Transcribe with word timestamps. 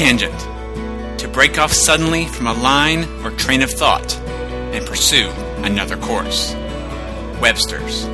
tangent, 0.00 0.40
to 1.18 1.28
break 1.28 1.58
off 1.58 1.70
suddenly 1.70 2.24
from 2.24 2.46
a 2.46 2.54
line 2.54 3.04
or 3.22 3.30
train 3.32 3.60
of 3.60 3.70
thought 3.70 4.16
and 4.72 4.86
pursue 4.86 5.28
another 5.62 5.98
course. 5.98 6.54
Webster's. 7.38 8.06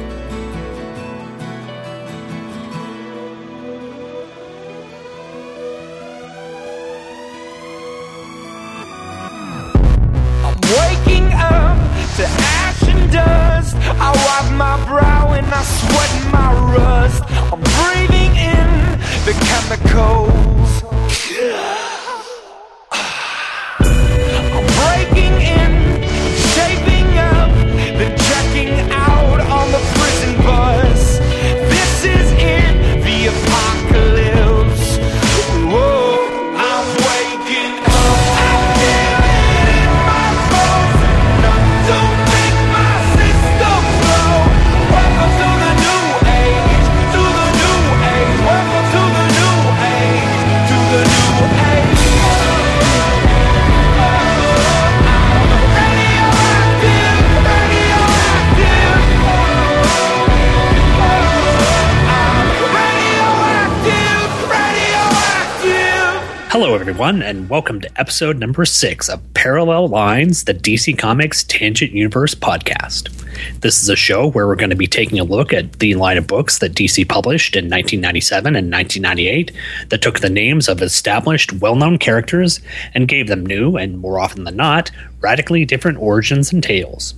Everyone, 66.96 67.20
and 67.20 67.50
welcome 67.50 67.78
to 67.78 68.00
episode 68.00 68.38
number 68.38 68.64
six 68.64 69.10
of 69.10 69.20
Parallel 69.34 69.88
Lines, 69.88 70.44
the 70.44 70.54
DC 70.54 70.96
Comics 70.96 71.44
Tangent 71.44 71.92
Universe 71.92 72.34
podcast. 72.34 73.15
This 73.60 73.82
is 73.82 73.88
a 73.88 73.96
show 73.96 74.30
where 74.30 74.46
we're 74.46 74.56
going 74.56 74.70
to 74.70 74.76
be 74.76 74.86
taking 74.86 75.18
a 75.18 75.24
look 75.24 75.52
at 75.52 75.78
the 75.78 75.94
line 75.94 76.18
of 76.18 76.26
books 76.26 76.58
that 76.58 76.74
DC 76.74 77.08
published 77.08 77.56
in 77.56 77.64
1997 77.64 78.56
and 78.56 78.72
1998 78.72 79.52
that 79.88 80.02
took 80.02 80.20
the 80.20 80.30
names 80.30 80.68
of 80.68 80.82
established, 80.82 81.52
well 81.54 81.76
known 81.76 81.98
characters 81.98 82.60
and 82.94 83.08
gave 83.08 83.28
them 83.28 83.44
new, 83.44 83.76
and 83.76 83.98
more 83.98 84.18
often 84.18 84.44
than 84.44 84.56
not, 84.56 84.90
radically 85.20 85.64
different 85.64 85.98
origins 85.98 86.52
and 86.52 86.62
tales. 86.62 87.14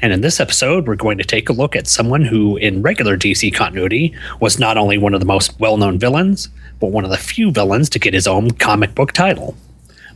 And 0.00 0.12
in 0.12 0.20
this 0.20 0.40
episode, 0.40 0.86
we're 0.86 0.96
going 0.96 1.18
to 1.18 1.24
take 1.24 1.48
a 1.48 1.52
look 1.52 1.74
at 1.74 1.86
someone 1.86 2.22
who, 2.22 2.56
in 2.56 2.82
regular 2.82 3.16
DC 3.16 3.54
continuity, 3.54 4.14
was 4.40 4.58
not 4.58 4.76
only 4.76 4.98
one 4.98 5.14
of 5.14 5.20
the 5.20 5.26
most 5.26 5.58
well 5.58 5.76
known 5.76 5.98
villains, 5.98 6.48
but 6.80 6.88
one 6.88 7.04
of 7.04 7.10
the 7.10 7.16
few 7.16 7.50
villains 7.50 7.88
to 7.90 7.98
get 7.98 8.14
his 8.14 8.26
own 8.26 8.50
comic 8.52 8.94
book 8.94 9.12
title. 9.12 9.56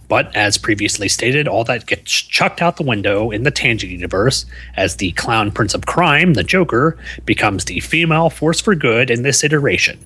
But 0.09 0.35
as 0.37 0.59
previously 0.59 1.09
stated, 1.09 1.49
all 1.49 1.65
that 1.65 1.87
gets 1.87 2.13
chucked 2.13 2.63
out 2.63 2.77
the 2.77 2.85
window 2.85 3.31
in 3.31 3.43
the 3.43 3.51
Tangent 3.51 3.91
universe 3.91 4.47
as 4.77 4.97
the 4.97 5.13
clown 5.13 5.51
prince 5.51 5.75
of 5.75 5.87
crime, 5.87 6.35
the 6.35 6.45
Joker, 6.45 6.97
becomes 7.25 7.65
the 7.65 7.81
female 7.81 8.31
force 8.31 8.61
for 8.61 8.75
good 8.75 9.11
in 9.11 9.23
this 9.23 9.43
iteration. 9.43 9.99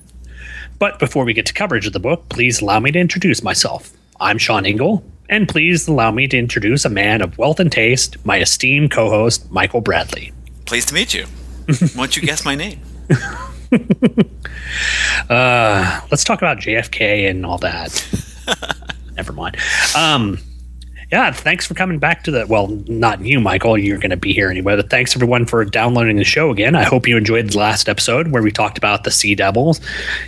But 0.79 0.97
before 0.97 1.23
we 1.23 1.33
get 1.33 1.45
to 1.45 1.53
coverage 1.53 1.85
of 1.85 1.93
the 1.93 1.99
book, 1.99 2.27
please 2.29 2.61
allow 2.61 2.79
me 2.79 2.91
to 2.91 2.99
introduce 2.99 3.43
myself. 3.43 3.91
I'm 4.19 4.39
Sean 4.39 4.65
Engel, 4.65 5.03
and 5.29 5.47
please 5.47 5.87
allow 5.87 6.11
me 6.11 6.27
to 6.27 6.37
introduce 6.37 6.85
a 6.85 6.89
man 6.89 7.21
of 7.21 7.37
wealth 7.37 7.59
and 7.59 7.71
taste, 7.71 8.17
my 8.25 8.39
esteemed 8.39 8.91
co 8.91 9.09
host, 9.09 9.49
Michael 9.51 9.81
Bailey. 9.81 10.33
Pleased 10.65 10.89
to 10.89 10.95
meet 10.95 11.13
you. 11.13 11.25
Won't 11.95 12.15
you 12.15 12.23
guess 12.23 12.43
my 12.43 12.55
name? 12.55 12.79
Uh, 15.29 16.01
let's 16.11 16.25
talk 16.25 16.39
about 16.39 16.57
JFK 16.57 17.29
and 17.29 17.45
all 17.45 17.57
that. 17.59 18.05
Mind. 19.41 19.57
Um, 19.95 20.37
yeah, 21.11 21.31
thanks 21.31 21.65
for 21.65 21.73
coming 21.73 21.99
back 21.99 22.23
to 22.23 22.31
the. 22.31 22.47
Well, 22.47 22.67
not 22.87 23.19
you, 23.21 23.41
Michael. 23.41 23.77
You're 23.77 23.97
going 23.97 24.11
to 24.11 24.17
be 24.17 24.33
here 24.33 24.49
anyway. 24.49 24.77
But 24.77 24.89
thanks 24.89 25.13
everyone 25.15 25.45
for 25.45 25.65
downloading 25.65 26.15
the 26.15 26.23
show 26.23 26.51
again. 26.51 26.73
I 26.73 26.83
hope 26.83 27.05
you 27.05 27.17
enjoyed 27.17 27.49
the 27.49 27.57
last 27.57 27.89
episode 27.89 28.29
where 28.29 28.41
we 28.41 28.51
talked 28.51 28.77
about 28.77 29.03
the 29.03 29.11
Sea 29.11 29.35
Devils. 29.35 29.81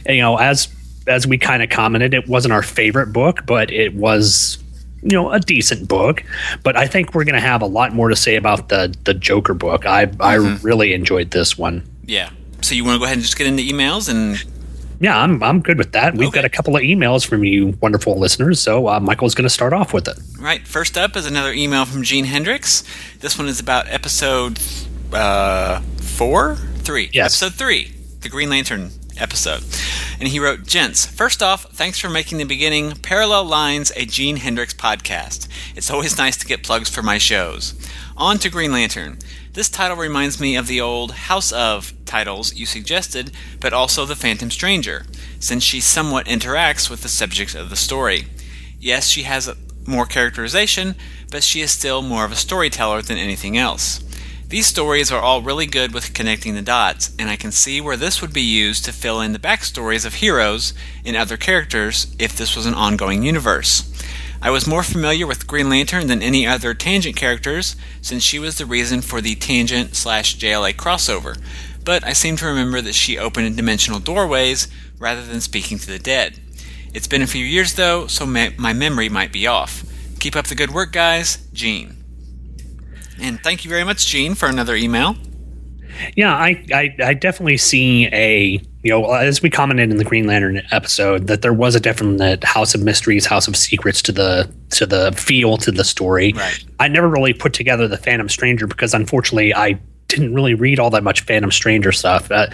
And, 0.06 0.18
you 0.18 0.22
know, 0.22 0.38
as 0.38 0.68
as 1.08 1.26
we 1.26 1.38
kind 1.38 1.64
of 1.64 1.70
commented, 1.70 2.14
it 2.14 2.28
wasn't 2.28 2.54
our 2.54 2.64
favorite 2.64 3.14
book, 3.14 3.46
but 3.46 3.72
it 3.72 3.94
was 3.94 4.58
you 5.04 5.12
know 5.12 5.32
a 5.32 5.40
decent 5.40 5.88
book. 5.88 6.24
But 6.64 6.76
I 6.76 6.88
think 6.88 7.14
we're 7.14 7.24
going 7.24 7.36
to 7.36 7.42
have 7.42 7.62
a 7.62 7.68
lot 7.68 7.94
more 7.94 8.10
to 8.10 8.16
say 8.16 8.36
about 8.36 8.68
the 8.68 8.94
the 9.06 9.14
Joker 9.14 9.54
book. 9.54 9.86
I 9.86 10.12
I 10.20 10.36
really 10.36 10.94
enjoyed 10.94 11.32
this 11.32 11.58
one. 11.58 11.88
Yeah. 12.06 12.30
So 12.62 12.76
you 12.76 12.84
want 12.84 12.96
to 12.96 13.00
go 13.00 13.06
ahead 13.06 13.18
and 13.18 13.24
just 13.24 13.38
get 13.38 13.48
into 13.48 13.64
emails 13.64 14.10
and 14.10 14.44
Yeah, 15.04 15.18
I'm 15.20 15.44
I'm 15.44 15.60
good 15.62 15.78
with 15.78 15.92
that. 15.92 16.14
We've 16.16 16.30
Okay. 16.30 16.36
got 16.38 16.46
a 16.46 16.50
couple 16.50 16.78
of 16.78 16.82
emails 16.82 17.26
from 17.28 17.44
you 17.44 17.78
wonderful 17.82 18.18
listeners, 18.18 18.62
so 18.62 18.88
uh, 18.88 19.00
Michael's 19.02 19.36
going 19.36 19.44
to 19.44 19.50
start 19.50 19.74
off 19.74 19.94
with 19.94 20.08
it. 20.08 20.18
Right. 20.40 20.66
First 20.66 20.98
up 20.98 21.18
is 21.18 21.26
another 21.26 21.52
email 21.52 21.84
from 21.84 22.04
Gene 22.04 22.24
Hendricks. 22.26 22.84
This 23.20 23.38
one 23.38 23.50
is 23.50 23.60
about 23.60 23.90
episode 23.90 24.60
uh, 25.12 25.82
four, 25.98 26.56
three. 26.78 27.10
Yes. 27.12 27.42
Episode 27.44 27.58
three, 27.60 27.92
the 28.22 28.30
Green 28.30 28.50
Lantern 28.50 28.92
episode. 29.18 29.64
And 30.20 30.30
he 30.30 30.40
wrote, 30.40 30.66
"Gents, 30.66 31.06
first 31.06 31.42
off, 31.42 31.66
thanks 31.74 32.00
for 32.00 32.10
making 32.10 32.38
the 32.38 32.44
beginning 32.44 32.96
Parallel 32.98 33.46
Lines 33.46 33.92
a 33.96 34.06
Gene 34.06 34.38
Hendricks 34.38 34.74
podcast. 34.74 35.48
It's 35.76 35.90
always 35.90 36.18
nice 36.18 36.38
to 36.38 36.46
get 36.46 36.64
plugs 36.64 36.90
for 36.90 37.02
my 37.02 37.18
shows. 37.18 37.74
On 38.18 38.38
to 38.40 38.50
Green 38.50 38.72
Lantern." 38.72 39.20
This 39.54 39.70
title 39.70 39.98
reminds 39.98 40.40
me 40.40 40.56
of 40.56 40.66
the 40.66 40.82
old 40.82 41.12
House 41.12 41.52
of 41.52 41.94
titles 42.06 42.56
you 42.56 42.66
suggested, 42.66 43.32
but 43.60 43.72
also 43.72 44.04
The 44.04 44.16
Phantom 44.16 44.50
Stranger, 44.50 45.06
since 45.40 45.64
she 45.64 45.80
somewhat 45.80 46.26
interacts 46.26 46.90
with 46.90 47.04
the 47.04 47.10
subject 47.10 47.54
of 47.54 47.70
the 47.70 47.76
story. 47.76 48.28
Yes, 48.80 49.10
she 49.10 49.24
has 49.24 49.50
more 49.86 50.08
characterization, 50.08 50.96
but 51.30 51.44
she 51.44 51.62
is 51.62 51.70
still 51.70 52.02
more 52.02 52.26
of 52.26 52.32
a 52.32 52.36
storyteller 52.36 53.04
than 53.04 53.18
anything 53.18 53.56
else. 53.56 54.00
These 54.54 54.68
stories 54.68 55.12
are 55.12 55.20
all 55.20 55.42
really 55.42 55.66
good 55.66 55.96
with 55.96 56.14
connecting 56.14 56.54
the 56.54 56.62
dots, 56.62 57.10
and 57.18 57.28
I 57.28 57.38
can 57.38 57.52
see 57.52 57.82
where 57.82 57.98
this 57.98 58.22
would 58.22 58.34
be 58.34 58.44
used 58.44 58.86
to 58.86 58.94
fill 58.94 59.20
in 59.20 59.32
the 59.32 59.40
backstories 59.40 60.06
of 60.06 60.14
heroes 60.14 60.76
and 61.04 61.18
other 61.18 61.38
characters 61.38 62.16
if 62.20 62.38
this 62.38 62.56
was 62.56 62.68
an 62.68 62.76
ongoing 62.76 63.24
universe. 63.24 63.92
I 64.44 64.52
was 64.52 64.68
more 64.68 64.84
familiar 64.84 65.26
with 65.26 65.48
Green 65.48 65.70
Lantern 65.70 66.06
than 66.06 66.22
any 66.22 66.46
other 66.46 66.76
Tangent 66.76 67.16
characters, 67.16 67.76
since 68.00 68.22
she 68.22 68.38
was 68.38 68.60
the 68.60 68.68
reason 68.68 69.02
for 69.02 69.22
the 69.22 69.34
Tangent 69.34 69.96
slash 69.96 70.38
JLA 70.38 70.76
crossover, 70.76 71.42
but 71.84 72.04
I 72.04 72.14
seem 72.14 72.38
to 72.38 72.46
remember 72.46 72.80
that 72.80 72.94
she 72.94 73.18
opened 73.18 73.58
dimensional 73.58 74.00
doorways 74.00 74.68
rather 75.00 75.26
than 75.26 75.42
speaking 75.42 75.80
to 75.80 75.88
the 75.88 75.98
dead. 75.98 76.40
It's 76.94 77.08
been 77.08 77.24
a 77.24 77.28
few 77.28 77.44
years 77.44 77.74
though, 77.74 78.06
so 78.06 78.28
my 78.28 78.74
memory 78.74 79.10
might 79.10 79.34
be 79.34 79.48
off. 79.48 79.84
Keep 80.20 80.36
up 80.36 80.46
the 80.46 80.54
good 80.54 80.70
work, 80.70 80.92
guys. 80.92 81.40
Gene. 81.54 82.03
And 83.22 83.40
thank 83.42 83.64
you 83.64 83.70
very 83.70 83.84
much, 83.84 84.06
Gene, 84.08 84.36
for 84.36 84.48
another 84.48 84.76
email. 84.76 85.16
Yeah, 86.16 86.36
I, 86.36 86.66
I 86.74 86.96
I 87.04 87.14
definitely 87.14 87.58
see 87.58 88.08
a 88.08 88.62
you 88.82 88.92
know 88.92 89.14
as 89.14 89.42
we 89.42 89.50
commented 89.50 89.92
in 89.92 89.98
the 89.98 90.04
Green 90.04 90.26
Lantern 90.26 90.62
episode 90.72 91.28
that 91.28 91.42
there 91.42 91.54
was 91.54 91.76
a 91.76 91.80
definite 91.80 92.44
House 92.44 92.74
of 92.74 92.82
Mysteries, 92.82 93.26
House 93.26 93.48
of 93.48 93.56
Secrets 93.56 94.02
to 94.04 94.12
the 94.12 94.52
to 94.72 94.86
the 94.86 95.12
feel 95.12 95.58
to 95.58 95.72
the 95.72 95.84
story. 95.84 96.34
Right. 96.34 96.66
I 96.80 96.88
never 96.88 97.08
really 97.08 97.34
put 97.34 97.54
together 97.54 97.88
the 97.88 97.98
Phantom 97.98 98.28
Stranger 98.28 98.68
because 98.68 98.94
unfortunately 98.94 99.54
I 99.54 99.80
didn't 100.08 100.34
really 100.34 100.54
read 100.54 100.80
all 100.80 100.90
that 100.92 101.04
much 101.04 101.22
Phantom 101.22 101.52
Stranger 101.52 101.92
stuff. 101.92 102.30
Uh, 102.32 102.48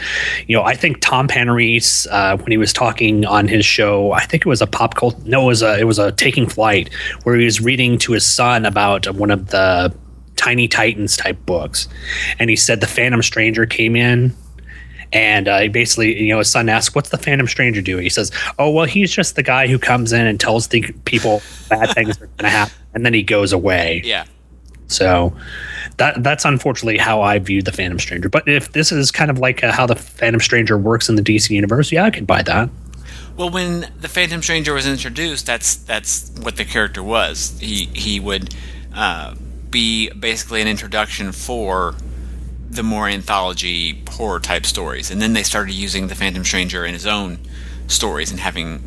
you 0.48 0.56
know, 0.56 0.64
I 0.64 0.76
think 0.76 1.02
Tom 1.02 1.28
Panarese 1.28 2.08
uh, 2.12 2.38
when 2.38 2.52
he 2.52 2.58
was 2.58 2.72
talking 2.72 3.26
on 3.26 3.48
his 3.48 3.66
show, 3.66 4.12
I 4.12 4.26
think 4.26 4.46
it 4.46 4.50
was 4.50 4.62
a 4.62 4.68
pop 4.68 4.96
cult. 4.96 5.20
No, 5.26 5.44
it 5.44 5.48
was 5.48 5.62
a 5.62 5.80
it 5.80 5.86
was 5.86 6.00
a 6.00 6.12
Taking 6.12 6.48
Flight 6.48 6.94
where 7.24 7.36
he 7.36 7.46
was 7.46 7.62
reading 7.62 7.98
to 8.00 8.14
his 8.14 8.26
son 8.26 8.66
about 8.66 9.14
one 9.16 9.32
of 9.32 9.48
the 9.48 9.94
Tiny 10.40 10.68
Titans 10.68 11.18
type 11.18 11.38
books, 11.46 11.88
and 12.40 12.50
he 12.50 12.56
said 12.56 12.80
the 12.80 12.88
Phantom 12.88 13.22
Stranger 13.22 13.66
came 13.66 13.96
in. 13.96 14.34
And 15.12 15.48
uh, 15.48 15.62
he 15.62 15.70
basically, 15.70 16.22
you 16.22 16.32
know, 16.32 16.38
his 16.38 16.52
son 16.52 16.70
asks, 16.70 16.94
"What's 16.94 17.10
the 17.10 17.18
Phantom 17.18 17.48
Stranger 17.48 17.82
do?" 17.82 17.98
He 17.98 18.10
says, 18.10 18.32
"Oh, 18.60 18.70
well, 18.70 18.86
he's 18.86 19.12
just 19.12 19.36
the 19.36 19.42
guy 19.44 19.68
who 19.68 19.80
comes 19.80 20.14
in 20.14 20.26
and 20.28 20.40
tells 20.40 20.68
the 20.68 20.82
people 21.06 21.42
bad 21.68 21.96
things 21.96 22.22
are 22.22 22.28
going 22.28 22.38
to 22.44 22.50
happen, 22.50 22.76
and 22.94 23.04
then 23.04 23.16
he 23.16 23.24
goes 23.24 23.52
away." 23.52 24.04
Yeah. 24.06 24.26
So 24.86 25.36
that 25.98 26.24
that's 26.24 26.46
unfortunately 26.46 27.00
how 27.00 27.22
I 27.22 27.40
view 27.40 27.64
the 27.64 27.72
Phantom 27.72 27.98
Stranger. 27.98 28.30
But 28.30 28.48
if 28.48 28.72
this 28.74 28.92
is 28.92 29.10
kind 29.12 29.32
of 29.32 29.40
like 29.40 29.64
uh, 29.64 29.72
how 29.72 29.88
the 29.88 29.96
Phantom 29.96 30.40
Stranger 30.42 30.78
works 30.78 31.10
in 31.10 31.16
the 31.16 31.24
DC 31.24 31.50
universe, 31.50 31.92
yeah, 31.92 32.06
I 32.06 32.12
could 32.12 32.28
buy 32.28 32.44
that. 32.44 32.70
Well, 33.36 33.50
when 33.50 33.92
the 34.00 34.10
Phantom 34.10 34.44
Stranger 34.44 34.74
was 34.74 34.86
introduced, 34.86 35.46
that's 35.46 35.76
that's 35.76 36.30
what 36.42 36.58
the 36.58 36.66
character 36.66 37.02
was. 37.02 37.58
He 37.60 37.86
he 37.94 38.20
would 38.20 38.54
uh, 38.94 39.34
be 39.72 40.10
basically 40.12 40.62
an 40.62 40.68
introduction 40.68 41.32
for 41.32 41.96
the 42.70 42.84
more 42.84 43.08
anthology 43.08 44.04
horror 44.10 44.40
type 44.40 44.66
stories, 44.66 45.10
and 45.10 45.22
then 45.22 45.34
they 45.34 45.44
started 45.44 45.74
using 45.74 46.08
the 46.08 46.16
Phantom 46.16 46.44
Stranger 46.44 46.86
in 46.86 46.94
his 46.94 47.06
own 47.06 47.40
stories 47.88 48.32
and 48.32 48.40
having 48.40 48.84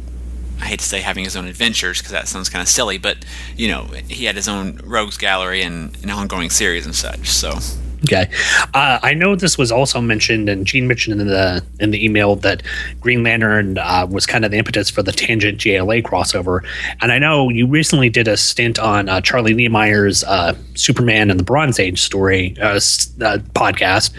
I 0.60 0.66
hate 0.66 0.78
to 0.78 0.84
say 0.84 1.00
having 1.00 1.24
his 1.24 1.34
own 1.34 1.46
adventures 1.46 1.98
because 1.98 2.12
that 2.12 2.28
sounds 2.28 2.48
kind 2.48 2.62
of 2.62 2.68
silly, 2.68 2.96
but 2.96 3.24
you 3.56 3.66
know, 3.66 3.86
he 4.08 4.26
had 4.26 4.36
his 4.36 4.46
own 4.46 4.80
rogues 4.84 5.16
gallery 5.16 5.62
and 5.62 5.98
an 6.04 6.10
ongoing 6.10 6.50
series 6.50 6.86
and 6.86 6.94
such. 6.94 7.28
So 7.28 7.58
Okay, 8.04 8.28
uh, 8.74 8.98
I 9.02 9.14
know 9.14 9.36
this 9.36 9.56
was 9.56 9.70
also 9.70 10.00
mentioned, 10.00 10.48
and 10.48 10.66
Gene 10.66 10.88
mentioned 10.88 11.20
in 11.20 11.26
the 11.28 11.64
in 11.78 11.90
the 11.90 12.04
email 12.04 12.34
that 12.36 12.62
Green 13.00 13.22
Lantern 13.22 13.78
uh, 13.78 14.06
was 14.10 14.26
kind 14.26 14.44
of 14.44 14.50
the 14.50 14.58
impetus 14.58 14.90
for 14.90 15.02
the 15.02 15.12
Tangent 15.12 15.58
JLA 15.58 16.02
crossover. 16.02 16.64
And 17.00 17.12
I 17.12 17.18
know 17.18 17.48
you 17.48 17.66
recently 17.66 18.08
did 18.08 18.26
a 18.26 18.36
stint 18.36 18.78
on 18.78 19.08
uh, 19.08 19.20
Charlie 19.20 19.54
Niemeyer's 19.54 20.24
uh, 20.24 20.56
Superman 20.74 21.30
and 21.30 21.38
the 21.38 21.44
Bronze 21.44 21.78
Age 21.78 22.00
story 22.00 22.56
uh, 22.60 22.74
uh, 22.74 23.38
podcast. 23.54 24.12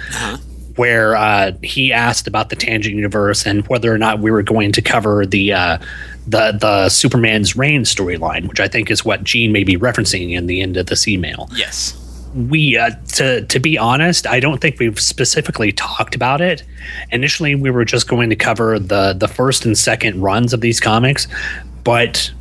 Where 0.75 1.15
uh, 1.15 1.51
he 1.61 1.93
asked 1.93 2.25
about 2.25 2.49
the 2.49 2.55
Tangent 2.55 2.95
universe 2.95 3.45
and 3.45 3.67
whether 3.67 3.93
or 3.93 3.99
not 3.99 4.17
we 4.17 4.31
were 4.31 4.41
going 4.41 4.71
to 4.71 4.81
cover 4.81 5.23
the 5.23 5.53
uh, 5.53 5.77
the 6.25 6.57
the 6.59 6.89
Superman's 6.89 7.55
Reign 7.55 7.83
storyline, 7.83 8.47
which 8.47 8.59
I 8.59 8.67
think 8.67 8.89
is 8.89 9.05
what 9.05 9.23
Gene 9.23 9.51
may 9.51 9.63
be 9.63 9.77
referencing 9.77 10.31
in 10.31 10.47
the 10.47 10.61
end 10.61 10.77
of 10.77 10.87
this 10.87 11.07
email 11.07 11.47
yes, 11.53 11.95
we 12.35 12.77
uh, 12.77 12.89
to 13.07 13.45
to 13.45 13.59
be 13.59 13.77
honest 13.77 14.25
i 14.25 14.39
don't 14.39 14.59
think 14.59 14.79
we've 14.79 14.99
specifically 14.99 15.71
talked 15.71 16.15
about 16.15 16.41
it. 16.41 16.63
Initially 17.11 17.55
we 17.55 17.69
were 17.69 17.85
just 17.85 18.07
going 18.07 18.29
to 18.29 18.35
cover 18.35 18.79
the 18.79 19.13
the 19.13 19.27
first 19.27 19.65
and 19.65 19.77
second 19.77 20.21
runs 20.21 20.53
of 20.53 20.61
these 20.61 20.79
comics 20.79 21.27
but 21.83 22.31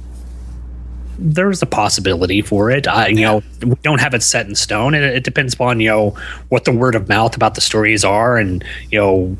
there's 1.18 1.62
a 1.62 1.66
possibility 1.66 2.42
for 2.42 2.70
it. 2.70 2.88
I, 2.88 3.08
you 3.08 3.20
know 3.20 3.42
we 3.62 3.74
don't 3.82 4.00
have 4.00 4.14
it 4.14 4.22
set 4.22 4.46
in 4.46 4.54
stone. 4.54 4.94
It, 4.94 5.02
it 5.02 5.24
depends 5.24 5.54
upon 5.54 5.80
you 5.80 5.88
know 5.88 6.10
what 6.48 6.64
the 6.64 6.72
word 6.72 6.94
of 6.94 7.08
mouth 7.08 7.36
about 7.36 7.54
the 7.54 7.60
stories 7.60 8.04
are 8.04 8.36
and 8.36 8.64
you 8.90 8.98
know 8.98 9.36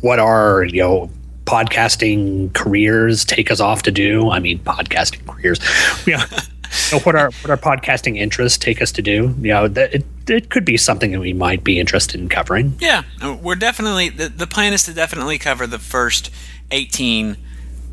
what 0.00 0.18
our 0.18 0.64
you 0.64 0.82
know 0.82 1.10
podcasting 1.44 2.52
careers 2.54 3.24
take 3.24 3.50
us 3.50 3.60
off 3.60 3.82
to 3.82 3.92
do. 3.92 4.30
I 4.30 4.40
mean 4.40 4.58
podcasting 4.60 5.26
careers. 5.26 5.60
You 6.06 6.18
know, 6.92 6.98
what 7.00 7.14
our 7.14 7.30
what 7.42 7.50
our 7.50 7.56
podcasting 7.56 8.16
interests 8.16 8.58
take 8.58 8.80
us 8.80 8.92
to 8.92 9.02
do 9.02 9.34
you 9.40 9.48
know 9.48 9.68
that 9.68 9.94
it, 9.94 10.04
it 10.28 10.50
could 10.50 10.64
be 10.64 10.76
something 10.76 11.12
that 11.12 11.20
we 11.20 11.32
might 11.32 11.62
be 11.64 11.78
interested 11.78 12.20
in 12.20 12.28
covering 12.28 12.74
yeah, 12.80 13.02
uh, 13.22 13.36
we're 13.42 13.54
definitely 13.54 14.08
the, 14.08 14.28
the 14.28 14.46
plan 14.46 14.72
is 14.72 14.84
to 14.84 14.92
definitely 14.92 15.38
cover 15.38 15.66
the 15.66 15.78
first 15.78 16.30
eighteen 16.70 17.36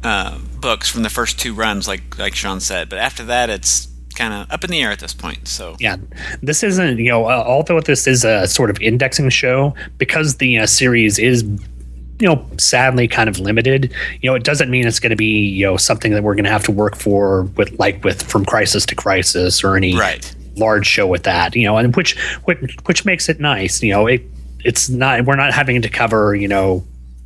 uh, 0.04 0.38
books 0.60 0.90
from 0.90 1.04
the 1.04 1.10
first 1.10 1.40
two 1.40 1.54
runs, 1.54 1.88
like 1.88 2.18
like 2.18 2.36
Sean 2.36 2.60
said. 2.60 2.90
But 2.90 3.00
after 3.00 3.24
that, 3.26 3.50
it's 3.50 3.88
kind 4.16 4.34
of 4.34 4.52
up 4.52 4.64
in 4.64 4.70
the 4.70 4.82
air 4.82 4.92
at 4.92 5.00
this 5.00 5.14
point. 5.14 5.48
So 5.48 5.76
yeah 5.80 5.98
this 6.42 6.62
isn't 6.64 7.00
you 7.00 7.10
know 7.10 7.26
uh, 7.26 7.44
although 7.46 7.82
this 7.82 8.06
is 8.06 8.24
a 8.24 8.48
sort 8.48 8.70
of 8.70 8.80
indexing 8.82 9.30
show 9.30 9.74
because 9.98 10.36
the 10.36 10.60
uh, 10.60 10.68
series 10.68 11.18
is 11.18 11.44
you 12.24 12.30
know 12.30 12.48
sadly 12.58 13.06
kind 13.06 13.28
of 13.28 13.38
limited. 13.38 13.94
You 14.22 14.30
know 14.30 14.36
it 14.36 14.46
doesn't 14.46 14.72
mean 14.72 14.88
it's 14.88 15.02
going 15.02 15.10
to 15.10 15.18
be 15.18 15.46
you 15.46 15.66
know 15.66 15.76
something 15.76 16.14
that 16.14 16.24
we're 16.24 16.36
going 16.36 16.46
to 16.46 16.52
have 16.52 16.64
to 16.64 16.72
work 16.72 16.96
for 16.96 17.44
with 17.58 17.78
like 17.80 18.02
with 18.06 18.24
from 18.24 18.46
crisis 18.46 18.86
to 18.86 18.96
crisis 18.96 19.62
or 19.62 19.76
any 19.76 19.98
right, 19.98 20.34
large 20.56 20.88
show 20.88 21.06
with 21.06 21.24
that 21.24 21.54
you 21.54 21.66
know 21.68 21.76
and 21.76 21.94
which 21.98 22.18
which 22.46 22.78
which 22.86 23.04
makes 23.04 23.28
it 23.28 23.42
nice 23.42 23.84
you 23.84 23.92
know 23.92 24.08
it 24.08 24.24
it's 24.64 24.88
not 24.88 25.26
we're 25.26 25.36
not 25.36 25.54
having 25.54 25.82
to 25.82 25.90
cover 25.90 26.34
you 26.34 26.48
know 26.48 26.82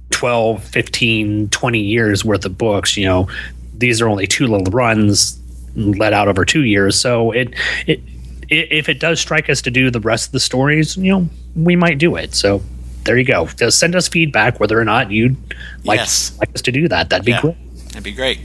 12 0.09 0.63
15 0.63 1.49
20 1.49 1.79
years 1.79 2.25
worth 2.25 2.44
of 2.44 2.57
books 2.57 2.97
you 2.97 3.05
know. 3.05 3.29
These 3.77 4.01
are 4.01 4.09
only 4.09 4.25
two 4.25 4.47
little 4.47 4.71
runs 4.71 5.39
let 5.75 6.11
out 6.11 6.27
over 6.27 6.44
two 6.44 6.63
years 6.63 6.99
so 6.99 7.29
it 7.29 7.53
it 7.85 8.01
if 8.49 8.89
it 8.89 8.99
does 8.99 9.19
strike 9.19 9.47
us 9.51 9.61
to 9.61 9.69
do 9.69 9.91
the 9.91 9.99
rest 9.99 10.29
of 10.29 10.31
the 10.31 10.39
stories 10.39 10.97
you 10.97 11.11
know 11.11 11.29
we 11.55 11.75
might 11.75 11.99
do 11.99 12.15
it 12.15 12.33
so 12.33 12.63
there 13.07 13.18
you 13.18 13.24
go 13.25 13.48
just 13.57 13.80
send 13.80 13.95
us 13.95 14.07
feedback 14.07 14.59
whether 14.59 14.80
or 14.80 14.86
not 14.86 15.09
you'd 15.12 15.36
like, 15.83 15.98
Yes. 16.00 16.33
like 16.39 16.54
us 16.54 16.62
to 16.62 16.71
do 16.71 16.88
that 16.88 17.09
that'd 17.09 17.25
be 17.25 17.31
Yeah. 17.31 17.42
great 17.42 17.56
that'd 17.88 18.04
be 18.04 18.12
great. 18.12 18.39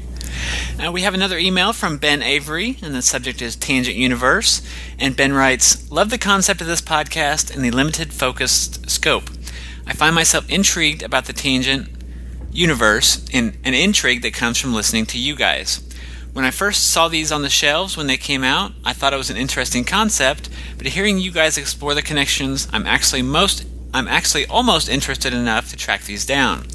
Uh, 0.83 0.91
we 0.91 1.03
have 1.03 1.13
another 1.13 1.37
email 1.37 1.75
from 1.75 1.99
Ben 1.99 2.23
Avery, 2.23 2.79
and 2.83 2.95
the 2.95 3.03
subject 3.03 3.43
is 3.43 3.55
Tangent 3.55 3.97
Universe. 3.97 4.63
And 4.99 5.15
Ben 5.15 5.35
writes, 5.35 5.91
Love 5.91 6.09
the 6.09 6.17
concept 6.17 6.63
of 6.63 6.67
this 6.67 6.81
podcast 6.81 7.55
and 7.55 7.63
the 7.63 7.71
limited 7.71 8.15
focused 8.15 8.89
scope. 8.89 9.25
I 9.87 9.93
find 9.93 10.15
myself 10.15 10.49
intrigued 10.49 11.03
about 11.03 11.27
the 11.27 11.35
Tangent 11.35 11.91
universe 12.51 13.25
and 13.33 13.57
an 13.65 13.75
intrigue 13.75 14.23
that 14.23 14.33
comes 14.33 14.59
from 14.59 14.73
listening 14.75 15.05
to 15.07 15.19
you 15.19 15.37
guys. 15.37 15.81
When 16.33 16.47
I 16.47 16.51
first 16.51 16.89
saw 16.89 17.09
these 17.09 17.31
on 17.31 17.43
the 17.43 17.51
shelves 17.51 17.97
when 17.97 18.07
they 18.07 18.17
came 18.17 18.43
out, 18.43 18.73
I 18.85 18.95
thought 18.95 19.13
it 19.13 19.19
was 19.19 19.29
an 19.31 19.37
interesting 19.37 19.85
concept, 19.85 20.49
but 20.79 20.87
hearing 20.87 21.19
you 21.19 21.31
guys 21.31 21.59
explore 21.59 21.95
the 21.95 22.01
connections, 22.03 22.69
I'm 22.73 22.87
actually 22.87 23.23
most 23.23 23.65
I'm 23.95 24.09
actually 24.09 24.47
almost 24.47 24.89
interested 24.89 25.35
enough 25.35 25.71
to 25.71 25.77
track 25.77 26.05
these 26.05 26.25
down. 26.25 26.67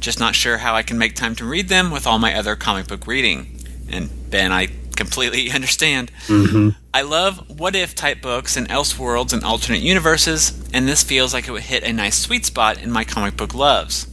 Just 0.00 0.20
not 0.20 0.34
sure 0.34 0.58
how 0.58 0.74
I 0.74 0.82
can 0.82 0.98
make 0.98 1.14
time 1.14 1.34
to 1.36 1.44
read 1.44 1.68
them 1.68 1.90
with 1.90 2.06
all 2.06 2.18
my 2.18 2.34
other 2.34 2.54
comic 2.54 2.86
book 2.86 3.06
reading. 3.06 3.58
And 3.90 4.10
Ben, 4.30 4.52
I 4.52 4.68
completely 4.94 5.50
understand. 5.54 6.10
Mm-hmm. 6.26 6.70
I 6.92 7.02
love 7.02 7.58
what 7.58 7.74
if 7.74 7.94
type 7.94 8.20
books 8.20 8.56
and 8.56 8.68
Elseworlds 8.68 9.32
and 9.32 9.42
alternate 9.42 9.80
universes, 9.80 10.68
and 10.72 10.86
this 10.86 11.02
feels 11.02 11.32
like 11.32 11.48
it 11.48 11.52
would 11.52 11.62
hit 11.62 11.82
a 11.82 11.92
nice 11.92 12.18
sweet 12.18 12.44
spot 12.44 12.82
in 12.82 12.90
my 12.90 13.04
comic 13.04 13.36
book 13.36 13.54
loves. 13.54 14.06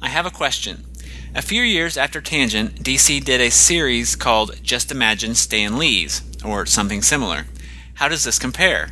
I 0.00 0.08
have 0.08 0.26
a 0.26 0.30
question. 0.30 0.84
A 1.34 1.42
few 1.42 1.60
years 1.60 1.98
after 1.98 2.22
Tangent, 2.22 2.82
DC 2.82 3.22
did 3.22 3.42
a 3.42 3.50
series 3.50 4.16
called 4.16 4.62
Just 4.62 4.90
Imagine 4.90 5.34
Stan 5.34 5.76
Lee's, 5.76 6.22
or 6.42 6.64
something 6.64 7.02
similar. 7.02 7.44
How 7.94 8.08
does 8.08 8.24
this 8.24 8.38
compare? 8.38 8.90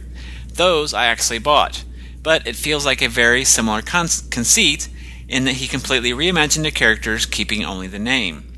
Those 0.53 0.93
I 0.93 1.07
actually 1.07 1.39
bought, 1.39 1.85
but 2.25 2.45
it 2.47 2.57
feels 2.57 2.85
like 2.85 3.03
a 3.03 3.09
very 3.09 3.45
similar 3.45 3.83
con- 3.83 4.09
conceit 4.31 4.89
in 5.29 5.45
that 5.45 5.53
he 5.53 5.69
completely 5.69 6.11
reimagined 6.11 6.65
the 6.65 6.73
characters, 6.73 7.27
keeping 7.27 7.65
only 7.65 7.87
the 7.87 7.99
name. 7.99 8.51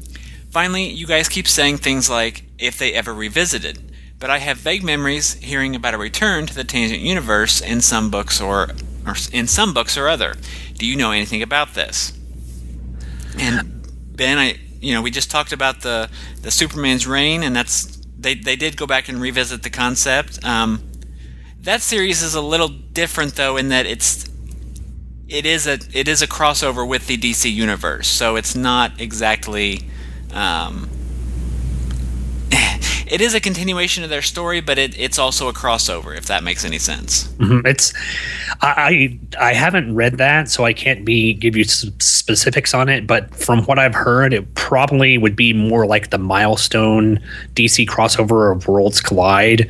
Finally, 0.51 0.89
you 0.89 1.07
guys 1.07 1.29
keep 1.29 1.47
saying 1.47 1.77
things 1.77 2.09
like, 2.09 2.45
if 2.59 2.79
they 2.79 2.95
ever 2.95 3.13
revisited, 3.13 3.93
but 4.19 4.31
I 4.31 4.39
have 4.39 4.57
vague 4.57 4.83
memories 4.83 5.35
hearing 5.35 5.77
about 5.77 5.93
a 5.93 5.99
return 5.99 6.47
to 6.47 6.55
the 6.55 6.65
Tangent 6.65 7.03
Universe 7.03 7.61
in 7.61 7.83
some 7.83 8.11
books 8.11 8.41
or, 8.41 8.71
or 9.07 9.17
in 9.33 9.47
some 9.47 9.75
books 9.75 9.99
or 9.99 10.09
other. 10.09 10.37
Do 10.75 10.87
you 10.87 10.97
know 10.97 11.11
anything 11.11 11.43
about 11.43 11.75
this? 11.75 12.13
And 13.39 14.17
Ben, 14.17 14.39
I 14.39 14.59
you 14.81 14.95
know 14.95 15.03
we 15.03 15.11
just 15.11 15.31
talked 15.31 15.53
about 15.53 15.83
the 15.83 16.09
the 16.43 16.51
Superman's 16.51 17.07
reign, 17.07 17.43
and 17.43 17.55
that's 17.55 17.97
they 18.19 18.35
they 18.35 18.57
did 18.57 18.77
go 18.77 18.87
back 18.87 19.09
and 19.09 19.21
revisit 19.21 19.63
the 19.63 19.71
concept. 19.71 20.43
Um, 20.45 20.83
that 21.67 21.83
series 21.83 22.23
is 22.23 22.35
a 22.35 22.41
little 22.41 22.69
different 22.69 23.35
though 23.35 23.57
in 23.57 23.69
that 23.69 23.87
it's 23.87 24.25
it 25.29 25.45
is 25.45 25.67
a 25.67 25.79
it 25.93 26.09
is 26.09 26.23
a 26.23 26.27
crossover 26.27 26.89
with 26.89 27.07
the 27.09 27.19
DC 27.19 27.53
universe, 27.53 28.07
so 28.09 28.37
it's 28.37 28.55
not 28.55 29.01
exactly. 29.01 29.81
Um, 30.33 30.89
it 32.53 33.21
is 33.21 33.35
a 33.35 33.41
continuation 33.41 34.05
of 34.05 34.11
their 34.11 34.23
story, 34.23 34.61
but 34.61 34.79
it, 34.79 34.97
it's 34.97 35.19
also 35.19 35.49
a 35.49 35.53
crossover. 35.53 36.17
If 36.17 36.27
that 36.27 36.45
makes 36.45 36.65
any 36.65 36.79
sense. 36.79 37.25
Mhm. 37.39 37.67
It's 37.67 37.93
I 38.63 39.19
I 39.41 39.49
I 39.51 39.53
haven't 39.53 39.97
read 39.97 40.19
that, 40.19 40.49
so 40.49 40.65
I 40.65 40.73
can't 40.73 41.05
be 41.05 41.35
give 41.35 41.57
you 41.57 41.65
specifics 41.65 42.73
on 42.73 42.89
it. 42.89 43.05
But 43.09 43.35
from 43.35 43.65
what 43.65 43.81
I've 43.81 43.95
heard, 43.97 44.33
it 44.33 44.55
probably 44.55 45.19
would 45.19 45.35
be 45.35 45.53
more 45.53 45.87
like 45.87 46.11
the 46.11 46.19
milestone 46.19 47.19
DC 47.55 47.85
crossover 47.89 48.53
of 48.55 48.69
Worlds 48.69 49.01
Collide. 49.01 49.69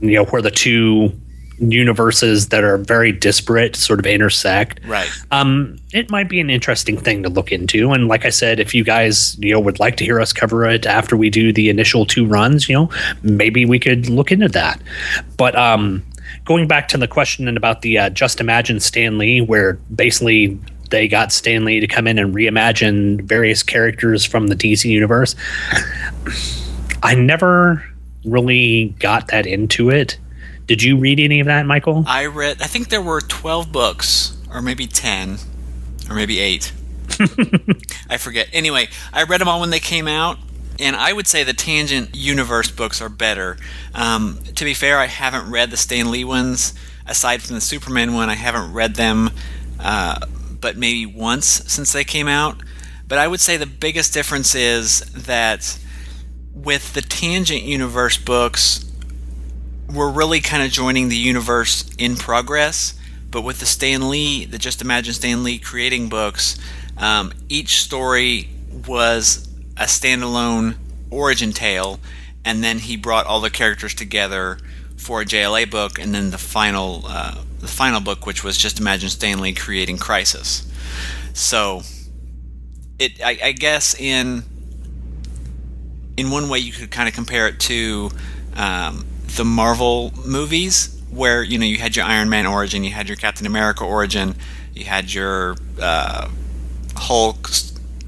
You 0.00 0.12
know, 0.12 0.24
where 0.26 0.42
the 0.42 0.52
two 0.52 1.12
universes 1.58 2.48
that 2.48 2.64
are 2.64 2.78
very 2.78 3.12
disparate 3.12 3.76
sort 3.76 3.98
of 3.98 4.06
intersect. 4.06 4.80
Right. 4.86 5.08
Um, 5.30 5.78
it 5.92 6.10
might 6.10 6.28
be 6.28 6.40
an 6.40 6.50
interesting 6.50 6.96
thing 6.96 7.22
to 7.22 7.28
look 7.28 7.52
into. 7.52 7.92
And 7.92 8.08
like 8.08 8.24
I 8.24 8.30
said, 8.30 8.60
if 8.60 8.74
you 8.74 8.84
guys 8.84 9.38
you 9.38 9.52
know 9.52 9.60
would 9.60 9.80
like 9.80 9.96
to 9.96 10.04
hear 10.04 10.20
us 10.20 10.32
cover 10.32 10.64
it 10.66 10.86
after 10.86 11.16
we 11.16 11.30
do 11.30 11.52
the 11.52 11.68
initial 11.70 12.06
two 12.06 12.26
runs, 12.26 12.68
you 12.68 12.74
know, 12.74 12.90
maybe 13.22 13.64
we 13.64 13.78
could 13.78 14.08
look 14.08 14.30
into 14.30 14.48
that. 14.48 14.80
But 15.36 15.56
um, 15.56 16.02
going 16.44 16.68
back 16.68 16.88
to 16.88 16.98
the 16.98 17.08
question 17.08 17.56
about 17.56 17.82
the 17.82 17.98
uh, 17.98 18.10
Just 18.10 18.40
Imagine 18.40 18.80
Stan 18.80 19.18
Lee, 19.18 19.40
where 19.40 19.74
basically 19.94 20.58
they 20.90 21.08
got 21.08 21.32
Stan 21.32 21.64
Lee 21.64 21.80
to 21.80 21.86
come 21.86 22.06
in 22.06 22.18
and 22.18 22.34
reimagine 22.34 23.22
various 23.22 23.62
characters 23.62 24.24
from 24.24 24.48
the 24.48 24.54
DC 24.54 24.84
universe. 24.84 25.34
I 27.02 27.14
never 27.14 27.84
really 28.24 28.94
got 28.98 29.28
that 29.28 29.46
into 29.46 29.90
it. 29.90 30.18
Did 30.66 30.82
you 30.82 30.96
read 30.96 31.20
any 31.20 31.40
of 31.40 31.46
that, 31.46 31.64
Michael? 31.66 32.04
I 32.06 32.26
read. 32.26 32.60
I 32.60 32.66
think 32.66 32.88
there 32.88 33.02
were 33.02 33.20
twelve 33.20 33.70
books, 33.70 34.36
or 34.50 34.60
maybe 34.60 34.86
ten, 34.86 35.38
or 36.10 36.16
maybe 36.16 36.40
eight. 36.40 36.72
I 38.10 38.16
forget. 38.16 38.48
Anyway, 38.52 38.88
I 39.12 39.22
read 39.22 39.40
them 39.40 39.48
all 39.48 39.60
when 39.60 39.70
they 39.70 39.78
came 39.78 40.08
out, 40.08 40.38
and 40.80 40.96
I 40.96 41.12
would 41.12 41.26
say 41.28 41.44
the 41.44 41.52
Tangent 41.52 42.14
Universe 42.14 42.70
books 42.70 43.00
are 43.00 43.08
better. 43.08 43.56
Um, 43.94 44.40
to 44.56 44.64
be 44.64 44.74
fair, 44.74 44.98
I 44.98 45.06
haven't 45.06 45.50
read 45.50 45.70
the 45.70 45.76
Stan 45.76 46.10
Lee 46.10 46.24
ones. 46.24 46.74
Aside 47.06 47.42
from 47.42 47.54
the 47.54 47.60
Superman 47.60 48.14
one, 48.14 48.28
I 48.28 48.34
haven't 48.34 48.72
read 48.72 48.96
them, 48.96 49.30
uh, 49.78 50.18
but 50.60 50.76
maybe 50.76 51.06
once 51.06 51.46
since 51.46 51.92
they 51.92 52.02
came 52.02 52.26
out. 52.26 52.56
But 53.06 53.18
I 53.18 53.28
would 53.28 53.40
say 53.40 53.56
the 53.56 53.66
biggest 53.66 54.12
difference 54.12 54.56
is 54.56 55.00
that 55.12 55.78
with 56.52 56.94
the 56.94 57.02
Tangent 57.02 57.62
Universe 57.62 58.18
books, 58.18 58.85
we're 59.92 60.10
really 60.10 60.40
kind 60.40 60.62
of 60.62 60.70
joining 60.70 61.08
the 61.08 61.16
universe 61.16 61.88
in 61.98 62.16
progress. 62.16 62.98
But 63.30 63.42
with 63.42 63.58
the 63.58 63.66
Stan 63.66 64.08
Lee, 64.08 64.44
the 64.44 64.58
Just 64.58 64.80
Imagine 64.80 65.14
Stan 65.14 65.42
Lee 65.42 65.58
creating 65.58 66.08
books, 66.08 66.58
um, 66.96 67.32
each 67.48 67.80
story 67.82 68.48
was 68.86 69.48
a 69.76 69.84
standalone 69.84 70.76
origin 71.10 71.52
tale, 71.52 72.00
and 72.44 72.62
then 72.62 72.78
he 72.78 72.96
brought 72.96 73.26
all 73.26 73.40
the 73.40 73.50
characters 73.50 73.94
together 73.94 74.58
for 74.96 75.20
a 75.20 75.24
JLA 75.24 75.70
book, 75.70 75.98
and 75.98 76.14
then 76.14 76.30
the 76.30 76.38
final 76.38 77.02
uh, 77.06 77.42
the 77.58 77.68
final 77.68 78.00
book, 78.00 78.26
which 78.26 78.42
was 78.42 78.56
just 78.56 78.78
Imagine 78.80 79.10
Stan 79.10 79.40
Lee 79.40 79.52
creating 79.52 79.98
Crisis. 79.98 80.70
So, 81.32 81.82
it 82.98 83.20
I, 83.22 83.38
I 83.42 83.52
guess 83.52 83.94
in 83.98 84.44
in 86.16 86.30
one 86.30 86.48
way 86.48 86.58
you 86.60 86.72
could 86.72 86.90
kind 86.90 87.08
of 87.08 87.14
compare 87.14 87.46
it 87.48 87.60
to 87.60 88.10
um, 88.54 89.04
the 89.36 89.44
Marvel 89.44 90.12
movies, 90.24 91.00
where 91.10 91.42
you 91.42 91.58
know 91.58 91.66
you 91.66 91.78
had 91.78 91.96
your 91.96 92.04
Iron 92.04 92.28
Man 92.28 92.46
origin, 92.46 92.84
you 92.84 92.90
had 92.90 93.08
your 93.08 93.16
Captain 93.16 93.46
America 93.46 93.84
origin, 93.84 94.34
you 94.74 94.84
had 94.84 95.12
your 95.12 95.56
uh, 95.80 96.28
Hulk 96.96 97.50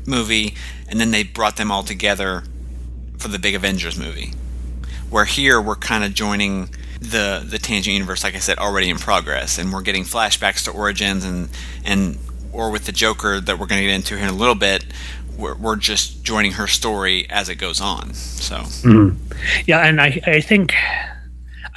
movie, 0.06 0.54
and 0.88 1.00
then 1.00 1.10
they 1.10 1.22
brought 1.22 1.56
them 1.56 1.70
all 1.70 1.82
together 1.82 2.44
for 3.18 3.28
the 3.28 3.38
big 3.38 3.54
Avengers 3.54 3.98
movie. 3.98 4.32
Where 5.10 5.24
here 5.24 5.60
we're 5.60 5.76
kind 5.76 6.04
of 6.04 6.14
joining 6.14 6.70
the 7.00 7.44
the 7.46 7.58
tangent 7.58 7.94
universe, 7.94 8.24
like 8.24 8.34
I 8.34 8.38
said, 8.38 8.58
already 8.58 8.88
in 8.88 8.98
progress, 8.98 9.58
and 9.58 9.72
we're 9.72 9.82
getting 9.82 10.04
flashbacks 10.04 10.64
to 10.64 10.70
origins 10.70 11.24
and 11.24 11.48
and 11.84 12.18
or 12.52 12.70
with 12.70 12.86
the 12.86 12.92
Joker 12.92 13.40
that 13.40 13.58
we're 13.58 13.66
going 13.66 13.80
to 13.80 13.86
get 13.86 13.94
into 13.94 14.16
here 14.16 14.24
in 14.24 14.30
a 14.30 14.36
little 14.36 14.54
bit. 14.54 14.84
We're, 15.36 15.76
just 15.76 16.24
joining 16.24 16.52
her 16.52 16.66
story 16.66 17.30
as 17.30 17.48
it 17.48 17.54
goes 17.56 17.80
on. 17.80 18.12
So, 18.14 18.56
mm-hmm. 18.56 19.32
yeah, 19.66 19.86
and 19.86 20.00
I 20.00 20.20
I 20.26 20.40
think 20.40 20.74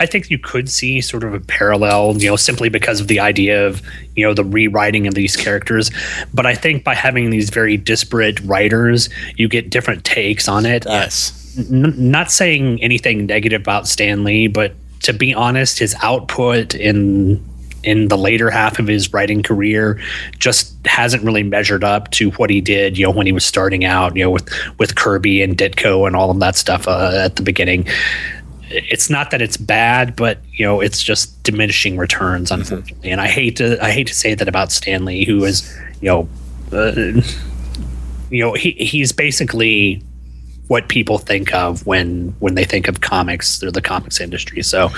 I 0.01 0.07
think 0.07 0.31
you 0.31 0.39
could 0.39 0.67
see 0.67 0.99
sort 0.99 1.23
of 1.23 1.35
a 1.35 1.39
parallel, 1.39 2.17
you 2.17 2.27
know, 2.27 2.35
simply 2.35 2.69
because 2.69 2.99
of 2.99 3.07
the 3.07 3.19
idea 3.19 3.67
of, 3.67 3.83
you 4.15 4.25
know, 4.25 4.33
the 4.33 4.43
rewriting 4.43 5.05
of 5.05 5.13
these 5.13 5.35
characters. 5.35 5.91
But 6.33 6.47
I 6.47 6.55
think 6.55 6.83
by 6.83 6.95
having 6.95 7.29
these 7.29 7.51
very 7.51 7.77
disparate 7.77 8.39
writers, 8.39 9.09
you 9.37 9.47
get 9.47 9.69
different 9.69 10.03
takes 10.03 10.47
on 10.47 10.65
it. 10.65 10.85
Yes. 10.87 11.55
N- 11.69 11.93
not 11.97 12.31
saying 12.31 12.81
anything 12.81 13.27
negative 13.27 13.61
about 13.61 13.87
Stan 13.87 14.23
Lee, 14.23 14.47
but 14.47 14.73
to 15.01 15.13
be 15.13 15.35
honest, 15.35 15.77
his 15.77 15.95
output 16.01 16.73
in 16.73 17.45
in 17.83 18.07
the 18.09 18.17
later 18.17 18.49
half 18.49 18.77
of 18.79 18.87
his 18.87 19.11
writing 19.11 19.41
career 19.41 19.99
just 20.37 20.75
hasn't 20.85 21.23
really 21.23 21.41
measured 21.41 21.83
up 21.83 22.11
to 22.11 22.29
what 22.31 22.49
he 22.49 22.61
did, 22.61 22.95
you 22.95 23.03
know, 23.05 23.11
when 23.11 23.25
he 23.25 23.31
was 23.31 23.43
starting 23.43 23.85
out, 23.85 24.15
you 24.15 24.23
know, 24.23 24.31
with 24.31 24.49
with 24.79 24.95
Kirby 24.95 25.43
and 25.43 25.55
Ditko 25.55 26.07
and 26.07 26.15
all 26.15 26.31
of 26.31 26.39
that 26.39 26.55
stuff 26.55 26.87
uh, 26.87 27.11
at 27.13 27.35
the 27.35 27.43
beginning 27.43 27.87
it's 28.73 29.09
not 29.09 29.31
that 29.31 29.41
it's 29.41 29.57
bad, 29.57 30.15
but 30.15 30.39
you 30.51 30.65
know, 30.65 30.81
it's 30.81 31.01
just 31.01 31.41
diminishing 31.43 31.97
returns, 31.97 32.49
mm-hmm. 32.49 32.61
unfortunately. 32.61 33.09
Mm-hmm. 33.09 33.11
And 33.13 33.21
I 33.21 33.27
hate 33.27 33.57
to 33.57 33.83
I 33.83 33.91
hate 33.91 34.07
to 34.07 34.15
say 34.15 34.33
that 34.33 34.47
about 34.47 34.71
Stan 34.71 35.05
Lee, 35.05 35.25
who 35.25 35.43
is 35.43 35.77
you 36.01 36.09
know, 36.09 36.29
uh, 36.71 36.91
you 38.29 38.43
know, 38.43 38.53
he 38.53 38.71
he's 38.71 39.11
basically 39.11 40.01
what 40.67 40.87
people 40.87 41.17
think 41.17 41.53
of 41.53 41.85
when 41.85 42.33
when 42.39 42.55
they 42.55 42.63
think 42.63 42.87
of 42.87 43.01
comics 43.01 43.61
or 43.61 43.71
the 43.71 43.81
comics 43.81 44.21
industry. 44.21 44.61
So 44.63 44.89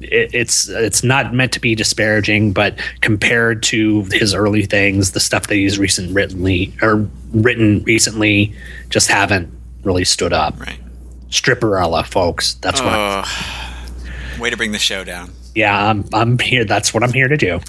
it, 0.00 0.34
it's 0.34 0.68
it's 0.68 1.04
not 1.04 1.32
meant 1.32 1.52
to 1.52 1.60
be 1.60 1.74
disparaging, 1.74 2.52
but 2.52 2.78
compared 3.00 3.62
to 3.64 4.04
his 4.10 4.34
early 4.34 4.66
things, 4.66 5.12
the 5.12 5.20
stuff 5.20 5.46
that 5.46 5.54
he's 5.54 5.78
recent 5.78 6.12
written 6.12 6.72
or 6.82 7.08
written 7.32 7.82
recently 7.84 8.54
just 8.90 9.08
haven't 9.08 9.52
really 9.84 10.04
stood 10.04 10.32
up. 10.32 10.58
Right. 10.58 10.80
Stripperella, 11.34 12.06
folks. 12.06 12.54
That's 12.54 12.80
what. 12.80 12.92
Uh, 12.92 13.24
way 14.38 14.50
to 14.50 14.56
bring 14.56 14.72
the 14.72 14.78
show 14.78 15.04
down. 15.04 15.32
Yeah, 15.54 15.88
I'm, 15.88 16.04
I'm 16.12 16.38
here. 16.38 16.64
That's 16.64 16.92
what 16.92 17.02
I'm 17.02 17.12
here 17.12 17.28
to 17.28 17.36
do. 17.36 17.60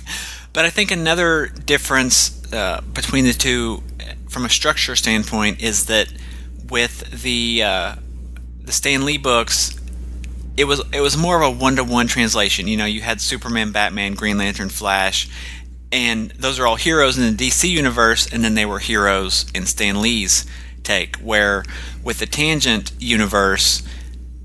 But 0.53 0.65
I 0.65 0.69
think 0.69 0.91
another 0.91 1.48
difference 1.48 2.41
uh, 2.53 2.81
between 2.93 3.25
the 3.25 3.34
two, 3.34 3.84
from 4.29 4.45
a 4.45 4.50
structure 4.50 4.95
standpoint, 4.95 5.62
is 5.62 5.88
that 5.88 6.12
with 6.69 7.22
the 7.24 7.63
uh, 7.63 7.95
the 8.62 8.72
Stan 8.72 9.05
Lee 9.05 9.17
books, 9.17 9.77
it 10.57 10.65
was 10.65 10.81
it 10.93 11.01
was 11.01 11.17
more 11.17 11.41
of 11.41 11.41
a 11.41 11.60
one 11.60 11.75
to 11.75 11.84
one 11.84 12.07
translation. 12.07 12.67
You 12.67 12.77
know, 12.77 12.86
you 12.86 13.01
had 13.01 13.19
Superman, 13.19 13.72
Batman, 13.72 14.13
Green 14.13 14.38
Lantern, 14.38 14.69
Flash, 14.69 15.27
and 15.91 16.31
those 16.31 16.60
are 16.60 16.65
all 16.65 16.77
heroes 16.77 17.17
in 17.17 17.36
the 17.36 17.48
DC 17.48 17.69
universe, 17.69 18.31
and 18.31 18.43
then 18.43 18.53
they 18.53 18.65
were 18.65 18.79
heroes 18.79 19.45
in 19.53 19.65
Stan 19.65 20.01
Lee's 20.01 20.45
take. 20.86 21.18
Where 21.18 21.63
with 22.04 22.20
the 22.20 22.25
Tangent 22.25 22.92
universe, 23.00 23.84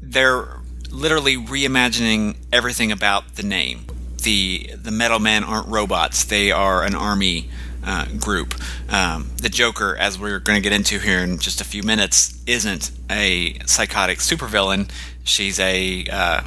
they're 0.03 0.61
literally 0.91 1.37
reimagining 1.37 2.37
everything 2.53 2.91
about 2.91 3.37
the 3.37 3.43
name. 3.43 3.87
The 4.23 4.71
the 4.75 4.91
Metal 4.91 5.19
Men 5.19 5.45
aren't 5.45 5.69
robots; 5.69 6.25
they 6.25 6.51
are 6.51 6.85
an 6.85 6.95
army 6.95 7.49
uh, 7.85 8.07
group. 8.19 8.55
Um, 8.91 9.31
the 9.37 9.49
Joker, 9.49 9.97
as 9.97 10.19
we're 10.19 10.39
going 10.41 10.57
to 10.57 10.63
get 10.63 10.73
into 10.75 10.99
here 10.99 11.21
in 11.21 11.39
just 11.39 11.61
a 11.61 11.65
few 11.65 11.83
minutes, 11.83 12.43
isn't 12.47 12.91
a 13.11 13.59
psychotic 13.67 14.19
supervillain. 14.19 14.91
She's 15.25 15.59
a 15.59 16.07
uh, 16.11 16.43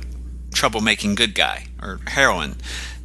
troublemaking 0.51 1.15
good 1.15 1.35
guy 1.35 1.67
or 1.81 1.99
heroine. 2.07 2.55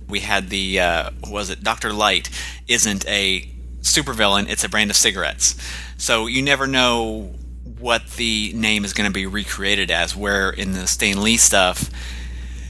We 0.09 0.21
had 0.21 0.49
the 0.50 0.80
uh, 0.80 1.11
was 1.28 1.50
it 1.50 1.62
Doctor 1.62 1.92
Light 1.92 2.30
isn't 2.66 3.07
a 3.09 3.49
supervillain; 3.80 4.49
it's 4.49 4.64
a 4.64 4.68
brand 4.68 4.90
of 4.90 4.97
cigarettes. 4.97 5.54
So 5.99 6.26
you 6.26 6.43
never 6.43 6.67
know 6.67 7.35
what 7.78 8.07
the 8.12 8.52
name 8.55 8.85
is 8.85 8.93
going 8.93 9.09
to 9.09 9.12
be 9.12 9.26
recreated 9.26 9.90
as. 9.90 10.17
Where 10.17 10.50
in 10.50 10.73
the 10.73 10.87
Stan 10.87 11.23
Lee 11.23 11.37
stuff, 11.37 11.90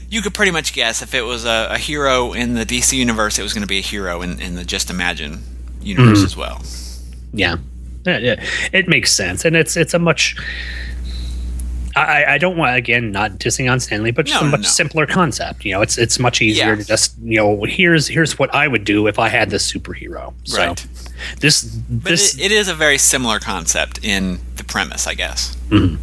you 0.09 0.21
could 0.21 0.33
pretty 0.33 0.51
much 0.51 0.73
guess 0.73 1.01
if 1.01 1.13
it 1.13 1.21
was 1.21 1.45
a, 1.45 1.69
a 1.71 1.77
hero 1.77 2.33
in 2.33 2.55
the 2.55 2.65
DC 2.65 2.93
universe, 2.93 3.39
it 3.39 3.43
was 3.43 3.53
going 3.53 3.61
to 3.61 3.67
be 3.67 3.77
a 3.77 3.81
hero 3.81 4.21
in, 4.21 4.41
in 4.41 4.55
the 4.55 4.65
Just 4.65 4.89
Imagine 4.89 5.43
universe 5.81 6.17
mm-hmm. 6.17 6.25
as 6.25 6.35
well. 6.35 6.61
Yeah. 7.31 7.57
yeah, 8.05 8.43
it 8.73 8.87
makes 8.87 9.11
sense, 9.11 9.45
and 9.45 9.55
it's 9.55 9.77
it's 9.77 9.93
a 9.93 9.99
much. 9.99 10.35
I, 11.95 12.23
I 12.25 12.37
don't 12.37 12.55
want 12.55 12.75
again 12.75 13.11
not 13.11 13.33
dissing 13.33 13.69
on 13.69 13.79
Stan 13.79 14.03
Lee, 14.03 14.11
but 14.11 14.25
just 14.25 14.41
no, 14.41 14.47
a 14.47 14.51
much 14.51 14.61
no. 14.61 14.67
simpler 14.67 15.05
concept. 15.05 15.65
You 15.65 15.73
know, 15.73 15.81
it's 15.81 15.97
it's 15.97 16.17
much 16.17 16.41
easier 16.41 16.69
yeah. 16.69 16.75
to 16.75 16.83
just 16.83 17.19
you 17.19 17.37
know 17.37 17.63
here's 17.65 18.07
here's 18.07 18.39
what 18.39 18.53
I 18.55 18.67
would 18.67 18.85
do 18.85 19.05
if 19.07 19.19
I 19.19 19.29
had 19.29 19.49
this 19.49 19.71
superhero. 19.71 20.33
So, 20.45 20.57
right. 20.57 20.87
This 21.39 21.81
this 21.89 22.35
it, 22.35 22.45
it 22.45 22.51
is 22.51 22.67
a 22.67 22.75
very 22.75 22.97
similar 22.97 23.39
concept 23.39 24.03
in 24.03 24.39
the 24.55 24.63
premise, 24.63 25.07
I 25.07 25.13
guess. 25.13 25.55
Mm-hmm. 25.69 25.95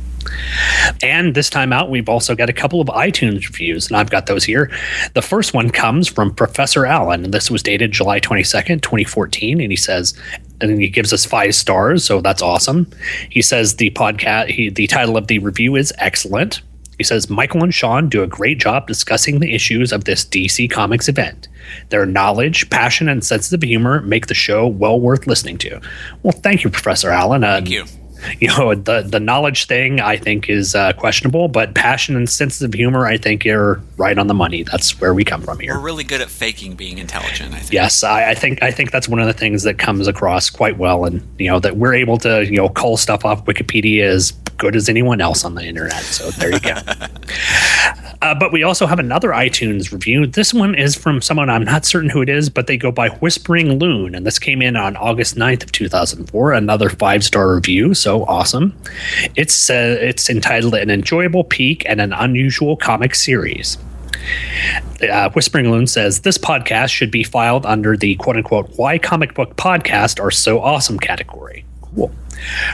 And 1.02 1.34
this 1.34 1.50
time 1.50 1.72
out, 1.72 1.90
we've 1.90 2.08
also 2.08 2.34
got 2.34 2.50
a 2.50 2.52
couple 2.52 2.80
of 2.80 2.88
iTunes 2.88 3.46
reviews, 3.48 3.86
and 3.86 3.96
I've 3.96 4.10
got 4.10 4.26
those 4.26 4.44
here. 4.44 4.70
The 5.14 5.22
first 5.22 5.54
one 5.54 5.70
comes 5.70 6.08
from 6.08 6.34
Professor 6.34 6.86
Allen, 6.86 7.24
and 7.24 7.34
this 7.34 7.50
was 7.50 7.62
dated 7.62 7.92
July 7.92 8.20
22nd, 8.20 8.82
2014. 8.82 9.60
And 9.60 9.70
he 9.70 9.76
says, 9.76 10.14
and 10.60 10.80
he 10.80 10.88
gives 10.88 11.12
us 11.12 11.24
five 11.24 11.54
stars, 11.54 12.04
so 12.04 12.20
that's 12.20 12.42
awesome. 12.42 12.90
He 13.30 13.42
says 13.42 13.76
the 13.76 13.90
podcast, 13.90 14.48
he, 14.48 14.68
the 14.70 14.86
title 14.86 15.16
of 15.16 15.26
the 15.26 15.38
review 15.38 15.76
is 15.76 15.92
excellent. 15.98 16.60
He 16.98 17.04
says 17.04 17.28
Michael 17.30 17.62
and 17.62 17.74
Sean 17.74 18.08
do 18.08 18.22
a 18.22 18.26
great 18.26 18.58
job 18.58 18.86
discussing 18.86 19.40
the 19.40 19.54
issues 19.54 19.92
of 19.92 20.04
this 20.04 20.24
DC 20.24 20.70
Comics 20.70 21.08
event. 21.08 21.48
Their 21.90 22.06
knowledge, 22.06 22.70
passion, 22.70 23.08
and 23.08 23.24
sense 23.24 23.52
of 23.52 23.62
humor 23.62 24.00
make 24.02 24.26
the 24.26 24.34
show 24.34 24.66
well 24.66 25.00
worth 25.00 25.26
listening 25.26 25.58
to. 25.58 25.80
Well, 26.22 26.32
thank 26.32 26.64
you, 26.64 26.70
Professor 26.70 27.10
Allen. 27.10 27.44
Uh, 27.44 27.56
thank 27.56 27.70
you 27.70 27.84
you 28.40 28.48
know 28.48 28.74
the 28.74 29.02
the 29.02 29.20
knowledge 29.20 29.66
thing 29.66 30.00
I 30.00 30.16
think 30.16 30.48
is 30.48 30.74
uh, 30.74 30.92
questionable, 30.94 31.48
but 31.48 31.74
passion 31.74 32.16
and 32.16 32.28
sense 32.28 32.60
of 32.60 32.74
humor 32.74 33.06
I 33.06 33.16
think 33.16 33.46
are 33.46 33.80
right 33.96 34.18
on 34.18 34.26
the 34.26 34.34
money. 34.34 34.62
That's 34.62 35.00
where 35.00 35.14
we 35.14 35.24
come 35.24 35.42
from 35.42 35.58
here. 35.58 35.74
We're 35.74 35.84
really 35.84 36.04
good 36.04 36.20
at 36.20 36.28
faking 36.28 36.74
being 36.74 36.98
intelligent. 36.98 37.54
I 37.54 37.58
think. 37.58 37.72
Yes, 37.72 38.02
I, 38.02 38.30
I 38.30 38.34
think 38.34 38.62
I 38.62 38.70
think 38.70 38.90
that's 38.90 39.08
one 39.08 39.20
of 39.20 39.26
the 39.26 39.32
things 39.32 39.62
that 39.64 39.78
comes 39.78 40.06
across 40.06 40.50
quite 40.50 40.78
well, 40.78 41.04
and 41.04 41.26
you 41.38 41.50
know 41.50 41.60
that 41.60 41.76
we're 41.76 41.94
able 41.94 42.18
to 42.18 42.44
you 42.44 42.56
know 42.56 42.68
call 42.68 42.96
stuff 42.96 43.24
off 43.24 43.44
Wikipedia 43.44 44.04
as 44.04 44.32
good 44.58 44.74
as 44.74 44.88
anyone 44.88 45.20
else 45.20 45.44
on 45.44 45.54
the 45.54 45.64
internet. 45.64 46.02
So 46.02 46.30
there 46.30 46.52
you 46.52 46.60
go. 46.60 46.74
Uh, 48.22 48.34
but 48.34 48.52
we 48.52 48.62
also 48.62 48.86
have 48.86 48.98
another 48.98 49.30
iTunes 49.30 49.92
review. 49.92 50.26
This 50.26 50.54
one 50.54 50.74
is 50.74 50.94
from 50.94 51.20
someone 51.20 51.50
I'm 51.50 51.64
not 51.64 51.84
certain 51.84 52.08
who 52.08 52.22
it 52.22 52.28
is, 52.28 52.48
but 52.48 52.66
they 52.66 52.76
go 52.76 52.90
by 52.90 53.08
Whispering 53.08 53.78
Loon. 53.78 54.14
And 54.14 54.26
this 54.26 54.38
came 54.38 54.62
in 54.62 54.74
on 54.74 54.96
August 54.96 55.36
9th 55.36 55.64
of 55.64 55.72
2004. 55.72 56.52
Another 56.54 56.88
five 56.88 57.22
star 57.22 57.54
review. 57.54 57.94
So 57.94 58.15
awesome. 58.24 58.76
It's, 59.34 59.70
uh, 59.70 59.98
it's 60.00 60.28
entitled 60.28 60.74
An 60.74 60.90
Enjoyable 60.90 61.44
Peek 61.44 61.84
and 61.86 62.00
an 62.00 62.12
Unusual 62.12 62.76
Comic 62.76 63.14
Series. 63.14 63.78
Uh, 65.02 65.30
Whispering 65.30 65.70
Loon 65.70 65.86
says 65.86 66.20
this 66.20 66.38
podcast 66.38 66.88
should 66.88 67.10
be 67.10 67.22
filed 67.22 67.66
under 67.66 67.96
the 67.96 68.16
quote 68.16 68.36
unquote 68.36 68.70
why 68.76 68.98
comic 68.98 69.34
book 69.34 69.56
podcast 69.56 70.20
are 70.20 70.30
so 70.30 70.60
awesome 70.60 70.98
category. 70.98 71.64
Cool. 71.82 72.10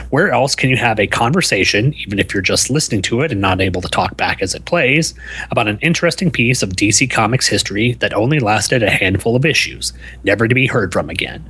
Where 0.09 0.31
else 0.31 0.55
can 0.55 0.69
you 0.69 0.77
have 0.77 0.99
a 0.99 1.07
conversation, 1.07 1.93
even 1.95 2.19
if 2.19 2.33
you're 2.33 2.43
just 2.43 2.69
listening 2.69 3.01
to 3.03 3.21
it 3.21 3.31
and 3.31 3.39
not 3.39 3.61
able 3.61 3.81
to 3.81 3.87
talk 3.87 4.17
back 4.17 4.41
as 4.41 4.53
it 4.53 4.65
plays, 4.65 5.13
about 5.51 5.67
an 5.67 5.79
interesting 5.81 6.31
piece 6.31 6.61
of 6.61 6.71
DC 6.71 7.09
Comics 7.09 7.47
history 7.47 7.93
that 7.93 8.13
only 8.13 8.39
lasted 8.39 8.83
a 8.83 8.89
handful 8.89 9.35
of 9.35 9.45
issues, 9.45 9.93
never 10.23 10.47
to 10.47 10.55
be 10.55 10.67
heard 10.67 10.91
from 10.91 11.09
again? 11.09 11.47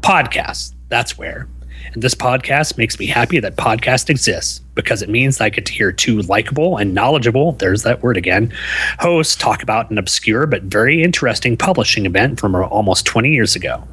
Podcasts, 0.00 0.74
that's 0.88 1.16
where. 1.16 1.46
And 1.92 2.02
this 2.02 2.14
podcast 2.14 2.78
makes 2.78 2.98
me 2.98 3.06
happy 3.06 3.38
that 3.40 3.56
podcast 3.56 4.08
exists 4.08 4.60
because 4.74 5.02
it 5.02 5.08
means 5.08 5.40
I 5.40 5.50
get 5.50 5.66
to 5.66 5.72
hear 5.72 5.92
two 5.92 6.22
likable 6.22 6.78
and 6.78 6.94
knowledgeable, 6.94 7.52
there's 7.52 7.82
that 7.82 8.02
word 8.02 8.16
again, 8.16 8.52
hosts 8.98 9.36
talk 9.36 9.62
about 9.62 9.90
an 9.90 9.98
obscure 9.98 10.46
but 10.46 10.62
very 10.62 11.02
interesting 11.02 11.56
publishing 11.56 12.06
event 12.06 12.40
from 12.40 12.54
almost 12.54 13.04
20 13.06 13.30
years 13.30 13.54
ago. 13.54 13.86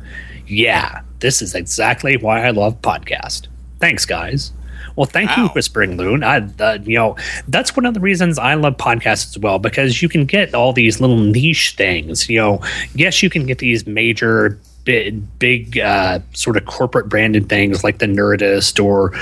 Yeah, 0.47 1.01
this 1.19 1.41
is 1.41 1.53
exactly 1.55 2.17
why 2.17 2.45
I 2.45 2.51
love 2.51 2.81
podcast. 2.81 3.47
Thanks, 3.79 4.05
guys. 4.05 4.51
Well, 4.95 5.05
thank 5.05 5.35
you, 5.37 5.47
Whispering 5.49 5.97
Loon. 5.97 6.23
I, 6.23 6.47
uh, 6.59 6.79
you 6.83 6.97
know, 6.97 7.15
that's 7.47 7.75
one 7.75 7.85
of 7.85 7.93
the 7.93 7.99
reasons 7.99 8.37
I 8.37 8.55
love 8.55 8.77
podcasts 8.77 9.29
as 9.29 9.39
well 9.39 9.59
because 9.59 10.01
you 10.01 10.09
can 10.09 10.25
get 10.25 10.53
all 10.53 10.73
these 10.73 10.99
little 10.99 11.17
niche 11.19 11.75
things. 11.77 12.29
You 12.29 12.39
know, 12.39 12.63
yes, 12.95 13.23
you 13.23 13.29
can 13.29 13.45
get 13.45 13.59
these 13.59 13.87
major, 13.87 14.59
big, 14.83 15.39
big 15.39 15.77
uh, 15.79 16.19
sort 16.33 16.57
of 16.57 16.65
corporate 16.65 17.09
branded 17.09 17.49
things 17.49 17.83
like 17.83 17.99
the 17.99 18.05
Nerdist 18.05 18.83
or 18.83 19.13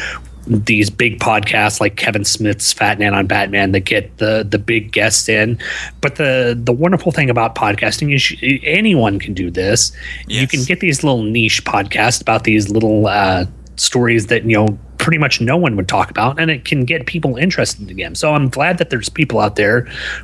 these 0.50 0.90
big 0.90 1.20
podcasts 1.20 1.82
like 1.82 1.98
Kevin 1.98 2.24
Smith's 2.24 2.72
Fat 2.72 3.00
Man 3.00 3.14
on 3.14 3.28
Batman 3.28 3.74
that 3.74 3.82
get 3.82 4.18
the 4.18 4.48
the 4.50 4.58
big 4.58 4.92
guests 4.92 5.28
in. 5.28 5.60
But 6.02 6.16
the 6.16 6.58
the 6.58 6.72
wonderful 6.72 7.12
thing 7.12 7.30
about 7.30 7.56
podcasting 7.56 8.14
is 8.16 8.32
you- 8.42 8.60
anyone 8.64 9.20
can 9.20 9.34
do 9.34 9.52
this. 9.52 9.92
You 10.28 10.48
can 10.48 10.64
get 10.64 10.80
these 10.80 11.04
little 11.04 11.24
niche 11.24 11.64
podcasts 11.66 12.22
about 12.22 12.46
these 12.46 12.70
little 12.70 13.08
uh, 13.08 13.46
stories 13.76 14.28
that 14.28 14.44
you 14.46 14.56
know 14.56 14.78
pretty 14.98 15.18
much 15.18 15.40
no 15.42 15.56
one 15.58 15.76
would 15.76 15.88
talk 15.88 16.10
about, 16.10 16.40
and 16.40 16.50
it 16.50 16.66
can 16.66 16.86
get 16.86 17.06
people 17.06 17.36
interested 17.36 17.90
again. 17.90 18.16
So 18.16 18.34
I'm 18.34 18.50
glad 18.50 18.78
that 18.78 18.90
there's 18.90 19.10
people 19.10 19.40
out 19.40 19.56
there 19.58 19.82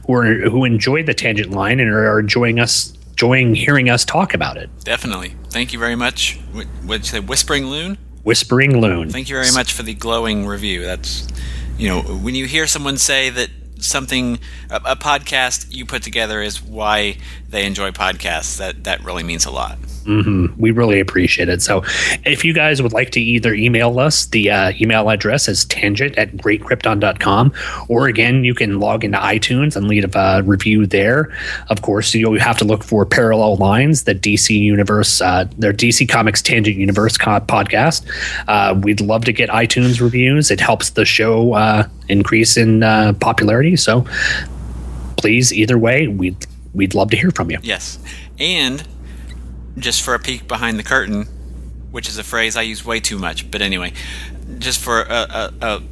who 0.07 0.13
are 0.13 0.33
who 0.49 0.63
enjoy 0.63 1.03
the 1.03 1.13
tangent 1.13 1.51
line 1.51 1.79
and 1.79 1.89
are, 1.89 2.07
are 2.07 2.19
enjoying 2.19 2.59
us. 2.59 2.93
Enjoying 3.13 3.53
hearing 3.53 3.89
us 3.89 4.03
talk 4.03 4.33
about 4.33 4.57
it. 4.57 4.69
Definitely. 4.83 5.35
Thank 5.49 5.71
you 5.71 5.79
very 5.79 5.95
much. 5.95 6.39
What 6.51 6.67
would 6.85 6.99
you 7.01 7.05
say, 7.05 7.19
Whispering 7.19 7.67
Loon? 7.67 7.97
Whispering 8.23 8.81
Loon. 8.81 9.09
Thank 9.09 9.29
you 9.29 9.35
very 9.35 9.51
much 9.53 9.71
for 9.71 9.83
the 9.83 9.93
glowing 9.93 10.47
review. 10.47 10.81
That's, 10.81 11.27
you 11.77 11.89
know, 11.89 12.01
when 12.01 12.33
you 12.35 12.47
hear 12.47 12.65
someone 12.65 12.97
say 12.97 13.29
that 13.29 13.49
something, 13.79 14.39
a, 14.69 14.77
a 14.77 14.95
podcast 14.95 15.67
you 15.69 15.85
put 15.85 16.01
together 16.01 16.41
is 16.41 16.61
why 16.61 17.17
they 17.47 17.65
enjoy 17.65 17.91
podcasts, 17.91 18.57
that, 18.57 18.83
that 18.85 19.03
really 19.03 19.23
means 19.23 19.45
a 19.45 19.51
lot. 19.51 19.77
We 20.05 20.71
really 20.71 20.99
appreciate 20.99 21.49
it. 21.49 21.61
So, 21.61 21.83
if 22.25 22.43
you 22.43 22.53
guys 22.53 22.81
would 22.81 22.93
like 22.93 23.11
to 23.11 23.21
either 23.21 23.53
email 23.53 23.99
us, 23.99 24.25
the 24.25 24.51
uh, 24.51 24.73
email 24.79 25.09
address 25.09 25.47
is 25.47 25.65
tangent 25.65 26.17
at 26.17 26.31
greatkrypton.com, 26.37 27.53
or 27.87 28.07
again, 28.07 28.43
you 28.43 28.53
can 28.53 28.79
log 28.79 29.03
into 29.03 29.17
iTunes 29.17 29.75
and 29.75 29.87
leave 29.87 30.15
a 30.15 30.43
review 30.43 30.85
there. 30.85 31.35
Of 31.69 31.81
course, 31.81 32.13
you'll 32.13 32.39
have 32.39 32.57
to 32.59 32.65
look 32.65 32.83
for 32.83 33.05
Parallel 33.05 33.57
Lines, 33.57 34.03
the 34.03 34.15
DC 34.15 34.57
Universe, 34.57 35.21
uh, 35.21 35.45
their 35.57 35.73
DC 35.73 36.07
Comics 36.09 36.41
Tangent 36.41 36.77
Universe 36.77 37.17
co- 37.17 37.39
podcast. 37.41 38.05
Uh, 38.47 38.79
we'd 38.79 39.01
love 39.01 39.25
to 39.25 39.33
get 39.33 39.49
iTunes 39.49 40.01
reviews. 40.01 40.51
It 40.51 40.59
helps 40.59 40.91
the 40.91 41.05
show 41.05 41.53
uh, 41.53 41.87
increase 42.09 42.57
in 42.57 42.83
uh, 42.83 43.13
popularity. 43.19 43.75
So, 43.75 44.05
please, 45.17 45.53
either 45.53 45.77
way, 45.77 46.07
we'd 46.07 46.45
we'd 46.73 46.95
love 46.95 47.11
to 47.11 47.17
hear 47.17 47.31
from 47.31 47.51
you. 47.51 47.59
Yes. 47.61 47.99
And 48.39 48.85
just 49.77 50.01
for 50.01 50.13
a 50.13 50.19
peek 50.19 50.47
behind 50.47 50.77
the 50.79 50.83
curtain, 50.83 51.23
which 51.91 52.07
is 52.07 52.17
a 52.17 52.23
phrase 52.23 52.55
I 52.55 52.61
use 52.63 52.83
way 52.85 52.99
too 52.99 53.17
much, 53.17 53.49
but 53.51 53.61
anyway, 53.61 53.93
just 54.59 54.79
for 54.79 55.01
a, 55.01 55.13
a, 55.13 55.53
a 55.61 55.83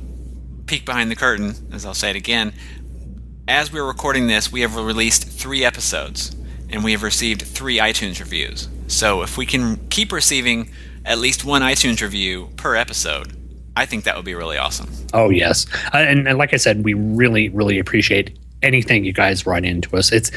peek 0.65 0.85
behind 0.85 1.11
the 1.11 1.15
curtain, 1.15 1.55
as 1.71 1.85
I'll 1.85 1.93
say 1.93 2.09
it 2.09 2.15
again, 2.15 2.53
as 3.47 3.71
we're 3.73 3.85
recording 3.85 4.27
this, 4.27 4.51
we 4.51 4.61
have 4.61 4.75
released 4.75 5.27
three 5.27 5.65
episodes 5.65 6.35
and 6.69 6.83
we 6.83 6.91
have 6.93 7.03
received 7.03 7.41
three 7.41 7.77
iTunes 7.77 8.19
reviews. 8.19 8.69
So 8.87 9.21
if 9.23 9.37
we 9.37 9.45
can 9.45 9.77
keep 9.89 10.11
receiving 10.11 10.71
at 11.05 11.17
least 11.17 11.43
one 11.43 11.61
iTunes 11.61 12.01
review 12.01 12.49
per 12.55 12.75
episode, 12.75 13.33
I 13.75 13.85
think 13.85 14.03
that 14.03 14.15
would 14.15 14.25
be 14.25 14.35
really 14.35 14.57
awesome. 14.57 14.89
Oh 15.13 15.29
yes, 15.29 15.65
Uh, 15.93 15.97
and, 15.97 16.27
and 16.27 16.37
like 16.37 16.53
I 16.53 16.57
said, 16.57 16.83
we 16.83 16.93
really, 16.93 17.49
really 17.49 17.79
appreciate 17.79 18.37
anything 18.61 19.03
you 19.03 19.13
guys 19.13 19.45
write 19.45 19.65
into 19.65 19.97
us. 19.97 20.11
It's 20.11 20.29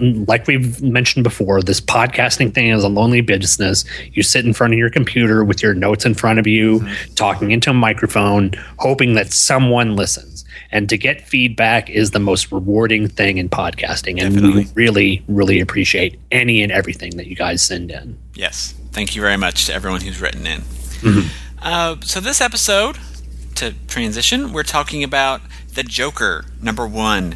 like 0.00 0.46
we've 0.46 0.82
mentioned 0.82 1.24
before. 1.24 1.62
This 1.62 1.80
podcasting 1.80 2.54
thing 2.54 2.68
is 2.68 2.84
a 2.84 2.88
lonely 2.88 3.20
business. 3.20 3.84
You 4.12 4.22
sit 4.22 4.44
in 4.44 4.52
front 4.52 4.72
of 4.72 4.78
your 4.78 4.90
computer 4.90 5.44
with 5.44 5.62
your 5.62 5.74
notes 5.74 6.04
in 6.04 6.14
front 6.14 6.38
of 6.38 6.46
you, 6.46 6.86
talking 7.14 7.50
into 7.50 7.70
a 7.70 7.74
microphone, 7.74 8.52
hoping 8.78 9.14
that 9.14 9.32
someone 9.32 9.96
listens. 9.96 10.44
And 10.72 10.88
to 10.88 10.96
get 10.96 11.26
feedback 11.26 11.90
is 11.90 12.12
the 12.12 12.20
most 12.20 12.52
rewarding 12.52 13.08
thing 13.08 13.38
in 13.38 13.48
podcasting, 13.48 14.22
and 14.22 14.54
we 14.54 14.66
really, 14.74 15.24
really 15.26 15.58
appreciate 15.60 16.18
any 16.30 16.62
and 16.62 16.70
everything 16.70 17.16
that 17.16 17.26
you 17.26 17.34
guys 17.34 17.60
send 17.60 17.90
in. 17.90 18.16
Yes. 18.34 18.74
Thank 18.92 19.16
you 19.16 19.22
very 19.22 19.36
much 19.36 19.66
to 19.66 19.74
everyone 19.74 20.00
who's 20.00 20.20
written 20.20 20.46
in. 20.46 20.62
Uh, 21.60 21.96
so, 22.02 22.20
this 22.20 22.40
episode, 22.40 22.98
to 23.56 23.74
transition, 23.88 24.52
we're 24.52 24.62
talking 24.62 25.02
about 25.02 25.40
The 25.74 25.82
Joker, 25.82 26.44
number 26.62 26.86
one, 26.86 27.34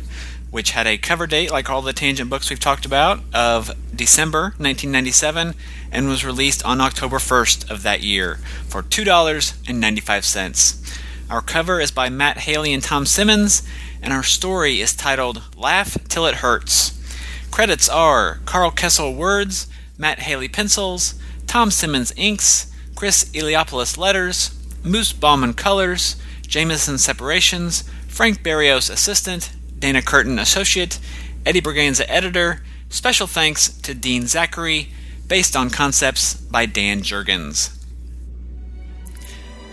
which 0.54 0.70
had 0.70 0.86
a 0.86 0.96
cover 0.96 1.26
date, 1.26 1.50
like 1.50 1.68
all 1.68 1.82
the 1.82 1.92
tangent 1.92 2.30
books 2.30 2.48
we've 2.48 2.60
talked 2.60 2.86
about, 2.86 3.18
of 3.34 3.72
December 3.92 4.54
1997 4.58 5.52
and 5.90 6.08
was 6.08 6.24
released 6.24 6.64
on 6.64 6.80
October 6.80 7.16
1st 7.16 7.68
of 7.68 7.82
that 7.82 8.04
year 8.04 8.36
for 8.68 8.80
$2.95. 8.80 11.28
Our 11.28 11.40
cover 11.40 11.80
is 11.80 11.90
by 11.90 12.08
Matt 12.08 12.38
Haley 12.38 12.72
and 12.72 12.80
Tom 12.80 13.04
Simmons, 13.04 13.68
and 14.00 14.12
our 14.12 14.22
story 14.22 14.80
is 14.80 14.94
titled 14.94 15.42
Laugh 15.56 15.98
Till 16.06 16.24
It 16.24 16.36
Hurts. 16.36 16.92
Credits 17.50 17.88
are 17.88 18.38
Karl 18.44 18.70
Kesel 18.70 19.16
Words, 19.16 19.66
Matt 19.98 20.20
Haley 20.20 20.46
Pencils, 20.46 21.16
Tom 21.48 21.72
Simmons 21.72 22.12
Inks, 22.16 22.72
Chris 22.94 23.24
Eliopoulos 23.34 23.98
Letters, 23.98 24.56
Moose 24.84 25.12
Bauman 25.12 25.54
Colors, 25.54 26.14
Jamison 26.42 26.96
Separations, 26.96 27.82
Frank 28.06 28.44
Berrios 28.44 28.88
Assistant, 28.88 29.50
Dana 29.84 30.00
Kurtin 30.00 30.40
Associate, 30.40 30.98
Eddie 31.44 31.60
Berganza 31.60 32.06
Editor. 32.08 32.62
Special 32.88 33.26
thanks 33.26 33.68
to 33.80 33.92
Dean 33.92 34.26
Zachary, 34.26 34.88
based 35.28 35.54
on 35.54 35.68
concepts 35.68 36.32
by 36.32 36.64
Dan 36.64 37.02
Jurgens. 37.02 37.84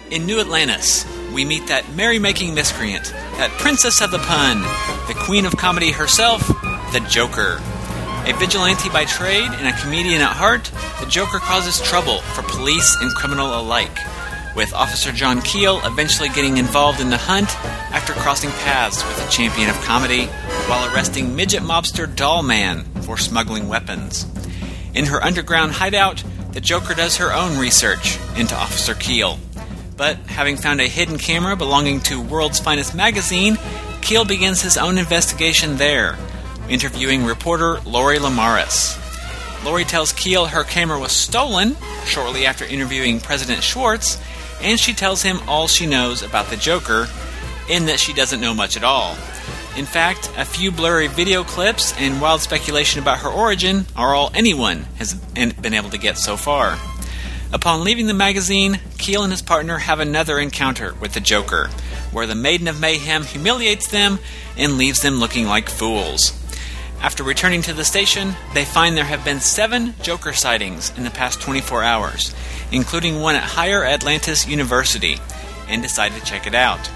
In 0.10 0.26
New 0.26 0.42
Atlantis, 0.42 1.06
we 1.34 1.46
meet 1.46 1.68
that 1.68 1.96
merry-making 1.96 2.54
miscreant, 2.54 3.06
that 3.38 3.52
princess 3.52 4.02
of 4.02 4.12
the 4.12 4.20
pun, 4.20 4.60
the 5.08 5.18
queen 5.18 5.46
of 5.46 5.56
comedy 5.56 5.92
herself, 5.94 6.46
the 6.92 7.06
Joker. 7.10 7.62
A 8.26 8.34
vigilante 8.38 8.90
by 8.90 9.06
trade 9.06 9.50
and 9.50 9.66
a 9.66 9.80
comedian 9.80 10.22
at 10.22 10.36
heart, 10.36 10.70
the 11.00 11.06
Joker 11.06 11.40
causes 11.40 11.80
trouble 11.80 12.18
for 12.18 12.42
police 12.42 12.98
and 13.00 13.16
criminal 13.16 13.58
alike, 13.58 13.98
with 14.56 14.74
Officer 14.74 15.12
John 15.12 15.42
Keel 15.42 15.80
eventually 15.86 16.30
getting 16.30 16.58
involved 16.58 17.00
in 17.00 17.10
the 17.10 17.18
hunt 17.18 17.50
after 17.94 18.14
crossing 18.14 18.50
paths 18.52 19.04
with 19.06 19.26
a 19.26 19.30
champion 19.30 19.70
of 19.70 19.80
comedy 19.82 20.26
while 20.68 20.94
arresting 20.94 21.36
midget 21.36 21.64
mobster 21.64 22.14
Doll 22.14 22.44
Man 22.44 22.84
for 23.02 23.18
smuggling 23.18 23.68
weapons. 23.68 24.26
In 24.94 25.06
her 25.06 25.24
underground 25.24 25.72
hideout, 25.72 26.24
the 26.52 26.62
Joker 26.62 26.94
does 26.94 27.18
her 27.18 27.34
own 27.34 27.58
research 27.58 28.18
into 28.36 28.56
Officer 28.56 28.94
Keel. 28.94 29.40
But 29.96 30.18
having 30.18 30.58
found 30.58 30.82
a 30.82 30.88
hidden 30.88 31.18
camera 31.18 31.56
belonging 31.56 32.02
to 32.02 32.22
World's 32.22 32.60
Finest 32.60 32.94
magazine, 32.94 33.58
Keel 34.02 34.26
begins 34.26 34.62
his 34.62 34.78
own 34.78 34.98
investigation 34.98 35.78
there, 35.78 36.18
interviewing 36.70 37.24
reporter 37.24 37.80
Lori 37.82 38.18
Lemaris. 38.18 38.98
Lori 39.64 39.86
tells 39.86 40.12
Keel 40.12 40.48
her 40.48 40.64
camera 40.64 41.00
was 41.00 41.12
stolen 41.12 41.78
shortly 42.06 42.46
after 42.46 42.66
interviewing 42.66 43.20
President 43.20 43.64
Schwartz, 43.64 44.18
and 44.62 44.80
she 44.80 44.94
tells 44.94 45.22
him 45.22 45.40
all 45.48 45.68
she 45.68 45.86
knows 45.86 46.24
about 46.24 46.48
the 46.48 46.58
Joker, 46.58 47.08
in 47.70 47.86
that 47.86 48.00
she 48.00 48.14
doesn't 48.14 48.42
know 48.42 48.54
much 48.54 48.76
at 48.76 48.84
all. 48.84 49.16
In 49.78 49.86
fact, 49.86 50.30
a 50.36 50.44
few 50.44 50.72
blurry 50.72 51.08
video 51.08 51.44
clips 51.44 51.94
and 51.98 52.22
wild 52.22 52.42
speculation 52.42 53.02
about 53.02 53.20
her 53.20 53.30
origin 53.30 53.86
are 53.96 54.14
all 54.14 54.32
anyone 54.34 54.86
has 54.98 55.14
been 55.14 55.74
able 55.74 55.90
to 55.90 55.98
get 55.98 56.18
so 56.18 56.36
far. 56.36 56.78
Upon 57.54 57.84
leaving 57.84 58.08
the 58.08 58.14
magazine, 58.14 58.80
Keel 58.98 59.24
and 59.24 59.32
his 59.32 59.42
partner 59.42 59.78
have 59.78 60.00
another 60.00 60.40
encounter 60.40 60.94
with 60.96 61.14
the 61.14 61.20
Joker, 61.20 61.70
where 62.12 62.28
the 62.28 62.36
Maiden 62.36 62.68
of 62.68 62.80
Mayhem 62.80 63.24
humiliates 63.24 63.88
them 63.88 64.20
and 64.58 64.78
leaves 64.78 65.02
them 65.02 65.20
looking 65.20 65.48
like 65.48 65.70
fools. 65.70 66.34
After 67.02 67.24
returning 67.24 67.64
to 67.64 67.74
the 67.74 67.84
station, 67.84 68.36
they 68.54 68.64
find 68.64 68.96
there 68.96 69.04
have 69.04 69.26
been 69.26 69.40
seven 69.40 69.96
Joker 70.04 70.34
sightings 70.34 70.96
in 70.96 71.04
the 71.04 71.10
past 71.10 71.42
24 71.42 71.82
hours, 71.82 72.36
including 72.72 73.20
one 73.20 73.36
at 73.36 73.42
Higher 73.42 73.84
Atlantis 73.84 74.48
University, 74.48 75.18
and 75.68 75.82
decide 75.82 76.12
to 76.14 76.24
check 76.24 76.46
it 76.46 76.54
out. 76.54 76.92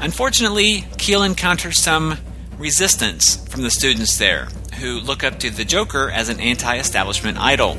Unfortunately, 0.00 0.84
Keel 0.98 1.22
encounters 1.22 1.80
some 1.80 2.18
resistance 2.58 3.36
from 3.48 3.62
the 3.62 3.70
students 3.70 4.18
there, 4.18 4.48
who 4.80 4.98
look 4.98 5.22
up 5.22 5.38
to 5.38 5.50
the 5.50 5.64
Joker 5.64 6.10
as 6.10 6.28
an 6.28 6.40
anti 6.40 6.76
establishment 6.78 7.38
idol. 7.38 7.78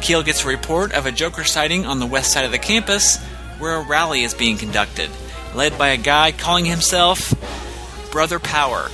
Keel 0.00 0.22
gets 0.22 0.44
a 0.44 0.48
report 0.48 0.92
of 0.92 1.04
a 1.04 1.12
Joker 1.12 1.42
sighting 1.42 1.84
on 1.84 1.98
the 1.98 2.06
west 2.06 2.32
side 2.32 2.44
of 2.44 2.52
the 2.52 2.58
campus, 2.58 3.18
where 3.58 3.74
a 3.74 3.86
rally 3.86 4.22
is 4.22 4.34
being 4.34 4.56
conducted, 4.56 5.10
led 5.54 5.76
by 5.76 5.88
a 5.88 5.96
guy 5.96 6.30
calling 6.30 6.64
himself 6.64 7.34
Brother 8.12 8.38
Power, 8.38 8.88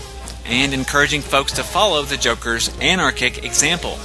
and 0.48 0.74
encouraging 0.74 1.20
folks 1.20 1.52
to 1.52 1.62
follow 1.62 2.02
the 2.02 2.16
Joker's 2.16 2.76
anarchic 2.80 3.44
example. 3.44 3.98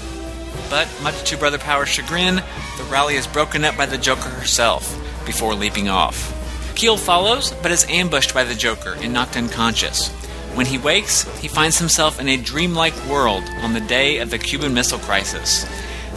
But, 0.70 0.88
much 1.02 1.24
to 1.30 1.38
Brother 1.38 1.58
Power's 1.58 1.90
chagrin, 1.90 2.36
the 2.36 2.84
rally 2.90 3.16
is 3.16 3.28
broken 3.28 3.64
up 3.64 3.78
by 3.78 3.86
the 3.86 3.98
Joker 3.98 4.30
herself 4.30 5.00
before 5.26 5.56
leaping 5.56 5.90
off. 5.90 6.32
Keel 6.76 6.98
follows, 6.98 7.52
but 7.62 7.72
is 7.72 7.86
ambushed 7.90 8.34
by 8.34 8.44
the 8.44 8.56
Joker 8.56 8.96
and 9.00 9.14
knocked 9.14 9.38
unconscious. 9.38 10.10
When 10.56 10.66
he 10.66 10.78
wakes, 10.78 11.24
he 11.40 11.48
finds 11.48 11.80
himself 11.80 12.20
in 12.20 12.28
a 12.28 12.38
dreamlike 12.38 12.96
world 13.08 13.44
on 13.62 13.74
the 13.74 13.80
day 13.80 14.20
of 14.20 14.30
the 14.30 14.38
Cuban 14.38 14.74
Missile 14.74 15.00
Crisis. 15.00 15.66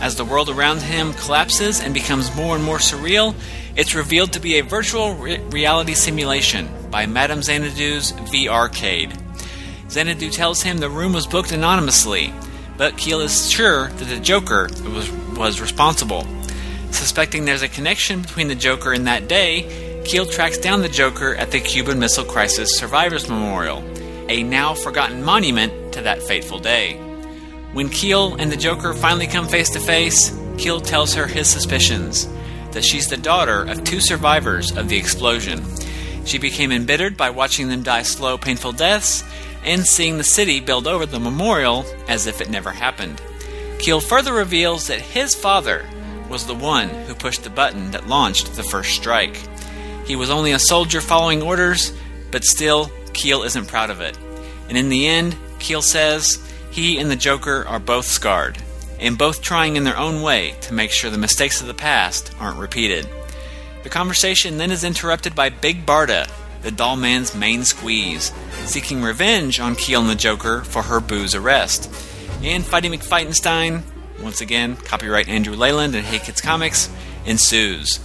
As 0.01 0.17
the 0.17 0.25
world 0.25 0.51
around 0.51 0.83
him 0.83 1.15
collapses 1.15 1.81
and 1.81 1.95
becomes 1.95 2.35
more 2.37 2.55
and 2.55 2.65
more 2.65 2.79
surreal, 2.79 3.35
It's 3.77 3.95
revealed 3.95 4.33
to 4.33 4.41
be 4.41 4.59
a 4.59 4.65
virtual 4.65 5.15
re- 5.17 5.37
reality 5.51 5.93
simulation 5.93 6.67
by 6.91 7.05
Madame 7.05 7.41
Xanadu's 7.41 8.13
V-Arcade. 8.31 9.26
Xanadu 9.91 10.31
tells 10.31 10.63
him 10.63 10.79
the 10.79 10.91
room 10.91 11.13
was 11.13 11.27
booked 11.27 11.53
anonymously, 11.53 12.33
but 12.77 12.97
Keel 12.97 13.21
is 13.21 13.51
sure 13.51 13.89
that 13.89 14.05
the 14.05 14.21
Joker 14.21 14.69
was, 14.85 15.11
was 15.37 15.61
responsible. 15.61 16.27
Suspecting 16.91 17.45
there's 17.45 17.63
a 17.63 17.69
connection 17.69 18.23
between 18.23 18.49
the 18.49 18.55
Joker 18.55 18.93
and 18.93 19.07
that 19.07 19.29
day, 19.29 20.03
Keel 20.05 20.27
tracks 20.27 20.59
down 20.59 20.83
the 20.83 20.89
Joker 20.89 21.35
at 21.35 21.51
the 21.51 21.61
Cuban 21.61 21.99
Missile 21.99 22.25
Crisis 22.25 22.77
Survivors 22.77 23.29
Memorial, 23.29 23.83
a 24.29 24.43
now 24.43 24.75
forgotten 24.75 25.23
monument 25.23 25.93
to 25.93 26.03
that 26.03 26.23
fateful 26.23 26.59
day. 26.59 26.95
When 27.73 27.89
Keel 27.89 28.35
and 28.37 28.51
the 28.51 28.57
Joker 28.57 28.93
finally 28.95 29.27
come 29.27 29.47
face 29.47 29.71
to 29.71 29.81
face, 29.81 30.37
Keel 30.59 30.81
tells 30.81 31.15
her 31.15 31.27
his 31.27 31.49
suspicions 31.49 32.29
that 32.73 32.85
she's 32.85 33.09
the 33.09 33.17
daughter 33.17 33.63
of 33.63 33.85
two 33.85 34.01
survivors 34.01 34.77
of 34.77 34.89
the 34.89 34.97
explosion. 34.97 35.65
She 36.25 36.39
became 36.39 36.73
embittered 36.73 37.17
by 37.17 37.31
watching 37.31 37.69
them 37.69 37.83
die 37.83 38.03
slow, 38.03 38.37
painful 38.37 38.73
deaths 38.73 39.23
and 39.67 39.87
seeing 39.87 40.17
the 40.17 40.25
city 40.25 40.61
build 40.61 40.87
over 40.87 41.05
the 41.05 41.21
memorial 41.21 41.85
as 42.09 42.27
if 42.27 42.41
it 42.41 42.49
never 42.49 42.71
happened. 42.71 43.21
Keel 43.79 44.01
further 44.01 44.33
reveals 44.33 44.87
that 44.87 45.01
his 45.01 45.35
father 45.35 45.85
was 46.31 46.47
the 46.47 46.55
one 46.55 46.89
who 46.89 47.15
pushed 47.15 47.45
the 47.45 47.51
button 47.51 47.91
that 47.91 48.09
launched 48.09 48.55
the 48.55 48.63
first 48.63 48.95
strike. 48.95 49.37
He 50.07 50.17
was 50.17 50.31
only 50.31 50.53
a 50.53 50.59
soldier 50.59 51.01
following 51.01 51.43
orders, 51.43 51.93
but 52.31 52.45
still, 52.45 52.91
Keel 53.13 53.43
isn't 53.43 53.69
proud 53.69 53.91
of 53.91 54.01
it. 54.01 54.17
And 54.69 54.79
in 54.79 54.89
the 54.89 55.07
end, 55.07 55.37
Keel 55.59 55.83
says 55.83 56.43
he 56.71 56.99
and 56.99 57.11
the 57.11 57.17
Joker 57.17 57.65
are 57.67 57.79
both 57.79 58.07
scarred, 58.07 58.59
and 58.99 59.19
both 59.19 59.43
trying 59.43 59.77
in 59.77 59.85
their 59.85 59.97
own 59.97 60.23
way 60.23 60.55
to 60.63 60.75
make 60.75 60.91
sure 60.91 61.11
the 61.11 61.19
mistakes 61.19 61.61
of 61.61 61.67
the 61.67 61.75
past 61.75 62.33
aren't 62.39 62.59
repeated. 62.59 63.09
The 63.83 63.91
conversation 63.91 64.59
then 64.59 64.71
is 64.71 64.85
interrupted 64.85 65.35
by 65.35 65.51
Big 65.51 65.87
Barda, 65.87 66.29
the 66.63 66.71
doll 66.71 66.97
man's 66.97 67.35
main 67.35 67.65
squeeze, 67.65 68.33
seeking 68.67 69.03
revenge 69.03 69.61
on 69.61 69.75
Keel 69.75 70.01
and 70.01 70.11
the 70.11 70.15
Joker 70.15 70.63
for 70.63 70.83
her 70.83 71.01
booze 71.01 71.35
arrest. 71.35 71.91
And 72.43 72.65
Fighting 72.65 72.93
McFightenstein, 72.93 73.83
once 74.23 74.41
again, 74.41 74.77
copyright 74.77 75.29
Andrew 75.29 75.55
Leyland 75.55 75.95
and 75.95 76.05
Hey 76.05 76.19
Kids 76.19 76.41
Comics, 76.41 76.91
ensues. 77.25 78.01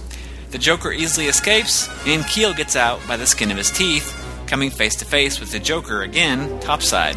The 0.50 0.58
Joker 0.58 0.92
easily 0.92 1.26
escapes, 1.26 1.88
and 2.06 2.26
Keel 2.26 2.52
gets 2.54 2.76
out 2.76 3.00
by 3.08 3.16
the 3.16 3.26
skin 3.26 3.50
of 3.50 3.56
his 3.56 3.70
teeth, 3.70 4.18
coming 4.46 4.70
face 4.70 4.96
to 4.96 5.04
face 5.04 5.40
with 5.40 5.50
the 5.50 5.58
Joker 5.58 6.02
again, 6.02 6.60
topside. 6.60 7.16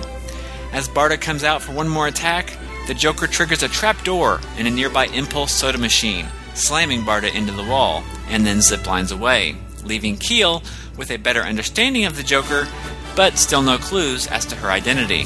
As 0.72 0.88
Barda 0.88 1.20
comes 1.20 1.44
out 1.44 1.62
for 1.62 1.74
one 1.74 1.90
more 1.90 2.08
attack, 2.08 2.58
the 2.88 2.94
Joker 2.94 3.28
triggers 3.28 3.64
a 3.64 3.68
trap 3.68 4.04
door 4.04 4.40
in 4.58 4.68
a 4.68 4.72
nearby 4.72 5.08
impulse 5.08 5.52
soda 5.52 5.78
machine, 5.78 6.28
slamming 6.54 7.02
Barda 7.02 7.34
into 7.34 7.52
the 7.52 7.64
wall, 7.64 8.04
and 8.30 8.46
then 8.46 8.58
ziplines 8.58 9.12
away, 9.12 9.56
leaving 9.84 10.18
Keel 10.18 10.64
with 10.98 11.12
a 11.12 11.18
better 11.18 11.42
understanding 11.42 12.06
of 12.06 12.16
the 12.16 12.24
Joker, 12.24 12.68
but 13.16 13.38
still 13.38 13.62
no 13.62 13.78
clues 13.78 14.28
as 14.28 14.46
to 14.48 14.56
her 14.56 14.70
identity. 14.70 15.26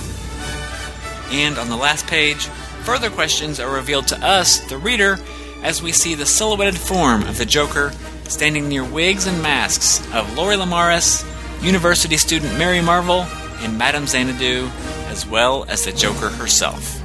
And 1.31 1.57
on 1.57 1.69
the 1.69 1.77
last 1.77 2.07
page, 2.07 2.45
further 2.83 3.09
questions 3.09 3.59
are 3.59 3.73
revealed 3.73 4.07
to 4.07 4.25
us, 4.25 4.59
the 4.69 4.77
reader, 4.77 5.17
as 5.61 5.81
we 5.83 5.91
see 5.91 6.15
the 6.15 6.25
silhouetted 6.25 6.77
form 6.77 7.23
of 7.23 7.37
the 7.37 7.45
Joker 7.45 7.91
standing 8.23 8.69
near 8.69 8.83
wigs 8.83 9.27
and 9.27 9.41
masks 9.41 9.99
of 10.13 10.37
Lori 10.37 10.55
Lemaris, 10.55 11.25
university 11.63 12.17
student 12.17 12.57
Mary 12.57 12.81
Marvel, 12.81 13.21
and 13.59 13.77
Madame 13.77 14.07
Xanadu, 14.07 14.69
as 15.07 15.25
well 15.25 15.65
as 15.67 15.85
the 15.85 15.91
Joker 15.91 16.29
herself. 16.29 16.98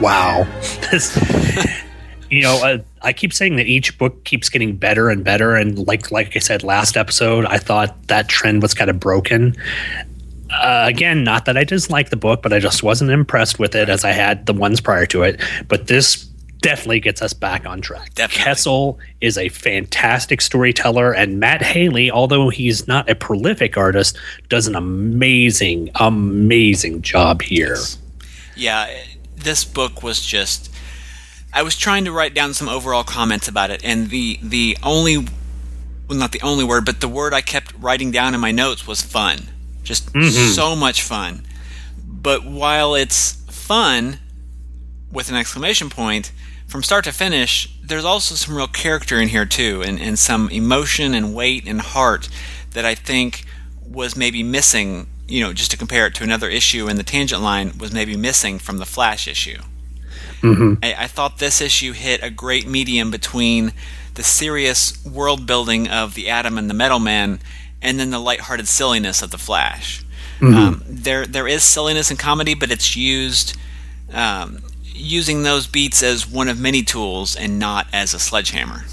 Wow. 0.00 0.46
This, 0.90 1.16
you 2.30 2.42
know, 2.42 2.58
uh, 2.64 2.78
I 3.02 3.12
keep 3.12 3.32
saying 3.32 3.56
that 3.56 3.66
each 3.66 3.98
book 3.98 4.24
keeps 4.24 4.48
getting 4.48 4.76
better 4.76 5.10
and 5.10 5.24
better, 5.24 5.54
and 5.54 5.78
like 5.86 6.10
like 6.10 6.36
I 6.36 6.40
said 6.40 6.62
last 6.62 6.96
episode, 6.96 7.44
I 7.44 7.58
thought 7.58 8.08
that 8.08 8.28
trend 8.28 8.62
was 8.62 8.74
kind 8.74 8.90
of 8.90 8.98
broken. 9.00 9.56
Uh, 10.50 10.84
again, 10.86 11.24
not 11.24 11.44
that 11.44 11.56
I 11.58 11.64
dislike 11.64 12.10
the 12.10 12.16
book, 12.16 12.42
but 12.42 12.52
I 12.52 12.58
just 12.58 12.82
wasn't 12.82 13.10
impressed 13.10 13.58
with 13.58 13.74
it 13.74 13.88
as 13.88 14.04
I 14.04 14.12
had 14.12 14.46
the 14.46 14.54
ones 14.54 14.80
prior 14.80 15.04
to 15.06 15.22
it. 15.22 15.40
But 15.68 15.88
this 15.88 16.24
definitely 16.62 17.00
gets 17.00 17.22
us 17.22 17.32
back 17.32 17.66
on 17.66 17.80
track. 17.80 18.14
Definitely. 18.14 18.52
Kesel 18.52 18.98
is 19.20 19.36
a 19.38 19.48
fantastic 19.50 20.40
storyteller, 20.40 21.12
and 21.12 21.38
Matt 21.38 21.62
Haley, 21.62 22.10
although 22.10 22.48
he's 22.48 22.88
not 22.88 23.08
a 23.10 23.14
prolific 23.14 23.76
artist, 23.76 24.18
does 24.48 24.66
an 24.66 24.74
amazing, 24.74 25.90
amazing 25.96 27.02
job 27.02 27.42
here. 27.42 27.76
Yeah, 28.56 28.88
this 29.48 29.64
book 29.64 30.02
was 30.02 30.20
just. 30.20 30.70
I 31.54 31.62
was 31.62 31.74
trying 31.74 32.04
to 32.04 32.12
write 32.12 32.34
down 32.34 32.52
some 32.52 32.68
overall 32.68 33.02
comments 33.02 33.48
about 33.48 33.70
it, 33.70 33.80
and 33.82 34.10
the 34.10 34.38
the 34.42 34.76
only, 34.82 35.16
well, 35.16 36.18
not 36.18 36.32
the 36.32 36.42
only 36.42 36.64
word, 36.64 36.84
but 36.84 37.00
the 37.00 37.08
word 37.08 37.32
I 37.32 37.40
kept 37.40 37.72
writing 37.80 38.10
down 38.10 38.34
in 38.34 38.40
my 38.40 38.52
notes 38.52 38.86
was 38.86 39.00
fun. 39.00 39.38
Just 39.82 40.12
mm-hmm. 40.12 40.52
so 40.52 40.76
much 40.76 41.02
fun. 41.02 41.46
But 42.06 42.44
while 42.44 42.94
it's 42.94 43.32
fun, 43.48 44.18
with 45.10 45.30
an 45.30 45.36
exclamation 45.36 45.88
point, 45.88 46.30
from 46.66 46.82
start 46.82 47.04
to 47.04 47.12
finish, 47.12 47.74
there's 47.82 48.04
also 48.04 48.34
some 48.34 48.54
real 48.54 48.66
character 48.66 49.18
in 49.18 49.28
here 49.28 49.46
too, 49.46 49.82
and, 49.82 49.98
and 49.98 50.18
some 50.18 50.50
emotion 50.50 51.14
and 51.14 51.34
weight 51.34 51.66
and 51.66 51.80
heart 51.80 52.28
that 52.72 52.84
I 52.84 52.94
think 52.94 53.46
was 53.86 54.14
maybe 54.14 54.42
missing. 54.42 55.08
You 55.28 55.42
know, 55.42 55.52
just 55.52 55.70
to 55.72 55.76
compare 55.76 56.06
it 56.06 56.14
to 56.16 56.24
another 56.24 56.48
issue 56.48 56.88
in 56.88 56.96
the 56.96 57.02
tangent 57.02 57.42
line, 57.42 57.76
was 57.78 57.92
maybe 57.92 58.16
missing 58.16 58.58
from 58.58 58.78
the 58.78 58.86
Flash 58.86 59.28
issue. 59.28 59.58
I, 60.82 60.94
I 61.00 61.06
thought 61.06 61.38
this 61.38 61.60
issue 61.60 61.92
hit 61.92 62.22
a 62.22 62.30
great 62.30 62.66
medium 62.66 63.10
between 63.10 63.72
the 64.14 64.22
serious 64.22 65.04
world 65.04 65.46
building 65.46 65.88
of 65.88 66.14
the 66.14 66.28
Atom 66.30 66.56
and 66.58 66.70
the 66.70 66.74
Metal 66.74 66.98
Man, 66.98 67.40
and 67.82 68.00
then 68.00 68.10
the 68.10 68.18
lighthearted 68.18 68.66
silliness 68.68 69.20
of 69.22 69.30
the 69.30 69.38
Flash. 69.38 70.04
Um, 70.54 70.82
there, 70.86 71.26
there 71.26 71.48
is 71.48 71.62
silliness 71.64 72.10
and 72.10 72.18
comedy, 72.18 72.54
but 72.54 72.70
it's 72.70 72.96
used 72.96 73.56
um, 74.12 74.62
using 74.84 75.42
those 75.42 75.66
beats 75.66 76.02
as 76.02 76.26
one 76.28 76.48
of 76.48 76.58
many 76.58 76.82
tools 76.82 77.36
and 77.36 77.58
not 77.58 77.86
as 77.92 78.14
a 78.14 78.18
sledgehammer. 78.18 78.84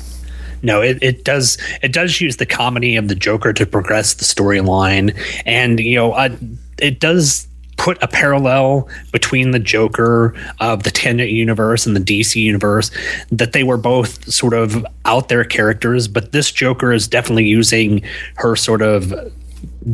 No, 0.66 0.82
it, 0.82 0.98
it 1.02 1.24
does 1.24 1.58
it 1.84 1.94
does 1.94 2.20
use 2.20 2.38
the 2.38 2.46
comedy 2.46 2.96
of 2.96 3.08
the 3.08 3.16
Joker 3.16 3.54
to 3.54 3.66
progress 3.66 4.16
the 4.16 4.26
storyline, 4.26 5.16
and 5.46 5.80
you 5.80 5.96
know 5.96 6.14
uh, 6.14 6.36
it 6.80 7.00
does 7.00 7.48
put 7.78 8.02
a 8.02 8.08
parallel 8.08 8.90
between 9.12 9.52
the 9.52 9.60
Joker 9.60 10.34
of 10.60 10.82
the 10.82 10.90
Tangent 10.90 11.30
universe 11.30 11.86
and 11.86 11.96
the 11.96 12.00
DC 12.00 12.36
universe. 12.36 12.90
That 13.32 13.54
they 13.54 13.64
were 13.64 13.78
both 13.78 14.26
sort 14.32 14.56
of 14.56 14.84
out 15.06 15.30
there 15.30 15.44
characters, 15.44 16.08
but 16.08 16.32
this 16.32 16.52
Joker 16.52 16.92
is 16.92 17.08
definitely 17.08 17.46
using 17.46 18.02
her 18.38 18.56
sort 18.56 18.82
of 18.82 19.14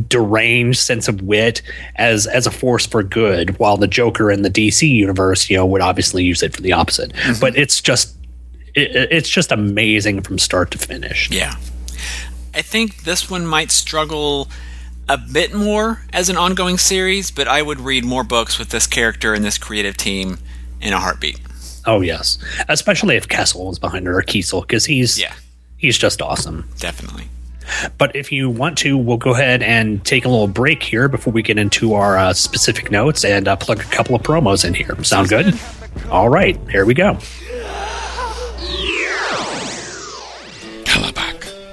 deranged 0.08 0.78
sense 0.78 1.06
of 1.06 1.20
wit 1.20 1.60
as 1.96 2.26
as 2.26 2.46
a 2.46 2.50
force 2.50 2.86
for 2.86 3.02
good 3.02 3.58
while 3.58 3.76
the 3.76 3.86
joker 3.86 4.30
in 4.30 4.40
the 4.40 4.50
dc 4.50 4.88
universe 4.88 5.50
you 5.50 5.56
know 5.56 5.66
would 5.66 5.82
obviously 5.82 6.24
use 6.24 6.42
it 6.42 6.54
for 6.54 6.62
the 6.62 6.72
opposite 6.72 7.12
but 7.40 7.54
it's 7.56 7.80
just 7.80 8.16
it, 8.74 9.12
it's 9.12 9.28
just 9.28 9.52
amazing 9.52 10.22
from 10.22 10.38
start 10.38 10.70
to 10.72 10.78
finish. 10.78 11.30
Yeah. 11.30 11.56
I 12.54 12.62
think 12.62 13.04
this 13.04 13.30
one 13.30 13.46
might 13.46 13.70
struggle 13.70 14.48
a 15.08 15.16
bit 15.18 15.54
more 15.54 16.02
as 16.12 16.28
an 16.28 16.36
ongoing 16.36 16.78
series, 16.78 17.30
but 17.30 17.48
I 17.48 17.62
would 17.62 17.80
read 17.80 18.04
more 18.04 18.24
books 18.24 18.58
with 18.58 18.70
this 18.70 18.86
character 18.86 19.34
and 19.34 19.44
this 19.44 19.58
creative 19.58 19.96
team 19.96 20.38
in 20.80 20.92
a 20.92 20.98
heartbeat. 20.98 21.40
oh 21.86 22.00
yes. 22.00 22.38
Especially 22.68 23.16
if 23.16 23.28
kessel 23.28 23.70
is 23.70 23.78
behind 23.78 24.06
her 24.06 24.18
or 24.18 24.22
kiesel 24.22 24.62
because 24.62 24.84
he's 24.84 25.20
Yeah, 25.20 25.34
he's 25.76 25.98
just 25.98 26.20
awesome. 26.22 26.68
Definitely. 26.78 27.28
but 27.98 28.14
if 28.14 28.32
you 28.32 28.50
want 28.50 28.76
to 28.78 28.98
we'll 28.98 29.16
go 29.16 29.34
ahead 29.34 29.62
and 29.62 30.04
take 30.04 30.24
a 30.24 30.28
little 30.28 30.48
break 30.48 30.82
here 30.82 31.08
before 31.08 31.32
we 31.32 31.42
get 31.42 31.58
into 31.58 31.94
our 31.94 32.16
uh, 32.18 32.32
specific 32.32 32.90
notes 32.90 33.24
and 33.24 33.48
uh, 33.48 33.56
plug 33.56 33.80
a 33.80 33.84
couple 33.84 34.14
of 34.14 34.22
promos 34.22 34.64
in 34.64 34.74
here. 34.74 35.02
Sound 35.04 35.28
good. 35.28 35.58
All 36.10 36.28
right. 36.28 36.58
Here 36.70 36.84
we 36.84 36.94
go 36.94 37.18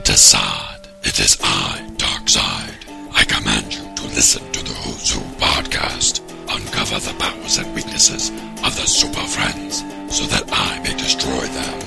Kalibak, 0.10 0.90
it 1.04 1.20
is 1.20 1.38
I, 1.44 1.86
Darkseid. 1.98 2.82
I 3.14 3.24
command 3.26 3.72
you 3.72 3.86
to 3.94 4.04
listen 4.18 4.42
to 4.54 4.64
the 4.64 4.74
Who's 4.82 5.14
Who 5.14 5.22
podcast. 5.38 6.26
Uncover 6.50 6.98
the 6.98 7.14
powers 7.20 7.60
and 7.60 7.70
weaknesses 7.76 8.32
of 8.66 8.74
the 8.74 8.90
Super 8.90 9.22
Friends 9.30 9.86
so 10.10 10.26
that 10.34 10.50
I 10.50 10.82
may 10.82 10.98
destroy 10.98 11.46
them. 11.54 11.80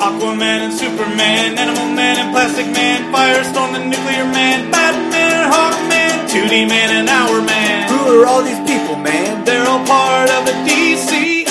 Aquaman 0.00 0.72
and 0.72 0.72
Superman, 0.72 1.58
Animal 1.58 1.92
Man 1.92 2.24
and 2.24 2.32
Plastic 2.32 2.72
Man, 2.72 3.12
Firestorm 3.12 3.76
and 3.76 3.90
Nuclear 3.90 4.24
Man, 4.24 4.70
Batman 4.70 5.32
and 5.36 5.52
Hawkman, 5.52 6.24
2D 6.32 6.68
Man 6.70 7.04
and 7.04 7.08
Hour 7.10 7.42
Man. 7.42 7.84
Who 7.90 8.22
are 8.22 8.26
all 8.26 8.42
these 8.42 8.60
people, 8.64 8.96
man? 8.96 9.44
They're 9.44 9.68
all 9.68 9.84
part 9.84 10.30
of 10.30 10.46
the 10.46 10.56
DC 10.64 11.46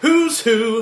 Who's 0.00 0.40
Who. 0.40 0.80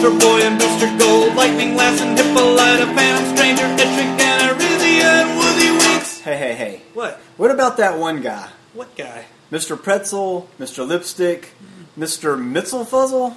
Ultra 0.00 0.18
Boy 0.18 0.40
and 0.40 0.58
Booster 0.58 0.86
Gold, 0.98 1.34
Lightning 1.34 1.76
Lass 1.76 2.00
and 2.00 2.16
Hippolyta, 2.16 2.86
Phantom 2.94 3.36
Stranger, 3.36 3.64
Etrick 3.64 4.18
and 4.18 4.50
Arisia 4.50 5.04
and 5.04 5.38
Woozy 5.38 5.70
Winks. 5.72 6.20
Hey, 6.20 6.38
hey, 6.38 6.54
hey. 6.54 6.80
What? 6.94 7.18
What? 7.36 7.50
about 7.50 7.76
that 7.76 7.98
one 7.98 8.22
guy? 8.22 8.48
What 8.72 8.96
guy? 8.96 9.26
Mr. 9.52 9.76
Pretzel, 9.76 10.48
Mr. 10.58 10.88
Lipstick, 10.88 11.50
Mr. 11.98 12.38
Mitzelfuzzle? 12.40 13.36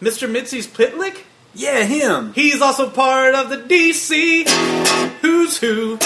Mr. 0.00 0.30
Mitzi's 0.30 0.66
Pitlick? 0.66 1.24
Yeah, 1.52 1.84
him. 1.84 2.32
He's 2.32 2.62
also 2.62 2.88
part 2.88 3.34
of 3.34 3.50
the 3.50 3.58
DC 3.58 4.48
Who's 5.20 5.58
Who. 5.58 5.98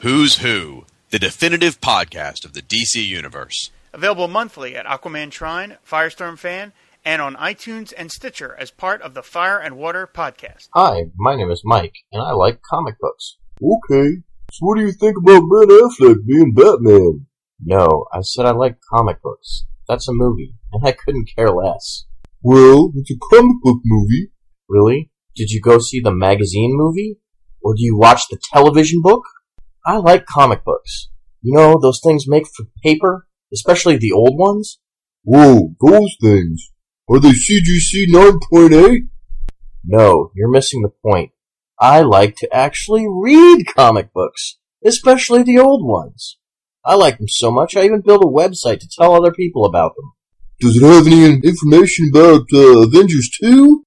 Who's 0.00 0.36
Who, 0.40 0.84
the 1.08 1.18
definitive 1.18 1.80
podcast 1.80 2.44
of 2.44 2.52
the 2.52 2.60
DC 2.60 3.02
Universe. 3.02 3.70
Available 3.94 4.28
monthly 4.28 4.76
at 4.76 4.84
Aquaman 4.84 5.32
Shrine, 5.32 5.78
Firestorm 5.86 6.38
Fan, 6.38 6.72
and 7.04 7.20
on 7.20 7.34
iTunes 7.36 7.92
and 7.96 8.10
Stitcher 8.10 8.54
as 8.58 8.70
part 8.70 9.02
of 9.02 9.14
the 9.14 9.22
Fire 9.22 9.58
and 9.58 9.76
Water 9.76 10.08
podcast. 10.12 10.68
Hi, 10.74 11.04
my 11.16 11.34
name 11.34 11.50
is 11.50 11.62
Mike, 11.64 11.94
and 12.12 12.22
I 12.22 12.32
like 12.32 12.62
comic 12.62 12.96
books. 13.00 13.38
Okay, 13.62 14.22
so 14.52 14.58
what 14.60 14.76
do 14.76 14.84
you 14.84 14.92
think 14.92 15.16
about 15.16 15.48
Ben 15.48 15.68
Affleck 15.68 16.26
being 16.26 16.54
Batman? 16.54 17.26
No, 17.64 18.06
I 18.12 18.20
said 18.22 18.46
I 18.46 18.52
like 18.52 18.78
comic 18.92 19.22
books. 19.22 19.64
That's 19.88 20.08
a 20.08 20.12
movie, 20.12 20.54
and 20.72 20.86
I 20.86 20.92
couldn't 20.92 21.30
care 21.36 21.50
less. 21.50 22.04
Well, 22.42 22.92
it's 22.96 23.10
a 23.10 23.18
comic 23.30 23.56
book 23.62 23.80
movie. 23.84 24.30
Really? 24.68 25.10
Did 25.34 25.50
you 25.50 25.60
go 25.60 25.78
see 25.78 26.00
the 26.00 26.14
magazine 26.14 26.72
movie? 26.74 27.18
Or 27.60 27.74
do 27.74 27.82
you 27.82 27.96
watch 27.96 28.22
the 28.28 28.38
television 28.52 29.00
book? 29.02 29.22
I 29.86 29.96
like 29.96 30.26
comic 30.26 30.64
books. 30.64 31.08
You 31.40 31.54
know, 31.56 31.78
those 31.80 32.00
things 32.02 32.28
made 32.28 32.46
for 32.46 32.66
paper, 32.82 33.26
especially 33.52 33.96
the 33.96 34.12
old 34.12 34.38
ones? 34.38 34.78
Whoa, 35.24 35.74
those 35.80 36.16
things. 36.20 36.71
Are 37.10 37.18
they 37.18 37.30
CGC 37.30 38.06
9.8? 38.08 39.08
No, 39.84 40.30
you're 40.36 40.50
missing 40.50 40.82
the 40.82 40.92
point. 41.04 41.32
I 41.78 42.02
like 42.02 42.36
to 42.36 42.54
actually 42.54 43.06
read 43.08 43.66
comic 43.74 44.12
books, 44.12 44.58
especially 44.84 45.42
the 45.42 45.58
old 45.58 45.84
ones. 45.84 46.38
I 46.84 46.94
like 46.94 47.18
them 47.18 47.28
so 47.28 47.50
much 47.50 47.76
I 47.76 47.84
even 47.84 48.02
built 48.02 48.22
a 48.22 48.26
website 48.26 48.78
to 48.80 48.88
tell 48.88 49.14
other 49.14 49.32
people 49.32 49.64
about 49.64 49.96
them. 49.96 50.12
Does 50.60 50.76
it 50.76 50.86
have 50.86 51.08
any 51.08 51.40
information 51.42 52.10
about 52.12 52.46
uh, 52.52 52.82
Avengers 52.82 53.30
2? 53.40 53.84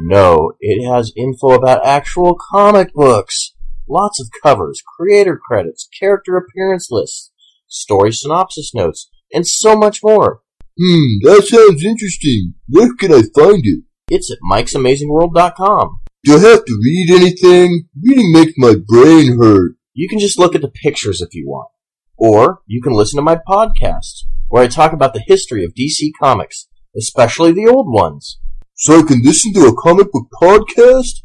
No, 0.00 0.52
it 0.60 0.88
has 0.88 1.12
info 1.16 1.50
about 1.50 1.84
actual 1.84 2.38
comic 2.52 2.92
books. 2.94 3.54
Lots 3.88 4.20
of 4.20 4.28
covers, 4.42 4.80
creator 4.96 5.36
credits, 5.36 5.88
character 5.98 6.36
appearance 6.36 6.88
lists, 6.90 7.31
story 7.72 8.12
synopsis 8.12 8.74
notes, 8.74 9.10
and 9.32 9.46
so 9.46 9.76
much 9.76 10.02
more. 10.02 10.40
Hmm, 10.78 11.18
that 11.22 11.44
sounds 11.46 11.84
interesting. 11.84 12.54
Where 12.68 12.94
can 12.94 13.12
I 13.12 13.22
find 13.34 13.64
it? 13.64 13.82
It's 14.08 14.30
at 14.30 14.38
Mike'sAmazingWorld.com. 14.50 16.00
Do 16.24 16.36
I 16.36 16.40
have 16.40 16.64
to 16.64 16.80
read 16.84 17.10
anything? 17.10 17.88
Reading 18.00 18.32
makes 18.32 18.52
my 18.56 18.74
brain 18.86 19.38
hurt. 19.38 19.72
You 19.94 20.08
can 20.08 20.18
just 20.18 20.38
look 20.38 20.54
at 20.54 20.62
the 20.62 20.68
pictures 20.68 21.20
if 21.20 21.34
you 21.34 21.46
want. 21.48 21.68
Or 22.16 22.60
you 22.66 22.80
can 22.82 22.92
listen 22.92 23.16
to 23.16 23.22
my 23.22 23.36
podcast, 23.36 24.24
where 24.48 24.62
I 24.62 24.68
talk 24.68 24.92
about 24.92 25.14
the 25.14 25.24
history 25.26 25.64
of 25.64 25.74
DC 25.74 26.10
Comics, 26.20 26.68
especially 26.96 27.52
the 27.52 27.66
old 27.66 27.86
ones. 27.92 28.38
So 28.74 28.98
I 28.98 29.02
can 29.02 29.22
listen 29.22 29.52
to 29.54 29.66
a 29.66 29.74
comic 29.74 30.12
book 30.12 30.28
podcast? 30.40 31.22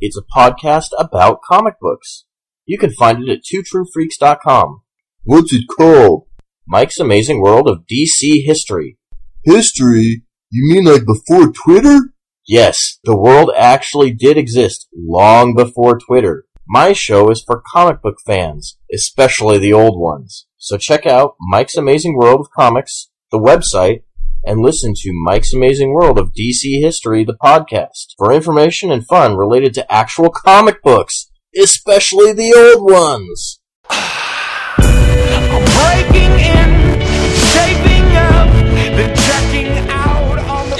It's 0.00 0.16
a 0.16 0.22
podcast 0.36 0.90
about 0.98 1.42
comic 1.42 1.74
books. 1.80 2.24
You 2.66 2.78
can 2.78 2.92
find 2.92 3.22
it 3.22 3.30
at 3.30 3.40
twotruefreaks.com. 3.44 4.82
What's 5.30 5.52
it 5.52 5.66
called? 5.68 6.24
Mike's 6.66 6.98
Amazing 6.98 7.42
World 7.42 7.68
of 7.68 7.84
DC 7.84 8.46
History. 8.46 8.96
History? 9.44 10.22
You 10.50 10.74
mean 10.74 10.86
like 10.86 11.04
before 11.04 11.52
Twitter? 11.52 12.14
Yes, 12.46 12.98
the 13.04 13.14
world 13.14 13.50
actually 13.54 14.10
did 14.10 14.38
exist 14.38 14.88
long 14.96 15.54
before 15.54 15.98
Twitter. 15.98 16.46
My 16.66 16.94
show 16.94 17.28
is 17.28 17.44
for 17.46 17.62
comic 17.74 18.00
book 18.00 18.16
fans, 18.24 18.78
especially 18.90 19.58
the 19.58 19.74
old 19.74 20.00
ones. 20.00 20.46
So 20.56 20.78
check 20.78 21.04
out 21.04 21.34
Mike's 21.38 21.76
Amazing 21.76 22.16
World 22.16 22.40
of 22.40 22.50
Comics, 22.58 23.10
the 23.30 23.38
website, 23.38 24.04
and 24.46 24.62
listen 24.62 24.94
to 24.96 25.12
Mike's 25.12 25.52
Amazing 25.52 25.92
World 25.92 26.18
of 26.18 26.32
DC 26.32 26.80
History, 26.80 27.22
the 27.22 27.36
podcast, 27.36 28.14
for 28.16 28.32
information 28.32 28.90
and 28.90 29.06
fun 29.06 29.36
related 29.36 29.74
to 29.74 29.92
actual 29.92 30.30
comic 30.30 30.82
books, 30.82 31.30
especially 31.54 32.32
the 32.32 32.54
old 32.54 32.90
ones. 32.90 33.60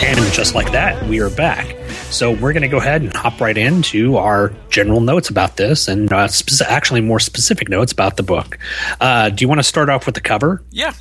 And 0.01 0.33
just 0.33 0.55
like 0.55 0.73
that, 0.73 1.03
we 1.09 1.21
are 1.21 1.31
back. 1.31 1.77
So 2.11 2.33
we're 2.33 2.53
going 2.53 2.63
to 2.63 2.69
go 2.69 2.79
ahead 2.79 3.03
and 3.03 3.15
hop 3.15 3.41
right 3.41 3.57
into 3.57 4.17
our 4.17 4.53
general 4.71 5.01
notes 5.01 5.29
about 5.29 5.57
this, 5.57 5.89
and 5.89 6.11
uh, 6.13 6.29
spec- 6.29 6.69
actually 6.69 7.01
more 7.03 7.21
specific 7.21 7.69
notes 7.69 7.93
about 7.93 8.17
the 8.17 8.23
book. 8.23 8.59
Uh, 9.01 9.29
do 9.31 9.43
you 9.45 9.49
want 9.49 9.59
to 9.59 9.65
start 9.65 9.89
off 9.91 10.07
with 10.07 10.15
the 10.15 10.21
cover? 10.21 10.63
Yeah. 10.71 10.93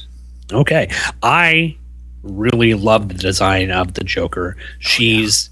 Okay, 0.52 0.92
I 1.24 1.78
really 2.24 2.74
love 2.74 3.08
the 3.08 3.14
design 3.14 3.72
of 3.72 3.94
the 3.94 4.04
Joker. 4.04 4.58
She's 4.80 5.50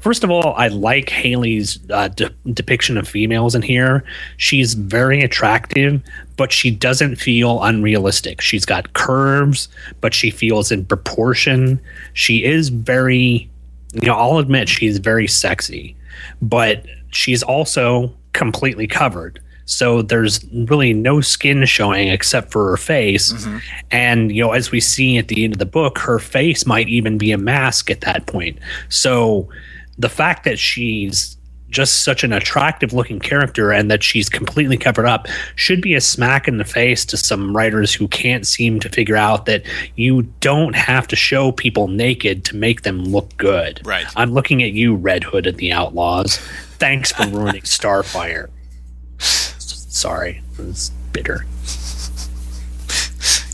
First 0.00 0.24
of 0.24 0.30
all, 0.30 0.54
I 0.54 0.68
like 0.68 1.08
Haley's 1.08 1.78
uh, 1.90 2.08
de- 2.08 2.30
depiction 2.52 2.98
of 2.98 3.08
females 3.08 3.54
in 3.54 3.62
here. 3.62 4.04
She's 4.36 4.74
very 4.74 5.22
attractive, 5.22 6.02
but 6.36 6.52
she 6.52 6.70
doesn't 6.70 7.16
feel 7.16 7.62
unrealistic. 7.62 8.40
She's 8.40 8.64
got 8.64 8.92
curves, 8.92 9.68
but 10.00 10.14
she 10.14 10.30
feels 10.30 10.70
in 10.70 10.84
proportion. 10.84 11.80
She 12.12 12.44
is 12.44 12.68
very, 12.68 13.50
you 13.94 14.06
know, 14.06 14.14
I'll 14.14 14.38
admit 14.38 14.68
she's 14.68 14.98
very 14.98 15.26
sexy, 15.26 15.96
but 16.42 16.84
she's 17.10 17.42
also 17.42 18.14
completely 18.32 18.86
covered. 18.86 19.40
So 19.66 20.00
there's 20.00 20.44
really 20.52 20.92
no 20.92 21.20
skin 21.20 21.64
showing 21.66 22.08
except 22.08 22.50
for 22.50 22.70
her 22.70 22.76
face. 22.76 23.32
Mm-hmm. 23.32 23.58
And, 23.90 24.32
you 24.32 24.42
know, 24.42 24.52
as 24.52 24.70
we 24.70 24.80
see 24.80 25.18
at 25.18 25.28
the 25.28 25.44
end 25.44 25.52
of 25.52 25.58
the 25.58 25.66
book, 25.66 25.98
her 25.98 26.18
face 26.18 26.64
might 26.66 26.88
even 26.88 27.18
be 27.18 27.32
a 27.32 27.38
mask 27.38 27.90
at 27.90 28.00
that 28.02 28.26
point. 28.26 28.58
So 28.88 29.48
the 29.98 30.08
fact 30.08 30.44
that 30.44 30.58
she's 30.58 31.36
just 31.68 32.04
such 32.04 32.22
an 32.22 32.32
attractive 32.32 32.92
looking 32.92 33.18
character 33.18 33.72
and 33.72 33.90
that 33.90 34.02
she's 34.02 34.28
completely 34.28 34.76
covered 34.76 35.04
up 35.04 35.26
should 35.56 35.82
be 35.82 35.94
a 35.94 36.00
smack 36.00 36.46
in 36.46 36.58
the 36.58 36.64
face 36.64 37.04
to 37.04 37.16
some 37.16 37.56
writers 37.56 37.92
who 37.92 38.06
can't 38.08 38.46
seem 38.46 38.78
to 38.80 38.88
figure 38.88 39.16
out 39.16 39.46
that 39.46 39.64
you 39.96 40.22
don't 40.40 40.76
have 40.76 41.08
to 41.08 41.16
show 41.16 41.50
people 41.50 41.88
naked 41.88 42.44
to 42.44 42.56
make 42.56 42.82
them 42.82 43.04
look 43.04 43.36
good. 43.36 43.84
Right. 43.84 44.06
I'm 44.14 44.32
looking 44.32 44.62
at 44.62 44.72
you, 44.72 44.94
Red 44.94 45.24
Hood 45.24 45.46
and 45.46 45.58
the 45.58 45.72
Outlaws. 45.72 46.38
Thanks 46.78 47.10
for 47.10 47.26
ruining 47.26 47.62
Starfire. 47.62 48.48
Sorry, 49.96 50.42
it 50.58 50.62
was 50.62 50.90
bitter. 51.12 51.46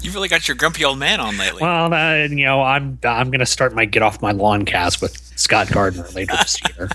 You've 0.03 0.17
really 0.17 0.27
got 0.27 0.49
your 0.49 0.57
grumpy 0.57 0.85
old 0.85 0.99
man 0.99 1.21
on 1.21 1.39
lately. 1.39 1.63
Well, 1.63 1.95
uh, 1.95 2.25
you 2.25 2.45
know, 2.45 2.61
I'm 2.61 2.99
I'm 3.05 3.31
going 3.31 3.39
to 3.39 3.47
start 3.47 3.73
my 3.77 3.85
get 3.85 4.03
off 4.03 4.21
my 4.21 4.33
lawn 4.33 4.65
cast 4.65 5.01
with 5.01 5.17
Scott 5.37 5.71
Gardner 5.71 6.05
later 6.09 6.33
this 6.37 6.61
year. 6.77 6.89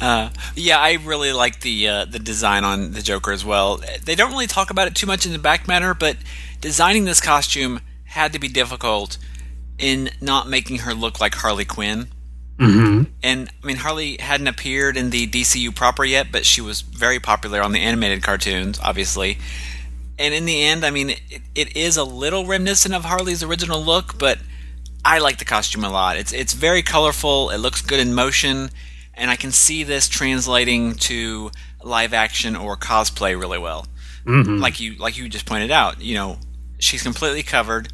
Uh, 0.00 0.30
yeah, 0.56 0.80
I 0.80 0.94
really 0.94 1.32
like 1.32 1.60
the 1.60 1.86
uh, 1.86 2.04
the 2.06 2.18
design 2.18 2.64
on 2.64 2.90
the 2.90 3.00
Joker 3.02 3.30
as 3.30 3.44
well. 3.44 3.80
They 4.04 4.16
don't 4.16 4.32
really 4.32 4.48
talk 4.48 4.70
about 4.70 4.88
it 4.88 4.96
too 4.96 5.06
much 5.06 5.24
in 5.24 5.30
the 5.30 5.38
back 5.38 5.68
matter, 5.68 5.94
but 5.94 6.16
designing 6.60 7.04
this 7.04 7.20
costume 7.20 7.78
had 8.06 8.32
to 8.32 8.40
be 8.40 8.48
difficult 8.48 9.18
in 9.78 10.10
not 10.20 10.48
making 10.48 10.78
her 10.78 10.94
look 10.94 11.20
like 11.20 11.36
Harley 11.36 11.64
Quinn. 11.64 12.08
Hmm 12.60 13.04
And 13.22 13.50
I 13.62 13.66
mean, 13.66 13.78
Harley 13.78 14.18
hadn't 14.20 14.46
appeared 14.46 14.96
in 14.98 15.10
the 15.10 15.26
DCU 15.26 15.74
proper 15.74 16.04
yet, 16.04 16.30
but 16.30 16.44
she 16.44 16.60
was 16.60 16.82
very 16.82 17.18
popular 17.18 17.62
on 17.62 17.72
the 17.72 17.80
animated 17.80 18.22
cartoons, 18.22 18.78
obviously. 18.82 19.38
And 20.18 20.34
in 20.34 20.44
the 20.44 20.62
end, 20.62 20.84
I 20.84 20.90
mean, 20.90 21.10
it, 21.10 21.40
it 21.54 21.76
is 21.76 21.96
a 21.96 22.04
little 22.04 22.44
reminiscent 22.46 22.94
of 22.94 23.04
Harley's 23.06 23.42
original 23.42 23.82
look, 23.82 24.18
but 24.18 24.38
I 25.02 25.18
like 25.18 25.38
the 25.38 25.46
costume 25.46 25.84
a 25.84 25.90
lot. 25.90 26.18
It's 26.18 26.32
it's 26.34 26.52
very 26.52 26.82
colorful. 26.82 27.48
It 27.48 27.58
looks 27.58 27.80
good 27.80 27.98
in 27.98 28.12
motion, 28.12 28.68
and 29.14 29.30
I 29.30 29.36
can 29.36 29.52
see 29.52 29.82
this 29.82 30.06
translating 30.08 30.94
to 30.96 31.50
live 31.82 32.12
action 32.12 32.56
or 32.56 32.76
cosplay 32.76 33.40
really 33.40 33.58
well. 33.58 33.86
Mhm. 34.26 34.60
Like 34.60 34.80
you 34.80 34.96
like 34.96 35.16
you 35.16 35.30
just 35.30 35.46
pointed 35.46 35.70
out, 35.70 36.02
you 36.02 36.14
know, 36.14 36.38
she's 36.78 37.02
completely 37.02 37.42
covered, 37.42 37.88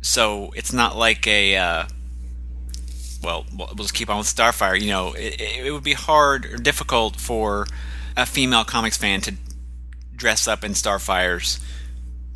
so 0.00 0.52
it's 0.56 0.72
not 0.72 0.96
like 0.96 1.26
a. 1.26 1.56
Uh, 1.56 1.84
well, 3.26 3.44
we'll 3.56 3.74
just 3.74 3.92
keep 3.92 4.08
on 4.08 4.18
with 4.18 4.28
Starfire. 4.28 4.80
You 4.80 4.86
know, 4.88 5.12
it, 5.12 5.40
it 5.66 5.72
would 5.72 5.82
be 5.82 5.94
hard 5.94 6.46
or 6.46 6.56
difficult 6.56 7.16
for 7.16 7.66
a 8.16 8.24
female 8.24 8.64
comics 8.64 8.96
fan 8.96 9.20
to 9.22 9.34
dress 10.14 10.46
up 10.46 10.62
in 10.64 10.72
Starfire's 10.72 11.58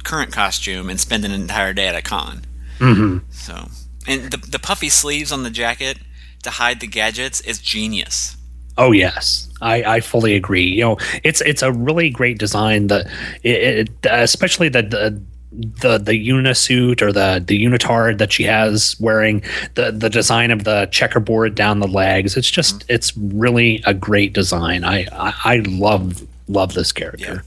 current 0.02 0.32
costume 0.32 0.90
and 0.90 0.98
spend 0.98 1.24
an 1.24 1.30
entire 1.30 1.72
day 1.72 1.86
at 1.86 1.94
a 1.94 2.02
con. 2.02 2.42
hmm 2.78 3.18
So, 3.30 3.68
and 4.08 4.32
the 4.32 4.36
the 4.36 4.58
puffy 4.58 4.88
sleeves 4.88 5.30
on 5.30 5.44
the 5.44 5.50
jacket 5.50 5.98
to 6.42 6.50
hide 6.50 6.80
the 6.80 6.88
gadgets 6.88 7.40
is 7.42 7.60
genius. 7.60 8.36
Oh 8.76 8.92
yes, 8.92 9.48
I, 9.60 9.82
I 9.84 10.00
fully 10.00 10.34
agree. 10.34 10.64
You 10.64 10.80
know, 10.80 10.96
it's 11.22 11.40
it's 11.42 11.62
a 11.62 11.70
really 11.70 12.10
great 12.10 12.38
design. 12.38 12.88
The 12.88 13.08
it, 13.42 13.88
it, 13.88 13.90
especially 14.10 14.70
the, 14.70 14.82
the 14.82 15.22
the 15.52 15.98
the 15.98 16.16
unisuit 16.16 17.02
or 17.02 17.12
the 17.12 17.42
the 17.44 17.64
unitard 17.64 18.18
that 18.18 18.32
she 18.32 18.44
has 18.44 18.94
wearing 19.00 19.42
the 19.74 19.90
the 19.90 20.08
design 20.08 20.50
of 20.52 20.62
the 20.64 20.86
checkerboard 20.92 21.54
down 21.56 21.80
the 21.80 21.88
legs 21.88 22.36
it's 22.36 22.50
just 22.50 22.76
Mm-hmm. 22.80 22.92
it's 22.94 23.16
really 23.16 23.82
a 23.84 23.92
great 23.92 24.32
design 24.32 24.84
i 24.84 25.06
i, 25.12 25.34
I 25.44 25.56
love 25.66 26.22
love 26.46 26.74
this 26.74 26.92
character 26.92 27.42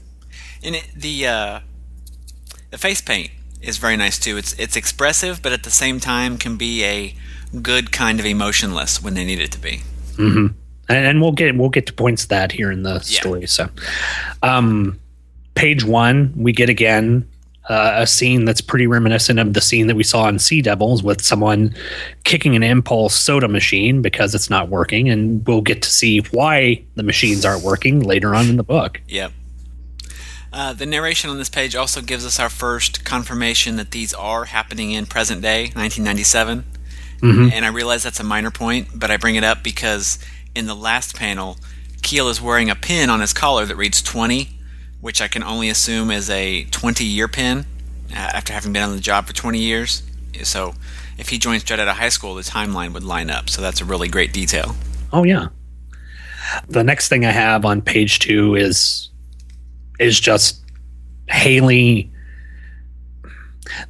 And 0.62 0.74
it, 0.76 0.86
the 0.96 1.26
uh, 1.26 1.60
the 2.70 2.78
face 2.78 3.00
paint 3.00 3.30
is 3.62 3.78
very 3.78 3.96
nice 3.96 4.18
too. 4.18 4.36
It's 4.36 4.52
it's 4.58 4.76
expressive, 4.76 5.40
but 5.42 5.52
at 5.52 5.62
the 5.62 5.70
same 5.70 6.00
time 6.00 6.38
can 6.38 6.56
be 6.56 6.84
a 6.84 7.14
good 7.62 7.92
kind 7.92 8.18
of 8.20 8.26
emotionless 8.26 9.02
when 9.02 9.14
they 9.14 9.24
need 9.24 9.40
it 9.40 9.52
to 9.52 9.58
be. 9.58 9.82
hmm 10.16 10.48
And, 10.88 11.06
and 11.06 11.20
we'll 11.22 11.32
get 11.32 11.56
we'll 11.56 11.68
get 11.70 11.86
to 11.86 11.92
points 11.92 12.22
to 12.22 12.28
that 12.30 12.52
here 12.52 12.70
in 12.70 12.82
the 12.82 13.00
story. 13.00 13.46
So, 13.46 13.68
um, 14.42 14.98
page 15.54 15.84
one, 15.84 16.32
we 16.36 16.52
get 16.52 16.68
again 16.68 17.26
uh, 17.68 17.92
a 17.96 18.06
scene 18.06 18.44
that's 18.44 18.60
pretty 18.60 18.86
reminiscent 18.86 19.38
of 19.38 19.54
the 19.54 19.60
scene 19.60 19.86
that 19.86 19.96
we 19.96 20.04
saw 20.04 20.28
in 20.28 20.38
Sea 20.38 20.60
Devils 20.60 21.02
with 21.02 21.22
someone 21.22 21.74
kicking 22.24 22.54
an 22.54 22.62
impulse 22.62 23.14
soda 23.14 23.48
machine 23.48 24.02
because 24.02 24.34
it's 24.34 24.50
not 24.50 24.68
working, 24.68 25.08
and 25.08 25.46
we'll 25.46 25.62
get 25.62 25.82
to 25.82 25.90
see 25.90 26.18
why 26.30 26.82
the 26.94 27.02
machines 27.02 27.44
aren't 27.44 27.62
working 27.64 28.00
later 28.00 28.34
on 28.34 28.48
in 28.48 28.56
the 28.56 28.62
book. 28.62 29.00
Yep. 29.08 29.32
Uh, 30.52 30.72
the 30.72 30.86
narration 30.86 31.30
on 31.30 31.38
this 31.38 31.48
page 31.48 31.74
also 31.74 32.00
gives 32.00 32.24
us 32.24 32.38
our 32.38 32.48
first 32.48 33.04
confirmation 33.04 33.74
that 33.76 33.90
these 33.90 34.14
are 34.14 34.44
happening 34.44 34.92
in 34.92 35.04
present 35.04 35.42
day, 35.42 35.72
1997. 35.74 36.64
Mhm. 37.20 37.52
And 37.52 37.64
I 37.64 37.68
realize 37.68 38.02
that's 38.04 38.20
a 38.20 38.24
minor 38.24 38.50
point, 38.50 38.88
but 38.94 39.10
I 39.10 39.16
bring 39.16 39.34
it 39.34 39.42
up 39.42 39.64
because 39.64 40.18
in 40.54 40.66
the 40.66 40.76
last 40.76 41.16
panel, 41.16 41.58
Keel 42.02 42.28
is 42.28 42.40
wearing 42.40 42.70
a 42.70 42.76
pin 42.76 43.10
on 43.10 43.20
his 43.20 43.32
collar 43.32 43.64
that 43.66 43.76
reads 43.76 44.00
20, 44.02 44.53
which 45.04 45.20
I 45.20 45.28
can 45.28 45.42
only 45.42 45.68
assume 45.68 46.10
is 46.10 46.30
a 46.30 46.64
20 46.64 47.04
year 47.04 47.28
pin 47.28 47.66
uh, 48.10 48.14
after 48.14 48.54
having 48.54 48.72
been 48.72 48.84
on 48.84 48.94
the 48.94 49.02
job 49.02 49.26
for 49.26 49.34
20 49.34 49.58
years. 49.58 50.02
So 50.44 50.72
if 51.18 51.28
he 51.28 51.36
joins 51.36 51.60
straight 51.60 51.78
out 51.78 51.88
of 51.88 51.96
high 51.98 52.08
school, 52.08 52.34
the 52.34 52.40
timeline 52.40 52.94
would 52.94 53.04
line 53.04 53.28
up. 53.28 53.50
So 53.50 53.60
that's 53.60 53.82
a 53.82 53.84
really 53.84 54.08
great 54.08 54.32
detail. 54.32 54.74
Oh 55.12 55.24
yeah. 55.24 55.48
The 56.68 56.82
next 56.82 57.08
thing 57.08 57.26
I 57.26 57.32
have 57.32 57.66
on 57.66 57.82
page 57.82 58.18
two 58.18 58.54
is 58.54 59.10
is 60.00 60.18
just 60.18 60.62
Haley. 61.28 62.10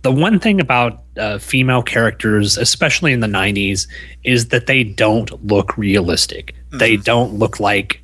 The 0.03 0.11
one 0.11 0.41
thing 0.41 0.61
about 0.61 1.05
uh, 1.17 1.39
female 1.39 1.85
characters, 1.85 2.59
especially 2.59 3.13
in 3.13 3.21
the 3.21 3.29
'90s, 3.29 3.87
is 4.25 4.49
that 4.49 4.67
they 4.67 4.83
don't 4.83 5.47
look 5.47 5.79
realistic. 5.79 6.57
They 6.73 6.97
don't 6.97 7.35
look 7.35 7.61
like 7.61 8.04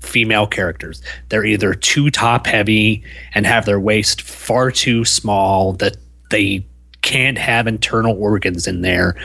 female 0.00 0.46
characters. 0.46 1.02
They're 1.28 1.44
either 1.44 1.74
too 1.74 2.10
top 2.10 2.46
heavy 2.46 3.02
and 3.34 3.46
have 3.46 3.66
their 3.66 3.80
waist 3.80 4.22
far 4.22 4.70
too 4.70 5.04
small 5.04 5.72
that 5.74 5.96
they 6.30 6.66
can't 7.02 7.38
have 7.38 7.66
internal 7.66 8.20
organs 8.20 8.66
in 8.66 8.82
there. 8.82 9.16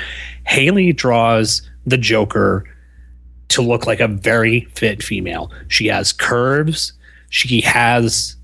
Haley 0.46 0.94
draws 0.94 1.62
the 1.86 1.98
Joker 1.98 2.66
to 3.50 3.62
look 3.62 3.86
like 3.86 4.00
a 4.00 4.08
very 4.08 4.62
fit 4.76 5.04
female. 5.04 5.52
She 5.68 5.88
has 5.88 6.12
curves. 6.12 6.94
She 7.30 7.62
has 7.62 8.36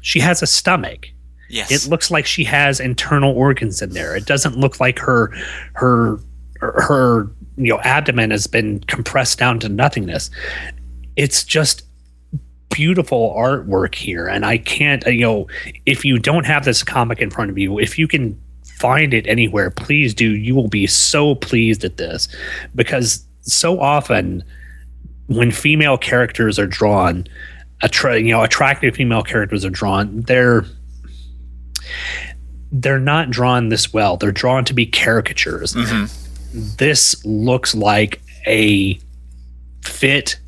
she 0.00 0.20
has 0.20 0.42
a 0.42 0.46
stomach. 0.46 1.08
Yes. 1.48 1.70
It 1.70 1.88
looks 1.88 2.10
like 2.10 2.26
she 2.26 2.44
has 2.44 2.80
internal 2.80 3.34
organs 3.36 3.80
in 3.80 3.90
there. 3.90 4.16
It 4.16 4.26
doesn't 4.26 4.58
look 4.58 4.80
like 4.80 4.98
her 4.98 5.32
her 5.74 6.18
her 6.60 7.30
you 7.56 7.68
know 7.68 7.80
abdomen 7.80 8.30
has 8.30 8.46
been 8.46 8.80
compressed 8.80 9.38
down 9.38 9.60
to 9.60 9.68
nothingness. 9.68 10.30
It's 11.16 11.44
just 11.44 11.82
beautiful 12.70 13.32
artwork 13.38 13.94
here 13.94 14.26
and 14.26 14.44
I 14.44 14.58
can't 14.58 15.06
you 15.06 15.20
know 15.20 15.46
if 15.86 16.04
you 16.04 16.18
don't 16.18 16.44
have 16.44 16.64
this 16.64 16.82
comic 16.82 17.20
in 17.20 17.30
front 17.30 17.50
of 17.50 17.58
you, 17.58 17.78
if 17.78 17.98
you 17.98 18.08
can 18.08 18.38
find 18.84 19.14
it 19.14 19.26
anywhere, 19.26 19.70
please 19.70 20.14
do. 20.14 20.30
You 20.36 20.54
will 20.54 20.68
be 20.68 20.86
so 20.86 21.34
pleased 21.34 21.84
at 21.84 21.96
this 21.96 22.28
because 22.74 23.24
so 23.42 23.80
often 23.80 24.42
when 25.26 25.50
female 25.50 25.96
characters 25.96 26.58
are 26.58 26.66
drawn, 26.66 27.26
attra- 27.82 28.20
you 28.20 28.32
know, 28.32 28.42
attractive 28.42 28.94
female 28.94 29.22
characters 29.22 29.64
are 29.64 29.70
drawn, 29.70 30.22
they're 30.22 30.64
they're 32.72 32.98
not 32.98 33.30
drawn 33.30 33.68
this 33.68 33.92
well. 33.92 34.16
They're 34.16 34.32
drawn 34.32 34.64
to 34.64 34.74
be 34.74 34.84
caricatures. 34.84 35.74
Mm-hmm. 35.74 36.76
This 36.76 37.24
looks 37.24 37.74
like 37.74 38.20
a 38.46 38.98
fit 39.82 40.38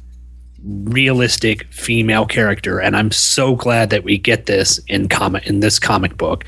realistic 0.66 1.64
female 1.72 2.26
character 2.26 2.80
and 2.80 2.96
I'm 2.96 3.12
so 3.12 3.54
glad 3.54 3.90
that 3.90 4.02
we 4.02 4.18
get 4.18 4.46
this 4.46 4.78
in 4.88 5.08
comic 5.08 5.46
in 5.46 5.60
this 5.60 5.78
comic 5.78 6.16
book. 6.16 6.44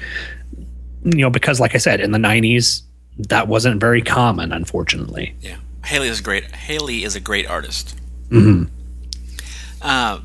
You 1.04 1.18
know, 1.18 1.30
because 1.30 1.60
like 1.60 1.74
I 1.74 1.78
said, 1.78 2.00
in 2.00 2.10
the 2.12 2.18
90s 2.18 2.82
that 3.28 3.48
wasn't 3.48 3.80
very 3.80 4.02
common 4.02 4.52
unfortunately. 4.52 5.34
Yeah, 5.40 5.56
Haley 5.84 6.08
is 6.08 6.20
great. 6.20 6.44
Haley 6.54 7.04
is 7.04 7.14
a 7.16 7.20
great 7.20 7.48
artist. 7.48 7.96
Mhm. 8.30 8.68
Uh, 9.80 10.18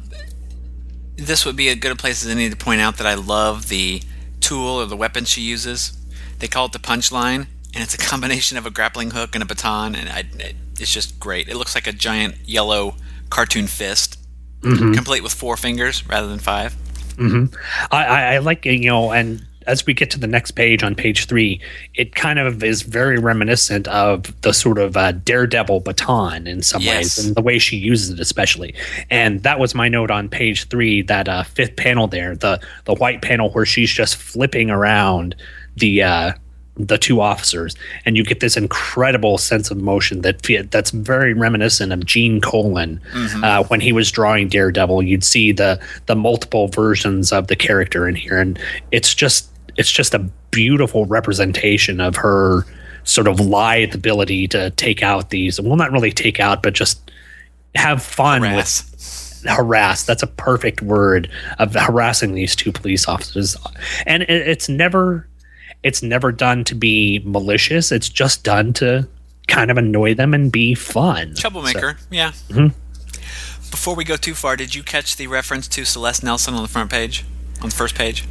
this 1.16 1.46
would 1.46 1.56
be 1.56 1.70
a 1.70 1.76
good 1.76 1.98
place 2.00 2.24
as 2.26 2.32
any 2.32 2.50
to 2.50 2.56
point 2.56 2.82
out 2.82 2.98
that 2.98 3.06
I 3.08 3.14
love 3.14 3.70
the 3.70 4.02
tool 4.42 4.82
or 4.82 4.86
the 4.86 4.98
weapon 4.98 5.26
she 5.26 5.42
uses. 5.42 5.94
They 6.40 6.48
call 6.48 6.66
it 6.66 6.72
the 6.72 6.80
punchline, 6.80 7.48
and 7.74 7.84
it's 7.84 7.94
a 7.94 7.98
combination 8.10 8.58
of 8.58 8.66
a 8.66 8.72
grappling 8.72 9.12
hook 9.12 9.36
and 9.36 9.44
a 9.44 9.46
baton, 9.46 9.96
and 9.96 10.10
I, 10.10 10.24
it, 10.40 10.56
it's 10.80 10.92
just 10.92 11.20
great. 11.20 11.48
It 11.48 11.56
looks 11.56 11.76
like 11.76 11.88
a 11.88 11.94
giant 11.94 12.36
yellow 12.46 12.96
cartoon 13.34 13.68
fist, 13.68 14.18
Mhm. 14.62 14.94
complete 14.94 15.24
with 15.24 15.34
four 15.34 15.58
fingers 15.58 16.04
rather 16.08 16.28
than 16.28 16.40
five. 16.40 16.74
hmm 17.18 17.46
I, 17.92 18.06
I, 18.06 18.22
I 18.34 18.38
like 18.40 18.66
you 18.66 18.90
know, 18.90 19.12
and 19.12 19.44
as 19.66 19.86
we 19.86 19.94
get 19.94 20.10
to 20.12 20.20
the 20.20 20.28
next 20.28 20.52
page 20.52 20.84
on 20.84 20.94
page 20.94 21.26
three, 21.26 21.60
it 21.96 22.16
kind 22.16 22.38
of 22.40 22.64
is 22.64 22.82
very 22.82 23.18
reminiscent 23.18 23.88
of 23.88 24.34
the 24.42 24.52
sort 24.54 24.78
of 24.78 24.98
uh, 24.98 25.12
daredevil 25.14 25.80
baton 25.82 26.48
in 26.48 26.62
some 26.62 26.82
Yes. 26.82 26.96
ways, 27.18 27.26
and 27.26 27.36
the 27.36 27.42
way 27.42 27.60
she 27.60 27.78
uses 27.78 28.10
it, 28.12 28.20
especially. 28.20 28.74
And 29.10 29.42
that 29.44 29.60
was 29.60 29.74
my 29.74 29.88
note 29.90 30.12
on 30.12 30.28
page 30.28 30.68
three, 30.70 31.02
that 31.04 31.28
uh, 31.30 31.44
fifth 31.44 31.76
panel 31.78 32.08
there, 32.08 32.36
the 32.36 32.60
the 32.86 32.94
white 32.96 33.22
panel 33.22 33.52
where 33.52 33.66
she's 33.66 33.92
just 33.92 34.16
flipping 34.16 34.70
around 34.70 35.36
the. 35.78 36.04
Uh, 36.04 36.34
the 36.76 36.98
two 36.98 37.22
officers, 37.22 37.76
and 38.06 38.18
you 38.18 38.24
get 38.24 38.40
this 38.40 38.58
incredible 38.58 39.38
sense 39.38 39.70
of 39.70 39.78
motion 39.78 40.22
that 40.22 40.42
that's 40.72 40.92
very 40.92 41.34
reminiscent 41.34 41.94
of 41.94 42.06
Gene 42.06 42.42
Colan 42.42 43.00
uh, 43.44 43.64
when 43.66 43.80
he 43.80 43.94
was 43.94 44.12
drawing 44.12 44.48
Daredevil. 44.48 45.04
You'd 45.04 45.24
see 45.24 45.52
the 45.52 45.80
the 46.08 46.16
multiple 46.16 46.68
versions 46.68 47.32
of 47.32 47.48
the 47.48 47.56
character 47.56 48.08
in 48.08 48.16
here, 48.16 48.40
and 48.40 48.60
it's 48.92 49.14
just 49.14 49.50
it's 49.78 49.92
just 49.92 50.14
a 50.14 50.20
beautiful 50.52 51.06
representation 51.06 52.00
of 52.00 52.16
her 52.16 52.66
sort 53.04 53.28
of 53.28 53.40
lithe 53.40 53.94
ability 53.94 54.48
to 54.48 54.72
take 54.72 55.04
out 55.04 55.30
these. 55.30 55.60
Well, 55.62 55.76
not 55.76 55.92
really 55.92 56.12
take 56.12 56.40
out, 56.40 56.64
but 56.64 56.74
just 56.74 57.12
have 57.76 58.02
fun 58.02 58.42
Harass. 58.42 58.92
with 58.92 59.44
harass. 59.46 60.04
That's 60.04 60.24
a 60.24 60.28
perfect 60.28 60.82
word 60.82 61.30
of 61.60 61.76
harassing 61.76 62.34
these 62.34 62.56
two 62.56 62.72
police 62.72 63.08
officers, 63.08 63.58
and 64.06 64.24
it, 64.24 64.30
it's 64.30 64.70
never 64.70 65.28
it's 65.84 66.02
never 66.04 66.32
done 66.32 66.64
to 66.66 66.76
be 66.76 67.22
malicious. 67.26 67.92
It's 67.92 68.10
just 68.10 68.44
done 68.44 68.74
to 68.74 69.08
kind 69.48 69.70
of 69.70 69.78
annoy 69.78 70.14
them 70.16 70.34
and 70.34 70.52
be 70.52 70.74
fun. 70.74 71.36
Troublemaker, 71.36 71.98
yeah. 72.10 72.32
Mhm. 72.50 72.74
Before 73.72 73.96
we 73.96 74.04
go 74.04 74.16
too 74.16 74.34
far, 74.36 74.56
did 74.56 74.76
you 74.76 74.84
catch 74.84 75.16
the 75.16 75.28
reference 75.28 75.68
to 75.70 75.84
Celeste 75.86 76.24
Nelson 76.24 76.54
on 76.54 76.62
the 76.62 76.68
front 76.70 76.90
page, 76.92 77.26
on 77.62 77.70
the 77.70 77.76
first 77.76 77.96
page? 77.96 78.24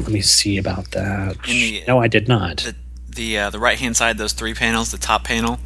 Let 0.00 0.10
me 0.10 0.22
see 0.22 0.56
about 0.58 0.90
that. 0.92 1.36
The- 1.42 1.84
no, 1.86 2.00
I 2.00 2.08
did 2.08 2.28
not. 2.28 2.58
the 2.58 2.74
the 3.14 3.38
uh, 3.38 3.50
the 3.50 3.58
right 3.58 3.78
hand 3.78 3.96
side, 3.96 4.16
those 4.18 4.32
three 4.32 4.54
panels, 4.54 4.90
the 4.90 4.98
top 4.98 5.24
panel, 5.24 5.58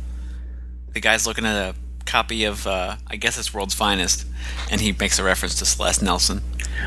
the 0.93 1.01
guy's 1.01 1.27
looking 1.27 1.45
at 1.47 1.55
a 1.57 1.75
copy 2.07 2.45
of 2.45 2.67
uh, 2.67 2.97
I 3.07 3.17
guess 3.17 3.39
it's 3.39 3.53
World's 3.53 3.75
Finest, 3.75 4.27
and 4.71 4.81
he 4.81 4.93
makes 4.93 5.19
a 5.19 5.25
reference 5.25 5.55
to 5.57 5.65
Celeste 5.65 6.03
Nelson. 6.03 6.43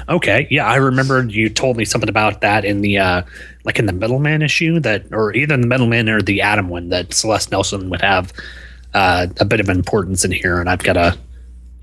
Okay, 0.10 0.48
yeah, 0.52 0.66
I 0.66 0.76
remember 0.76 1.24
you 1.26 1.50
told 1.50 1.78
me 1.78 1.86
something 1.86 2.10
about 2.10 2.42
that 2.42 2.66
in 2.66 2.82
the 2.82 2.98
uh 2.98 3.22
like 3.64 3.80
in 3.80 3.86
the 3.86 3.94
Metal 3.94 4.20
Men 4.20 4.42
issue 4.42 4.80
that, 4.80 5.06
or 5.12 5.36
either 5.36 5.58
the 5.58 5.68
Metal 5.68 5.88
Men 5.88 6.10
or 6.10 6.22
the 6.22 6.42
Atom 6.42 6.70
one 6.70 6.90
that 6.90 7.14
Celeste 7.14 7.52
Nelson 7.52 7.90
would 7.90 8.02
have 8.02 8.32
uh, 8.94 9.28
a 9.40 9.46
bit 9.46 9.60
of 9.60 9.70
importance 9.70 10.24
in 10.24 10.32
here, 10.32 10.60
and 10.60 10.70
I've 10.70 10.84
got 10.84 10.98
a, 10.98 11.18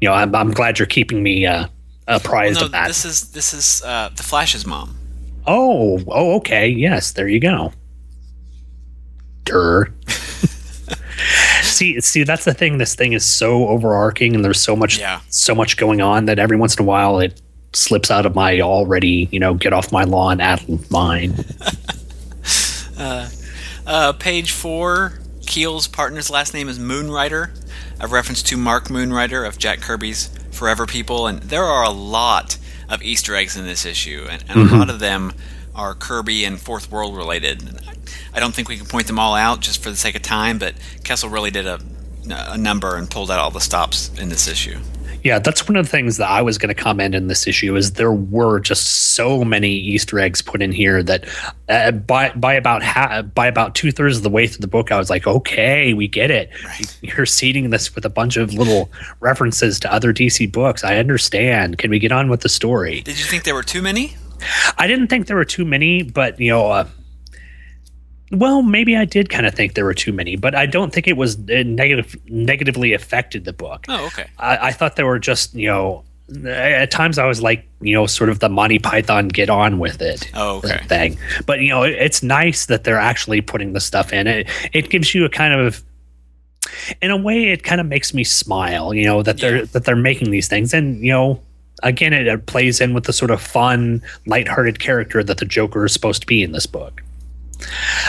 you 0.00 0.08
know, 0.08 0.14
I'm, 0.14 0.34
I'm 0.34 0.50
glad 0.50 0.78
you're 0.78 0.86
keeping 0.86 1.22
me 1.22 1.46
uh, 1.46 1.66
apprised 2.08 2.60
no, 2.60 2.66
of 2.66 2.72
that. 2.72 2.88
this 2.88 3.04
is 3.04 3.30
this 3.32 3.52
is 3.52 3.82
uh, 3.84 4.08
the 4.16 4.22
Flash's 4.22 4.66
mom. 4.66 4.96
Oh, 5.46 6.02
oh, 6.08 6.36
okay. 6.36 6.68
Yes, 6.68 7.12
there 7.12 7.28
you 7.28 7.38
go. 7.38 7.72
Durr. 9.44 9.92
see, 11.62 12.00
see, 12.00 12.24
that's 12.24 12.44
the 12.44 12.54
thing. 12.54 12.78
This 12.78 12.94
thing 12.94 13.12
is 13.12 13.24
so 13.24 13.68
overarching, 13.68 14.34
and 14.34 14.44
there's 14.44 14.60
so 14.60 14.74
much, 14.76 14.98
Yeah. 14.98 15.20
so 15.28 15.54
much 15.54 15.76
going 15.76 16.00
on 16.00 16.26
that 16.26 16.38
every 16.38 16.56
once 16.56 16.76
in 16.76 16.82
a 16.82 16.86
while 16.86 17.18
it 17.20 17.40
slips 17.72 18.10
out 18.10 18.24
of 18.26 18.34
my 18.34 18.60
already, 18.60 19.28
you 19.32 19.40
know, 19.40 19.54
get 19.54 19.72
off 19.72 19.90
my 19.92 20.04
lawn 20.04 20.40
at 20.40 20.62
mine. 20.90 21.34
Uh, 23.86 24.12
page 24.14 24.50
four, 24.52 25.18
Keel's 25.46 25.86
partner's 25.88 26.30
last 26.30 26.54
name 26.54 26.68
is 26.70 26.78
Moonrider, 26.78 27.50
a 28.00 28.06
reference 28.08 28.42
to 28.44 28.56
Mark 28.56 28.88
Moonrider 28.88 29.46
of 29.46 29.58
Jack 29.58 29.80
Kirby's 29.82 30.30
Forever 30.52 30.86
People, 30.86 31.26
and 31.26 31.40
there 31.42 31.64
are 31.64 31.84
a 31.84 31.90
lot 31.90 32.56
of 32.88 33.02
Easter 33.02 33.34
eggs 33.36 33.56
in 33.58 33.66
this 33.66 33.84
issue, 33.84 34.26
and, 34.30 34.42
and 34.48 34.70
a 34.70 34.76
lot 34.76 34.88
of 34.88 35.00
them 35.00 35.34
are 35.74 35.94
Kirby 35.94 36.44
and 36.46 36.58
Fourth 36.58 36.90
World 36.90 37.14
related. 37.14 37.80
I 38.34 38.40
don't 38.40 38.54
think 38.54 38.68
we 38.68 38.76
can 38.76 38.86
point 38.86 39.06
them 39.06 39.18
all 39.18 39.34
out 39.34 39.60
just 39.60 39.82
for 39.82 39.90
the 39.90 39.96
sake 39.96 40.16
of 40.16 40.22
time, 40.22 40.58
but 40.58 40.74
Kesel 41.02 41.32
really 41.32 41.50
did 41.50 41.66
a, 41.66 41.80
a 42.30 42.58
number 42.58 42.96
and 42.96 43.10
pulled 43.10 43.30
out 43.30 43.38
all 43.38 43.50
the 43.50 43.60
stops 43.60 44.10
in 44.18 44.28
this 44.28 44.48
issue. 44.48 44.80
Yeah, 45.24 45.38
that's 45.38 45.66
one 45.66 45.76
of 45.76 45.86
the 45.86 45.90
things 45.90 46.18
that 46.18 46.28
I 46.28 46.42
was 46.42 46.58
going 46.58 46.68
to 46.68 46.80
comment 46.80 47.14
in 47.14 47.28
this 47.28 47.46
issue 47.46 47.76
is 47.76 47.92
there 47.92 48.12
were 48.12 48.60
just 48.60 49.14
so 49.14 49.42
many 49.42 49.70
Easter 49.70 50.20
eggs 50.20 50.42
put 50.42 50.60
in 50.60 50.70
here 50.70 51.02
that 51.02 51.24
uh, 51.70 51.92
by 51.92 52.28
by 52.32 52.52
about 52.52 52.82
ha- 52.82 53.22
by 53.22 53.46
about 53.46 53.74
two 53.74 53.90
thirds 53.90 54.18
of 54.18 54.22
the 54.22 54.28
way 54.28 54.46
through 54.46 54.60
the 54.60 54.68
book, 54.68 54.92
I 54.92 54.98
was 54.98 55.08
like, 55.08 55.26
okay, 55.26 55.94
we 55.94 56.08
get 56.08 56.30
it. 56.30 56.50
Right. 56.62 56.98
You're 57.00 57.24
seeding 57.24 57.70
this 57.70 57.94
with 57.94 58.04
a 58.04 58.10
bunch 58.10 58.36
of 58.36 58.52
little 58.52 58.90
references 59.20 59.80
to 59.80 59.90
other 59.90 60.12
DC 60.12 60.52
books. 60.52 60.84
I 60.84 60.98
understand. 60.98 61.78
Can 61.78 61.90
we 61.90 61.98
get 61.98 62.12
on 62.12 62.28
with 62.28 62.42
the 62.42 62.50
story? 62.50 63.00
Did 63.00 63.18
you 63.18 63.24
think 63.24 63.44
there 63.44 63.54
were 63.54 63.62
too 63.62 63.80
many? 63.80 64.18
I 64.76 64.86
didn't 64.86 65.06
think 65.06 65.26
there 65.26 65.36
were 65.36 65.46
too 65.46 65.64
many, 65.64 66.02
but 66.02 66.38
you 66.38 66.50
know, 66.50 66.70
uh, 66.70 66.86
well, 68.34 68.62
maybe 68.62 68.96
I 68.96 69.04
did 69.04 69.28
kind 69.30 69.46
of 69.46 69.54
think 69.54 69.74
there 69.74 69.84
were 69.84 69.94
too 69.94 70.12
many, 70.12 70.36
but 70.36 70.54
I 70.54 70.66
don't 70.66 70.92
think 70.92 71.06
it 71.08 71.16
was 71.16 71.36
uh, 71.36 71.62
negative 71.64 72.16
negatively 72.28 72.92
affected 72.92 73.44
the 73.44 73.52
book. 73.52 73.84
Oh, 73.88 74.06
okay. 74.06 74.26
I, 74.38 74.68
I 74.68 74.72
thought 74.72 74.96
there 74.96 75.06
were 75.06 75.18
just 75.18 75.54
you 75.54 75.68
know 75.68 76.04
at 76.46 76.90
times 76.90 77.18
I 77.18 77.26
was 77.26 77.42
like 77.42 77.68
you 77.80 77.94
know 77.94 78.06
sort 78.06 78.30
of 78.30 78.38
the 78.40 78.48
Monty 78.48 78.78
Python 78.78 79.28
get 79.28 79.50
on 79.50 79.78
with 79.78 80.00
it 80.00 80.30
Oh, 80.34 80.58
okay. 80.58 80.82
thing, 80.86 81.18
but 81.46 81.60
you 81.60 81.68
know 81.68 81.82
it, 81.82 81.92
it's 81.92 82.22
nice 82.22 82.66
that 82.66 82.84
they're 82.84 82.98
actually 82.98 83.40
putting 83.40 83.72
the 83.74 83.80
stuff 83.80 84.12
in 84.12 84.26
it. 84.26 84.48
It 84.72 84.88
gives 84.90 85.14
you 85.14 85.24
a 85.24 85.28
kind 85.28 85.52
of 85.54 85.82
in 87.02 87.10
a 87.10 87.16
way 87.16 87.50
it 87.50 87.62
kind 87.62 87.80
of 87.80 87.86
makes 87.86 88.14
me 88.14 88.24
smile 88.24 88.94
you 88.94 89.04
know 89.04 89.22
that 89.22 89.38
they're 89.38 89.58
Yeah. 89.58 89.64
that 89.72 89.84
they're 89.84 89.94
making 89.96 90.30
these 90.30 90.48
things 90.48 90.72
and 90.72 91.00
you 91.04 91.12
know 91.12 91.40
again 91.82 92.12
it, 92.14 92.26
it 92.26 92.46
plays 92.46 92.80
in 92.80 92.94
with 92.94 93.04
the 93.04 93.12
sort 93.12 93.30
of 93.30 93.40
fun 93.40 94.02
lighthearted 94.26 94.78
character 94.80 95.22
that 95.22 95.36
the 95.38 95.44
joker 95.44 95.84
is 95.84 95.92
supposed 95.92 96.22
to 96.22 96.26
be 96.26 96.42
in 96.42 96.52
this 96.52 96.64
book 96.66 97.02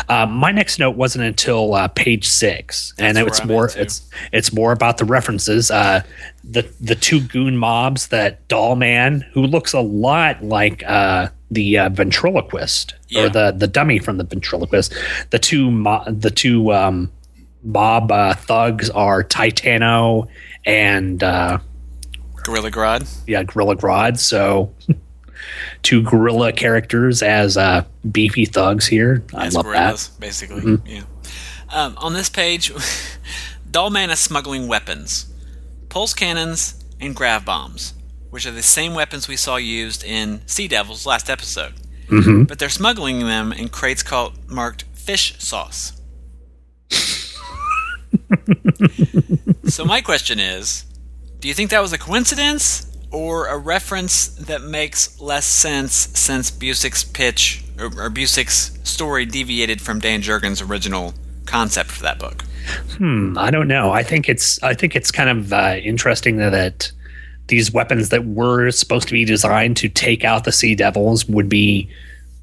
um, 0.09 0.31
my 0.33 0.51
next 0.51 0.79
note 0.79 0.95
wasn't 0.95 1.23
until 1.25 1.73
uh, 1.73 1.87
page 1.89 2.27
six, 2.27 2.93
and 2.97 3.17
That's 3.17 3.39
it's 3.39 3.45
more 3.47 3.69
it's 3.75 4.09
it's 4.31 4.53
more 4.53 4.71
about 4.71 4.97
the 4.97 5.05
references. 5.05 5.71
Uh, 5.71 6.01
the 6.43 6.69
the 6.81 6.95
two 6.95 7.21
goon 7.21 7.57
mobs 7.57 8.07
that 8.07 8.47
Doll 8.47 8.75
Man, 8.75 9.21
who 9.33 9.41
looks 9.43 9.73
a 9.73 9.81
lot 9.81 10.43
like 10.43 10.83
uh, 10.87 11.29
the 11.51 11.77
uh, 11.77 11.89
ventriloquist 11.89 12.93
Yeah. 13.09 13.23
or 13.25 13.29
the 13.29 13.51
the 13.51 13.67
dummy 13.67 13.99
from 13.99 14.17
the 14.17 14.23
ventriloquist. 14.23 14.93
The 15.31 15.39
two 15.39 15.71
mo- 15.71 16.03
the 16.07 16.31
two 16.31 16.73
um, 16.73 17.11
mob 17.63 18.11
uh, 18.11 18.35
thugs 18.35 18.89
are 18.91 19.23
Titano 19.23 20.27
and 20.65 21.23
uh, 21.23 21.59
Gorilla 22.43 22.71
Grodd. 22.71 23.07
yeah 23.27 23.43
Gorilla 23.43 23.75
Grodd. 23.75 24.17
So. 24.19 24.73
Two 25.86 26.01
gorilla 26.01 26.51
characters 26.51 27.21
as 27.21 27.57
uh, 27.57 27.86
beefy 28.11 28.45
thugs 28.45 28.88
here. 28.88 29.23
I 29.36 29.45
as 29.45 29.53
love 29.53 29.65
gorillas, 29.65 30.09
that. 30.09 30.19
basically. 30.19 30.79
Yeah. 30.83 31.03
Um, 31.69 31.93
on 31.97 32.13
this 32.13 32.27
page, 32.27 32.73
Dollman 33.71 34.09
is 34.09 34.17
smuggling 34.17 34.67
weapons, 34.67 35.31
pulse 35.89 36.15
cannons, 36.15 36.83
and 36.99 37.15
grav 37.15 37.45
bombs, 37.45 37.93
which 38.31 38.47
are 38.47 38.51
the 38.51 38.63
same 38.63 38.95
weapons 38.95 39.27
we 39.27 39.36
saw 39.36 39.57
used 39.57 40.03
in 40.03 40.41
Sea 40.47 40.67
Devils 40.67 41.05
last 41.05 41.29
episode. 41.29 41.73
Mm-hmm. 42.07 42.45
But 42.45 42.57
they're 42.57 42.69
smuggling 42.69 43.19
them 43.19 43.53
in 43.53 43.69
crates 43.69 44.01
called 44.01 44.49
marked 44.49 44.86
fish 44.93 45.38
sauce. 45.39 46.01
so 49.65 49.86
my 49.86 50.01
question 50.01 50.39
is, 50.39 50.86
do 51.39 51.47
you 51.47 51.53
think 51.53 51.69
that 51.69 51.81
was 51.81 51.93
a 51.93 51.99
coincidence 51.99 52.91
or 53.11 53.47
a 53.47 53.57
reference 53.57 54.27
that 54.27 54.61
makes 54.61 55.19
less 55.19 55.45
sense 55.45 55.93
since 55.93 56.51
Busiek's 56.51 57.03
pitch 57.03 57.63
or, 57.79 57.85
or 57.85 58.09
Busiek's 58.09 58.77
story 58.83 59.25
deviated 59.25 59.81
from 59.81 59.99
Dan 59.99 60.21
Jurgens' 60.21 60.67
original 60.67 61.13
concept 61.45 61.91
for 61.91 62.03
that 62.03 62.19
book? 62.19 62.43
Hmm, 62.97 63.37
I 63.37 63.51
don't 63.51 63.67
know. 63.67 63.91
I 63.91 64.03
think 64.03 64.27
it's 64.27 64.61
I 64.63 64.73
think 64.73 64.95
it's 64.95 65.11
kind 65.11 65.29
of 65.29 65.53
uh, 65.53 65.75
interesting 65.83 66.37
that, 66.37 66.49
that 66.51 66.91
these 67.47 67.71
weapons 67.71 68.09
that 68.09 68.25
were 68.25 68.71
supposed 68.71 69.07
to 69.07 69.13
be 69.13 69.23
designed 69.23 69.77
to 69.77 69.89
take 69.89 70.23
out 70.23 70.45
the 70.45 70.51
sea 70.51 70.73
devils 70.73 71.25
would 71.27 71.47
be 71.47 71.89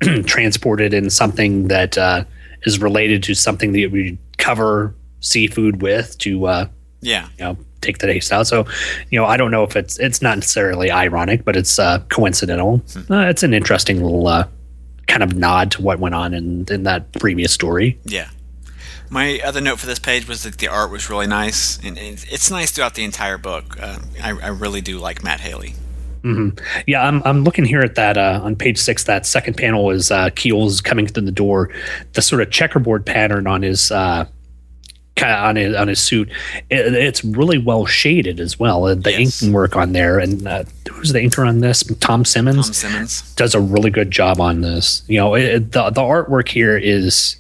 transported 0.27 0.95
in 0.95 1.11
something 1.11 1.69
that 1.69 1.99
uh, 1.99 2.25
is 2.65 2.79
related 2.81 3.23
to 3.25 3.35
something 3.35 3.73
that 3.73 3.91
we 3.91 4.17
cover 4.39 4.95
seafood 5.21 5.83
with 5.83 6.17
to 6.19 6.47
uh, 6.47 6.67
Yeah. 7.01 7.29
you 7.39 7.45
know 7.45 7.57
take 7.83 7.99
the 7.99 8.07
taste 8.07 8.33
out. 8.33 8.47
So 8.47 8.67
you 9.11 9.19
know 9.19 9.27
I 9.27 9.37
don't 9.37 9.51
know 9.51 9.65
if 9.65 9.77
it's 9.77 9.99
it's 9.99 10.23
not 10.23 10.39
necessarily 10.39 10.91
ironic, 10.91 11.45
but 11.45 11.57
it's 11.57 11.79
uh, 11.79 11.99
coincidental. 12.09 12.83
Uh, 13.11 13.27
it's 13.27 13.43
an 13.43 13.53
interesting 13.53 14.03
little 14.03 14.27
uh, 14.27 14.49
kind 15.07 15.23
of 15.23 15.35
nod 15.37 15.71
to 15.73 15.83
what 15.83 15.99
went 15.99 16.15
on 16.15 16.33
in 16.33 16.67
in 16.71 16.85
that 16.85 17.13
previous 17.13 17.53
story. 17.53 17.99
Yeah. 18.05 18.31
My 19.11 19.41
other 19.45 19.61
note 19.61 19.79
for 19.79 19.87
this 19.87 19.99
page 19.99 20.27
was 20.27 20.43
that 20.45 20.57
the 20.57 20.69
art 20.69 20.91
was 20.91 21.11
really 21.11 21.27
nice, 21.27 21.79
and 21.85 21.99
it's 21.99 22.51
nice 22.51 22.71
throughout 22.71 22.95
the 22.95 23.05
entire 23.05 23.37
book. 23.37 23.77
Uh, 23.79 23.99
I, 24.23 24.31
I 24.31 24.49
really 24.49 24.81
do 24.81 24.99
like 24.99 25.23
Matt 25.23 25.41
Haley. 25.41 25.75
Yeah, 26.87 27.07
I'm 27.07 27.23
I'm 27.25 27.45
looking 27.45 27.65
here 27.65 27.81
at 27.81 27.97
that 27.97 28.17
uh, 28.17 28.41
on 28.43 28.57
page 28.57 28.79
six. 28.79 29.05
That 29.05 29.27
second 29.27 29.59
panel 29.59 29.91
is 29.91 30.11
uh, 30.11 30.31
Keel's 30.31 30.81
coming 30.81 31.07
through 31.07 31.25
the 31.25 31.33
door. 31.33 31.69
The 32.13 32.23
sort 32.23 32.41
of 32.41 32.51
checkerboard 32.51 33.05
pattern 33.05 33.47
on 33.47 33.63
his 33.63 33.91
uh, 33.91 34.27
on 35.21 35.57
his 35.57 35.75
on 35.77 35.89
his 35.89 36.01
suit. 36.01 36.31
It, 36.71 36.95
it's 36.95 37.23
really 37.25 37.59
well 37.59 37.87
shaded 37.87 38.41
as 38.41 38.59
well. 38.59 38.85
Uh, 38.87 38.95
The 38.95 39.11
Yes. 39.11 39.43
inking 39.43 39.53
work 39.53 39.77
on 39.77 39.93
there, 39.93 40.19
and 40.19 40.47
uh, 40.47 40.65
who's 40.91 41.13
the 41.13 41.19
inker 41.21 41.47
on 41.47 41.61
this? 41.61 41.83
Tom 42.01 42.25
Simmons 42.25 42.67
Tom 42.67 42.73
Simmons. 42.75 43.35
does 43.37 43.55
a 43.55 43.61
really 43.61 43.91
good 43.91 44.11
job 44.11 44.41
on 44.41 44.63
this. 44.63 45.03
You 45.09 45.19
know, 45.19 45.35
it, 45.35 45.73
the 45.73 45.91
the 45.91 46.01
artwork 46.01 46.49
here 46.49 46.77
is. 46.77 47.37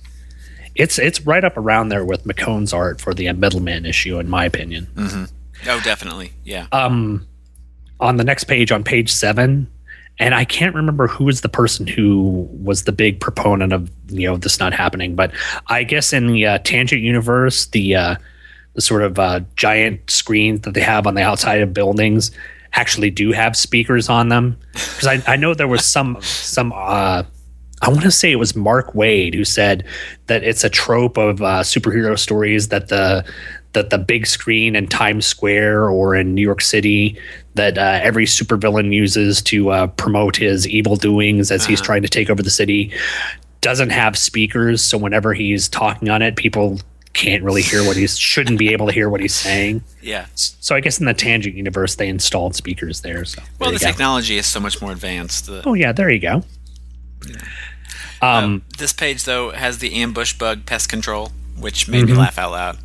It's 0.75 0.99
it's 0.99 1.21
right 1.27 1.45
up 1.45 1.59
around 1.59 1.91
there 1.91 2.03
with 2.05 2.25
McKone's 2.25 2.73
art 2.73 2.99
for 3.01 3.13
the 3.13 3.31
Metal 3.33 3.61
Men 3.61 3.85
issue, 3.85 4.19
in 4.19 4.29
my 4.31 4.47
opinion. 4.47 4.87
Oh, 5.69 5.81
definitely. 5.85 6.33
Yeah. 6.45 6.67
um, 6.73 7.27
on 8.01 8.17
the 8.17 8.25
next 8.25 8.45
page, 8.45 8.73
on 8.73 8.83
page 8.83 9.13
seven, 9.13 9.71
and 10.19 10.35
I 10.35 10.45
can't 10.45 10.75
remember 10.75 11.07
who 11.07 11.25
was 11.25 11.41
the 11.41 11.49
person 11.49 11.87
who 11.87 12.49
was 12.53 12.85
the 12.85 12.93
big 12.93 13.21
proponent 13.21 13.73
of 13.73 13.91
you 14.09 14.29
know 14.29 14.37
this 14.37 14.61
not 14.61 14.73
happening, 14.73 15.15
but 15.15 15.33
I 15.69 15.85
guess 15.85 16.13
in 16.13 16.29
the 16.29 16.47
uh, 16.47 16.59
Tangent 16.59 17.03
universe, 17.03 17.67
the 17.67 17.97
uh, 17.97 18.17
the 18.75 18.81
sort 18.81 19.03
of 19.03 19.19
uh, 19.19 19.41
giant 19.57 20.11
screens 20.11 20.63
that 20.63 20.75
they 20.75 20.81
have 20.81 21.07
on 21.07 21.15
the 21.15 21.23
outside 21.23 21.61
of 21.61 21.75
buildings 21.75 22.31
actually 22.75 23.11
do 23.11 23.33
have 23.33 23.57
speakers 23.57 24.09
on 24.09 24.29
them. 24.29 24.57
Because 24.73 25.07
I, 25.07 25.33
I 25.33 25.37
know 25.37 25.55
there 25.55 25.69
was 25.69 25.85
some 25.85 26.19
some 26.23 26.73
uh, 26.75 27.25
I 27.83 27.89
want 27.89 28.03
to 28.03 28.11
say 28.11 28.31
it 28.31 28.37
was 28.37 28.55
Mark 28.55 28.93
Waid 28.93 29.35
who 29.35 29.45
said 29.45 29.85
that 30.27 30.45
it's 30.45 30.63
a 30.63 30.71
trope 30.71 31.17
of 31.17 31.43
uh, 31.43 31.63
superhero 31.63 32.19
stories 32.19 32.69
that 32.69 32.89
the 32.89 33.25
that 33.73 33.91
the 33.91 33.99
big 33.99 34.27
screen 34.27 34.77
in 34.77 34.87
Times 34.87 35.25
Square 35.27 35.89
or 35.91 36.15
in 36.15 36.35
New 36.35 36.43
York 36.43 36.61
City 36.61 37.19
that 37.55 37.79
uh, 37.79 38.01
every 38.03 38.27
supervillain 38.27 38.93
uses 38.93 39.41
to 39.43 39.71
uh, 39.71 39.87
promote 39.87 40.37
his 40.37 40.67
evil 40.69 40.97
doings 40.97 41.51
as 41.51 41.65
he's 41.65 41.81
trying 41.81 42.03
to 42.03 42.09
take 42.09 42.29
over 42.31 42.43
the 42.43 42.51
city 42.51 42.93
doesn't 43.63 43.91
have 43.91 44.17
speakers. 44.19 44.83
So 44.83 44.99
whenever 44.99 45.33
he's 45.35 45.69
talking 45.69 46.09
on 46.11 46.21
it, 46.23 46.37
people 46.37 46.81
can't 47.15 47.43
really 47.45 47.61
hear 47.63 47.85
what 47.87 47.97
he's 47.97 48.19
shouldn't 48.19 48.59
be 48.59 48.73
able 48.73 48.87
to 48.87 48.93
hear 48.93 49.09
what 49.11 49.21
he's 49.21 49.35
saying. 49.35 49.83
Yeah. 50.01 50.27
So 50.35 50.75
I 50.75 50.81
guess 50.81 50.99
in 50.99 51.05
the 51.07 51.15
Tangent 51.15 51.55
universe, 51.55 51.95
they 51.97 52.09
installed 52.09 52.55
speakers 52.57 53.03
there. 53.03 53.25
So 53.25 53.43
Well, 53.59 53.71
there 53.71 53.79
the 53.79 53.85
technology 53.85 54.37
is 54.39 54.47
so 54.47 54.61
much 54.61 54.81
more 54.81 54.93
advanced. 54.93 55.47
The, 55.47 55.63
Oh 55.67 55.75
yeah, 55.75 55.93
there 55.93 56.11
you 56.11 56.19
go. 56.21 56.43
Um, 58.21 58.63
this 58.79 58.93
page, 58.93 59.25
though, 59.25 59.51
has 59.51 59.79
the 59.79 59.95
ambush 59.95 60.33
bug 60.35 60.65
pest 60.67 60.89
control, 60.89 61.33
which 61.59 61.89
made 61.89 62.05
Mm-hmm. 62.05 62.13
me 62.13 62.19
laugh 62.19 62.39
out 62.39 62.53
loud. 62.53 62.79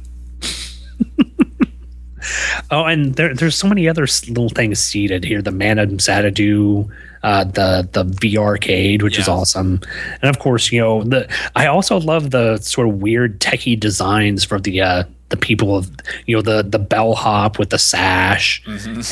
Oh, 2.71 2.85
and 2.85 3.15
there, 3.15 3.33
there's 3.33 3.55
so 3.55 3.67
many 3.67 3.87
other 3.87 4.07
little 4.27 4.49
things 4.49 4.79
seated 4.79 5.23
here. 5.23 5.41
The 5.41 5.51
Madame 5.51 5.99
Xanadu, 5.99 6.89
uh, 7.23 7.43
the 7.45 7.87
the 7.91 8.03
V 8.03 8.37
arcade, 8.37 9.01
which 9.01 9.17
is 9.19 9.27
awesome, 9.27 9.81
and 10.21 10.29
of 10.29 10.39
course, 10.39 10.71
you 10.71 10.79
know, 10.79 11.03
the 11.03 11.29
I 11.55 11.67
also 11.67 11.99
love 11.99 12.31
the 12.31 12.57
sort 12.57 12.87
of 12.87 12.95
weird 12.95 13.39
techie 13.39 13.79
designs 13.79 14.43
for 14.43 14.59
the 14.59 14.81
uh, 14.81 15.03
the 15.29 15.37
people 15.37 15.75
of 15.75 15.91
you 16.25 16.35
know 16.35 16.41
the 16.41 16.63
the 16.63 16.79
bellhop 16.79 17.59
with 17.59 17.69
the 17.69 17.79
sash 17.79 18.63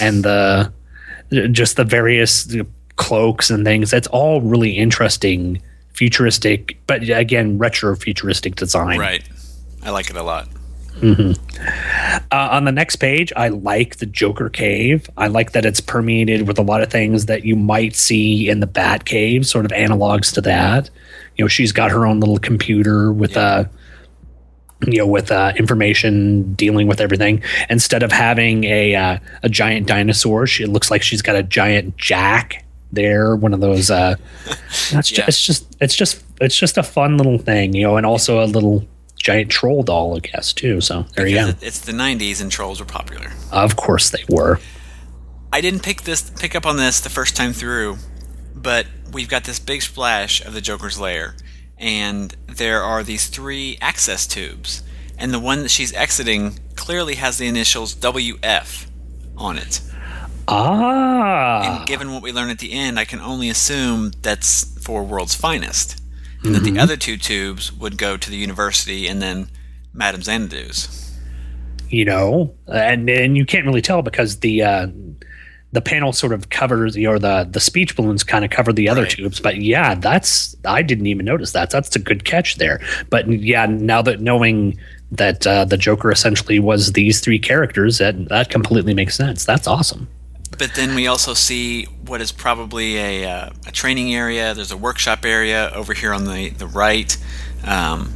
and 0.02 0.24
the 0.24 0.72
just 1.52 1.76
the 1.76 1.84
various 1.84 2.48
you 2.52 2.64
know, 2.64 2.70
cloaks 2.96 3.50
and 3.50 3.66
things. 3.66 3.92
That's 3.92 4.08
all 4.08 4.42
really 4.42 4.72
interesting, 4.72 5.62
futuristic, 5.94 6.78
but 6.88 7.10
again, 7.10 7.58
retro 7.58 7.96
futuristic 7.96 8.56
design. 8.56 9.00
Right. 9.00 9.24
I 9.84 9.90
like 9.90 10.10
it 10.10 10.16
a 10.16 10.24
lot. 10.24 10.48
Uh, 11.02 12.50
on 12.52 12.66
the 12.66 12.72
next 12.72 12.98
page, 12.98 13.32
I 13.36 13.50
like 13.50 13.98
the 13.98 14.06
Joker 14.06 14.50
Cave. 14.50 15.10
I 15.18 15.28
like 15.28 15.52
that 15.52 15.66
it's 15.66 15.80
permeated 15.82 16.48
with 16.48 16.58
a 16.58 16.62
lot 16.62 16.82
of 16.82 16.90
things 16.90 17.26
that 17.26 17.44
you 17.46 17.56
might 17.56 17.96
see 17.96 18.50
in 18.50 18.60
the 18.60 18.68
Bat 18.68 19.06
Cave, 19.06 19.46
sort 19.46 19.66
of 19.66 19.72
analogs 19.72 20.34
to 20.34 20.42
that. 20.42 20.90
You 21.38 21.46
know, 21.46 21.50
she's 21.50 21.72
got 21.72 21.92
her 21.92 22.06
own 22.06 22.20
little 22.20 22.38
computer 22.40 23.12
with 23.12 23.36
uh 23.38 23.66
you 24.86 24.98
know, 24.98 25.08
with 25.08 25.32
uh, 25.32 25.54
information 25.58 26.54
dealing 26.54 26.86
with 26.86 27.00
everything. 27.00 27.42
Instead 27.70 28.04
of 28.04 28.12
having 28.12 28.66
a 28.66 28.94
uh, 28.94 29.18
a 29.42 29.50
giant 29.50 29.88
dinosaur, 29.88 30.46
she 30.46 30.64
it 30.64 30.70
looks 30.70 30.92
like 30.92 31.02
she's 31.02 31.22
got 31.22 31.36
a 31.36 31.44
giant 31.44 31.96
jack 31.98 32.66
there. 32.92 33.36
One 33.38 33.54
of 33.54 33.62
those. 33.62 33.90
Uh, 33.90 34.16
it's, 34.92 35.12
Yeah. 35.12 35.26
just, 35.26 35.28
it's 35.30 35.42
just 35.42 35.76
it's 35.82 35.96
just 35.96 36.24
it's 36.42 36.58
just 36.58 36.78
a 36.78 36.84
fun 36.84 37.18
little 37.18 37.38
thing, 37.38 37.74
you 37.74 37.84
know, 37.84 37.96
and 37.98 38.06
also 38.06 38.44
a 38.44 38.46
little 38.46 38.86
giant 39.26 39.50
troll 39.50 39.82
doll, 39.82 40.16
I 40.16 40.20
guess, 40.20 40.54
too. 40.54 40.80
So 40.82 41.06
there 41.16 41.26
you 41.26 41.36
go. 41.36 41.52
It's 41.60 41.80
the 41.80 41.94
90s 41.94 42.42
and 42.42 42.52
trolls 42.52 42.80
were 42.80 42.86
popular. 42.86 43.32
Of 43.52 43.76
course 43.76 44.12
they 44.12 44.24
were. 44.30 44.60
I 45.52 45.62
didn't 45.62 45.82
pick 45.82 46.04
this 46.04 46.30
pick 46.30 46.54
up 46.56 46.66
on 46.66 46.78
this 46.78 47.00
the 47.00 47.10
first 47.10 47.36
time 47.36 47.52
through, 47.52 47.98
but 48.54 48.86
we've 49.12 49.28
got 49.28 49.46
this 49.46 49.58
big 49.60 49.82
splash 49.82 50.46
of 50.46 50.54
the 50.54 50.62
Joker's 50.62 51.00
lair, 51.00 51.36
and 51.80 52.36
there 52.48 52.84
are 52.84 53.02
these 53.04 53.26
three 53.28 53.80
access 53.82 54.28
tubes, 54.28 54.84
and 55.18 55.34
the 55.34 55.40
one 55.40 55.64
that 55.64 55.72
she's 55.72 55.94
exiting 55.94 56.60
clearly 56.76 57.16
has 57.16 57.40
the 57.40 57.48
initials 57.48 57.96
WF 57.96 58.86
on 59.38 59.58
it. 59.58 59.82
Ah, 60.48 61.78
And 61.80 61.88
given 61.88 62.14
what 62.14 62.22
we 62.22 62.32
learn 62.32 62.50
at 62.52 62.60
the 62.60 62.72
end, 62.74 63.00
I 63.00 63.06
can 63.06 63.20
only 63.20 63.50
assume 63.50 64.12
that's 64.22 64.78
for 64.84 65.04
World's 65.04 65.34
Finest, 65.36 66.00
and 66.46 66.56
that 66.56 66.64
Mm-hmm. 66.64 66.76
the 66.76 66.80
other 66.82 66.96
two 66.98 67.18
tubes 67.18 67.72
would 67.74 67.98
go 67.98 68.18
to 68.18 68.30
the 68.30 68.38
university 68.38 69.08
and 69.08 69.22
then 69.22 69.48
Madame 69.94 70.22
Xanadu's. 70.22 71.14
you 71.90 72.06
know, 72.06 72.54
and 72.68 73.10
and 73.10 73.38
you 73.38 73.46
can't 73.46 73.66
really 73.66 73.82
tell 73.82 74.02
because 74.02 74.40
the 74.40 74.62
uh, 74.64 74.88
the 75.72 75.82
panel 75.82 76.14
sort 76.14 76.32
of 76.34 76.50
covers, 76.50 76.98
or 76.98 77.20
the 77.20 77.48
the 77.50 77.60
speech 77.60 77.96
balloons 77.96 78.24
kind 78.24 78.44
of 78.46 78.52
cover 78.52 78.72
the 78.74 78.88
other 78.90 79.02
Right. 79.04 79.12
tubes. 79.12 79.40
But 79.40 79.58
yeah, 79.58 79.96
that's 79.96 80.56
I 80.66 80.82
didn't 80.82 81.08
even 81.08 81.26
notice 81.26 81.52
that. 81.52 81.70
That's 81.70 81.96
a 81.96 82.00
good 82.00 82.24
catch 82.26 82.56
there. 82.56 82.80
But 83.10 83.28
yeah, 83.30 83.66
now 83.66 84.02
that 84.02 84.20
knowing 84.22 84.78
that 85.12 85.46
uh, 85.46 85.66
the 85.66 85.78
Joker 85.78 86.12
essentially 86.12 86.60
was 86.60 86.94
these 86.94 87.20
three 87.22 87.40
characters, 87.40 88.00
that 88.00 88.30
that 88.30 88.50
completely 88.50 88.94
makes 88.94 89.16
sense. 89.16 89.46
That's 89.46 89.68
awesome. 89.68 90.08
But 90.58 90.76
then 90.76 90.96
we 90.96 91.08
also 91.08 91.34
see 91.34 91.86
what 92.06 92.22
is 92.22 92.32
probably 92.32 92.98
a, 92.98 93.30
uh, 93.30 93.50
a 93.68 93.72
training 93.72 94.14
area. 94.14 94.54
There's 94.54 94.72
a 94.72 94.78
workshop 94.78 95.26
area 95.26 95.72
over 95.74 95.94
here 95.94 96.14
on 96.14 96.26
the, 96.26 96.50
the 96.50 96.68
right. 96.68 97.16
Um, 97.66 98.14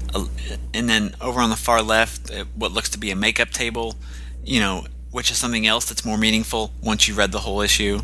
and 0.74 0.88
then 0.90 1.16
over 1.20 1.42
on 1.42 1.50
the 1.50 1.56
far 1.56 1.82
left, 1.82 2.32
uh, 2.32 2.46
what 2.56 2.72
looks 2.72 2.90
to 2.92 2.98
be 2.98 3.12
a 3.12 3.16
makeup 3.16 3.50
table, 3.50 3.96
you 4.44 4.60
know, 4.60 4.86
which 5.12 5.32
is 5.32 5.38
something 5.38 5.66
else 5.66 5.86
that's 5.86 6.06
more 6.06 6.18
meaningful 6.18 6.72
once 6.82 7.08
you 7.08 7.16
read 7.16 7.32
the 7.32 7.40
whole 7.40 7.62
issue. 7.62 8.00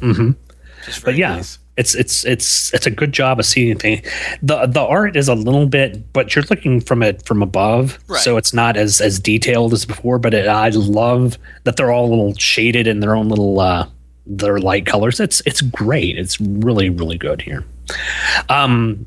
Mm-hmm. 0.00 0.32
Just 0.84 1.04
But 1.04 1.16
yeah, 1.16 1.36
nice. 1.36 1.58
It's 1.80 1.94
it's 1.94 2.24
it's 2.24 2.72
it's 2.74 2.86
a 2.86 2.90
good 2.90 3.12
job 3.12 3.38
of 3.40 3.46
seeing 3.46 3.78
things. 3.78 4.00
the 4.42 4.66
The 4.66 4.80
art 4.80 5.16
is 5.16 5.28
a 5.28 5.34
little 5.34 5.66
bit, 5.66 6.12
but 6.12 6.34
you're 6.34 6.44
looking 6.50 6.80
from 6.80 7.02
it 7.02 7.24
from 7.26 7.42
above, 7.42 7.98
Right. 8.08 8.20
so 8.20 8.36
it's 8.36 8.52
not 8.52 8.76
as 8.76 9.00
as 9.00 9.18
detailed 9.18 9.72
as 9.72 9.84
before. 9.84 10.18
But 10.18 10.34
it, 10.34 10.46
I 10.46 10.68
love 10.70 11.38
that 11.64 11.76
they're 11.76 11.90
all 11.92 12.06
a 12.06 12.12
little 12.14 12.34
shaded 12.36 12.86
in 12.86 13.00
their 13.00 13.14
own 13.16 13.28
little 13.28 13.58
uh, 13.60 13.88
their 14.26 14.58
light 14.58 14.86
colors. 14.86 15.18
It's 15.20 15.42
it's 15.46 15.62
great. 15.62 16.18
It's 16.18 16.40
really 16.40 16.90
really 16.90 17.18
good 17.18 17.42
here. 17.42 17.64
Um, 18.48 19.06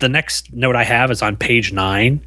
the 0.00 0.08
next 0.08 0.52
note 0.52 0.76
I 0.76 0.84
have 0.84 1.10
is 1.10 1.22
on 1.22 1.36
page 1.36 1.72
nine. 1.72 2.20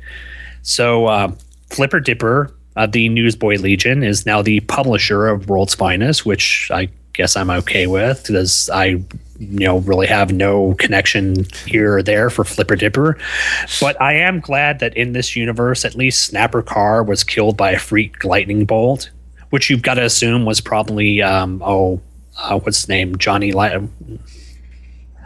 So 0.61 1.05
uh, 1.07 1.31
Flipper 1.69 1.99
Dipper, 1.99 2.51
uh, 2.75 2.87
the 2.87 3.09
Newsboy 3.09 3.55
Legion, 3.57 4.03
is 4.03 4.25
now 4.25 4.41
the 4.41 4.59
publisher 4.61 5.27
of 5.27 5.49
World's 5.49 5.75
Finest, 5.75 6.25
which 6.25 6.69
I 6.73 6.89
guess 7.17 7.35
I'm 7.35 7.49
okay 7.49 7.87
with 7.87 8.23
because 8.25 8.69
I, 8.69 8.85
you 8.85 9.05
know, 9.39 9.79
really 9.79 10.07
have 10.07 10.31
no 10.31 10.75
connection 10.75 11.45
here 11.65 11.97
or 11.97 12.03
there 12.03 12.29
for 12.29 12.43
Flipper 12.43 12.75
Dipper. 12.75 13.17
But 13.81 13.99
I 13.99 14.13
am 14.13 14.39
glad 14.39 14.79
that 14.79 14.95
in 14.95 15.13
this 15.13 15.35
universe, 15.35 15.83
at 15.83 15.95
least 15.95 16.25
Snapper 16.25 16.61
Carr 16.61 17.03
was 17.03 17.23
killed 17.23 17.57
by 17.57 17.71
a 17.71 17.79
freak 17.79 18.23
lightning 18.23 18.65
bolt, 18.65 19.09
which 19.49 19.69
you've 19.69 19.81
got 19.81 19.95
to 19.95 20.03
assume 20.03 20.45
was 20.45 20.61
probably 20.61 21.21
um, 21.23 21.61
oh, 21.65 21.99
uh, 22.37 22.59
what's 22.59 22.77
his 22.77 22.87
name, 22.87 23.17
Johnny 23.17 23.51
Light. 23.51 23.81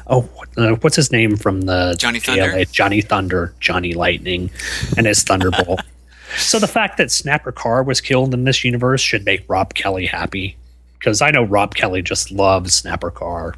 Oh, 0.07 0.29
uh, 0.57 0.71
what's 0.75 0.95
his 0.95 1.11
name 1.11 1.35
from 1.35 1.61
the 1.61 1.95
Johnny 1.99 2.19
Thunder? 2.19 2.65
Johnny 2.65 3.01
Thunder, 3.01 3.53
Johnny 3.59 3.93
Lightning, 3.93 4.49
and 4.97 5.05
his 5.05 5.23
Thunderbolt. 5.23 5.81
so 6.37 6.57
the 6.57 6.67
fact 6.67 6.97
that 6.97 7.11
Snapper 7.11 7.51
Carr 7.51 7.83
was 7.83 7.99
killed 7.99 8.33
in 8.33 8.45
this 8.45 8.63
universe 8.63 9.01
should 9.01 9.25
make 9.25 9.43
Rob 9.49 9.73
Kelly 9.73 10.05
happy, 10.05 10.55
because 11.01 11.19
I 11.19 11.31
know 11.31 11.41
Rob 11.41 11.73
Kelly 11.73 12.03
just 12.03 12.29
loves 12.29 12.75
Snapper 12.75 13.09
Carr 13.09 13.55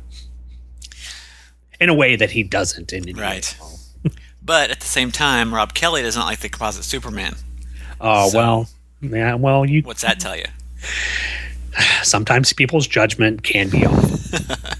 in 1.81 1.89
a 1.89 1.93
way 1.93 2.15
that 2.15 2.31
he 2.31 2.41
doesn't 2.41 2.93
in 2.93 3.03
any 3.09 3.19
Right. 3.19 3.55
But 4.41 4.71
at 4.71 4.79
the 4.79 4.87
same 4.87 5.11
time, 5.11 5.53
Rob 5.53 5.73
Kelly 5.73 6.01
doesn't 6.01 6.21
like 6.21 6.39
the 6.39 6.47
composite 6.49 6.85
Superman. 6.85 7.35
Oh 7.99 8.29
So- 8.29 8.37
well, 8.37 8.69
yeah. 9.01 9.35
Well, 9.35 9.65
you 9.65 9.81
What's 9.81 10.03
that 10.03 10.19
tell 10.21 10.37
you? 10.37 10.45
sometimes 12.03 12.53
people's 12.53 12.87
judgment 12.87 13.43
can 13.43 13.69
be 13.69 13.85
off. 13.85 14.79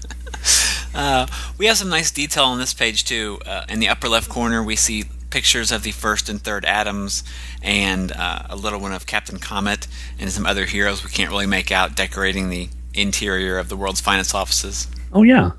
Uh, 0.96 1.26
we 1.58 1.66
have 1.66 1.76
some 1.76 1.88
nice 1.88 2.12
detail 2.12 2.44
on 2.44 2.60
this 2.60 2.72
page 2.72 3.02
too. 3.04 3.40
Uh, 3.44 3.64
in 3.68 3.80
the 3.80 3.88
upper 3.88 4.08
left 4.08 4.28
corner, 4.28 4.62
we 4.62 4.76
see 4.76 5.02
pictures 5.34 5.72
of 5.72 5.82
the 5.82 5.90
first 5.90 6.28
and 6.28 6.40
third 6.40 6.64
Atoms 6.64 7.24
and 7.60 8.12
uh, 8.12 8.46
a 8.48 8.54
little 8.54 8.78
one 8.78 8.92
of 8.92 9.04
Captain 9.04 9.38
Comet 9.38 9.88
and 10.16 10.30
some 10.30 10.46
other 10.46 10.64
heroes 10.64 11.02
we 11.02 11.10
can't 11.10 11.28
really 11.28 11.44
make 11.44 11.72
out 11.72 11.96
decorating 11.96 12.50
the 12.50 12.68
interior 12.94 13.58
of 13.58 13.68
the 13.68 13.76
world's 13.76 14.00
finest 14.00 14.32
offices. 14.32 14.86
Oh 15.12 15.24
yeah, 15.24 15.50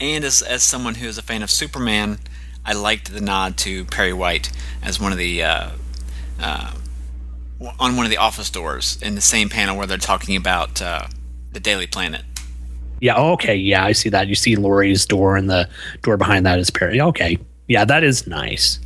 And 0.00 0.22
as 0.22 0.42
as 0.42 0.62
someone 0.62 0.94
who 0.94 1.08
is 1.08 1.18
a 1.18 1.22
fan 1.22 1.42
of 1.42 1.50
Superman, 1.50 2.20
I 2.64 2.74
liked 2.74 3.12
the 3.12 3.20
nod 3.20 3.56
to 3.58 3.84
Perry 3.86 4.12
White 4.12 4.52
as 4.80 5.00
one 5.00 5.10
of 5.10 5.18
the 5.18 5.42
uh, 5.42 5.70
uh, 6.40 6.72
on 7.80 7.96
one 7.96 8.06
of 8.06 8.10
the 8.10 8.18
office 8.18 8.48
doors 8.48 8.96
in 9.02 9.16
the 9.16 9.20
same 9.20 9.48
panel 9.48 9.76
where 9.76 9.88
they're 9.88 9.98
talking 9.98 10.36
about 10.36 10.80
uh, 10.80 11.08
the 11.50 11.58
Daily 11.58 11.88
Planet. 11.88 12.22
yeah. 13.00 13.16
Okay, 13.16 13.56
yeah. 13.56 13.84
I 13.84 13.90
see 13.90 14.08
that. 14.10 14.28
You 14.28 14.36
see 14.36 14.54
Lori's 14.54 15.04
door, 15.04 15.36
and 15.36 15.50
the 15.50 15.68
door 16.02 16.16
behind 16.16 16.46
that 16.46 16.60
is 16.60 16.70
Perry. 16.70 17.00
Okay, 17.00 17.38
yeah, 17.72 17.84
that 17.84 18.04
is 18.04 18.26
nice. 18.26 18.78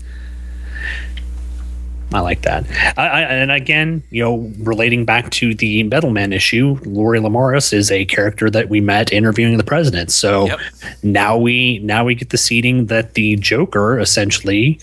I 2.14 2.20
like 2.20 2.42
that. 2.42 2.64
I, 2.96 3.08
I, 3.08 3.20
and 3.22 3.50
again, 3.50 4.02
you 4.10 4.22
know, 4.22 4.52
relating 4.58 5.04
back 5.04 5.30
to 5.30 5.54
the 5.54 5.82
Metal 5.82 6.10
Men 6.10 6.32
issue, 6.32 6.78
Lori 6.84 7.18
Lemaris 7.18 7.72
is 7.72 7.90
a 7.90 8.04
character 8.04 8.48
that 8.48 8.68
we 8.68 8.80
met 8.80 9.12
interviewing 9.12 9.56
the 9.58 9.64
president. 9.64 10.12
So 10.12 10.46
Yep. 10.46 10.60
now 11.02 11.36
we 11.36 11.80
now 11.80 12.04
we 12.04 12.14
get 12.14 12.30
the 12.30 12.38
seating 12.38 12.86
that 12.86 13.14
the 13.14 13.36
Joker 13.36 13.98
essentially 13.98 14.80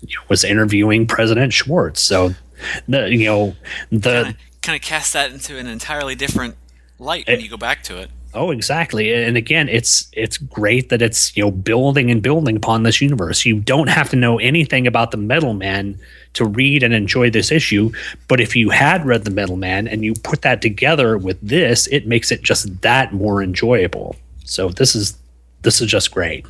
you 0.00 0.16
know, 0.16 0.24
was 0.28 0.44
interviewing 0.44 1.06
President 1.06 1.52
Schwartz. 1.52 2.02
So 2.02 2.34
the 2.88 3.10
you 3.10 3.26
know 3.26 3.54
the 3.90 4.34
Kind 4.62 4.76
of 4.76 4.82
cast 4.82 5.12
that 5.12 5.32
into 5.32 5.58
an 5.58 5.66
entirely 5.66 6.14
different 6.14 6.56
light 6.98 7.26
when 7.26 7.40
eh. 7.40 7.42
you 7.42 7.50
go 7.50 7.56
back 7.56 7.82
to 7.84 7.98
it. 7.98 8.10
Oh, 8.34 8.50
exactly. 8.50 9.12
And 9.12 9.36
again, 9.36 9.68
it's 9.68 10.08
it's 10.12 10.38
great 10.38 10.88
that 10.88 11.02
it's 11.02 11.36
you 11.36 11.42
know 11.42 11.50
building 11.50 12.10
and 12.10 12.22
building 12.22 12.56
upon 12.56 12.82
this 12.82 13.00
universe. 13.00 13.44
You 13.44 13.60
don't 13.60 13.88
have 13.88 14.08
to 14.10 14.16
know 14.16 14.38
anything 14.38 14.86
about 14.86 15.10
the 15.10 15.18
Metal 15.18 15.52
Man 15.52 15.98
to 16.34 16.46
read 16.46 16.82
and 16.82 16.94
enjoy 16.94 17.28
this 17.28 17.52
issue, 17.52 17.92
but 18.28 18.40
if 18.40 18.56
you 18.56 18.70
had 18.70 19.04
read 19.04 19.24
the 19.24 19.30
Metal 19.30 19.56
Man 19.56 19.86
and 19.86 20.02
you 20.02 20.14
put 20.14 20.42
that 20.42 20.62
together 20.62 21.18
with 21.18 21.38
this, 21.42 21.86
it 21.88 22.06
makes 22.06 22.30
it 22.30 22.42
just 22.42 22.80
that 22.80 23.12
more 23.12 23.42
enjoyable. 23.42 24.16
So 24.44 24.70
this 24.70 24.94
is 24.94 25.16
this 25.60 25.82
is 25.82 25.90
just 25.90 26.10
great. 26.10 26.46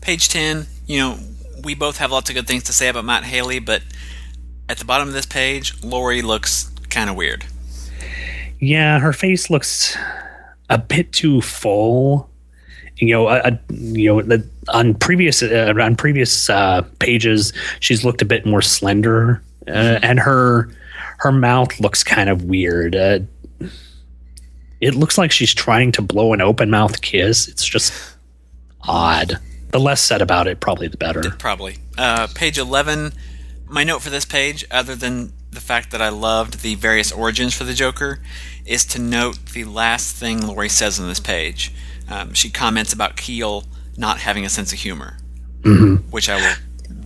Page 0.00 0.28
10, 0.28 0.66
you 0.86 0.98
know, 0.98 1.18
we 1.62 1.74
both 1.74 1.98
have 1.98 2.10
lots 2.10 2.28
of 2.28 2.34
good 2.34 2.46
things 2.46 2.64
to 2.64 2.72
say 2.72 2.88
about 2.88 3.04
Matt 3.04 3.24
Haley, 3.24 3.58
but 3.58 3.82
at 4.68 4.78
the 4.78 4.84
bottom 4.84 5.08
of 5.08 5.14
this 5.14 5.26
page, 5.26 5.82
Lori 5.82 6.22
looks 6.22 6.70
kind 6.90 7.08
of 7.08 7.16
weird. 7.16 7.46
Yeah, 8.58 8.98
her 8.98 9.12
face 9.12 9.48
looks 9.48 9.96
a 10.70 10.78
bit 10.78 11.12
too 11.12 11.40
full. 11.40 12.30
You 12.96 13.08
know, 13.08 13.58
you 13.70 14.22
know, 14.22 14.42
on 14.68 14.94
previous 14.94 15.42
uh, 15.42 15.74
on 15.80 15.96
previous 15.96 16.48
uh, 16.48 16.82
pages, 17.00 17.52
she's 17.80 18.04
looked 18.04 18.22
a 18.22 18.24
bit 18.24 18.46
more 18.46 18.62
slender, 18.62 19.42
uh, 19.66 19.98
and 20.02 20.20
her 20.20 20.70
her 21.18 21.32
mouth 21.32 21.80
looks 21.80 22.04
kind 22.04 22.28
of 22.28 22.44
weird. 22.44 22.94
Uh, 22.94 23.20
it 24.80 24.94
looks 24.94 25.18
like 25.18 25.32
she's 25.32 25.54
trying 25.54 25.92
to 25.92 26.02
blow 26.02 26.32
an 26.32 26.40
open 26.40 26.70
mouth 26.70 27.00
kiss. 27.00 27.48
It's 27.48 27.64
just 27.64 27.92
odd. 28.82 29.38
The 29.70 29.80
less 29.80 30.00
said 30.00 30.22
about 30.22 30.46
it, 30.46 30.60
probably 30.60 30.88
the 30.88 30.96
better. 30.96 31.30
Probably. 31.30 31.78
Uh, 31.98 32.28
page 32.34 32.58
11, 32.58 33.12
my 33.66 33.82
note 33.82 34.02
for 34.02 34.10
this 34.10 34.24
page, 34.24 34.64
other 34.70 34.94
than 34.94 35.32
the 35.54 35.60
fact 35.60 35.90
that 35.92 36.02
I 36.02 36.08
loved 36.08 36.60
the 36.60 36.74
various 36.74 37.12
origins 37.12 37.54
for 37.54 37.64
the 37.64 37.74
Joker, 37.74 38.20
is 38.66 38.84
to 38.86 39.00
note 39.00 39.38
the 39.52 39.64
last 39.64 40.16
thing 40.16 40.46
Lori 40.46 40.68
says 40.68 41.00
on 41.00 41.08
this 41.08 41.20
page. 41.20 41.72
Um, 42.08 42.34
she 42.34 42.50
comments 42.50 42.92
about 42.92 43.16
Keel 43.16 43.64
not 43.96 44.18
having 44.18 44.44
a 44.44 44.48
sense 44.48 44.72
of 44.72 44.78
humor, 44.78 45.16
which 46.10 46.28
I 46.28 46.36
will 46.36 46.56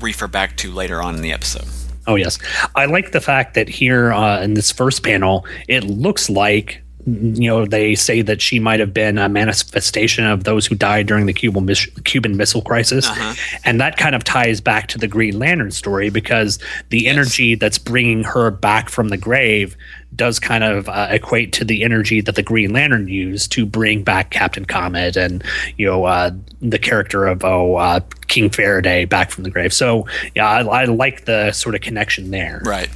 refer 0.00 0.26
back 0.26 0.56
to 0.58 0.72
later 0.72 1.02
on 1.02 1.14
in 1.14 1.22
the 1.22 1.32
episode. 1.32 1.66
Oh 2.06 2.14
yes, 2.14 2.38
I 2.74 2.86
like 2.86 3.12
the 3.12 3.20
fact 3.20 3.54
that 3.54 3.68
here 3.68 4.12
uh, 4.12 4.40
in 4.42 4.54
this 4.54 4.72
first 4.72 5.04
panel, 5.04 5.46
it 5.68 5.84
looks 5.84 6.30
like 6.30 6.82
you 7.06 7.48
know, 7.48 7.64
they 7.64 7.94
say 7.94 8.20
that 8.22 8.42
she 8.42 8.58
might 8.58 8.80
have 8.80 8.92
been 8.92 9.16
a 9.18 9.28
manifestation 9.28 10.24
of 10.26 10.44
those 10.44 10.66
who 10.66 10.74
died 10.74 11.06
during 11.06 11.24
the 11.26 11.32
Cuban 11.32 11.64
mis- 11.64 11.86
Cuban 12.04 12.36
Missile 12.36 12.60
Crisis, 12.60 13.08
Uh-huh. 13.08 13.34
and 13.64 13.80
that 13.80 13.96
kind 13.96 14.14
of 14.14 14.24
ties 14.24 14.60
back 14.60 14.88
to 14.88 14.98
the 14.98 15.08
Green 15.08 15.38
Lantern 15.38 15.70
story 15.70 16.10
because 16.10 16.58
the 16.90 17.06
energy 17.08 17.54
that's 17.54 17.78
bringing 17.78 18.24
her 18.24 18.50
back 18.50 18.90
from 18.90 19.08
the 19.08 19.16
grave 19.16 19.76
does 20.16 20.38
kind 20.38 20.64
of 20.64 20.88
uh, 20.88 21.06
equate 21.10 21.52
to 21.52 21.64
the 21.64 21.82
energy 21.84 22.20
that 22.20 22.34
the 22.34 22.42
Green 22.42 22.72
Lantern 22.72 23.08
used 23.08 23.52
to 23.52 23.64
bring 23.64 24.02
back 24.02 24.30
Captain 24.30 24.64
Comet 24.64 25.16
and 25.16 25.42
you 25.76 25.86
know 25.86 26.04
uh, 26.04 26.30
the 26.60 26.78
character 26.78 27.26
of 27.26 27.44
oh 27.44 27.76
uh, 27.76 28.00
King 28.26 28.50
Faraday 28.50 29.04
back 29.06 29.30
from 29.30 29.44
the 29.44 29.50
grave. 29.50 29.72
So 29.72 30.06
yeah, 30.34 30.46
I, 30.48 30.60
I 30.82 30.84
like 30.86 31.24
the 31.26 31.52
sort 31.52 31.74
of 31.74 31.80
connection 31.80 32.30
there. 32.32 32.60
Right. 32.64 32.90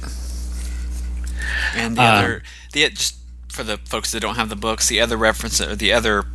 And 1.75 1.95
the 1.97 2.01
Um, 2.01 2.07
other, 2.07 2.43
the 2.73 2.89
just 2.89 3.15
for 3.53 3.63
the 3.63 3.77
folks 3.77 4.11
that 4.11 4.19
don't 4.19 4.35
have 4.35 4.49
the 4.49 4.55
books, 4.55 4.87
the 4.87 4.99
other 4.99 5.15
reference 5.15 5.61
or 5.61 5.75
the 5.75 5.93
other 5.93 6.25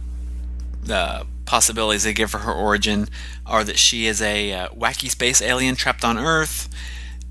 uh, 0.89 1.25
possibilities 1.45 2.05
they 2.05 2.13
give 2.13 2.31
for 2.31 2.39
her 2.39 2.53
origin 2.53 3.09
are 3.45 3.65
that 3.65 3.79
she 3.79 4.07
is 4.07 4.23
a 4.23 4.53
uh, 4.53 4.69
wacky 4.69 5.11
space 5.11 5.43
alien 5.43 5.75
trapped 5.75 6.05
on 6.05 6.17
Earth, 6.17 6.69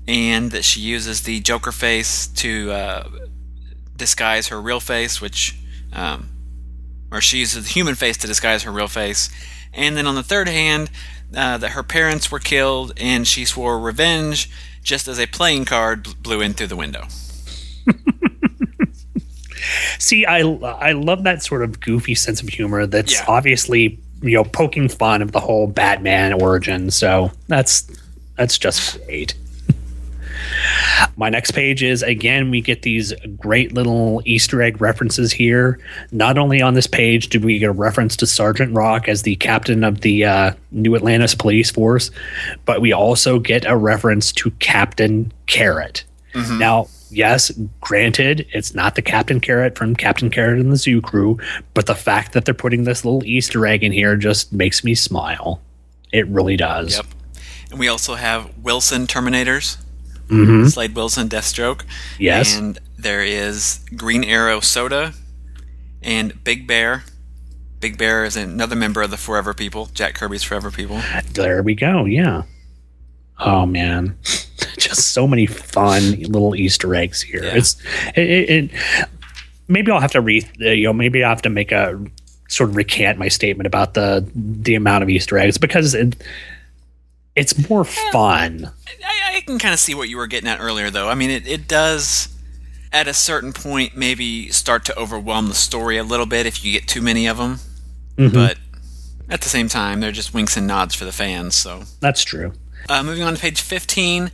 and 0.06 0.50
that 0.50 0.64
she 0.64 0.80
uses 0.80 1.22
the 1.22 1.40
Joker 1.40 1.72
face 1.72 2.26
to 2.26 2.70
uh, 2.70 3.08
disguise 3.96 4.48
her 4.48 4.60
real 4.60 4.80
face, 4.80 5.20
which, 5.20 5.58
um, 5.92 6.28
or 7.10 7.20
she 7.20 7.38
uses 7.38 7.64
the 7.64 7.70
human 7.70 7.94
face 7.94 8.16
to 8.18 8.26
disguise 8.26 8.64
her 8.64 8.70
real 8.70 8.88
face, 8.88 9.30
and 9.72 9.96
then 9.96 10.06
on 10.06 10.14
the 10.14 10.22
third 10.22 10.48
hand, 10.48 10.90
uh, 11.34 11.56
that 11.58 11.70
her 11.70 11.82
parents 11.82 12.30
were 12.30 12.38
killed, 12.38 12.92
and 12.98 13.26
she 13.26 13.44
swore 13.44 13.78
revenge 13.78 14.50
just 14.82 15.08
as 15.08 15.18
a 15.18 15.26
playing 15.26 15.64
card 15.64 16.22
blew 16.22 16.40
in 16.40 16.52
through 16.52 16.66
the 16.66 16.76
window. 16.76 17.06
See, 19.98 20.24
I 20.26 20.40
I 20.40 20.92
love 20.92 21.24
that 21.24 21.42
sort 21.42 21.62
of 21.62 21.80
goofy 21.80 22.14
sense 22.14 22.40
of 22.42 22.48
humor 22.48 22.86
that's 22.86 23.12
Yeah. 23.14 23.24
obviously 23.28 23.98
you 24.22 24.32
know 24.32 24.44
poking 24.44 24.88
fun 24.88 25.22
of 25.22 25.32
the 25.32 25.40
whole 25.40 25.66
Batman 25.66 26.32
origin. 26.34 26.90
So 26.90 27.30
that's 27.48 27.86
that's 28.36 28.58
just 28.58 29.04
great. 29.06 29.34
My 31.16 31.28
next 31.28 31.50
page 31.52 31.82
is 31.82 32.02
again 32.02 32.50
we 32.50 32.60
get 32.60 32.82
these 32.82 33.12
great 33.36 33.72
little 33.74 34.22
Easter 34.24 34.62
egg 34.62 34.80
references 34.80 35.32
here. 35.32 35.78
Not 36.12 36.38
only 36.38 36.62
on 36.62 36.74
this 36.74 36.86
page 36.86 37.28
do 37.28 37.40
we 37.40 37.58
get 37.58 37.66
a 37.66 37.72
reference 37.72 38.16
to 38.18 38.26
Sergeant 38.26 38.72
Rock 38.74 39.08
as 39.08 39.22
the 39.22 39.36
captain 39.36 39.84
of 39.84 40.00
the 40.02 40.24
uh, 40.24 40.52
New 40.70 40.94
Atlantis 40.94 41.34
Police 41.34 41.70
Force, 41.70 42.10
but 42.64 42.80
we 42.80 42.92
also 42.92 43.38
get 43.38 43.64
a 43.66 43.76
reference 43.76 44.32
to 44.32 44.50
Captain 44.52 45.32
Carrot. 45.46 46.04
Now, 46.34 46.86
yes, 47.10 47.50
granted, 47.80 48.46
it's 48.52 48.74
not 48.74 48.94
the 48.94 49.02
Captain 49.02 49.40
Carrot 49.40 49.76
from 49.76 49.94
Captain 49.96 50.30
Carrot 50.30 50.60
and 50.60 50.72
the 50.72 50.76
Zoo 50.76 51.00
Crew, 51.00 51.38
but 51.74 51.86
the 51.86 51.94
fact 51.94 52.32
that 52.32 52.44
they're 52.44 52.54
putting 52.54 52.84
this 52.84 53.04
little 53.04 53.24
Easter 53.24 53.66
egg 53.66 53.82
in 53.84 53.92
here 53.92 54.16
just 54.16 54.52
makes 54.52 54.84
me 54.84 54.94
smile. 54.94 55.60
It 56.12 56.26
really 56.28 56.56
does. 56.56 56.96
Yep. 56.96 57.06
And 57.70 57.78
we 57.78 57.88
also 57.88 58.14
have 58.14 58.50
Wilson 58.58 59.06
Terminators, 59.06 59.76
Mhm. 60.28 60.70
Slade 60.70 60.94
Wilson 60.94 61.28
Deathstroke. 61.28 61.82
Yes. 62.18 62.56
And 62.56 62.78
there 62.98 63.22
is 63.22 63.80
Green 63.96 64.24
Arrow 64.24 64.60
Soda 64.60 65.14
and 66.02 66.42
Big 66.44 66.66
Bear. 66.66 67.04
Big 67.80 67.96
Bear 67.96 68.24
is 68.24 68.36
another 68.36 68.74
member 68.74 69.02
of 69.02 69.10
the 69.10 69.16
Forever 69.16 69.54
People, 69.54 69.88
Jack 69.94 70.14
Kirby's 70.14 70.42
Forever 70.42 70.70
People. 70.70 71.00
There 71.34 71.62
we 71.62 71.74
go. 71.74 72.04
Yeah. 72.06 72.42
Oh 73.38 73.66
man, 73.66 74.16
just 74.78 75.12
so 75.12 75.26
many 75.26 75.46
fun 75.46 76.12
little 76.22 76.54
Easter 76.54 76.94
eggs 76.94 77.20
here. 77.22 77.42
Yeah. 77.44 77.56
It's 77.56 77.76
it, 78.16 78.30
it, 78.30 78.50
it. 78.50 78.70
Maybe 79.68 79.90
I'll 79.92 80.00
have 80.00 80.12
to 80.12 80.20
re. 80.20 80.42
uh, 80.62 80.70
You 80.70 80.84
know, 80.84 80.92
maybe 80.92 81.22
I 81.24 81.28
have 81.28 81.42
to 81.42 81.50
make 81.50 81.72
a 81.72 82.00
sort 82.48 82.70
of 82.70 82.76
recant 82.76 83.18
my 83.18 83.28
statement 83.28 83.66
about 83.66 83.94
the 83.94 84.26
the 84.34 84.74
amount 84.74 85.02
of 85.02 85.10
Easter 85.10 85.36
eggs 85.38 85.58
because 85.58 85.94
it, 85.94 86.16
it's 87.36 87.68
more 87.68 87.84
fun. 87.84 88.70
I, 89.04 89.36
I 89.36 89.40
can 89.42 89.58
kind 89.58 89.72
of 89.74 89.78
see 89.80 89.94
what 89.94 90.08
you 90.08 90.16
were 90.16 90.26
getting 90.26 90.48
at 90.48 90.58
earlier, 90.60 90.90
though. 90.90 91.08
I 91.08 91.14
mean, 91.14 91.30
it, 91.30 91.46
it 91.46 91.68
does, 91.68 92.28
at 92.92 93.06
a 93.06 93.14
certain 93.14 93.52
point, 93.52 93.96
maybe 93.96 94.48
start 94.50 94.84
to 94.86 94.98
overwhelm 94.98 95.48
the 95.48 95.54
story 95.54 95.98
a 95.98 96.02
little 96.02 96.26
bit 96.26 96.46
if 96.46 96.64
you 96.64 96.72
get 96.72 96.88
too 96.88 97.00
many 97.02 97.26
of 97.28 97.36
them. 97.36 97.60
Mhm. 98.16 98.32
But 98.32 98.58
at 99.30 99.42
the 99.42 99.48
same 99.48 99.68
time, 99.68 100.00
they're 100.00 100.10
just 100.10 100.34
winks 100.34 100.56
and 100.56 100.66
nods 100.66 100.94
for 100.96 101.04
the 101.04 101.12
fans. 101.12 101.54
So, 101.54 101.84
That's 102.00 102.24
true. 102.24 102.54
uh, 102.88 103.02
moving 103.04 103.22
on 103.22 103.34
to 103.34 103.40
page 103.40 103.60
15, 103.60 104.32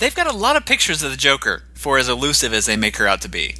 they've 0.00 0.14
got 0.14 0.26
a 0.26 0.36
lot 0.36 0.56
of 0.56 0.66
pictures 0.66 1.02
of 1.02 1.10
the 1.12 1.16
Joker 1.16 1.62
for 1.74 1.98
as 1.98 2.08
elusive 2.08 2.52
as 2.52 2.66
they 2.66 2.76
make 2.76 2.96
her 2.96 3.06
out 3.06 3.20
to 3.22 3.28
be. 3.28 3.54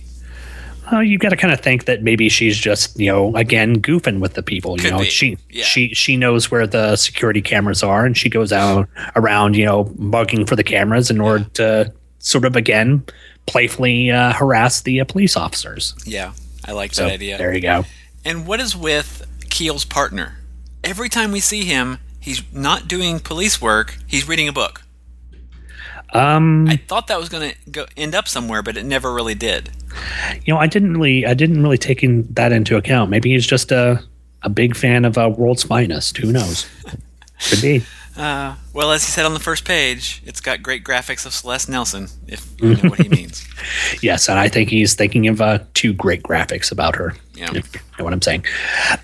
Well, 0.90 1.04
you've 1.04 1.20
got 1.20 1.28
to 1.28 1.36
kind 1.36 1.52
of 1.54 1.60
think 1.60 1.84
that 1.84 2.02
maybe 2.02 2.28
she's 2.28 2.58
just, 2.58 2.98
you 2.98 3.06
know, 3.06 3.36
again 3.36 3.80
goofing 3.80 4.18
with 4.18 4.34
the 4.34 4.42
people. 4.42 4.76
You 4.76 4.82
Could 4.84 4.90
know, 4.92 4.98
be, 5.00 5.04
she 5.04 5.38
yeah. 5.50 5.62
she 5.62 5.94
she 5.94 6.16
knows 6.16 6.50
where 6.50 6.66
the 6.66 6.96
security 6.96 7.40
cameras 7.40 7.84
are, 7.84 8.04
and 8.04 8.16
she 8.16 8.28
goes 8.28 8.52
out 8.52 8.88
around, 9.14 9.56
you 9.56 9.64
know, 9.64 9.92
mugging 9.96 10.46
for 10.46 10.56
the 10.56 10.64
cameras 10.64 11.08
in 11.10 11.20
order 11.20 11.44
to 11.54 11.92
sort 12.18 12.44
of 12.44 12.56
again 12.56 13.04
playfully 13.46 14.10
uh, 14.10 14.32
harass 14.32 14.82
the 14.82 15.00
uh, 15.00 15.04
police 15.04 15.36
officers. 15.36 15.94
Yeah, 16.04 16.32
I 16.64 16.72
like 16.72 16.92
So 16.92 17.04
that 17.04 17.12
idea. 17.12 17.38
there 17.38 17.54
you 17.54 17.60
go. 17.60 17.84
And 18.24 18.46
what 18.46 18.58
is 18.58 18.76
with 18.76 19.26
Keel's 19.48 19.84
partner? 19.84 20.38
Every 20.82 21.08
time 21.08 21.30
we 21.30 21.40
see 21.40 21.64
him, 21.64 21.98
he's 22.18 22.42
not 22.52 22.88
doing 22.88 23.20
police 23.20 23.60
work, 23.60 23.96
he's 24.08 24.26
reading 24.26 24.48
a 24.48 24.52
book. 24.52 24.82
Um, 26.12 26.68
I 26.68 26.76
thought 26.76 27.06
that 27.06 27.18
was 27.18 27.28
going 27.28 27.52
to 27.72 27.86
end 27.96 28.14
up 28.14 28.26
somewhere, 28.28 28.62
but 28.62 28.76
it 28.76 28.84
never 28.84 29.12
really 29.12 29.34
did. 29.34 29.70
you 30.44 30.52
know, 30.54 30.60
I 30.60 30.66
didn't 30.66 30.94
really, 30.96 31.26
I 31.26 31.34
didn't 31.34 31.62
really 31.62 31.78
take 31.78 32.02
in 32.02 32.26
that 32.34 32.52
into 32.52 32.76
account. 32.76 33.10
Maybe 33.10 33.30
he's 33.32 33.46
just 33.46 33.72
a 33.72 34.02
a 34.42 34.48
big 34.48 34.74
fan 34.74 35.04
of 35.04 35.18
uh, 35.18 35.28
World's 35.36 35.62
Finest. 35.62 36.16
Who 36.16 36.32
knows? 36.32 36.66
Could 37.48 37.60
be. 37.60 37.82
Uh, 38.20 38.54
well, 38.74 38.92
as 38.92 39.02
he 39.02 39.10
said 39.10 39.24
on 39.24 39.32
the 39.32 39.40
first 39.40 39.64
page, 39.64 40.22
it's 40.26 40.40
got 40.40 40.62
great 40.62 40.84
graphics 40.84 41.24
of 41.24 41.32
Celeste 41.32 41.70
Nelson, 41.70 42.08
if 42.26 42.46
you 42.60 42.74
know 42.74 42.90
what 42.90 42.98
he 43.00 43.08
means. 43.20 43.48
Yes, 44.02 44.28
and 44.28 44.38
I 44.38 44.48
think 44.48 44.68
he's 44.68 44.94
thinking 44.94 45.26
of 45.26 45.40
uh, 45.40 45.60
two 45.72 45.94
great 45.94 46.22
graphics 46.22 46.70
about 46.70 46.96
her. 46.96 47.14
Yeah. 47.34 47.48
If 47.54 47.74
you 47.74 47.80
know 47.98 48.04
what 48.04 48.12
I'm 48.12 48.20
saying. 48.20 48.44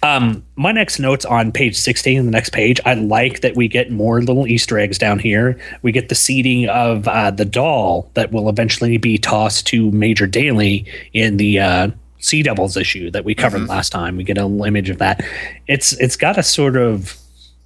Um, 0.02 0.44
my 0.56 0.70
next 0.70 0.98
notes 0.98 1.24
on 1.24 1.50
page 1.50 1.76
16, 1.76 2.26
the 2.26 2.30
next 2.30 2.50
page, 2.50 2.78
I 2.84 2.92
like 2.92 3.40
that 3.40 3.56
we 3.56 3.68
get 3.68 3.90
more 3.90 4.20
little 4.20 4.46
Easter 4.46 4.78
eggs 4.78 4.98
down 4.98 5.18
here. 5.18 5.58
We 5.80 5.92
get 5.92 6.10
the 6.10 6.14
seeding 6.14 6.68
of 6.68 7.08
uh, 7.08 7.30
the 7.30 7.46
doll 7.46 8.10
that 8.14 8.32
will 8.32 8.50
eventually 8.50 8.98
be 8.98 9.16
tossed 9.16 9.66
to 9.68 9.90
Major 9.92 10.26
Daly 10.26 10.84
in 11.14 11.38
the 11.38 11.58
uh, 11.58 11.88
Sea 12.18 12.42
Devils 12.42 12.76
issue 12.76 13.10
that 13.12 13.24
we 13.24 13.34
covered 13.34 13.62
Mm-hmm. 13.62 13.70
last 13.70 13.90
time. 13.92 14.18
We 14.18 14.24
get 14.24 14.36
a 14.36 14.44
little 14.44 14.66
image 14.66 14.90
of 14.90 14.98
that. 14.98 15.24
It's 15.68 15.92
it's 15.94 16.16
got 16.16 16.36
a 16.36 16.42
sort 16.42 16.76
of 16.76 17.16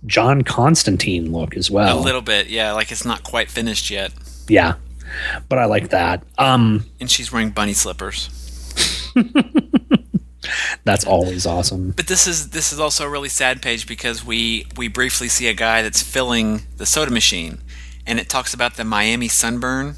John 0.07 0.43
Constantine 0.43 1.33
look 1.33 1.57
as 1.57 1.71
well. 1.71 1.99
A 1.99 2.01
little 2.01 2.23
bit, 2.23 2.49
yeah, 2.49 2.73
like 2.73 2.91
it's 2.91 3.05
not 3.05 3.23
quite 3.23 3.51
finished 3.51 3.91
yet. 3.91 4.13
yeah, 4.49 4.75
but 5.49 5.59
I 5.59 5.67
like 5.67 5.91
that. 5.91 6.23
Um, 6.39 6.87
And 7.01 7.11
she's 7.11 7.31
wearing 7.33 7.51
bunny 7.51 7.75
slippers. 7.75 8.29
that's 10.85 11.05
always 11.05 11.47
awesome. 11.47 11.91
But 11.93 12.07
this 12.07 12.27
is 12.27 12.51
this 12.51 12.73
is 12.73 12.81
also 12.81 13.05
a 13.07 13.11
really 13.11 13.29
sad 13.29 13.61
page 13.63 13.87
because 13.87 14.25
we 14.25 14.67
we 14.77 14.89
briefly 14.89 15.29
see 15.29 15.49
a 15.49 15.55
guy 15.55 15.83
that's 15.83 16.03
filling 16.03 16.63
the 16.77 16.87
soda 16.87 17.11
machine, 17.11 17.59
and 18.07 18.19
it 18.19 18.29
talks 18.29 18.55
about 18.55 18.77
the 18.77 18.85
Miami 18.85 19.29
sunburn, 19.29 19.97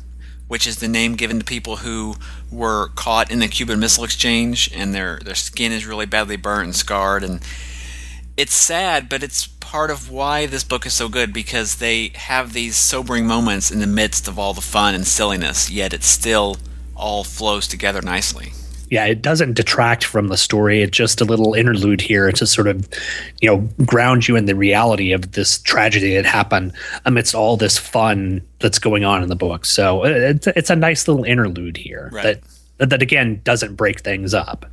which 0.48 0.66
is 0.66 0.76
the 0.78 0.88
name 0.88 1.14
given 1.14 1.38
to 1.38 1.44
people 1.44 1.76
who 1.76 2.16
were 2.50 2.88
caught 2.96 3.30
in 3.30 3.38
the 3.38 3.48
Cuban 3.48 3.78
Missile 3.78 4.04
Exchange, 4.04 4.70
and 4.74 4.92
their 4.94 5.20
their 5.24 5.34
skin 5.36 5.72
is 5.72 5.86
really 5.86 6.06
badly 6.06 6.36
burnt 6.36 6.64
and 6.64 6.76
scarred, 6.76 7.22
and 7.22 7.40
it's 8.36 8.54
sad, 8.54 9.08
but 9.08 9.22
it's 9.22 9.46
part 9.46 9.90
of 9.90 10.10
why 10.10 10.46
this 10.46 10.64
book 10.64 10.86
is 10.86 10.92
so 10.92 11.08
good 11.08 11.32
because 11.32 11.76
they 11.76 12.12
have 12.14 12.52
these 12.52 12.76
sobering 12.76 13.26
moments 13.26 13.70
in 13.70 13.80
the 13.80 13.86
midst 13.86 14.28
of 14.28 14.38
all 14.38 14.52
the 14.54 14.60
fun 14.60 14.94
and 14.94 15.06
silliness, 15.06 15.70
yet 15.70 15.92
it 15.92 16.02
still 16.02 16.56
all 16.94 17.24
flows 17.24 17.66
together 17.66 18.00
nicely. 18.02 18.52
yeah, 18.90 19.06
it 19.06 19.22
doesn't 19.22 19.54
detract 19.54 20.04
from 20.04 20.28
the 20.28 20.36
story. 20.36 20.82
It's 20.82 20.94
just 20.96 21.22
a 21.22 21.24
little 21.24 21.54
interlude 21.54 22.02
here 22.02 22.30
to 22.32 22.46
sort 22.46 22.68
of, 22.68 22.86
you 23.40 23.48
know, 23.48 23.68
ground 23.86 24.28
you 24.28 24.36
in 24.36 24.44
the 24.44 24.54
reality 24.54 25.12
of 25.12 25.32
this 25.32 25.58
tragedy 25.60 26.14
that 26.16 26.26
happened 26.26 26.72
amidst 27.06 27.34
all 27.34 27.56
this 27.56 27.78
fun 27.78 28.42
that's 28.58 28.78
going 28.78 29.04
on 29.04 29.22
in 29.22 29.30
the 29.30 29.36
book. 29.36 29.64
So 29.64 30.04
uh, 30.04 30.08
it's, 30.08 30.46
it's 30.48 30.68
a 30.70 30.76
nice 30.76 31.08
little 31.08 31.24
interlude 31.24 31.78
here 31.78 32.10
Right. 32.12 32.38
that, 32.76 32.90
that 32.90 33.00
again 33.02 33.40
doesn't 33.44 33.76
break 33.76 34.00
things 34.00 34.34
up. 34.34 34.66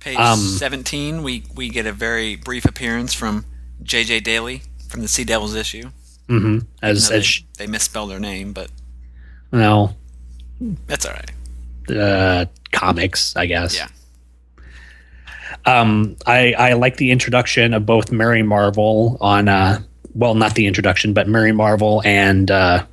Page 0.00 0.16
Um, 0.16 0.38
17, 0.38 1.22
we, 1.22 1.44
we 1.54 1.68
get 1.68 1.86
a 1.86 1.92
very 1.92 2.34
brief 2.36 2.64
appearance 2.64 3.12
from 3.14 3.44
J.J. 3.82 4.20
Daly 4.20 4.62
from 4.88 5.02
the 5.02 5.08
Sea 5.08 5.24
Devils 5.24 5.54
issue. 5.54 5.90
hmm 6.28 6.60
As, 6.82 7.04
Now, 7.04 7.10
they, 7.10 7.16
as 7.18 7.26
sh- 7.26 7.42
they 7.58 7.66
misspelled 7.66 8.10
their 8.10 8.18
name, 8.20 8.52
but 8.52 8.70
well, 9.50 9.96
that's 10.86 11.04
all 11.06 11.12
right. 11.12 11.96
uh, 11.96 12.46
comics, 12.72 13.36
I 13.36 13.46
guess. 13.46 13.74
Yeah. 13.76 13.88
Um, 15.66 16.16
I, 16.26 16.52
I 16.54 16.72
like 16.74 16.96
the 16.96 17.10
introduction 17.10 17.74
of 17.74 17.84
both 17.84 18.10
Mary 18.10 18.42
Marvel 18.42 19.18
on, 19.20 19.48
uh, 19.48 19.80
well, 20.14 20.34
not 20.34 20.54
the 20.54 20.66
introduction, 20.66 21.12
but 21.12 21.28
Mary 21.28 21.52
Marvel 21.52 22.00
and, 22.04 22.50
uh, 22.50 22.84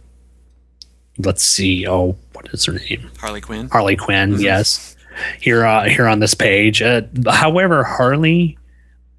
let's 1.19 1.43
see, 1.43 1.87
oh, 1.87 2.17
what 2.33 2.47
is 2.53 2.65
her 2.65 2.73
name? 2.73 3.09
Harley 3.19 3.41
Quinn. 3.41 3.69
Harley 3.69 3.95
Quinn, 3.95 4.39
yes. 4.39 4.95
Here 5.39 5.65
uh, 5.65 5.85
here 5.85 6.07
on 6.07 6.19
this 6.19 6.33
page. 6.33 6.81
Uh, 6.81 7.01
however, 7.29 7.83
Harley 7.83 8.57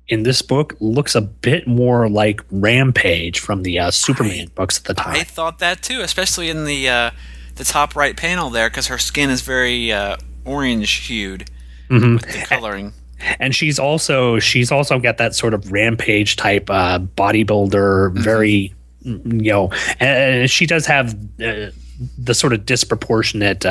in 0.09 0.23
this 0.23 0.41
book 0.43 0.75
looks 0.81 1.15
a 1.15 1.21
bit 1.21 1.67
more 1.67 2.09
like 2.09 2.41
Rampage 2.51 3.41
from 3.41 3.63
the 3.63 3.79
uh, 3.79 3.91
Superman 3.91 4.49
books 4.55 4.79
at 4.79 4.85
the 4.85 4.95
time. 4.95 5.17
I 5.17 5.25
thought 5.25 5.59
that 5.59 5.83
too, 5.83 6.01
especially 6.01 6.49
in 6.51 6.65
the 6.65 6.89
uh, 6.89 7.11
the 7.57 7.65
top 7.65 7.95
right 7.97 8.17
panel 8.17 8.51
there, 8.51 8.71
because 8.71 8.87
her 8.87 8.99
skin 8.99 9.31
is 9.31 9.43
very 9.43 9.93
uh, 9.93 10.17
orange 10.45 10.91
hued 11.07 11.51
Mhm. 11.91 12.15
with 12.15 12.23
the 12.33 12.47
coloring. 12.47 12.93
and 13.41 13.55
she's 13.55 13.79
also 13.79 14.39
she's 14.39 14.71
also 14.71 14.99
got 14.99 15.17
that 15.19 15.35
sort 15.35 15.53
of 15.55 15.73
rampage 15.73 16.37
type 16.37 16.69
uh, 16.71 16.99
bodybuilder, 16.99 18.11
Mm-hmm. 18.13 18.23
very 18.23 18.75
you 19.03 19.53
know, 19.53 19.71
and 20.01 20.51
she 20.51 20.67
does 20.67 20.85
have 20.87 21.15
uh, 21.43 21.71
the 22.19 22.35
sort 22.35 22.53
of 22.53 22.67
disproportionate 22.67 23.65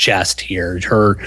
chest 0.00 0.40
here. 0.40 0.80
Her 0.88 1.18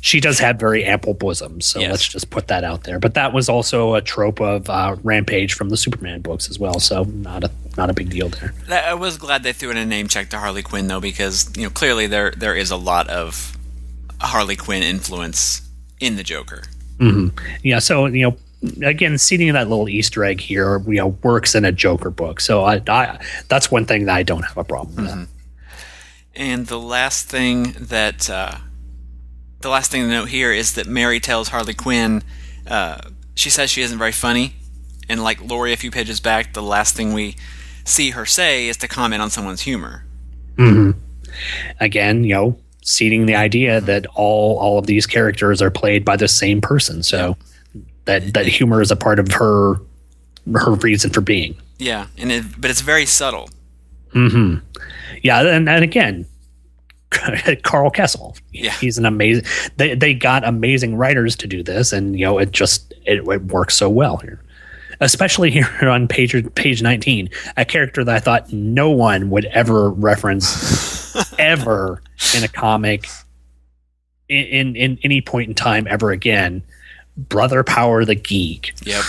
she 0.00 0.20
does 0.20 0.38
have 0.38 0.58
very 0.60 0.84
ample 0.84 1.14
bosoms, 1.14 1.64
so 1.66 1.80
Yes. 1.80 1.90
let's 1.90 2.08
just 2.08 2.30
put 2.30 2.46
that 2.48 2.62
out 2.62 2.84
there. 2.84 3.00
But 3.00 3.14
that 3.14 3.32
was 3.32 3.48
also 3.48 3.94
a 3.94 4.00
trope 4.00 4.40
of 4.40 4.68
uh, 4.70 4.94
rampage 5.02 5.54
from 5.54 5.68
the 5.68 5.76
Superman 5.76 6.20
books 6.20 6.48
as 6.50 6.58
well, 6.58 6.78
so 6.80 7.04
not 7.04 7.44
a 7.44 7.50
not 7.76 7.90
a 7.90 7.92
big 7.92 8.10
deal 8.10 8.28
there. 8.28 8.52
I 8.70 8.94
was 8.94 9.16
glad 9.16 9.42
they 9.42 9.52
threw 9.52 9.70
in 9.70 9.76
a 9.76 9.84
name 9.86 10.08
check 10.08 10.28
to 10.30 10.38
Harley 10.38 10.62
Quinn 10.62 10.86
though, 10.88 11.00
because 11.00 11.50
you 11.56 11.64
know 11.64 11.70
clearly 11.70 12.06
there 12.06 12.32
there 12.36 12.54
is 12.54 12.70
a 12.70 12.76
lot 12.76 13.08
of 13.08 13.56
Harley 14.20 14.56
Quinn 14.56 14.82
influence 14.82 15.62
in 16.00 16.16
the 16.16 16.22
Joker. 16.24 16.62
hmm 16.98 17.28
Yeah, 17.62 17.78
so 17.80 18.06
you 18.06 18.22
know, 18.30 18.86
again, 18.86 19.18
seeing 19.18 19.52
that 19.54 19.68
little 19.68 19.88
Easter 19.88 20.24
egg 20.24 20.40
here, 20.40 20.78
you 20.86 20.94
know, 20.98 21.08
works 21.22 21.54
in 21.54 21.64
a 21.64 21.72
Joker 21.72 22.10
book. 22.10 22.40
So 22.40 22.64
I, 22.64 22.80
I 22.88 23.18
that's 23.48 23.70
one 23.70 23.86
thing 23.86 24.06
that 24.06 24.14
I 24.16 24.22
don't 24.22 24.44
have 24.44 24.56
a 24.58 24.64
problem 24.64 24.96
with. 24.96 25.28
And 26.36 26.66
the 26.66 26.78
last 26.78 27.28
thing 27.28 27.74
that 27.78 28.28
uh, 28.28 28.58
the 29.60 29.70
last 29.70 29.90
thing 29.90 30.02
to 30.02 30.08
note 30.08 30.28
here 30.28 30.52
is 30.52 30.74
that 30.74 30.86
Mary 30.86 31.18
tells 31.18 31.48
Harley 31.48 31.74
Quinn 31.74 32.22
uh, 32.66 32.98
she 33.34 33.50
says 33.50 33.70
she 33.70 33.82
isn't 33.82 33.98
very 33.98 34.12
funny, 34.12 34.54
and 35.08 35.22
like 35.22 35.40
Lori 35.40 35.72
a 35.72 35.76
few 35.76 35.90
pages 35.90 36.20
back, 36.20 36.54
the 36.54 36.62
last 36.62 36.96
thing 36.96 37.12
we 37.12 37.36
see 37.84 38.10
her 38.10 38.26
say 38.26 38.66
is 38.66 38.76
to 38.78 38.88
comment 38.88 39.22
on 39.22 39.30
someone's 39.30 39.62
humor. 39.62 40.04
hmm 40.56 40.92
Again, 41.80 42.24
you 42.24 42.34
know, 42.34 42.58
seeding 42.82 43.26
the 43.26 43.34
idea 43.34 43.80
that 43.82 44.06
all 44.14 44.58
all 44.58 44.78
of 44.78 44.86
these 44.86 45.06
characters 45.06 45.60
are 45.60 45.70
played 45.70 46.04
by 46.04 46.16
the 46.16 46.28
same 46.28 46.60
person. 46.60 47.02
So 47.02 47.36
that 48.06 48.32
that 48.32 48.46
humor 48.46 48.80
is 48.80 48.90
a 48.90 48.96
part 48.96 49.18
of 49.18 49.30
her 49.32 49.74
her 50.54 50.72
reason 50.72 51.10
for 51.10 51.20
being. 51.20 51.56
Yeah, 51.78 52.06
and 52.16 52.32
it, 52.32 52.44
but 52.58 52.70
it's 52.70 52.80
very 52.80 53.04
subtle. 53.04 53.50
Hmm 54.12 54.56
Yeah, 55.22 55.42
and, 55.42 55.68
and 55.68 55.84
again, 55.84 56.26
Karl 57.62 57.90
Kesel. 57.90 58.38
Yeah. 58.52 58.72
he's 58.72 58.98
an 58.98 59.06
amazing. 59.06 59.44
They 59.76 59.94
they 59.94 60.14
got 60.14 60.44
amazing 60.44 60.96
writers 60.96 61.36
to 61.36 61.46
do 61.46 61.62
this, 61.62 61.92
and 61.92 62.18
you 62.18 62.24
know 62.24 62.38
it 62.38 62.50
just 62.52 62.92
it, 63.06 63.26
it 63.28 63.42
works 63.44 63.76
so 63.76 63.88
well 63.88 64.16
here. 64.18 64.40
Especially 65.00 65.50
here 65.50 65.68
on 65.82 66.08
page 66.08 66.34
page 66.54 66.82
nineteen, 66.82 67.28
a 67.56 67.64
character 67.64 68.02
that 68.04 68.14
I 68.14 68.20
thought 68.20 68.52
no 68.52 68.90
one 68.90 69.30
would 69.30 69.44
ever 69.46 69.90
reference 69.90 71.14
ever 71.38 72.00
in 72.36 72.42
a 72.44 72.48
comic 72.48 73.06
in, 74.28 74.44
in 74.44 74.76
in 74.76 74.98
any 75.02 75.20
point 75.20 75.48
in 75.48 75.54
time 75.54 75.86
ever 75.88 76.10
again. 76.10 76.62
Brother 77.16 77.62
Power 77.64 78.04
the 78.04 78.14
Geek 78.14 78.74
Yep. 78.84 79.02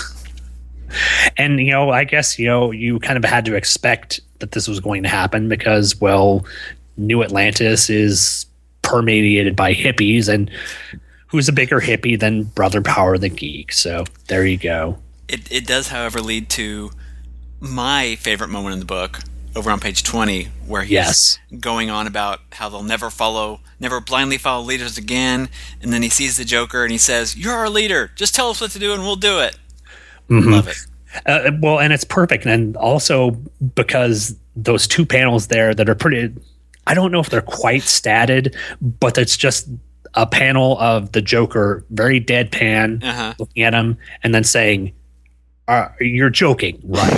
and 1.35 1.59
you 1.59 1.71
know 1.71 1.89
i 1.89 2.05
guess 2.05 2.39
you 2.39 2.47
know 2.47 2.71
you 2.71 2.99
kind 2.99 3.17
of 3.17 3.25
had 3.25 3.43
to 3.43 3.55
expect 3.55 4.21
that 4.39 4.51
this 4.51 4.67
was 4.67 4.79
going 4.79 5.03
to 5.03 5.09
happen 5.09 5.47
because 5.49 5.99
well 6.01 6.45
new 6.97 7.23
atlantis 7.23 7.89
is 7.89 8.45
permeated 8.81 9.55
by 9.55 9.73
hippies 9.73 10.27
and 10.27 10.49
who's 11.27 11.49
a 11.49 11.53
bigger 11.53 11.79
hippie 11.81 12.19
than 12.19 12.43
brother 12.43 12.81
power 12.81 13.17
the 13.17 13.29
geek 13.29 13.71
so 13.73 14.03
there 14.27 14.45
you 14.45 14.57
go 14.57 14.97
It 15.27 15.51
it 15.51 15.67
does, 15.67 15.89
however, 15.89 16.21
lead 16.21 16.49
to 16.51 16.91
my 17.59 18.15
favorite 18.19 18.47
moment 18.49 18.73
in 18.73 18.79
the 18.79 18.85
book 18.85 19.19
over 19.55 19.71
on 19.71 19.79
page 19.79 20.03
twenty, 20.03 20.45
where 20.67 20.83
he's 20.83 20.91
Yes. 20.91 21.39
going 21.59 21.89
on 21.89 22.05
about 22.07 22.39
how 22.53 22.69
they'll 22.69 22.83
never 22.83 23.09
follow, 23.09 23.59
never 23.79 23.99
blindly 23.99 24.38
follow 24.38 24.63
leaders 24.63 24.97
again, 24.97 25.49
and 25.81 25.91
then 25.91 26.01
he 26.03 26.09
sees 26.09 26.38
the 26.38 26.45
Joker 26.45 26.83
and 26.83 26.91
he 26.91 26.97
says, 26.99 27.35
"You're 27.35 27.55
our 27.55 27.69
leader. 27.69 28.11
Just 28.15 28.35
tell 28.35 28.49
us 28.51 28.61
what 28.61 28.71
to 28.71 28.79
do 28.79 28.93
and 28.93 29.01
we'll 29.01 29.15
do 29.17 29.39
it." 29.39 29.57
Mm-hmm. 30.29 30.51
Love 30.53 30.67
it. 30.69 30.77
Uh, 31.26 31.51
well 31.62 31.80
and 31.80 31.93
it's 31.93 32.03
perfect 32.03 32.45
and 32.45 32.76
also 32.78 33.32
because 33.76 34.36
those 34.55 34.88
two 34.88 35.05
panels 35.05 35.47
there 35.47 35.74
that 35.74 35.88
are 35.89 35.95
pretty 35.95 36.34
i 36.88 36.93
don't 36.93 37.12
know 37.12 37.20
if 37.20 37.30
they're 37.30 37.41
quite 37.41 37.82
statted 37.82 38.55
but 38.99 39.18
it's 39.18 39.38
just 39.38 39.68
a 40.16 40.26
panel 40.26 40.78
of 40.80 41.12
the 41.14 41.22
joker 41.22 41.84
very 41.91 42.20
deadpan 42.20 43.03
Uh-huh. 43.03 43.34
looking 43.39 43.64
at 43.64 43.74
him 43.74 43.97
and 44.24 44.34
then 44.36 44.43
saying 44.43 44.91
uh, 45.68 45.89
you're 45.99 46.30
joking 46.30 46.80
right 46.86 47.14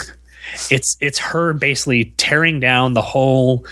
it's 0.70 0.96
it's 1.00 1.18
her 1.18 1.52
basically 1.52 2.06
tearing 2.16 2.58
down 2.60 2.94
the 2.94 3.02
whole 3.02 3.64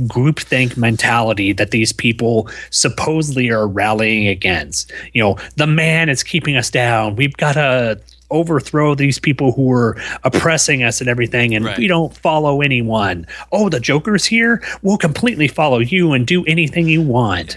groupthink 0.00 0.76
mentality 0.76 1.52
that 1.52 1.70
these 1.70 1.92
people 1.92 2.48
supposedly 2.70 3.48
are 3.50 3.68
rallying 3.68 4.26
against. 4.26 4.90
You 5.12 5.22
know, 5.22 5.38
the 5.54 5.68
man 5.68 6.08
is 6.08 6.24
keeping 6.24 6.56
us 6.56 6.68
down. 6.68 7.14
We've 7.14 7.36
got 7.36 7.52
to 7.52 8.00
overthrow 8.34 8.94
these 8.94 9.18
people 9.18 9.52
who 9.52 9.70
are 9.72 9.96
oppressing 10.24 10.82
us 10.82 11.00
and 11.00 11.08
everything, 11.08 11.54
and 11.54 11.64
Right. 11.64 11.78
we 11.78 11.86
don't 11.86 12.14
follow 12.16 12.60
anyone. 12.60 13.26
Oh, 13.52 13.68
the 13.68 13.80
Joker's 13.80 14.24
here. 14.24 14.62
We'll 14.82 14.98
completely 14.98 15.48
follow 15.48 15.78
you 15.78 16.12
and 16.12 16.26
do 16.26 16.44
anything 16.44 16.88
you 16.88 17.00
want. 17.00 17.56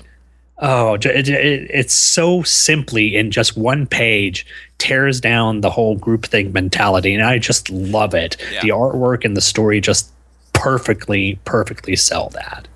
Oh, 0.59 0.95
it, 0.95 1.05
it, 1.05 1.30
it's 1.71 1.93
so 1.93 2.41
simply 2.43 3.15
in 3.15 3.30
just 3.32 3.57
one 3.57 3.86
page 3.86 4.45
tears 4.80 5.19
down 5.21 5.61
the 5.61 5.69
whole 5.69 5.97
groupthink 5.97 6.51
mentality, 6.53 7.13
and 7.13 7.23
I 7.23 7.38
just 7.38 7.69
love 7.69 8.13
it. 8.15 8.38
Yeah. 8.51 8.61
The 8.61 8.69
artwork 8.69 9.23
and 9.25 9.36
the 9.38 9.41
story 9.41 9.82
just 9.82 10.09
perfectly, 10.53 11.38
perfectly 11.45 11.95
sell 11.95 12.30
that. 12.30 12.67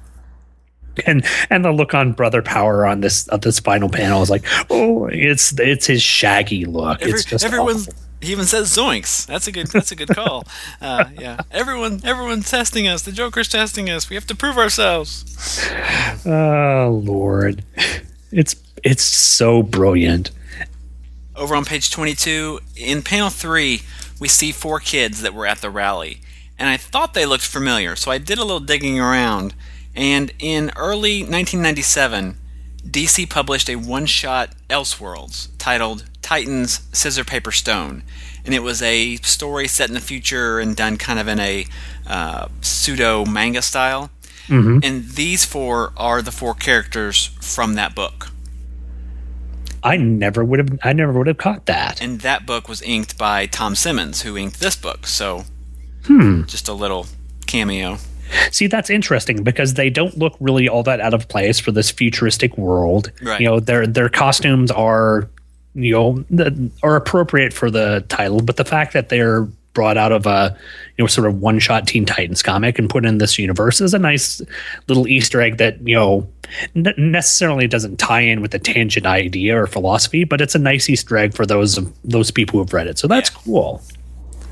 And 1.05 1.25
and 1.49 1.63
the 1.63 1.71
look 1.71 1.93
on 1.93 2.11
Brother 2.11 2.41
Power 2.41 2.85
on 2.85 3.01
this 3.01 3.27
on 3.29 3.39
this 3.39 3.59
final 3.59 3.89
panel 3.89 4.21
is 4.21 4.29
like, 4.29 4.45
oh, 4.69 5.07
it's 5.11 5.57
it's 5.59 5.85
his 5.87 6.01
shaggy 6.01 6.65
look. 6.65 7.01
Every, 7.01 7.13
it's 7.13 7.25
just 7.25 7.45
everyone's. 7.45 7.87
awful. 7.87 7.99
He 8.21 8.31
even 8.31 8.45
says 8.45 8.75
"zoinks." 8.75 9.25
That's 9.25 9.47
a 9.47 9.51
good. 9.51 9.67
That's 9.67 9.91
a 9.91 9.95
good 9.95 10.09
call. 10.09 10.45
Uh, 10.81 11.05
yeah. 11.19 11.37
Everyone. 11.51 12.01
Everyone's 12.03 12.49
testing 12.49 12.87
us. 12.87 13.03
The 13.03 13.11
Joker's 13.11 13.47
testing 13.47 13.89
us. 13.89 14.09
We 14.09 14.15
have 14.15 14.25
to 14.27 14.35
prove 14.35 14.57
ourselves. 14.57 15.25
Oh 16.25 17.01
Lord, 17.03 17.63
it's 18.31 18.55
it's 18.83 19.03
so 19.03 19.63
brilliant. 19.63 20.31
Over 21.35 21.55
on 21.55 21.65
page 21.65 21.89
22, 21.91 22.59
in 22.75 23.01
panel 23.01 23.29
3, 23.29 23.81
we 24.19 24.27
see 24.27 24.51
four 24.51 24.79
kids 24.79 25.21
that 25.21 25.33
were 25.33 25.47
at 25.47 25.61
the 25.61 25.69
rally. 25.69 26.21
And 26.59 26.69
I 26.69 26.77
thought 26.77 27.13
they 27.15 27.25
looked 27.25 27.45
familiar, 27.45 27.95
so 27.95 28.11
I 28.11 28.17
did 28.19 28.37
a 28.37 28.43
little 28.43 28.59
digging 28.59 28.99
around. 28.99 29.55
And 29.95 30.31
in 30.39 30.71
early 30.75 31.19
1997, 31.21 32.37
DC 32.87 33.29
published 33.29 33.69
a 33.69 33.75
one 33.75 34.05
shot 34.05 34.49
Elseworlds 34.69 35.49
titled 35.57 36.05
Titans 36.21 36.81
Scissor 36.93 37.23
Paper 37.23 37.51
Stone. 37.51 38.03
And 38.45 38.55
it 38.55 38.63
was 38.63 38.81
a 38.81 39.17
story 39.17 39.67
set 39.67 39.89
in 39.89 39.93
the 39.93 39.99
future 40.01 40.59
and 40.59 40.75
done 40.75 40.97
kind 40.97 41.19
of 41.19 41.27
in 41.27 41.39
a 41.39 41.65
uh, 42.07 42.47
pseudo 42.61 43.25
manga 43.25 43.61
style. 43.61 44.09
And 44.49 45.05
these 45.11 45.45
four 45.45 45.93
are 45.95 46.21
the 46.21 46.31
four 46.31 46.53
characters 46.53 47.27
from 47.39 47.75
that 47.75 47.95
book. 47.95 48.27
I 49.81 49.95
never 49.95 50.43
would 50.43 50.59
have 50.59 50.79
I 50.83 50.91
never 50.91 51.13
would 51.13 51.27
have 51.27 51.37
caught 51.37 51.67
that. 51.67 52.01
and 52.01 52.19
that 52.21 52.45
book 52.45 52.67
was 52.67 52.81
inked 52.81 53.17
by 53.17 53.45
Tom 53.45 53.75
Simmons, 53.75 54.23
who 54.23 54.37
inked 54.37 54.59
this 54.59 54.75
book. 54.75 55.07
So, 55.07 55.45
Hmm. 56.05 56.43
just 56.47 56.67
a 56.67 56.73
little 56.73 57.07
cameo. 57.47 57.97
See, 58.51 58.67
that's 58.67 58.89
interesting 58.89 59.43
because 59.43 59.73
they 59.75 59.89
don't 59.89 60.17
look 60.17 60.35
really 60.39 60.67
all 60.69 60.83
that 60.83 60.99
out 60.99 61.13
of 61.13 61.27
place 61.27 61.59
for 61.59 61.71
this 61.71 61.89
futuristic 61.91 62.57
world. 62.57 63.11
Right. 63.21 63.39
You 63.41 63.47
know, 63.47 63.59
their 63.59 63.85
their 63.87 64.09
costumes 64.09 64.71
are, 64.71 65.29
you 65.73 65.93
know, 65.93 66.25
the, 66.29 66.71
are 66.83 66.95
appropriate 66.95 67.53
for 67.53 67.69
the 67.71 68.05
title, 68.09 68.39
but 68.41 68.57
the 68.57 68.65
fact 68.65 68.93
that 68.93 69.09
they're 69.09 69.47
brought 69.73 69.95
out 69.95 70.11
of 70.11 70.25
a, 70.25 70.57
you 70.97 71.03
know, 71.03 71.07
sort 71.07 71.25
of 71.25 71.39
one 71.39 71.57
shot 71.57 71.87
Teen 71.87 72.05
Titans 72.05 72.43
comic 72.43 72.77
and 72.77 72.89
put 72.89 73.05
in 73.05 73.19
this 73.19 73.39
universe 73.39 73.79
is 73.79 73.93
a 73.93 73.99
nice 73.99 74.41
little 74.87 75.07
Easter 75.07 75.39
egg 75.41 75.57
that 75.57 75.79
you 75.87 75.95
know 75.95 76.27
n- 76.75 76.93
necessarily 76.97 77.67
doesn't 77.67 77.95
tie 77.97 78.19
in 78.19 78.41
with 78.41 78.51
the 78.51 78.59
tangent 78.59 79.05
idea 79.05 79.57
or 79.57 79.67
philosophy, 79.67 80.25
but 80.25 80.41
it's 80.41 80.55
a 80.55 80.59
nice 80.59 80.89
Easter 80.89 81.15
egg 81.17 81.33
for 81.33 81.45
those 81.45 81.79
those 82.03 82.31
people 82.31 82.53
who 82.59 82.65
have 82.65 82.73
read 82.73 82.87
it. 82.87 82.99
So 82.99 83.07
that's 83.07 83.29
Yeah. 83.31 83.37
cool 83.45 83.81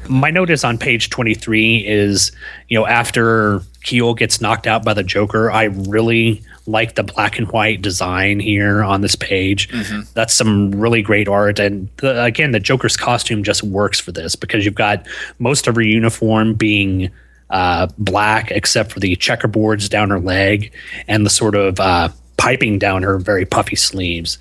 my 0.09 0.31
notice 0.31 0.63
on 0.63 0.77
page 0.77 1.09
23 1.09 1.85
is 1.87 2.31
you 2.67 2.77
know 2.77 2.85
after 2.87 3.61
keel 3.83 4.13
gets 4.13 4.41
knocked 4.41 4.67
out 4.67 4.83
by 4.83 4.93
the 4.93 5.03
joker 5.03 5.51
i 5.51 5.65
really 5.65 6.41
like 6.65 6.95
the 6.95 7.03
black 7.03 7.37
and 7.37 7.51
white 7.51 7.81
design 7.81 8.39
here 8.39 8.83
on 8.83 9.01
this 9.01 9.15
page 9.15 9.69
that's 10.13 10.33
some 10.33 10.71
really 10.71 11.01
great 11.01 11.27
art 11.27 11.59
and 11.59 11.87
the, 11.97 12.23
again 12.23 12.51
the 12.51 12.59
joker's 12.59 12.97
costume 12.97 13.43
just 13.43 13.63
works 13.63 13.99
for 13.99 14.11
this 14.11 14.35
because 14.35 14.65
you've 14.65 14.75
got 14.75 15.07
most 15.37 15.67
of 15.67 15.75
her 15.75 15.81
uniform 15.81 16.53
being 16.53 17.09
uh, 17.49 17.87
black 17.97 18.51
except 18.51 18.91
for 18.91 18.99
the 18.99 19.15
checkerboards 19.15 19.89
down 19.89 20.09
her 20.09 20.19
leg 20.19 20.71
and 21.07 21.25
the 21.25 21.29
sort 21.29 21.55
of 21.55 21.79
uh, 21.79 22.09
piping 22.37 22.79
down 22.79 23.03
her 23.03 23.17
very 23.17 23.45
puffy 23.45 23.75
sleeves. 23.75 24.37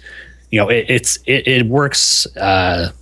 You 0.50 0.60
know, 0.60 0.68
it, 0.68 0.86
it's 0.88 1.18
it, 1.26 1.46
it 1.46 1.66
works. 1.66 2.26
Uh, 2.36 2.92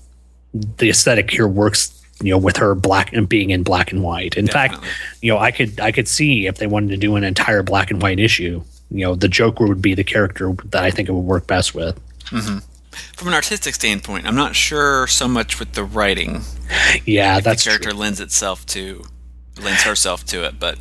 the 0.78 0.88
aesthetic 0.88 1.30
here 1.30 1.46
works. 1.46 1.95
You 2.22 2.32
know, 2.32 2.38
with 2.38 2.56
her 2.56 2.74
black 2.74 3.12
and 3.12 3.28
being 3.28 3.50
in 3.50 3.62
black 3.62 3.92
and 3.92 4.02
white. 4.02 4.36
In 4.36 4.46
fact, 4.46 4.78
you 5.20 5.30
know, 5.30 5.38
I 5.38 5.50
could 5.50 5.78
I 5.80 5.92
could 5.92 6.08
see 6.08 6.46
if 6.46 6.56
they 6.56 6.66
wanted 6.66 6.90
to 6.90 6.96
do 6.96 7.16
an 7.16 7.24
entire 7.24 7.62
black 7.62 7.90
and 7.90 8.00
white 8.00 8.18
issue. 8.18 8.62
You 8.90 9.04
know, 9.04 9.14
the 9.14 9.28
Joker 9.28 9.66
would 9.66 9.82
be 9.82 9.94
the 9.94 10.04
character 10.04 10.54
that 10.66 10.82
I 10.82 10.90
think 10.90 11.08
it 11.08 11.12
would 11.12 11.20
work 11.20 11.46
best 11.46 11.74
with. 11.74 12.00
From 13.16 13.28
an 13.28 13.34
artistic 13.34 13.74
standpoint, 13.74 14.26
I'm 14.26 14.34
not 14.34 14.56
sure 14.56 15.06
so 15.06 15.28
much 15.28 15.58
with 15.58 15.72
the 15.72 15.84
writing. 15.84 16.42
Yeah, 17.04 17.40
that's 17.40 17.64
the 17.64 17.70
character 17.70 17.90
true. 17.90 17.98
lends 17.98 18.20
itself 18.20 18.64
to 18.66 19.04
lends 19.62 19.82
herself 19.82 20.24
to 20.26 20.44
it, 20.44 20.58
but 20.58 20.78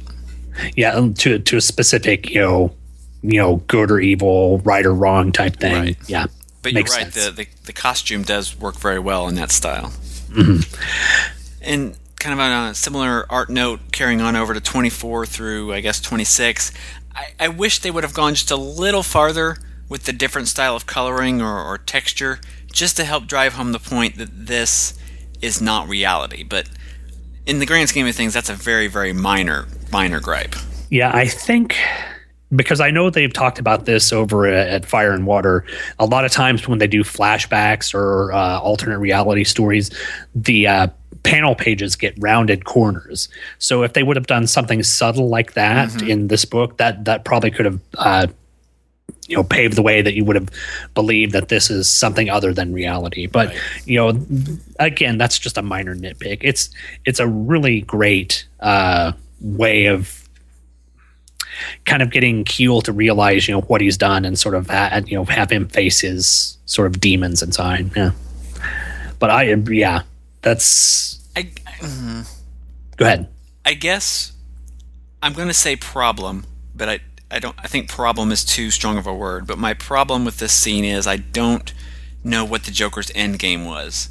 yeah 0.75 0.91
um, 0.91 1.13
to 1.15 1.39
to 1.39 1.57
a 1.57 1.61
specific 1.61 2.29
you 2.29 2.39
know 2.39 2.75
you 3.21 3.39
know 3.39 3.57
good 3.67 3.91
or 3.91 3.99
evil, 3.99 4.59
right 4.59 4.85
or 4.85 4.93
wrong 4.93 5.31
type 5.31 5.57
thing. 5.57 5.73
Right. 5.73 5.97
Yeah, 6.07 6.27
But 6.61 6.73
you're 6.73 6.83
right. 6.83 7.11
The, 7.11 7.31
the 7.31 7.47
the 7.65 7.73
costume 7.73 8.23
does 8.23 8.57
work 8.57 8.77
very 8.77 8.99
well 8.99 9.27
in 9.27 9.35
that 9.35 9.51
style. 9.51 9.91
Mm-hmm. 10.35 11.61
And 11.61 11.97
kind 12.19 12.33
of 12.33 12.39
on 12.39 12.69
a 12.69 12.75
similar 12.75 13.25
art 13.29 13.49
note, 13.49 13.79
carrying 13.91 14.21
on 14.21 14.35
over 14.35 14.53
to 14.53 14.59
24 14.59 15.25
through 15.25 15.73
I 15.73 15.81
guess 15.81 16.01
26, 16.01 16.71
I, 17.13 17.27
I 17.39 17.47
wish 17.47 17.79
they 17.79 17.91
would 17.91 18.03
have 18.03 18.13
gone 18.13 18.33
just 18.33 18.51
a 18.51 18.55
little 18.55 19.03
farther 19.03 19.57
with 19.87 20.03
the 20.05 20.13
different 20.13 20.47
style 20.47 20.75
of 20.75 20.87
coloring 20.87 21.41
or, 21.41 21.63
or 21.63 21.77
texture, 21.77 22.39
just 22.71 22.97
to 22.97 23.05
help 23.05 23.27
drive 23.27 23.53
home 23.53 23.71
the 23.71 23.79
point 23.79 24.17
that 24.17 24.47
this 24.47 24.97
is 25.41 25.61
not 25.61 25.87
reality. 25.87 26.43
But 26.43 26.67
in 27.45 27.59
the 27.59 27.65
grand 27.65 27.89
scheme 27.89 28.07
of 28.07 28.15
things, 28.15 28.33
that's 28.33 28.49
a 28.49 28.55
very 28.55 28.87
very 28.87 29.13
minor 29.13 29.67
minor 29.91 30.19
gripe. 30.19 30.55
Yeah, 30.89 31.11
I 31.13 31.27
think 31.27 31.77
because 32.55 32.79
I 32.79 32.91
know 32.91 33.09
they've 33.09 33.31
talked 33.31 33.59
about 33.59 33.85
this 33.85 34.11
over 34.13 34.47
at 34.47 34.85
Fire 34.85 35.13
and 35.13 35.25
Water. 35.25 35.65
A 35.99 36.05
lot 36.05 36.25
of 36.25 36.31
times 36.31 36.67
when 36.67 36.79
they 36.79 36.87
do 36.87 37.03
flashbacks 37.03 37.93
or 37.93 38.31
uh, 38.31 38.59
alternate 38.59 38.99
reality 38.99 39.43
stories, 39.43 39.91
the 40.33 40.67
uh, 40.67 40.87
panel 41.23 41.55
pages 41.55 41.95
get 41.95 42.13
rounded 42.17 42.65
corners. 42.65 43.29
So 43.57 43.83
if 43.83 43.93
they 43.93 44.03
would 44.03 44.15
have 44.15 44.27
done 44.27 44.47
something 44.47 44.83
subtle 44.83 45.27
like 45.27 45.53
that 45.53 46.01
in 46.01 46.27
this 46.27 46.45
book, 46.45 46.77
that 46.77 47.05
that 47.05 47.25
probably 47.25 47.51
could 47.51 47.65
have. 47.65 47.79
Uh, 47.95 48.27
you 49.27 49.35
know, 49.35 49.43
paved 49.43 49.75
the 49.75 49.81
way 49.81 50.03
that 50.03 50.13
you 50.13 50.23
would 50.23 50.35
have 50.35 50.49
believed 50.93 51.31
that 51.31 51.49
this 51.49 51.71
is 51.71 51.89
something 51.89 52.29
other 52.29 52.53
than 52.53 52.73
reality. 52.73 53.25
But 53.25 53.55
you 53.85 53.97
know, 53.97 54.57
again, 54.79 55.17
that's 55.17 55.39
just 55.39 55.57
a 55.57 55.63
minor 55.63 55.95
nitpick. 55.95 56.39
It's 56.41 56.69
it's 57.05 57.19
a 57.19 57.27
really 57.27 57.81
great 57.81 58.47
uh, 58.59 59.13
way 59.41 59.87
of 59.87 60.24
kind 61.85 62.01
of 62.01 62.11
getting 62.11 62.43
Keel 62.43 62.81
to 62.81 62.91
realize, 62.91 63.47
you 63.47 63.53
know, 63.53 63.61
what 63.61 63.81
he's 63.81 63.97
done 63.97 64.25
and 64.25 64.37
sort 64.37 64.55
of, 64.55 64.69
ha- 64.69 65.01
you 65.05 65.15
know, 65.15 65.25
have 65.25 65.51
him 65.51 65.67
face 65.67 65.99
his 65.99 66.57
sort 66.65 66.87
of 66.87 66.99
demons 66.99 67.41
inside. 67.41 67.95
Yeah. 67.95 68.11
But 69.19 69.29
I, 69.29 69.53
yeah, 69.53 70.01
that's, 70.41 71.19
I, 71.35 71.43
mm-hmm. 71.43 72.21
go 72.97 73.05
ahead. 73.05 73.27
I 73.65 73.73
guess 73.73 74.31
I'm 75.21 75.33
going 75.33 75.47
to 75.47 75.53
say 75.53 75.75
problem, 75.75 76.45
but 76.75 76.87
I 76.87 76.99
I 77.31 77.39
don't 77.39 77.55
I 77.57 77.67
think 77.67 77.89
problem 77.89 78.31
is 78.31 78.45
too 78.45 78.69
strong 78.69 78.97
of 78.97 79.07
a 79.07 79.13
word, 79.13 79.47
but 79.47 79.57
my 79.57 79.73
problem 79.73 80.23
with 80.23 80.37
this 80.37 80.53
scene 80.53 80.85
is 80.85 81.07
I 81.07 81.17
don't 81.17 81.73
know 82.23 82.45
what 82.45 82.63
the 82.63 82.71
Joker's 82.71 83.11
end 83.15 83.39
game 83.39 83.65
was 83.65 84.09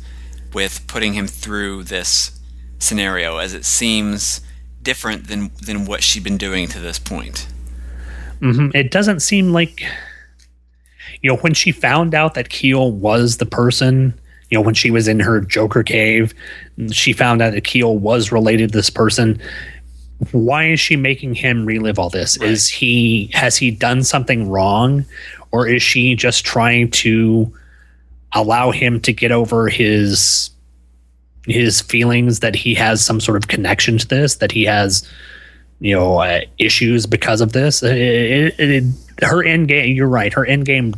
with 0.53 0.87
putting 0.87 1.15
him 1.15 1.27
through 1.27 1.85
this 1.85 2.39
scenario 2.79 3.39
as 3.39 3.55
it 3.55 3.65
seems 3.65 4.41
different 4.85 5.29
than 5.29 5.51
than 5.63 5.87
what 5.87 6.03
she'd 6.03 6.25
been 6.25 6.39
doing 6.39 6.69
to 6.69 6.81
this 6.81 6.99
point. 6.99 7.49
hmm 8.41 8.71
It 8.75 8.91
doesn't 8.91 9.21
seem 9.21 9.53
like, 9.53 9.83
you 11.23 11.31
know, 11.31 11.39
when 11.39 11.55
she 11.55 11.73
found 11.73 12.15
out 12.15 12.35
that 12.35 12.49
Keel 12.51 12.93
was 12.93 13.39
the 13.39 13.47
person, 13.47 14.19
you 14.51 14.59
know, 14.59 14.63
when 14.63 14.75
she 14.75 14.91
was 14.91 15.09
in 15.09 15.21
her 15.21 15.41
Joker 15.41 15.83
cave, 15.83 16.35
she 16.93 17.13
found 17.13 17.43
out 17.43 17.53
that 17.53 17.65
Keel 17.65 17.99
was 17.99 18.31
related 18.33 18.73
to 18.73 18.79
this 18.79 18.91
person. 18.91 19.41
Why 20.33 20.67
is 20.67 20.81
she 20.81 20.97
making 20.97 21.35
him 21.35 21.67
relive 21.67 21.99
all 21.99 22.11
this? 22.11 22.37
Is 22.37 22.69
he 22.69 23.31
has 23.35 23.57
he 23.57 23.71
done 23.71 24.05
something 24.05 24.49
wrong, 24.49 25.05
or 25.51 25.67
is 25.67 25.83
she 25.83 26.15
just 26.15 26.45
trying 26.45 26.91
to 26.93 27.53
allow 28.33 28.71
him 28.71 29.01
to 29.01 29.13
get 29.13 29.33
over 29.33 29.69
his 29.69 30.51
his 31.47 31.81
feelings 31.81 32.41
that 32.41 32.55
he 32.55 32.75
has 32.75 33.05
some 33.05 33.21
sort 33.21 33.37
of 33.37 33.49
connection 33.49 33.99
to 33.99 34.07
this, 34.09 34.37
that 34.37 34.53
he 34.53 34.65
has 34.65 35.09
you 35.81 35.95
know 35.95 36.19
uh, 36.19 36.41
issues 36.59 37.07
because 37.07 37.41
of 37.41 37.53
this. 37.53 37.83
It, 37.83 37.97
it, 37.97 38.55
it, 38.59 38.85
her 39.23 39.45
end 39.45 39.69
game, 39.69 39.95
you're 39.95 40.09
right. 40.09 40.33
Her 40.33 40.47
end 40.47 40.65
game 40.67 40.95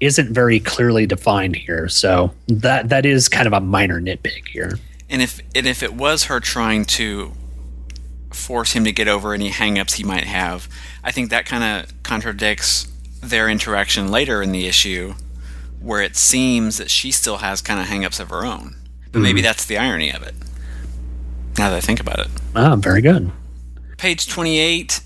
isn't 0.00 0.32
very 0.32 0.60
clearly 0.60 1.06
defined 1.06 1.56
here, 1.56 1.88
so 1.88 2.32
that 2.48 2.88
that 2.88 3.06
is 3.06 3.28
kind 3.28 3.46
of 3.46 3.52
a 3.52 3.60
minor 3.60 4.00
nitpick 4.00 4.48
here. 4.48 4.78
And 5.08 5.22
if 5.22 5.40
and 5.54 5.66
if 5.66 5.82
it 5.82 5.94
was 5.94 6.24
her 6.24 6.40
trying 6.40 6.84
to 6.86 7.32
force 8.30 8.72
him 8.72 8.84
to 8.84 8.92
get 8.92 9.08
over 9.08 9.34
any 9.34 9.50
hangups 9.50 9.94
he 9.94 10.04
might 10.04 10.24
have, 10.24 10.68
I 11.02 11.10
think 11.10 11.30
that 11.30 11.46
kind 11.46 11.64
of 11.64 12.02
contradicts 12.02 12.86
their 13.20 13.48
interaction 13.48 14.10
later 14.10 14.42
in 14.42 14.52
the 14.52 14.66
issue, 14.66 15.14
where 15.80 16.00
it 16.00 16.16
seems 16.16 16.78
that 16.78 16.90
she 16.90 17.10
still 17.10 17.38
has 17.38 17.60
kind 17.60 17.80
of 17.80 17.86
hangups 17.86 18.20
of 18.20 18.30
her 18.30 18.44
own. 18.44 18.76
But 19.12 19.20
maybe 19.20 19.40
that's 19.40 19.64
the 19.64 19.78
irony 19.78 20.10
of 20.10 20.22
it. 20.22 20.34
Now 21.58 21.70
that 21.70 21.76
I 21.76 21.80
think 21.80 22.00
about 22.00 22.20
it. 22.20 22.28
Ah, 22.54 22.76
very 22.76 23.02
good. 23.02 23.30
Page 23.96 24.28
28, 24.28 25.00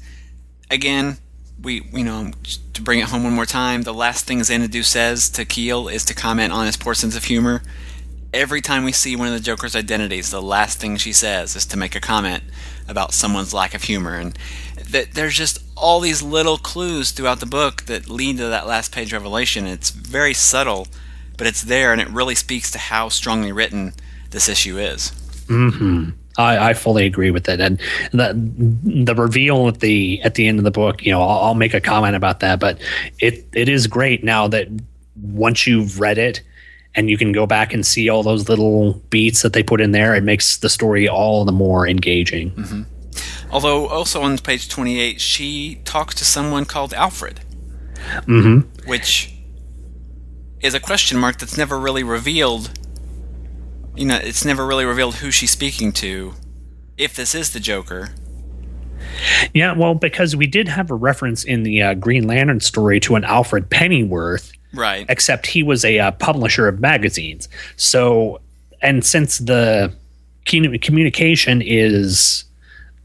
again, 0.71 1.17
we, 1.63 1.83
you 1.93 2.05
know, 2.05 2.31
to 2.75 2.83
bring 2.83 2.99
it 3.01 3.07
home 3.07 3.25
one 3.25 3.33
more 3.33 3.47
time, 3.47 3.83
the 3.83 3.95
last 3.95 4.27
thing 4.27 4.43
Xanadu 4.43 4.83
says 4.83 5.31
to 5.31 5.45
Keel 5.45 5.89
is 5.89 6.05
to 6.05 6.15
comment 6.15 6.53
on 6.53 6.67
his 6.67 6.77
poor 6.77 6.95
sense 6.95 7.17
of 7.17 7.25
humor. 7.25 7.63
Every 8.33 8.61
time 8.61 8.85
we 8.85 8.93
see 8.93 9.17
one 9.17 9.29
of 9.29 9.35
the 9.35 9.41
Joker's 9.41 9.77
identities, 9.77 10.31
the 10.31 10.43
last 10.43 10.79
thing 10.81 10.97
she 10.97 11.13
says 11.13 11.57
is 11.57 11.65
to 11.67 11.77
make 11.77 11.95
a 11.95 12.01
comment 12.01 12.43
about 12.89 13.15
someone's 13.15 13.55
lack 13.55 13.75
of 13.75 13.85
humor. 13.85 14.17
And 14.17 14.37
that 14.91 15.13
there's 15.13 15.37
just 15.37 15.59
all 15.77 16.01
these 16.01 16.23
little 16.23 16.59
clues 16.59 17.13
throughout 17.13 17.41
the 17.41 17.47
book 17.47 17.83
that 17.83 18.09
lead 18.09 18.39
to 18.39 18.49
that 18.49 18.67
last 18.67 18.93
page 18.93 19.13
revelation. 19.13 19.67
It's 19.67 19.91
very 19.91 20.35
subtle, 20.35 20.89
but 21.37 21.47
it's 21.47 21.63
there, 21.63 21.93
and 21.93 22.01
it 22.01 22.09
really 22.09 22.35
speaks 22.35 22.71
to 22.73 22.79
how 22.79 23.09
strongly 23.09 23.53
written 23.53 23.95
this 24.31 24.49
issue 24.49 24.79
is. 24.79 25.11
hmm 25.49 26.11
I, 26.37 26.71
I 26.71 26.75
fully 26.75 27.07
agree 27.07 27.31
with 27.31 27.49
it, 27.49 27.61
and 27.61 27.81
the 28.11 28.33
the 29.05 29.15
reveal 29.15 29.69
at 29.69 29.79
the 29.81 30.21
at 30.23 30.35
the 30.35 30.49
end 30.49 30.59
of 30.59 30.65
the 30.65 30.73
book. 30.73 31.05
You 31.05 31.13
know, 31.13 31.23
I'll, 31.23 31.45
I'll 31.45 31.55
make 31.55 31.75
a 31.75 31.81
comment 31.81 32.17
about 32.17 32.41
that, 32.41 32.59
but 32.59 32.81
it 33.21 33.47
it 33.53 33.69
is 33.69 33.87
great 33.87 34.25
now 34.25 34.49
that 34.49 34.67
once 35.23 35.65
you've 35.67 36.01
read 36.01 36.19
it 36.19 36.43
and 36.97 37.09
you 37.09 37.17
can 37.17 37.33
go 37.33 37.47
back 37.47 37.73
and 37.73 37.87
see 37.87 38.09
all 38.09 38.23
those 38.23 38.49
little 38.49 38.95
beats 39.11 39.43
that 39.43 39.53
they 39.53 39.63
put 39.63 39.81
in 39.81 39.93
there, 39.93 40.15
it 40.15 40.23
makes 40.25 40.59
the 40.59 40.69
story 40.69 41.09
all 41.09 41.45
the 41.45 41.53
more 41.53 41.87
engaging. 41.87 42.87
Although, 43.51 43.87
also 43.89 44.23
on 44.23 44.39
page 44.39 44.69
28, 44.69 45.21
she 45.21 45.81
talks 45.85 46.15
to 46.17 46.25
someone 46.25 46.65
called 46.65 46.93
Alfred, 46.95 47.41
hmm 48.27 48.61
which 48.87 49.34
is 50.65 50.75
a 50.75 50.81
question 50.81 51.19
mark 51.19 51.39
that's 51.39 51.59
never 51.59 51.79
really 51.79 52.03
revealed. 52.03 52.71
You 53.95 54.07
know, 54.07 54.17
it's 54.17 54.45
never 54.45 54.67
really 54.67 54.87
revealed 54.87 55.17
who 55.17 55.31
she's 55.31 55.51
speaking 55.51 55.93
to, 55.93 56.33
if 56.97 57.15
this 57.15 57.35
is 57.35 57.53
the 57.53 57.61
Joker. 57.61 58.09
Yeah, 59.53 59.75
well, 59.77 59.95
because 59.95 60.35
we 60.35 60.47
did 60.47 60.67
have 60.69 60.91
a 60.91 60.95
reference 60.95 61.45
in 61.45 61.63
the 61.63 61.83
uh, 61.83 61.95
Green 61.95 62.27
Lantern 62.27 62.61
story 62.61 62.99
to 63.01 63.15
an 63.15 63.25
Alfred 63.25 63.69
Pennyworth, 63.71 64.53
Right. 64.73 65.05
except 65.09 65.47
he 65.47 65.63
was 65.63 65.85
a 65.85 65.99
uh, 65.99 66.11
publisher 66.13 66.67
of 66.67 66.81
magazines. 66.81 67.49
So, 67.77 68.41
and 68.81 69.05
since 69.05 69.39
the 69.39 69.93
commu- 70.47 70.81
communication 70.81 71.61
is, 71.63 72.45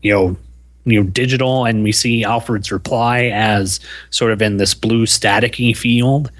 you 0.01 0.13
know, 0.13 0.37
you 0.85 1.03
know, 1.03 1.09
digital, 1.09 1.65
and 1.65 1.83
we 1.83 1.91
see 1.91 2.23
Alfred's 2.23 2.71
reply 2.71 3.25
as 3.25 3.79
sort 4.09 4.31
of 4.31 4.41
in 4.41 4.57
this 4.57 4.73
blue 4.73 5.05
staticky 5.05 5.75
field, 5.75 6.31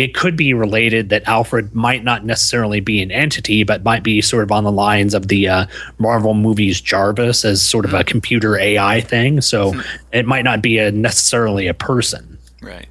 it 0.00 0.14
could 0.14 0.34
be 0.34 0.54
related 0.54 1.10
that 1.10 1.28
Alfred 1.28 1.74
might 1.74 2.02
not 2.02 2.24
necessarily 2.24 2.80
be 2.80 3.02
an 3.02 3.10
entity, 3.10 3.64
but 3.64 3.84
might 3.84 4.02
be 4.02 4.22
sort 4.22 4.42
of 4.42 4.50
on 4.50 4.64
the 4.64 4.72
lines 4.72 5.12
of 5.12 5.28
the 5.28 5.46
uh, 5.46 5.66
Marvel 5.98 6.32
movies 6.32 6.80
Jarvis 6.80 7.44
as 7.44 7.60
sort 7.60 7.84
of 7.84 7.92
a 7.92 8.02
computer 8.02 8.58
AI 8.58 9.02
thing. 9.02 9.42
So 9.42 9.78
it 10.10 10.24
might 10.24 10.42
not 10.42 10.62
be 10.62 10.78
a 10.78 10.90
necessarily 10.90 11.66
a 11.66 11.74
person. 11.74 12.38
Right. 12.62 12.88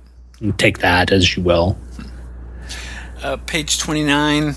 Take 0.57 0.79
that 0.79 1.11
as 1.11 1.35
you 1.35 1.41
will. 1.41 1.79
Uh, 3.23 3.37
page 3.37 3.79
29. 3.79 4.53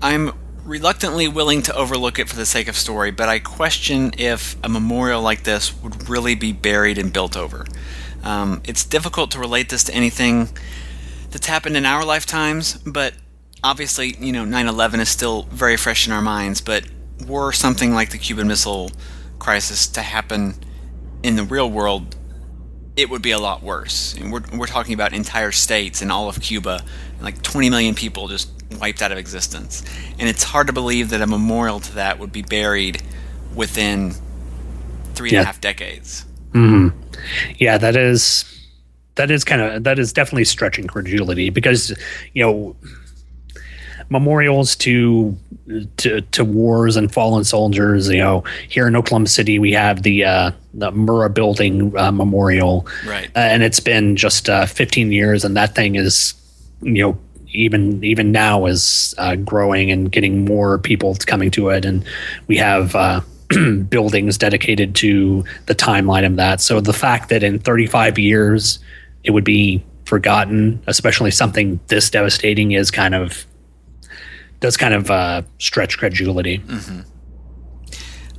I'm 0.00 0.30
reluctantly 0.62 1.26
willing 1.26 1.62
to 1.62 1.74
overlook 1.74 2.20
it 2.20 2.28
for 2.28 2.36
the 2.36 2.46
sake 2.46 2.68
of 2.68 2.76
story, 2.76 3.10
but 3.10 3.28
I 3.28 3.40
question 3.40 4.12
if 4.18 4.54
a 4.62 4.68
memorial 4.68 5.20
like 5.20 5.42
this 5.42 5.74
would 5.82 6.08
really 6.08 6.36
be 6.36 6.52
buried 6.52 6.96
and 6.96 7.12
built 7.12 7.36
over. 7.36 7.66
Um, 8.22 8.62
it's 8.64 8.84
difficult 8.84 9.32
to 9.32 9.40
relate 9.40 9.68
this 9.68 9.82
to 9.84 9.92
anything 9.92 10.50
that's 11.30 11.46
happened 11.46 11.76
in 11.76 11.84
our 11.84 12.04
lifetimes, 12.04 12.74
but 12.78 13.14
obviously, 13.62 14.16
you 14.18 14.32
know, 14.32 14.44
9 14.44 14.66
11 14.66 15.00
is 15.00 15.08
still 15.08 15.42
very 15.50 15.76
fresh 15.76 16.06
in 16.06 16.12
our 16.12 16.22
minds. 16.22 16.60
But 16.60 16.84
were 17.26 17.52
something 17.52 17.94
like 17.94 18.10
the 18.10 18.18
Cuban 18.18 18.48
Missile 18.48 18.90
Crisis 19.38 19.88
to 19.88 20.02
happen 20.02 20.54
in 21.22 21.36
the 21.36 21.44
real 21.44 21.70
world, 21.70 22.16
it 22.96 23.10
would 23.10 23.22
be 23.22 23.30
a 23.30 23.38
lot 23.38 23.62
worse. 23.62 24.14
And 24.14 24.32
we're 24.32 24.42
we're 24.54 24.66
talking 24.66 24.94
about 24.94 25.12
entire 25.12 25.52
states 25.52 26.02
and 26.02 26.10
all 26.10 26.28
of 26.28 26.40
Cuba, 26.40 26.82
like 27.20 27.42
20 27.42 27.70
million 27.70 27.94
people 27.94 28.28
just 28.28 28.50
wiped 28.78 29.02
out 29.02 29.12
of 29.12 29.18
existence, 29.18 29.82
and 30.18 30.28
it's 30.28 30.42
hard 30.42 30.66
to 30.66 30.72
believe 30.72 31.10
that 31.10 31.20
a 31.20 31.26
memorial 31.26 31.80
to 31.80 31.94
that 31.94 32.18
would 32.18 32.32
be 32.32 32.42
buried 32.42 33.02
within 33.54 34.14
three 35.14 35.30
and 35.30 35.38
a 35.38 35.44
half 35.44 35.60
decades. 35.60 36.24
Mm-hmm. 36.52 36.88
Yeah, 37.58 37.78
that 37.78 37.96
is 37.96 38.57
that 39.18 39.30
is 39.30 39.44
kind 39.44 39.60
of 39.60 39.84
that 39.84 39.98
is 39.98 40.12
definitely 40.12 40.44
stretching 40.44 40.86
credulity 40.86 41.50
because 41.50 41.90
you 42.32 42.44
know 42.44 42.76
memorials 44.10 44.74
to 44.76 45.36
to 45.98 46.20
to 46.20 46.44
wars 46.44 46.96
and 46.96 47.12
fallen 47.12 47.44
soldiers. 47.44 48.08
You 48.08 48.18
know, 48.18 48.44
here 48.68 48.88
in 48.88 48.96
Oklahoma 48.96 49.26
City 49.26 49.58
we 49.58 49.72
have 49.72 50.02
the 50.02 50.24
uh, 50.24 50.52
the 50.72 50.90
Murrah 50.90 51.32
Building 51.32 51.96
uh, 51.96 52.10
Memorial, 52.10 52.86
Right. 53.06 53.28
Uh, 53.36 53.40
and 53.40 53.62
it's 53.62 53.80
been 53.80 54.16
just 54.16 54.48
uh, 54.48 54.66
15 54.66 55.12
years, 55.12 55.44
and 55.44 55.56
that 55.56 55.74
thing 55.74 55.96
is 55.96 56.34
you 56.80 57.02
know 57.02 57.18
even 57.50 58.02
even 58.04 58.32
now 58.32 58.66
is 58.66 59.14
uh, 59.18 59.34
growing 59.36 59.90
and 59.90 60.10
getting 60.12 60.44
more 60.44 60.78
people 60.78 61.16
coming 61.26 61.50
to 61.52 61.68
it, 61.70 61.84
and 61.84 62.04
we 62.46 62.56
have. 62.56 62.94
Uh, 62.94 63.20
buildings 63.88 64.36
dedicated 64.36 64.94
to 64.94 65.42
the 65.64 65.74
timeline 65.74 66.26
of 66.26 66.36
that. 66.36 66.60
So 66.60 66.82
the 66.82 66.92
fact 66.92 67.30
that 67.30 67.42
in 67.42 67.58
35 67.58 68.18
years 68.18 68.78
it 69.28 69.32
would 69.32 69.44
be 69.44 69.84
forgotten, 70.06 70.82
especially 70.86 71.30
something 71.30 71.78
this 71.88 72.08
devastating, 72.08 72.72
is 72.72 72.90
kind 72.90 73.14
of 73.14 73.44
does 74.60 74.78
kind 74.78 74.94
of 74.94 75.10
uh, 75.10 75.42
stretch 75.58 75.98
credulity. 75.98 76.62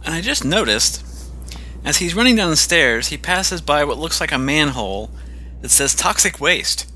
And 0.04 0.16
I 0.16 0.22
just 0.22 0.44
noticed, 0.44 1.06
as 1.86 1.98
he's 1.98 2.16
running 2.16 2.36
down 2.36 2.50
the 2.50 2.58
stairs, 2.58 3.10
he 3.10 3.18
passes 3.18 3.62
by 3.62 3.84
what 3.84 4.00
looks 4.00 4.20
like 4.20 4.32
a 4.32 4.40
manhole 4.40 5.12
that 5.62 5.70
says 5.70 5.94
toxic 5.94 6.42
waste. 6.42 6.92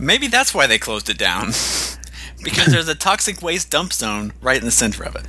Maybe 0.00 0.26
that's 0.26 0.52
why 0.52 0.66
they 0.66 0.78
closed 0.78 1.08
it 1.08 1.16
down. 1.16 1.46
because 2.42 2.66
there's 2.66 2.88
a 2.88 2.94
toxic 2.96 3.40
waste 3.40 3.70
dump 3.70 3.92
zone 3.92 4.32
right 4.40 4.58
in 4.58 4.64
the 4.64 4.72
center 4.72 5.04
of 5.04 5.14
it. 5.14 5.22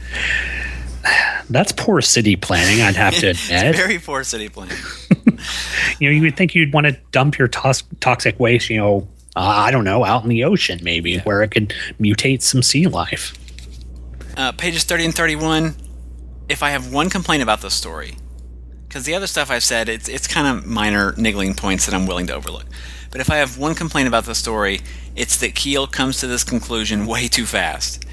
That's 1.50 1.72
poor 1.72 2.02
city 2.02 2.36
planning, 2.36 2.82
I'd 2.82 2.96
have 2.96 3.16
to 3.16 3.30
admit. 3.30 3.76
very 3.76 4.00
poor 4.00 4.24
city 4.24 4.50
planning. 4.50 4.78
you 6.00 6.10
know, 6.10 6.16
you 6.16 6.22
would 6.22 6.38
think 6.38 6.56
you'd 6.56 6.74
want 6.74 6.88
to 6.88 6.98
dump 7.12 7.38
your 7.38 7.48
tos- 7.48 7.84
toxic 8.00 8.40
waste, 8.40 8.70
you 8.70 8.78
know, 8.78 9.08
uh, 9.36 9.40
I 9.40 9.72
don't 9.72 9.84
know, 9.84 10.04
out 10.06 10.24
in 10.24 10.30
the 10.30 10.44
ocean 10.44 10.80
maybe, 10.84 11.20
where 11.20 11.42
it 11.42 11.50
could 11.52 11.74
mutate 12.00 12.42
some 12.42 12.62
sea 12.62 12.88
life. 12.88 13.34
Uh, 14.38 14.52
pages 14.52 14.84
30 14.84 15.06
and 15.06 15.16
31, 15.16 15.76
if 16.50 16.64
I 16.64 16.70
have 16.72 16.92
one 16.94 17.10
complaint 17.10 17.44
about 17.44 17.62
this 17.62 17.74
story, 17.74 18.18
because 18.88 19.04
the 19.06 19.16
other 19.16 19.28
stuff 19.28 19.52
I've 19.52 19.64
said, 19.64 19.90
it's, 19.90 20.10
it's 20.10 20.28
kind 20.28 20.48
of 20.48 20.66
minor 20.66 21.14
niggling 21.18 21.54
points 21.54 21.86
that 21.86 21.94
I'm 21.96 22.06
willing 22.08 22.28
to 22.28 22.34
overlook. 22.34 22.66
But 23.12 23.22
if 23.22 23.30
I 23.32 23.38
have 23.38 23.58
one 23.58 23.76
complaint 23.76 24.08
about 24.08 24.26
the 24.26 24.36
story, 24.36 24.82
it's 25.16 25.38
that 25.38 25.56
Keel 25.56 25.88
comes 25.88 26.20
to 26.20 26.28
this 26.28 26.44
conclusion 26.44 27.06
way 27.06 27.28
too 27.28 27.46
fast. 27.46 28.06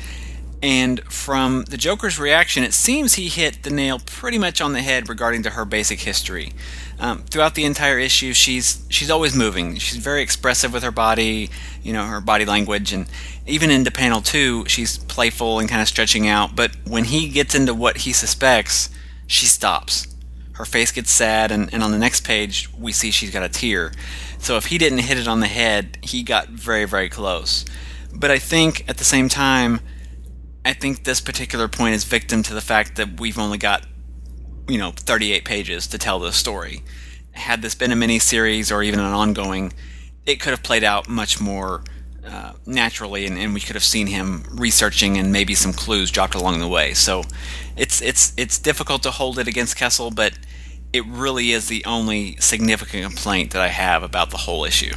And 0.62 1.00
from 1.04 1.64
the 1.64 1.76
Joker's 1.76 2.18
reaction, 2.18 2.64
it 2.64 2.72
seems 2.72 3.14
he 3.14 3.28
hit 3.28 3.62
the 3.62 3.70
nail 3.70 4.00
pretty 4.04 4.38
much 4.38 4.60
on 4.60 4.72
the 4.72 4.80
head 4.80 5.08
regarding 5.08 5.42
to 5.42 5.50
her 5.50 5.64
basic 5.64 6.00
history. 6.00 6.52
Um, 6.98 7.24
throughout 7.24 7.54
the 7.54 7.64
entire 7.64 7.98
issue, 7.98 8.32
she's 8.32 8.84
she's 8.88 9.10
always 9.10 9.34
moving. 9.36 9.76
She's 9.76 9.98
very 9.98 10.22
expressive 10.22 10.72
with 10.72 10.82
her 10.82 10.90
body, 10.90 11.50
you 11.82 11.92
know, 11.92 12.04
her 12.04 12.22
body 12.22 12.46
language, 12.46 12.92
and 12.92 13.06
even 13.46 13.70
into 13.70 13.90
panel 13.90 14.22
two, 14.22 14.64
she's 14.66 14.96
playful 14.96 15.58
and 15.58 15.68
kind 15.68 15.82
of 15.82 15.88
stretching 15.88 16.26
out. 16.26 16.56
But 16.56 16.74
when 16.86 17.04
he 17.04 17.28
gets 17.28 17.54
into 17.54 17.74
what 17.74 17.98
he 17.98 18.12
suspects, 18.12 18.88
she 19.26 19.46
stops. 19.46 20.08
Her 20.52 20.64
face 20.64 20.90
gets 20.90 21.10
sad, 21.10 21.50
and, 21.50 21.72
and 21.74 21.82
on 21.82 21.92
the 21.92 21.98
next 21.98 22.24
page, 22.24 22.70
we 22.78 22.90
see 22.92 23.10
she's 23.10 23.30
got 23.30 23.42
a 23.42 23.48
tear. 23.50 23.92
So 24.38 24.56
if 24.56 24.66
he 24.66 24.78
didn't 24.78 25.00
hit 25.00 25.18
it 25.18 25.28
on 25.28 25.40
the 25.40 25.46
head, 25.46 25.98
he 26.00 26.22
got 26.22 26.48
very, 26.48 26.86
very 26.86 27.10
close. 27.10 27.66
But 28.14 28.30
I 28.30 28.38
think 28.38 28.88
at 28.88 28.96
the 28.96 29.04
same 29.04 29.28
time, 29.28 29.80
I 30.66 30.72
think 30.72 31.04
this 31.04 31.20
particular 31.20 31.68
point 31.68 31.94
is 31.94 32.02
victim 32.02 32.42
to 32.42 32.52
the 32.52 32.60
fact 32.60 32.96
that 32.96 33.20
we've 33.20 33.38
only 33.38 33.56
got, 33.56 33.86
you 34.68 34.78
know, 34.78 34.90
38 34.90 35.44
pages 35.44 35.86
to 35.86 35.96
tell 35.96 36.18
the 36.18 36.32
story. 36.32 36.82
Had 37.30 37.62
this 37.62 37.76
been 37.76 37.92
a 37.92 37.96
mini 37.96 38.18
series 38.18 38.72
or 38.72 38.82
even 38.82 38.98
an 38.98 39.12
ongoing, 39.12 39.72
it 40.26 40.40
could 40.40 40.50
have 40.50 40.64
played 40.64 40.82
out 40.82 41.08
much 41.08 41.40
more 41.40 41.84
uh, 42.26 42.54
naturally, 42.66 43.26
and, 43.26 43.38
and 43.38 43.54
we 43.54 43.60
could 43.60 43.76
have 43.76 43.84
seen 43.84 44.08
him 44.08 44.44
researching 44.50 45.16
and 45.16 45.30
maybe 45.30 45.54
some 45.54 45.72
clues 45.72 46.10
dropped 46.10 46.34
along 46.34 46.58
the 46.58 46.66
way. 46.66 46.94
So, 46.94 47.22
it's 47.76 48.02
it's 48.02 48.32
it's 48.36 48.58
difficult 48.58 49.04
to 49.04 49.12
hold 49.12 49.38
it 49.38 49.46
against 49.46 49.76
Kesel, 49.76 50.12
but 50.12 50.36
it 50.92 51.04
really 51.06 51.52
is 51.52 51.68
the 51.68 51.84
only 51.84 52.34
significant 52.38 53.04
complaint 53.04 53.52
that 53.52 53.62
I 53.62 53.68
have 53.68 54.02
about 54.02 54.30
the 54.30 54.38
whole 54.38 54.64
issue. 54.64 54.96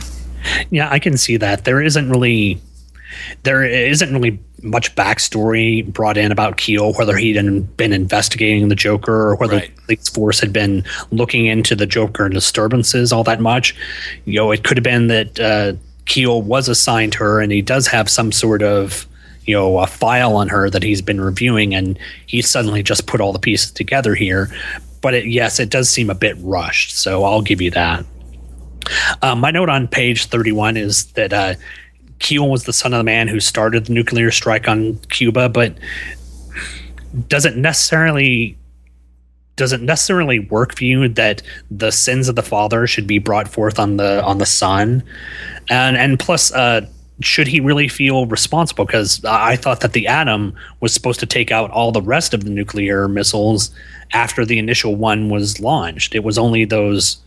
Yeah, 0.72 0.90
I 0.90 0.98
can 0.98 1.16
see 1.16 1.38
that. 1.38 1.66
There 1.66 1.80
isn't 1.80 2.10
really 2.10 2.60
there 3.44 3.64
isn't 3.64 4.14
really 4.14 4.40
much 4.62 4.94
backstory 4.96 5.86
brought 5.86 6.18
in 6.18 6.32
about 6.32 6.58
Keel, 6.58 6.94
whether 6.94 7.16
he'd 7.16 7.78
been 7.78 7.94
investigating 7.94 8.68
the 8.68 8.76
Joker 8.76 9.30
or 9.30 9.36
whether 9.36 9.56
Right. 9.58 9.76
the 9.76 9.82
police 9.84 10.10
force 10.10 10.40
had 10.40 10.52
been 10.52 10.84
looking 11.12 11.46
into 11.46 11.76
the 11.76 11.86
Joker 11.86 12.26
and 12.26 12.34
disturbances 12.34 13.14
all 13.14 13.24
that 13.24 13.40
much. 13.40 13.76
You 14.26 14.36
know, 14.36 14.52
it 14.52 14.64
could 14.64 14.78
have 14.78 14.84
been 14.84 15.08
that 15.08 15.40
uh, 15.40 15.74
Keel 16.06 16.42
was 16.42 16.68
assigned 16.68 17.14
her 17.16 17.40
and 17.40 17.52
he 17.52 17.62
does 17.62 17.88
have 17.88 18.10
some 18.10 18.32
sort 18.32 18.62
of 18.62 19.06
you 19.46 19.56
know 19.56 19.80
a 19.80 19.88
file 19.88 20.36
on 20.36 20.48
her 20.50 20.70
that 20.70 20.84
he's 20.84 21.02
been 21.02 21.20
reviewing 21.22 21.74
and 21.74 21.98
he 22.28 22.42
suddenly 22.42 22.84
just 22.84 23.08
put 23.08 23.20
all 23.22 23.34
the 23.34 23.40
pieces 23.40 23.72
together 23.72 24.14
here 24.14 24.48
but 25.02 25.16
it, 25.16 25.26
yes 25.26 25.60
it 25.60 25.70
does 25.70 25.90
seem 25.90 26.10
a 26.10 26.14
bit 26.14 26.36
rushed 26.42 26.96
so 26.96 27.24
i'll 27.24 27.42
give 27.42 27.60
you 27.60 27.72
that 27.72 28.06
um, 29.24 29.40
my 29.40 29.50
note 29.50 29.70
on 29.70 29.88
page 29.88 30.26
31 30.26 30.78
is 30.78 31.06
that 31.14 31.34
uh, 31.34 31.56
Keel 32.20 32.50
was 32.50 32.66
the 32.66 32.74
son 32.74 32.94
of 32.94 33.00
the 33.00 33.04
man 33.04 33.28
who 33.28 33.40
started 33.40 33.86
the 33.86 33.94
nuclear 33.94 34.32
strike 34.32 34.68
on 34.68 34.98
Cuba, 35.10 35.50
but 35.50 35.78
doesn't 37.28 37.58
necessarily 37.58 38.58
doesn't 39.56 39.84
necessarily 39.84 40.40
work 40.40 40.76
for 40.76 40.86
you 40.86 41.10
that 41.10 41.42
the 41.70 41.92
sins 41.92 42.30
of 42.30 42.36
the 42.36 42.42
father 42.42 42.88
should 42.88 43.06
be 43.06 43.20
brought 43.20 43.48
forth 43.48 43.78
on 43.78 43.98
the 43.98 44.24
on 44.24 44.38
the 44.38 44.46
son, 44.46 45.04
and 45.70 45.98
and 45.98 46.20
plus. 46.20 46.52
Uh, 46.52 46.86
should 47.22 47.48
he 47.48 47.60
really 47.60 47.90
feel 47.90 48.28
responsible? 48.28 48.86
Because 48.86 49.24
I 49.26 49.58
thought 49.58 49.82
that 49.82 49.92
the 49.92 50.08
Atom 50.08 50.56
was 50.80 50.94
supposed 50.94 51.20
to 51.20 51.26
take 51.26 51.52
out 51.52 51.70
all 51.70 51.92
the 51.92 52.02
rest 52.02 52.34
of 52.34 52.46
the 52.46 52.50
nuclear 52.50 53.10
missiles 53.10 53.72
after 54.14 54.46
the 54.46 54.58
initial 54.58 54.96
one 54.96 55.28
was 55.28 55.60
launched. 55.60 56.16
It 56.16 56.24
was 56.24 56.38
only 56.38 56.64
those 56.64 57.18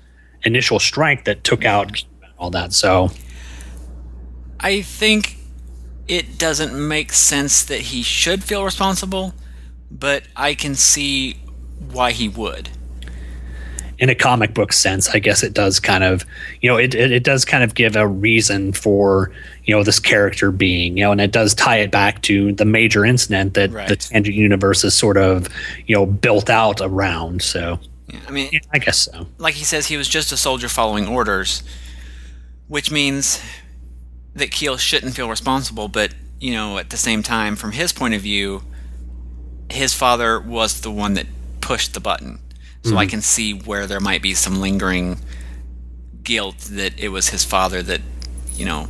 initial 0.44 0.78
strike 0.78 1.26
that 1.26 1.44
took 1.44 1.66
out 1.66 2.02
all 2.38 2.48
that. 2.50 2.72
So 2.72 3.10
I 4.62 4.82
think 4.82 5.36
it 6.08 6.38
doesn't 6.38 6.72
make 6.88 7.12
sense 7.12 7.64
that 7.64 7.80
he 7.80 8.02
should 8.02 8.44
feel 8.44 8.64
responsible, 8.64 9.34
but 9.90 10.24
I 10.36 10.54
can 10.54 10.74
see 10.74 11.34
why 11.90 12.12
he 12.12 12.28
would. 12.28 12.68
in 13.98 14.08
a 14.08 14.14
comic 14.16 14.52
book 14.52 14.72
sense, 14.72 15.08
I 15.10 15.20
guess 15.20 15.44
it 15.44 15.54
does 15.54 15.78
kind 15.78 16.02
of, 16.02 16.24
you 16.60 16.68
know, 16.68 16.76
it, 16.76 16.92
it, 16.94 17.12
it 17.12 17.22
does 17.22 17.44
kind 17.44 17.62
of 17.62 17.74
give 17.74 17.94
a 17.94 18.04
reason 18.06 18.72
for, 18.72 19.30
you 19.64 19.74
know, 19.74 19.84
this 19.84 20.00
character 20.00 20.50
being, 20.50 20.96
you 20.96 21.04
know, 21.04 21.12
and 21.12 21.20
it 21.20 21.30
does 21.30 21.54
tie 21.54 21.76
it 21.78 21.92
back 21.92 22.20
to 22.22 22.52
the 22.52 22.64
major 22.64 23.04
incident 23.04 23.54
that 23.54 23.70
Right. 23.70 23.86
the 23.88 23.94
Tangent 23.94 24.34
Universe 24.36 24.82
is 24.82 24.94
sort 24.94 25.16
of, 25.16 25.48
you 25.86 25.94
know, 25.94 26.04
built 26.06 26.50
out 26.50 26.80
around. 26.80 27.42
So 27.42 27.78
Yeah, 28.08 28.18
I 28.26 28.30
mean, 28.32 28.48
yeah, 28.52 28.58
I 28.72 28.78
guess 28.80 28.98
so. 28.98 29.26
like 29.38 29.54
he 29.54 29.64
says, 29.64 29.86
he 29.86 29.96
was 29.96 30.08
just 30.08 30.32
a 30.32 30.36
soldier 30.36 30.68
following 30.68 31.06
orders, 31.06 31.62
which 32.66 32.90
means 32.90 33.40
that 34.34 34.50
Keel 34.50 34.76
shouldn't 34.76 35.14
feel 35.14 35.28
responsible. 35.28 35.88
But 35.88 36.14
you 36.40 36.52
know, 36.52 36.78
at 36.78 36.90
the 36.90 36.96
same 36.96 37.22
time, 37.22 37.56
from 37.56 37.72
his 37.72 37.92
point 37.92 38.14
of 38.14 38.20
view, 38.20 38.62
his 39.70 39.94
father 39.94 40.40
was 40.40 40.80
the 40.80 40.90
one 40.90 41.14
that 41.14 41.26
pushed 41.60 41.94
the 41.94 42.00
button. 42.00 42.38
So 42.84 42.96
I 42.96 43.06
can 43.06 43.22
see 43.22 43.52
where 43.52 43.86
there 43.86 44.00
might 44.00 44.22
be 44.22 44.34
some 44.34 44.60
lingering 44.60 45.20
guilt 46.24 46.58
that 46.72 46.98
it 46.98 47.10
was 47.10 47.28
his 47.28 47.44
father 47.44 47.80
that, 47.80 48.00
you 48.54 48.64
know, 48.66 48.88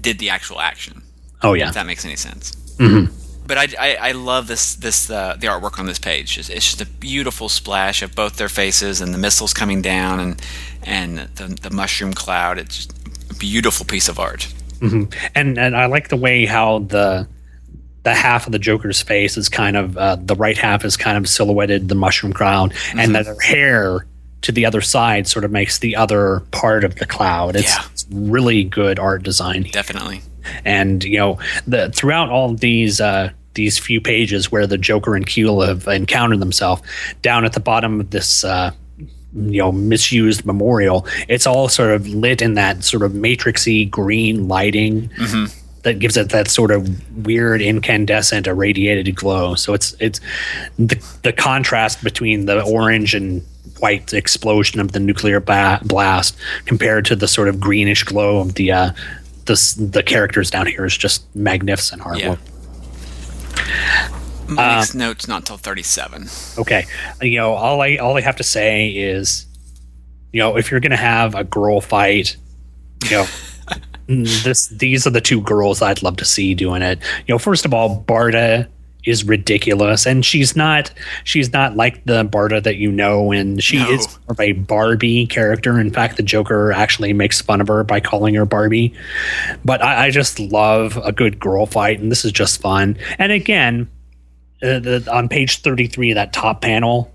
did 0.00 0.20
the 0.20 0.30
actual 0.30 0.60
action. 0.60 1.02
Oh, 1.42 1.54
yeah. 1.54 1.68
If 1.68 1.74
that 1.74 1.86
makes 1.86 2.04
any 2.04 2.14
sense. 2.14 2.52
Mhm. 2.78 3.10
But 3.44 3.58
I, 3.58 3.66
I, 3.78 3.94
I 3.96 4.12
love 4.12 4.46
this 4.46 4.74
this 4.76 5.10
uh, 5.10 5.36
the 5.36 5.48
artwork 5.48 5.80
on 5.80 5.86
this 5.86 5.98
page. 5.98 6.38
It's, 6.38 6.48
it's 6.48 6.64
just 6.64 6.80
a 6.80 6.86
beautiful 6.86 7.48
splash 7.48 8.02
of 8.02 8.14
both 8.14 8.36
their 8.36 8.48
faces 8.48 9.00
and 9.00 9.12
the 9.12 9.18
missiles 9.18 9.52
coming 9.52 9.82
down 9.82 10.20
and 10.20 10.42
and 10.82 11.18
the, 11.36 11.48
the 11.60 11.70
mushroom 11.70 12.12
cloud. 12.12 12.58
It's 12.58 12.76
just 12.76 12.95
beautiful 13.34 13.84
piece 13.86 14.08
of 14.08 14.18
art. 14.18 14.44
hmm 14.80 15.04
And 15.34 15.58
and 15.58 15.76
I 15.76 15.86
like 15.86 16.08
the 16.08 16.16
way 16.16 16.46
how 16.46 16.80
the 16.80 17.26
the 18.02 18.14
half 18.14 18.46
of 18.46 18.52
the 18.52 18.58
Joker's 18.58 19.02
face 19.02 19.36
is 19.36 19.48
kind 19.48 19.76
of 19.76 19.96
uh, 19.98 20.16
the 20.16 20.36
right 20.36 20.56
half 20.56 20.84
is 20.84 20.96
kind 20.96 21.16
of 21.18 21.28
silhouetted 21.28 21.88
the 21.88 21.94
mushroom 21.96 22.32
cloud, 22.32 22.72
and 22.96 23.14
that 23.14 23.26
her 23.26 23.40
hair 23.40 24.06
to 24.42 24.52
the 24.52 24.64
other 24.64 24.80
side 24.80 25.26
sort 25.26 25.44
of 25.44 25.50
makes 25.50 25.78
the 25.80 25.96
other 25.96 26.40
part 26.52 26.84
of 26.84 26.94
the 26.96 27.06
cloud. 27.06 27.56
It's, 27.56 27.74
Yeah. 27.76 27.84
it's 27.90 28.06
really 28.12 28.62
good 28.62 28.98
art 29.00 29.24
design, 29.24 29.64
Definitely. 29.72 30.20
and 30.64 31.02
you 31.02 31.18
know 31.18 31.38
the 31.66 31.90
throughout 31.90 32.28
all 32.30 32.54
these. 32.54 33.00
Uh, 33.00 33.30
these 33.54 33.78
few 33.78 34.02
pages 34.02 34.52
where 34.52 34.66
the 34.66 34.76
Joker 34.76 35.16
and 35.16 35.26
Keel 35.26 35.62
have 35.62 35.88
encountered 35.88 36.40
themselves, 36.40 36.82
down 37.22 37.46
at 37.46 37.54
the 37.54 37.60
bottom 37.60 38.00
of 38.00 38.10
this 38.10 38.44
uh, 38.44 38.70
you 39.36 39.60
know 39.60 39.72
misused 39.72 40.44
memorial. 40.46 41.06
It's 41.28 41.46
all 41.46 41.68
sort 41.68 41.92
of 41.92 42.08
lit 42.08 42.42
in 42.42 42.54
that 42.54 42.84
sort 42.84 43.02
of 43.02 43.12
matrixy 43.12 43.88
green 43.90 44.48
lighting 44.48 45.10
that 45.82 45.98
gives 46.00 46.16
it 46.16 46.30
that 46.30 46.48
sort 46.48 46.70
of 46.72 47.24
weird 47.24 47.62
incandescent 47.62 48.46
irradiated 48.48 49.14
glow. 49.14 49.54
So 49.54 49.74
it's 49.74 49.94
it's 50.00 50.20
the 50.78 51.00
the 51.22 51.32
contrast 51.32 52.02
between 52.02 52.46
the 52.46 52.62
orange 52.62 53.14
and 53.14 53.42
white 53.78 54.12
explosion 54.14 54.80
of 54.80 54.92
the 54.92 55.00
nuclear 55.00 55.38
ba- 55.38 55.80
blast 55.84 56.36
compared 56.64 57.04
to 57.04 57.14
the 57.14 57.28
sort 57.28 57.46
of 57.48 57.60
greenish 57.60 58.04
glow 58.04 58.38
of 58.40 58.54
the 58.54 58.72
uh, 58.72 58.90
the 59.44 59.88
the 59.92 60.02
characters 60.02 60.50
down 60.50 60.66
here 60.66 60.84
is 60.84 60.96
just 60.96 61.24
magnificent 61.36 62.02
artwork. 64.46 64.56
Mike's 64.56 64.94
um, 64.94 64.98
notes 65.00 65.28
not 65.28 65.44
till 65.46 65.56
37. 65.56 66.26
Okay, 66.58 66.86
you 67.22 67.38
know 67.38 67.52
all 67.54 67.80
I 67.82 67.96
all 67.96 68.16
I 68.16 68.20
have 68.20 68.36
to 68.36 68.44
say 68.44 68.88
is, 68.88 69.46
you 70.32 70.40
know, 70.40 70.56
if 70.56 70.70
you're 70.70 70.80
gonna 70.80 70.96
have 70.96 71.34
a 71.34 71.44
girl 71.44 71.80
fight, 71.80 72.36
you 73.04 73.10
know. 73.10 73.26
This 74.08 74.68
these 74.68 75.04
are 75.04 75.10
the 75.10 75.20
two 75.20 75.40
girls 75.40 75.82
I'd 75.82 76.00
love 76.00 76.16
to 76.18 76.24
see 76.24 76.54
doing 76.54 76.80
it. 76.80 77.00
You 77.26 77.34
know, 77.34 77.38
first 77.40 77.64
of 77.64 77.74
all, 77.74 78.04
Barda 78.06 78.68
is 79.04 79.24
ridiculous, 79.24 80.06
and 80.06 80.24
she's 80.24 80.54
not 80.54 80.92
she's 81.24 81.52
not 81.52 81.74
like 81.74 82.04
the 82.04 82.24
Barda 82.24 82.62
that 82.62 82.76
you 82.76 82.92
know, 82.92 83.32
and 83.32 83.60
she 83.60 83.78
No. 83.78 83.90
is 83.90 84.06
more 84.06 84.18
of 84.28 84.38
a 84.38 84.52
Barbie 84.52 85.26
character. 85.26 85.80
In 85.80 85.90
fact, 85.90 86.18
the 86.18 86.22
Joker 86.22 86.70
actually 86.70 87.12
makes 87.14 87.40
fun 87.40 87.60
of 87.60 87.66
her 87.66 87.82
by 87.82 87.98
calling 87.98 88.36
her 88.36 88.44
Barbie. 88.46 88.94
But 89.64 89.82
I, 89.82 90.06
I 90.06 90.10
just 90.10 90.38
love 90.38 90.96
a 90.98 91.10
good 91.10 91.40
girl 91.40 91.66
fight, 91.66 91.98
and 91.98 92.08
this 92.12 92.24
is 92.24 92.30
just 92.30 92.60
fun. 92.60 92.96
And 93.18 93.32
again, 93.32 93.88
uh, 94.62 94.78
the, 94.78 95.08
on 95.12 95.28
page 95.28 95.60
33 95.62 96.12
of 96.12 96.14
that 96.16 96.32
top 96.32 96.62
panel, 96.62 97.12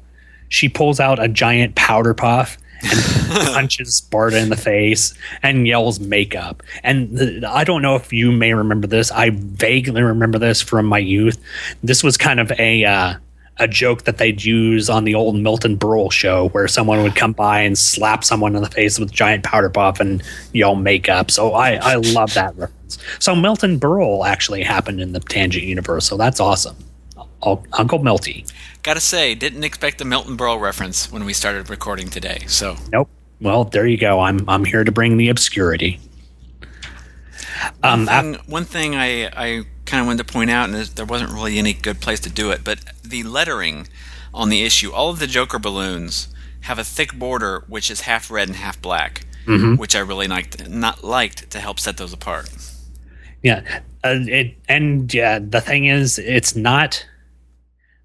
she 0.49 0.69
pulls 0.69 0.99
out 0.99 1.23
a 1.23 1.27
giant 1.27 1.75
powder 1.75 2.13
puff 2.13 2.57
and 2.83 3.31
punches 3.53 4.01
Barda 4.11 4.41
in 4.41 4.49
the 4.49 4.57
face 4.57 5.13
and 5.43 5.67
yells 5.67 5.99
makeup. 5.99 6.63
And 6.83 7.17
the, 7.17 7.49
I 7.49 7.63
don't 7.63 7.81
know 7.81 7.95
if 7.95 8.11
you 8.11 8.31
may 8.31 8.53
remember 8.53 8.87
this. 8.87 9.11
I 9.11 9.31
vaguely 9.31 10.01
remember 10.01 10.37
this 10.39 10.61
from 10.61 10.85
my 10.85 10.97
youth. 10.97 11.41
This 11.83 12.03
was 12.03 12.17
kind 12.17 12.39
of 12.39 12.51
a 12.59 12.85
uh, 12.85 13.13
a 13.57 13.67
joke 13.67 14.03
that 14.03 14.17
they'd 14.17 14.43
use 14.43 14.89
on 14.89 15.03
the 15.03 15.13
old 15.13 15.35
Milton 15.35 15.77
Berle 15.77 16.11
show 16.11 16.49
where 16.49 16.67
someone 16.67 17.03
would 17.03 17.15
come 17.15 17.33
by 17.33 17.61
and 17.61 17.77
slap 17.77 18.23
someone 18.23 18.55
in 18.55 18.63
the 18.63 18.69
face 18.69 18.97
with 18.97 19.11
giant 19.11 19.43
powder 19.43 19.69
puff 19.69 19.99
and 19.99 20.23
yell 20.51 20.75
makeup. 20.75 21.29
So 21.29 21.53
I, 21.53 21.75
I 21.75 21.95
love 21.95 22.33
that 22.33 22.55
reference. 22.57 22.97
So 23.19 23.35
Milton 23.35 23.79
Berle 23.79 24.27
actually 24.27 24.63
happened 24.63 24.99
in 24.99 25.13
the 25.13 25.19
Tangent 25.19 25.63
universe. 25.63 26.07
So 26.07 26.17
that's 26.17 26.39
awesome. 26.39 26.75
Uncle 27.43 27.99
Milty. 27.99 28.45
Gotta 28.83 28.99
say, 28.99 29.35
didn't 29.35 29.63
expect 29.63 29.97
the 29.97 30.05
Milton 30.05 30.37
Berle 30.37 30.59
reference 30.59 31.11
when 31.11 31.25
we 31.25 31.33
started 31.33 31.69
recording 31.69 32.09
today. 32.09 32.43
So 32.47 32.77
Nope. 32.91 33.09
Well, 33.39 33.63
there 33.63 33.87
you 33.87 33.97
go. 33.97 34.19
I'm 34.19 34.47
I'm 34.49 34.65
here 34.65 34.83
to 34.83 34.91
bring 34.91 35.17
the 35.17 35.29
obscurity. 35.29 35.99
Um, 37.83 38.05
thing, 38.05 38.35
one 38.47 38.65
thing 38.65 38.95
I, 38.95 39.25
I 39.27 39.63
kind 39.85 40.01
of 40.01 40.07
wanted 40.07 40.25
to 40.25 40.33
point 40.33 40.49
out, 40.49 40.69
and 40.69 40.75
there 40.75 41.05
wasn't 41.05 41.31
really 41.31 41.57
any 41.57 41.73
good 41.73 41.99
place 42.01 42.19
to 42.21 42.29
do 42.29 42.51
it, 42.51 42.63
but 42.63 42.79
the 43.03 43.23
lettering 43.23 43.87
on 44.33 44.49
the 44.49 44.63
issue, 44.63 44.91
all 44.91 45.09
of 45.09 45.19
the 45.19 45.27
Joker 45.27 45.59
balloons 45.59 46.27
have 46.61 46.79
a 46.79 46.83
thick 46.83 47.13
border 47.13 47.63
which 47.67 47.91
is 47.91 48.01
half 48.01 48.31
red 48.31 48.47
and 48.47 48.57
half 48.57 48.81
black, 48.81 49.25
which 49.75 49.95
I 49.95 49.99
really 49.99 50.27
liked, 50.27 50.69
not 50.69 51.03
liked 51.03 51.49
to 51.51 51.59
help 51.59 51.79
set 51.79 51.97
those 51.97 52.13
apart. 52.13 52.49
Yeah, 53.43 53.81
uh, 54.03 54.19
it, 54.21 54.55
and 54.69 55.11
yeah, 55.13 55.39
the 55.39 55.61
thing 55.61 55.85
is, 55.85 56.19
it's 56.19 56.55
not 56.55 57.05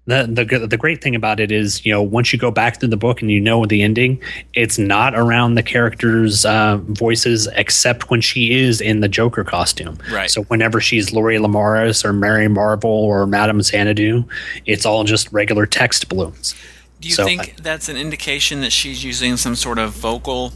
the 0.07 0.45
the 0.45 0.67
the 0.67 0.77
great 0.77 1.01
thing 1.01 1.15
about 1.15 1.39
it 1.39 1.51
is, 1.51 1.85
you 1.85 1.91
know, 1.91 2.01
once 2.01 2.31
you 2.31 2.39
go 2.39 2.49
back 2.49 2.79
through 2.79 2.89
the 2.89 2.97
book 2.97 3.21
and 3.21 3.29
you 3.29 3.39
know 3.41 3.65
the 3.65 3.83
ending, 3.83 4.21
it's 4.53 4.77
not 4.77 5.13
around 5.15 5.55
the 5.55 5.63
characters' 5.63 6.45
uh, 6.45 6.77
voices 6.83 7.47
except 7.55 8.09
when 8.09 8.21
she 8.21 8.53
is 8.57 8.79
in 8.79 9.01
the 9.01 9.09
Joker 9.09 9.43
costume. 9.43 9.97
Right. 10.11 10.29
So 10.29 10.43
whenever 10.43 10.79
she's 10.79 11.11
Lori 11.11 11.37
Lemaris 11.37 12.05
or 12.05 12.13
Mary 12.13 12.47
Marvel 12.47 12.89
or 12.89 13.27
Madame 13.27 13.61
Xanadu, 13.61 14.23
it's 14.65 14.85
all 14.85 15.03
just 15.03 15.31
regular 15.31 15.65
text 15.65 16.07
balloons. 16.07 16.55
Do 17.01 17.09
you 17.09 17.13
So, 17.13 17.25
think 17.25 17.57
that's 17.57 17.89
an 17.89 17.97
indication 17.97 18.61
that 18.61 18.71
she's 18.71 19.03
using 19.03 19.37
some 19.37 19.55
sort 19.55 19.77
of 19.77 19.91
vocal 19.91 20.53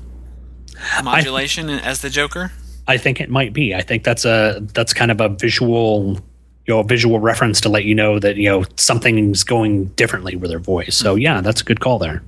modulation 1.04 1.70
as 1.70 2.02
the 2.02 2.10
Joker? 2.10 2.52
I 2.88 2.98
think 2.98 3.22
it 3.22 3.30
might 3.30 3.54
be. 3.54 3.76
I 3.76 3.82
think 3.82 4.04
that's 4.04 4.26
a 4.26 4.60
that's 4.74 4.94
kind 4.94 5.12
of 5.12 5.22
a 5.22 5.30
visual 5.30 6.20
you 6.66 6.74
know 6.74 6.80
a 6.80 6.84
visual 6.84 7.20
reference 7.20 7.60
to 7.62 7.70
let 7.70 7.86
you 7.86 7.96
know 7.96 8.20
that 8.20 8.36
you 8.38 8.50
know 8.50 8.66
something's 8.78 9.44
going 9.44 9.86
differently 9.96 10.36
with 10.36 10.52
her 10.52 10.60
voice. 10.60 10.96
So 10.96 11.16
yeah, 11.16 11.42
that's 11.42 11.62
a 11.62 11.64
good 11.64 11.80
call 11.80 12.00
there. 12.00 12.24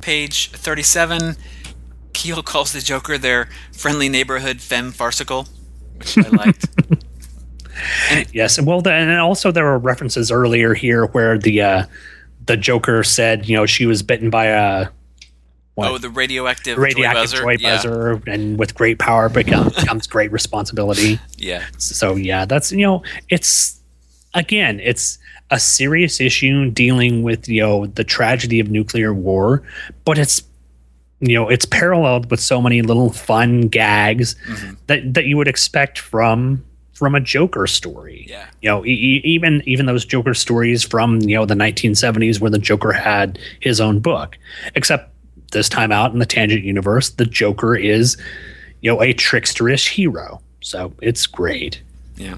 Page 0.00 0.50
37, 0.50 1.36
Keel 2.12 2.42
calls 2.42 2.72
the 2.72 2.80
Joker 2.80 3.16
their 3.16 3.48
friendly 3.72 4.08
neighborhood 4.08 4.60
femme 4.60 4.92
farcical, 4.92 5.46
which 5.96 6.18
I 6.18 6.28
liked. 6.28 6.66
Yes, 8.32 8.60
well, 8.60 8.80
then 8.80 9.08
and 9.08 9.20
also 9.20 9.50
there 9.50 9.64
were 9.64 9.78
references 9.78 10.30
earlier 10.30 10.74
here 10.74 11.06
where 11.06 11.38
the 11.38 11.60
uh, 11.60 11.84
the 12.46 12.56
Joker 12.56 13.02
said 13.02 13.48
you 13.48 13.56
know 13.56 13.66
she 13.66 13.86
was 13.86 14.02
bitten 14.02 14.30
by 14.30 14.46
a 14.46 14.88
what? 15.74 15.90
oh, 15.90 15.98
the 15.98 16.10
radioactive, 16.10 16.78
radioactive 16.78 17.40
joy 17.40 17.56
joy 17.56 17.62
buzzer. 17.62 18.22
Yeah. 18.26 18.32
and 18.34 18.58
with 18.58 18.74
great 18.74 18.98
power 18.98 19.28
becomes, 19.30 20.06
great 20.06 20.30
responsibility. 20.30 21.18
Yeah. 21.36 21.64
So 21.78 22.14
yeah, 22.14 22.44
that's 22.44 22.70
you 22.70 22.86
know, 22.86 23.02
it's 23.28 23.80
again, 24.34 24.80
it's 24.80 25.18
a 25.50 25.58
serious 25.58 26.20
issue 26.20 26.70
dealing 26.70 27.22
with 27.22 27.48
you 27.48 27.60
know 27.60 27.86
the 27.86 28.04
tragedy 28.04 28.60
of 28.60 28.70
nuclear 28.70 29.12
war, 29.12 29.62
but 30.04 30.16
it's 30.16 30.42
you 31.20 31.34
know 31.34 31.48
it's 31.48 31.64
paralleled 31.64 32.30
with 32.30 32.40
so 32.40 32.60
many 32.60 32.82
little 32.82 33.10
fun 33.10 33.62
gags 33.62 34.36
mm-hmm. 34.46 34.74
that 34.86 35.14
that 35.14 35.24
you 35.24 35.36
would 35.36 35.48
expect 35.48 35.98
from 35.98 36.64
from 36.92 37.14
a 37.14 37.20
Joker 37.20 37.66
story. 37.66 38.26
Yeah. 38.28 38.46
You 38.62 38.70
know, 38.70 38.84
e- 38.84 39.20
even 39.24 39.62
even 39.66 39.86
those 39.86 40.04
Joker 40.04 40.34
stories 40.34 40.84
from 40.84 41.20
you 41.20 41.34
know 41.36 41.44
the 41.44 41.54
1970s 41.54 42.40
where 42.40 42.50
the 42.50 42.58
Joker 42.58 42.92
had 42.92 43.38
his 43.60 43.80
own 43.80 44.00
book, 44.00 44.38
except 44.74 45.13
this 45.54 45.70
time 45.70 45.90
out 45.90 46.12
in 46.12 46.18
the 46.18 46.26
Tangent 46.26 46.62
universe, 46.64 47.08
the 47.08 47.24
Joker 47.24 47.74
is 47.74 48.18
you 48.82 48.90
know 48.90 49.00
a 49.00 49.14
tricksterish 49.14 49.88
hero. 49.88 50.42
So 50.60 50.92
it's 51.00 51.26
great. 51.26 51.82
Yeah. 52.16 52.36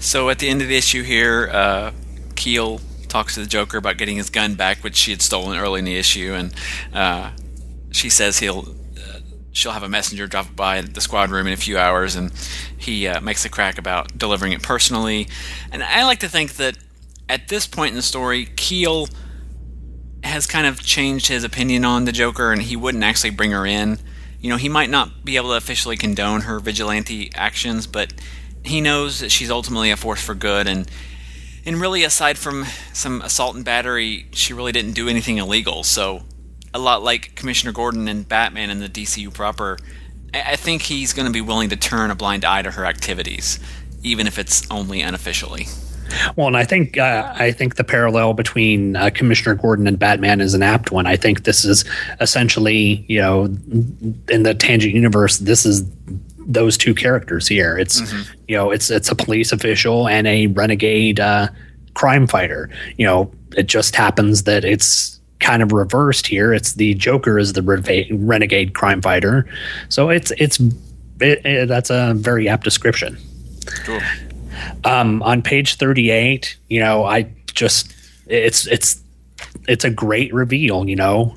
So 0.00 0.30
at 0.30 0.38
the 0.38 0.48
end 0.48 0.62
of 0.62 0.68
the 0.68 0.76
issue 0.76 1.02
here, 1.02 1.50
uh, 1.52 1.90
Keel 2.36 2.80
talks 3.08 3.34
to 3.34 3.40
the 3.40 3.46
Joker 3.46 3.76
about 3.76 3.98
getting 3.98 4.16
his 4.16 4.30
gun 4.30 4.54
back, 4.54 4.84
which 4.84 4.96
she 4.96 5.10
had 5.10 5.20
stolen 5.20 5.58
early 5.58 5.80
in 5.80 5.84
the 5.84 5.96
issue, 5.96 6.32
and 6.32 6.54
uh, 6.94 7.32
she 7.90 8.08
says 8.08 8.38
he'll 8.38 8.74
uh, 8.96 9.18
she'll 9.52 9.72
have 9.72 9.82
a 9.82 9.88
messenger 9.88 10.26
drop 10.26 10.54
by 10.54 10.80
the 10.80 11.00
squad 11.00 11.30
room 11.30 11.46
in 11.46 11.52
a 11.52 11.56
few 11.56 11.76
hours, 11.76 12.14
and 12.14 12.32
he 12.78 13.08
uh, 13.08 13.20
makes 13.20 13.44
a 13.44 13.48
crack 13.48 13.78
about 13.78 14.16
delivering 14.16 14.52
it 14.52 14.62
personally. 14.62 15.28
And 15.72 15.82
I 15.82 16.04
like 16.04 16.20
to 16.20 16.28
think 16.28 16.54
that 16.54 16.78
at 17.28 17.48
this 17.48 17.66
point 17.66 17.90
in 17.90 17.96
the 17.96 18.02
story, 18.02 18.46
Keel 18.56 19.08
has 20.24 20.46
kind 20.46 20.66
of 20.66 20.82
changed 20.82 21.28
his 21.28 21.44
opinion 21.44 21.84
on 21.84 22.04
the 22.04 22.12
Joker, 22.12 22.52
and 22.52 22.62
he 22.62 22.76
wouldn't 22.76 23.04
actually 23.04 23.30
bring 23.30 23.50
her 23.50 23.66
in. 23.66 23.98
You 24.40 24.50
know, 24.50 24.56
he 24.56 24.68
might 24.68 24.90
not 24.90 25.24
be 25.24 25.36
able 25.36 25.50
to 25.50 25.56
officially 25.56 25.96
condone 25.96 26.42
her 26.42 26.60
vigilante 26.60 27.30
actions, 27.34 27.86
but 27.86 28.12
he 28.64 28.80
knows 28.80 29.20
that 29.20 29.30
she's 29.30 29.50
ultimately 29.50 29.90
a 29.90 29.96
force 29.96 30.22
for 30.22 30.34
good, 30.34 30.66
and 30.66 30.90
and 31.64 31.80
really, 31.80 32.02
aside 32.02 32.38
from 32.38 32.66
some 32.92 33.22
assault 33.22 33.54
and 33.54 33.64
battery, 33.64 34.26
she 34.32 34.52
really 34.52 34.72
didn't 34.72 34.92
do 34.92 35.08
anything 35.08 35.38
illegal. 35.38 35.84
So, 35.84 36.22
a 36.74 36.78
lot 36.78 37.04
like 37.04 37.36
Commissioner 37.36 37.72
Gordon 37.72 38.08
and 38.08 38.28
Batman 38.28 38.70
in 38.70 38.80
the 38.80 38.88
DCU 38.88 39.32
proper, 39.32 39.78
I, 40.34 40.42
I 40.52 40.56
think 40.56 40.82
he's 40.82 41.12
going 41.12 41.26
to 41.26 41.32
be 41.32 41.40
willing 41.40 41.68
to 41.68 41.76
turn 41.76 42.10
a 42.10 42.16
blind 42.16 42.44
eye 42.44 42.62
to 42.62 42.72
her 42.72 42.84
activities, 42.84 43.60
even 44.02 44.26
if 44.26 44.38
it's 44.38 44.68
only 44.70 45.02
unofficially. 45.02 45.66
Well, 46.36 46.46
and 46.46 46.56
I 46.56 46.64
think 46.64 46.98
uh, 46.98 47.32
I 47.36 47.52
think 47.52 47.76
the 47.76 47.84
parallel 47.84 48.34
between 48.34 48.96
uh, 48.96 49.10
Commissioner 49.10 49.54
Gordon 49.54 49.86
and 49.86 49.98
Batman 49.98 50.40
is 50.40 50.54
an 50.54 50.62
apt 50.62 50.90
one. 50.92 51.06
I 51.06 51.16
think 51.16 51.44
this 51.44 51.64
is 51.64 51.84
essentially, 52.20 53.04
you 53.08 53.20
know, 53.20 53.44
in 54.28 54.42
the 54.42 54.54
Tangent 54.54 54.94
universe, 54.94 55.38
this 55.38 55.66
is 55.66 55.84
those 56.38 56.76
two 56.76 56.94
characters 56.94 57.46
here. 57.46 57.78
It's 57.78 58.00
you 58.48 58.56
know, 58.56 58.70
it's 58.70 58.90
it's 58.90 59.10
a 59.10 59.14
police 59.14 59.52
official 59.52 60.08
and 60.08 60.26
a 60.26 60.48
renegade 60.48 61.20
uh, 61.20 61.48
crime 61.94 62.26
fighter. 62.26 62.70
You 62.96 63.06
know, 63.06 63.32
it 63.56 63.64
just 63.64 63.94
happens 63.94 64.44
that 64.44 64.64
it's 64.64 65.20
kind 65.40 65.62
of 65.62 65.72
reversed 65.72 66.26
here. 66.26 66.52
It's 66.54 66.74
the 66.74 66.94
Joker 66.94 67.38
is 67.38 67.52
the 67.52 67.62
reva- 67.62 68.04
renegade 68.12 68.74
crime 68.74 69.02
fighter. 69.02 69.46
So 69.88 70.08
it's 70.08 70.32
it's 70.38 70.60
it, 71.20 71.44
it, 71.44 71.68
that's 71.68 71.90
a 71.90 72.14
very 72.14 72.48
apt 72.48 72.64
description 72.64 73.16
Cool. 73.84 74.00
Um, 74.84 75.22
on 75.22 75.42
page 75.42 75.76
38 75.76 76.56
you 76.68 76.80
know 76.80 77.04
i 77.04 77.22
just 77.54 77.94
it's 78.26 78.66
it's 78.66 79.02
it's 79.68 79.84
a 79.84 79.90
great 79.90 80.32
reveal 80.32 80.88
you 80.88 80.96
know? 80.96 81.36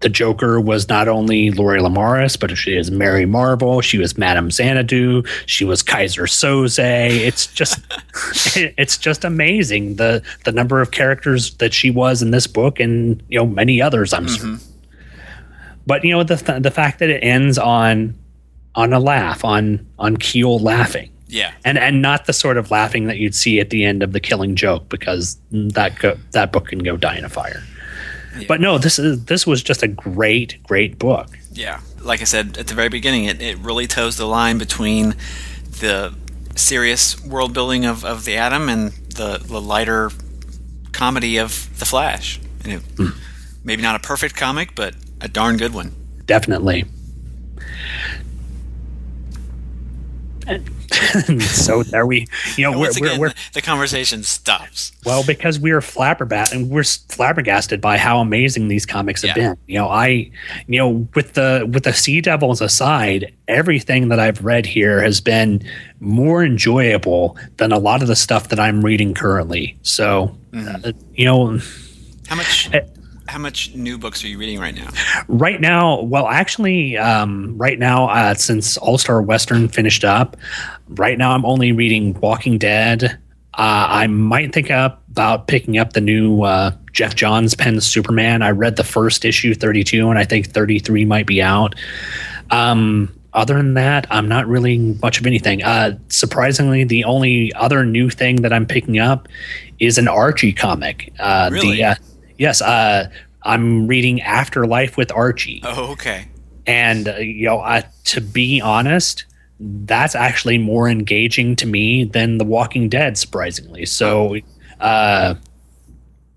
The 0.00 0.08
joker 0.08 0.60
was 0.60 0.88
not 0.88 1.06
only 1.06 1.52
lori 1.52 1.80
lemaris 1.80 2.38
but 2.38 2.56
she 2.58 2.76
is 2.76 2.90
mary 2.90 3.24
marvel. 3.24 3.80
She 3.80 3.98
was 3.98 4.18
madame 4.18 4.50
xanadu. 4.50 5.22
She 5.46 5.64
was 5.64 5.80
keyser 5.84 6.28
soze. 6.28 6.80
It's 6.80 7.46
just 7.46 7.78
it's 8.56 8.98
just 8.98 9.24
amazing 9.24 9.96
the 9.96 10.20
the 10.44 10.50
number 10.50 10.80
of 10.80 10.90
characters 10.90 11.54
that 11.58 11.72
she 11.72 11.92
was 11.92 12.20
in 12.20 12.32
this 12.32 12.48
book 12.48 12.80
and 12.80 13.22
you 13.28 13.38
know 13.38 13.46
many 13.46 13.80
others 13.80 14.12
i'm 14.12 14.26
sure. 14.26 14.56
But 15.86 16.04
you 16.04 16.10
know 16.10 16.24
the 16.24 16.36
th- 16.36 16.62
the 16.62 16.72
fact 16.72 16.98
that 16.98 17.08
it 17.08 17.20
ends 17.22 17.56
on 17.56 18.18
on 18.74 18.92
a 18.92 18.98
laugh 18.98 19.44
on 19.44 19.86
on 19.98 20.16
Keel 20.16 20.58
laughing 20.58 21.10
Yeah. 21.32 21.52
and 21.64 21.78
and 21.78 22.02
not 22.02 22.26
the 22.26 22.32
sort 22.32 22.56
of 22.58 22.70
laughing 22.70 23.06
that 23.06 23.16
you'd 23.16 23.34
see 23.34 23.58
at 23.58 23.70
the 23.70 23.84
end 23.84 24.02
of 24.02 24.12
the 24.12 24.20
Killing 24.20 24.54
Joke 24.54 24.88
because 24.88 25.38
that 25.50 25.98
go, 25.98 26.16
that 26.32 26.52
book 26.52 26.68
can 26.68 26.80
go 26.80 26.96
die 26.96 27.16
in 27.16 27.24
a 27.24 27.28
fire. 27.30 27.62
But 28.48 28.60
no, 28.60 28.78
this 28.78 28.98
is 28.98 29.24
this 29.24 29.46
was 29.46 29.62
just 29.62 29.82
a 29.82 29.88
great 29.88 30.62
great 30.64 30.98
book. 30.98 31.28
Yeah. 31.52 31.80
Like 32.00 32.20
I 32.20 32.24
said 32.24 32.58
at 32.58 32.66
the 32.66 32.74
very 32.74 32.88
beginning, 32.88 33.24
it, 33.26 33.40
it 33.40 33.58
really 33.58 33.86
toes 33.86 34.16
the 34.16 34.26
line 34.26 34.58
between 34.58 35.14
the 35.80 36.14
serious 36.54 37.22
world 37.24 37.52
building 37.54 37.84
of, 37.86 38.04
of 38.04 38.24
the 38.24 38.36
Atom 38.36 38.68
and 38.68 38.92
the, 38.92 39.38
the 39.42 39.60
lighter 39.60 40.10
comedy 40.92 41.38
of 41.38 41.68
the 41.78 41.84
Flash. 41.84 42.40
It- 42.64 42.80
hmm. 42.96 43.08
Maybe 43.64 43.80
not 43.82 43.94
a 43.94 44.00
perfect 44.00 44.34
comic, 44.34 44.74
but 44.74 44.94
a 45.20 45.28
darn 45.28 45.56
good 45.56 45.72
one. 45.72 45.94
Definitely. 46.26 46.84
so 51.40 51.82
there 51.82 52.06
we, 52.06 52.26
you 52.56 52.64
know, 52.70 52.78
we're, 52.78 52.90
again, 52.90 53.18
we're 53.20 53.32
the 53.54 53.62
conversation 53.62 54.22
stops. 54.22 54.92
well 55.04 55.24
because 55.26 55.58
we 55.58 55.70
are 55.70 55.80
flabbergasted 55.80 56.58
and 56.58 56.70
we're 56.70 56.84
flabbergasted 56.84 57.80
by 57.80 57.96
how 57.98 58.18
amazing 58.20 58.68
these 58.68 58.84
comics 58.86 59.22
have 59.22 59.36
Yeah. 59.36 59.50
been. 59.54 59.58
You 59.66 59.78
know, 59.78 59.88
I, 59.88 60.30
you 60.66 60.78
know, 60.78 61.08
with 61.14 61.34
the 61.34 61.68
with 61.72 61.84
the 61.84 61.92
Sea 61.92 62.20
Devils 62.20 62.60
aside, 62.60 63.32
everything 63.48 64.08
that 64.08 64.18
I've 64.20 64.44
read 64.44 64.66
here 64.66 65.02
has 65.02 65.20
been 65.20 65.62
more 66.00 66.44
enjoyable 66.44 67.36
than 67.58 67.72
a 67.72 67.78
lot 67.78 68.02
of 68.02 68.08
the 68.08 68.16
stuff 68.16 68.48
that 68.48 68.58
I'm 68.60 68.84
reading 68.84 69.14
currently. 69.14 69.76
So, 69.82 70.36
Mm-hmm. 70.52 70.84
uh, 70.86 70.92
you 71.14 71.24
know, 71.24 71.58
How 72.28 72.36
much? 72.36 72.68
How 73.32 73.38
much 73.38 73.74
new 73.74 73.96
books 73.96 74.22
are 74.22 74.26
you 74.28 74.36
reading 74.36 74.60
right 74.60 74.74
now? 74.74 74.90
right 75.26 75.58
now 75.58 76.02
well 76.02 76.28
actually 76.28 76.98
um, 76.98 77.56
right 77.56 77.78
now 77.78 78.10
uh, 78.10 78.34
since 78.34 78.76
all 78.76 78.98
star 78.98 79.22
western 79.22 79.68
finished 79.68 80.04
up 80.04 80.36
right 80.88 81.16
now 81.16 81.32
i'm 81.32 81.46
only 81.46 81.72
reading 81.72 82.12
walking 82.20 82.58
dead. 82.58 83.04
Uh, 83.54 83.86
i 83.88 84.06
might 84.06 84.52
think 84.52 84.70
up 84.70 85.02
about 85.10 85.46
picking 85.46 85.78
up 85.78 85.94
the 85.94 86.00
new 86.02 86.42
uh, 86.42 86.72
geoff 86.92 87.14
johns 87.14 87.54
pen 87.54 87.80
superman. 87.80 88.42
I 88.42 88.50
read 88.50 88.76
the 88.76 88.84
first 88.84 89.24
issue 89.24 89.54
32 89.54 90.10
and 90.10 90.18
i 90.18 90.24
think 90.24 90.48
33 90.48 91.06
might 91.06 91.26
be 91.26 91.40
out. 91.40 91.74
Um, 92.50 93.18
other 93.32 93.54
than 93.54 93.72
that 93.74 94.06
i'm 94.10 94.28
not 94.28 94.46
really 94.46 94.76
much 94.76 95.18
of 95.18 95.26
anything. 95.26 95.62
Uh, 95.62 95.96
surprisingly 96.08 96.84
the 96.84 97.04
only 97.04 97.50
other 97.54 97.86
new 97.86 98.10
thing 98.10 98.42
that 98.42 98.52
i'm 98.52 98.66
picking 98.66 98.98
up 98.98 99.26
is 99.78 99.96
an 99.96 100.06
archie 100.06 100.52
comic. 100.52 101.14
Uh, 101.18 101.48
Really? 101.50 101.76
the, 101.78 101.84
uh, 101.84 101.94
yes 102.38 102.60
uh, 102.62 103.08
i'm 103.42 103.86
reading 103.86 104.20
afterlife 104.22 104.96
with 104.96 105.12
archie. 105.12 105.60
Oh, 105.64 105.92
okay. 105.92 106.28
and 106.66 107.08
uh, 107.08 107.16
you 107.16 107.46
know 107.46 107.60
uh, 107.60 107.82
to 108.04 108.20
be 108.20 108.60
honest 108.60 109.24
that's 109.64 110.14
actually 110.16 110.58
more 110.58 110.88
engaging 110.88 111.54
to 111.56 111.66
me 111.66 112.04
than 112.04 112.38
the 112.38 112.44
walking 112.44 112.88
dead 112.88 113.16
surprisingly. 113.16 113.86
So 113.86 114.36
uh 114.80 115.34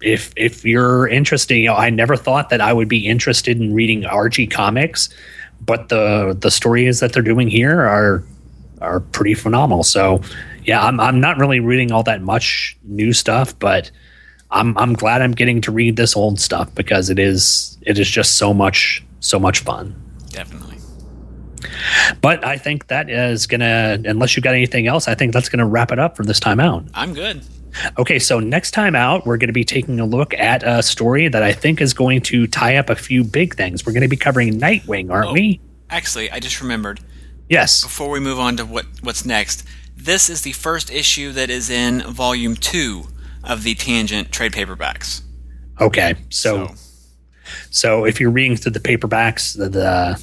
if 0.01 0.31
if 0.35 0.63
you're 0.63 1.07
interested 1.07 1.55
you 1.55 1.67
know 1.67 1.73
i 1.73 1.89
never 1.89 2.15
thought 2.15 2.49
that 2.49 2.61
i 2.61 2.71
would 2.71 2.87
be 2.87 3.07
interested 3.07 3.59
in 3.59 3.73
reading 3.73 4.05
archie 4.05 4.45
comics 4.45 5.09
but 5.61 5.89
the 5.89 6.37
the 6.39 6.51
stories 6.51 6.99
that 6.99 7.13
they're 7.13 7.23
doing 7.23 7.49
here 7.49 7.81
are 7.81 8.23
are 8.81 8.99
pretty 8.99 9.33
phenomenal. 9.33 9.83
So 9.83 10.21
yeah 10.65 10.83
i'm 10.85 10.99
i'm 10.99 11.19
not 11.19 11.37
really 11.37 11.59
reading 11.59 11.91
all 11.91 12.03
that 12.03 12.21
much 12.21 12.77
new 12.83 13.13
stuff 13.13 13.57
but 13.57 13.89
i'm 14.55 14.75
i'm 14.77 14.93
glad 14.93 15.21
i'm 15.21 15.31
getting 15.33 15.61
to 15.61 15.71
read 15.71 15.95
this 15.95 16.15
old 16.15 16.39
stuff 16.39 16.73
because 16.73 17.09
it 17.11 17.19
is 17.19 17.77
it 17.81 17.99
is 17.99 18.09
just 18.09 18.37
so 18.37 18.53
much 18.53 19.03
so 19.19 19.39
much 19.39 19.59
fun 19.59 19.95
Definitely. 20.29 20.77
but 22.21 22.43
I 22.45 22.57
think 22.57 22.87
that 22.87 23.09
is 23.09 23.47
gonna, 23.47 23.97
unless 24.05 24.35
you've 24.35 24.43
got 24.43 24.53
anything 24.53 24.85
else, 24.87 25.07
I 25.07 25.15
think 25.15 25.31
that's 25.33 25.47
gonna 25.49 25.65
wrap 25.65 25.91
it 25.93 25.99
up 25.99 26.17
for 26.17 26.23
this 26.23 26.39
time 26.41 26.59
out. 26.59 26.83
I'm 26.93 27.13
good. 27.13 27.41
Okay, 27.97 28.19
so 28.19 28.39
next 28.39 28.71
time 28.71 28.95
out, 28.95 29.25
we're 29.25 29.37
gonna 29.37 29.53
be 29.53 29.63
taking 29.63 29.99
a 30.01 30.05
look 30.05 30.33
at 30.33 30.61
a 30.63 30.83
story 30.83 31.27
that 31.29 31.41
I 31.41 31.53
think 31.53 31.79
is 31.79 31.93
going 31.93 32.21
to 32.23 32.47
tie 32.47 32.75
up 32.75 32.89
a 32.89 32.95
few 32.95 33.23
big 33.23 33.55
things. 33.55 33.85
We're 33.85 33.93
gonna 33.93 34.09
be 34.09 34.17
covering 34.17 34.59
Nightwing, 34.59 35.09
aren't 35.11 35.29
Oh. 35.29 35.33
we? 35.33 35.61
Actually, 35.89 36.29
I 36.31 36.39
just 36.39 36.59
remembered. 36.61 36.99
Yes. 37.49 37.83
Before 37.83 38.09
we 38.09 38.19
move 38.19 38.39
on 38.39 38.57
to 38.57 38.65
what 38.65 38.85
what's 39.01 39.25
next, 39.25 39.63
this 39.95 40.29
is 40.29 40.41
the 40.41 40.51
first 40.51 40.91
issue 40.91 41.31
that 41.31 41.49
is 41.49 41.69
in 41.69 42.01
volume 42.01 42.55
two 42.55 43.07
of 43.45 43.63
the 43.63 43.75
Tangent 43.75 44.31
trade 44.31 44.53
paperbacks. 44.53 45.21
Okay, 45.79 46.15
so 46.29 46.73
so 47.69 48.05
if 48.05 48.19
you're 48.19 48.31
reading 48.31 48.57
through 48.57 48.71
the 48.71 48.79
paperbacks, 48.79 49.57
the, 49.57 49.69
the 49.69 50.21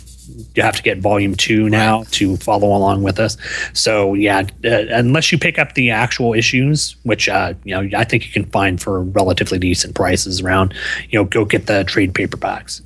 you 0.55 0.63
have 0.63 0.77
to 0.77 0.83
get 0.83 0.99
volume 0.99 1.35
two 1.35 1.69
now 1.69 2.05
to 2.13 2.37
follow 2.37 2.69
along 2.69 3.03
with 3.03 3.19
us. 3.19 3.37
So 3.73 4.15
yeah, 4.15 4.47
uh, 4.65 4.87
unless 4.91 5.33
you 5.33 5.39
pick 5.39 5.59
up 5.59 5.75
the 5.75 5.91
actual 5.91 6.35
issues, 6.35 6.97
which 7.03 7.29
uh, 7.29 7.55
you 7.65 7.75
know 7.75 7.99
I 7.99 8.05
think 8.05 8.27
you 8.27 8.33
can 8.33 8.47
find 8.47 8.81
for 8.81 9.03
relatively 9.03 9.59
decent 9.59 9.95
prices 9.95 10.41
around, 10.41 10.75
you 11.11 11.19
know, 11.19 11.25
go 11.25 11.45
get 11.45 11.67
the 11.67 11.85
trade 11.85 12.15
paperbacks. 12.15 12.81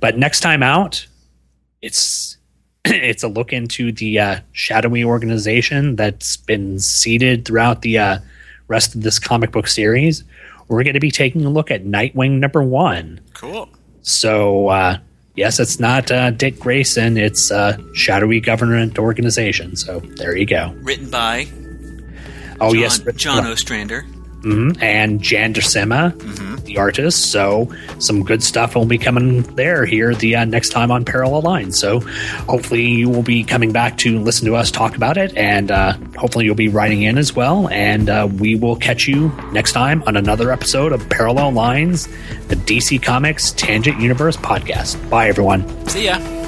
But 0.00 0.18
next 0.18 0.40
time 0.40 0.62
out, 0.62 1.06
it's 1.80 2.36
it's 2.84 3.22
a 3.22 3.28
look 3.28 3.52
into 3.52 3.92
the 3.92 4.18
uh, 4.18 4.40
shadowy 4.52 5.04
organization 5.04 5.96
that's 5.96 6.36
been 6.36 6.78
seeded 6.78 7.44
throughout 7.44 7.82
the 7.82 7.98
uh, 7.98 8.18
rest 8.70 8.94
of 8.94 9.02
this 9.02 9.18
comic 9.18 9.50
book 9.52 9.66
series. 9.66 10.24
We're 10.68 10.84
going 10.84 10.94
to 10.94 11.00
be 11.00 11.10
taking 11.10 11.44
a 11.44 11.50
look 11.50 11.70
at 11.70 11.84
Nightwing 11.84 12.38
number 12.38 12.62
one. 12.62 13.20
Cool. 13.34 13.68
So, 14.02 14.68
uh, 14.68 14.98
yes, 15.34 15.58
it's 15.58 15.80
not 15.80 16.10
uh, 16.10 16.30
Dick 16.30 16.58
Grayson, 16.60 17.18
it's 17.18 17.50
uh, 17.50 17.76
Shadowy 17.92 18.40
Government 18.40 18.98
Organization. 18.98 19.74
So, 19.76 19.98
there 20.00 20.36
you 20.36 20.46
go. 20.46 20.72
Written 20.82 21.10
by 21.10 21.46
Oh, 22.62 22.72
John, 22.72 22.80
yes. 22.80 22.98
John 23.16 23.46
Ostrander. 23.46 24.06
Mhm. 24.42 24.82
And 24.82 25.20
Jan 25.20 25.52
Duursema, 25.54 26.14
the 26.64 26.78
artist. 26.78 27.30
So, 27.30 27.68
some 27.98 28.22
good 28.22 28.42
stuff 28.42 28.74
will 28.74 28.84
be 28.84 28.98
coming 28.98 29.42
there 29.56 29.84
here 29.84 30.14
the 30.14 30.36
uh, 30.36 30.44
next 30.44 30.70
time 30.70 30.90
on 30.90 31.04
Parallel 31.04 31.42
Lines. 31.42 31.78
So, 31.78 32.00
hopefully, 32.48 32.86
you 32.86 33.08
will 33.08 33.22
be 33.22 33.42
coming 33.44 33.72
back 33.72 33.98
to 33.98 34.18
listen 34.18 34.46
to 34.46 34.56
us 34.56 34.70
talk 34.70 34.96
about 34.96 35.16
it. 35.16 35.36
And 35.36 35.70
uh, 35.70 35.94
hopefully, 36.16 36.44
you'll 36.44 36.54
be 36.54 36.68
writing 36.68 37.02
in 37.02 37.18
as 37.18 37.34
well. 37.36 37.68
And 37.68 38.08
uh, 38.08 38.28
we 38.38 38.54
will 38.54 38.76
catch 38.76 39.06
you 39.08 39.32
next 39.52 39.72
time 39.72 40.02
on 40.06 40.16
another 40.16 40.52
episode 40.52 40.92
of 40.92 41.06
Parallel 41.08 41.52
Lines, 41.52 42.08
the 42.48 42.56
DC 42.56 43.02
Comics 43.02 43.50
Tangent 43.52 44.00
Universe 44.00 44.36
podcast. 44.36 44.96
Bye, 45.10 45.28
everyone. 45.28 45.64
See 45.88 46.06
ya. 46.06 46.39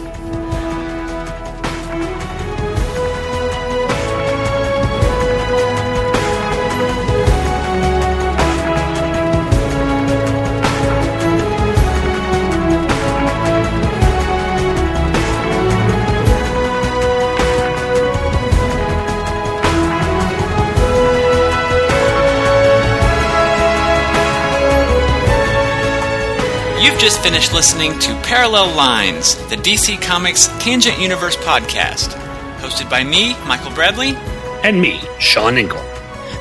Just 27.03 27.21
finished 27.21 27.53
listening 27.53 27.99
to 27.99 28.15
Parallel 28.23 28.77
Lines, 28.77 29.35
the 29.49 29.57
DC 29.57 30.01
Comics 30.01 30.47
Tangent 30.61 31.01
Universe 31.01 31.37
podcast, 31.39 32.11
hosted 32.59 32.89
by 32.89 33.03
me, 33.03 33.35
Michael 33.45 33.73
Bailey. 33.73 34.15
and 34.63 34.81
me, 34.81 35.01
Sean 35.19 35.59
Engel. 35.59 35.83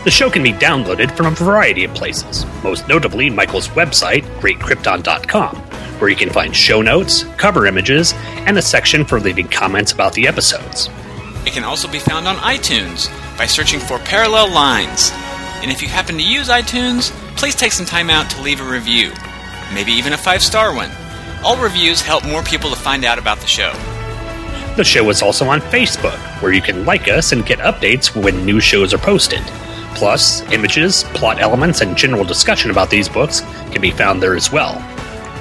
The 0.04 0.12
show 0.12 0.30
can 0.30 0.44
be 0.44 0.54
downloaded 0.54 1.18
from 1.18 1.26
a 1.26 1.32
variety 1.32 1.84
of 1.84 1.96
places, 1.96 2.46
most 2.64 2.88
notably 2.88 3.28
Michael's 3.32 3.70
website, 3.70 4.22
greatkrypton.com, 4.40 5.56
where 6.00 6.12
you 6.12 6.16
can 6.16 6.30
find 6.30 6.56
show 6.56 6.84
notes, 6.84 7.24
cover 7.38 7.66
images, 7.66 8.14
and 8.46 8.56
a 8.56 8.62
section 8.62 9.04
for 9.04 9.20
leaving 9.20 9.48
comments 9.48 9.92
about 9.92 10.14
the 10.14 10.28
episodes. 10.28 10.92
It 11.44 11.54
can 11.54 11.64
also 11.64 11.88
be 11.88 11.98
found 11.98 12.28
on 12.28 12.36
iTunes 12.36 13.10
by 13.36 13.48
searching 13.48 13.80
for 13.80 13.98
Parallel 13.98 14.52
Lines. 14.52 15.10
And 15.64 15.72
if 15.72 15.82
you 15.82 15.88
happen 15.88 16.18
to 16.18 16.24
use 16.24 16.50
iTunes, 16.50 17.10
please 17.36 17.56
take 17.56 17.72
some 17.72 17.88
time 17.88 18.12
out 18.12 18.30
to 18.30 18.42
leave 18.44 18.62
a 18.62 18.64
review, 18.64 19.12
maybe 19.74 19.92
even 19.92 20.14
a 20.14 20.18
five 20.18 20.42
star 20.42 20.74
one. 20.76 20.92
All 21.44 21.58
reviews 21.58 22.02
help 22.02 22.26
more 22.26 22.44
people 22.44 22.70
to 22.70 22.76
find 22.76 23.04
out 23.04 23.18
about 23.18 23.40
the 23.40 23.48
show. 23.48 23.74
The 24.78 24.84
show 24.84 25.10
is 25.10 25.22
also 25.22 25.48
on 25.48 25.60
Facebook, 25.60 26.18
where 26.42 26.54
you 26.54 26.62
can 26.62 26.86
like 26.86 27.08
us 27.08 27.32
and 27.32 27.46
get 27.46 27.60
updates 27.60 28.16
when 28.16 28.46
new 28.46 28.60
shows 28.60 28.94
are 28.94 28.98
posted. 28.98 29.42
Plus, 29.96 30.42
images, 30.52 31.04
plot 31.16 31.42
elements, 31.42 31.82
and 31.82 31.98
general 31.98 32.24
discussion 32.24 32.72
about 32.72 32.90
these 32.90 33.10
books 33.10 33.42
can 33.72 33.82
be 33.82 33.92
found 33.92 34.22
there 34.22 34.36
as 34.36 34.52
well. 34.52 34.76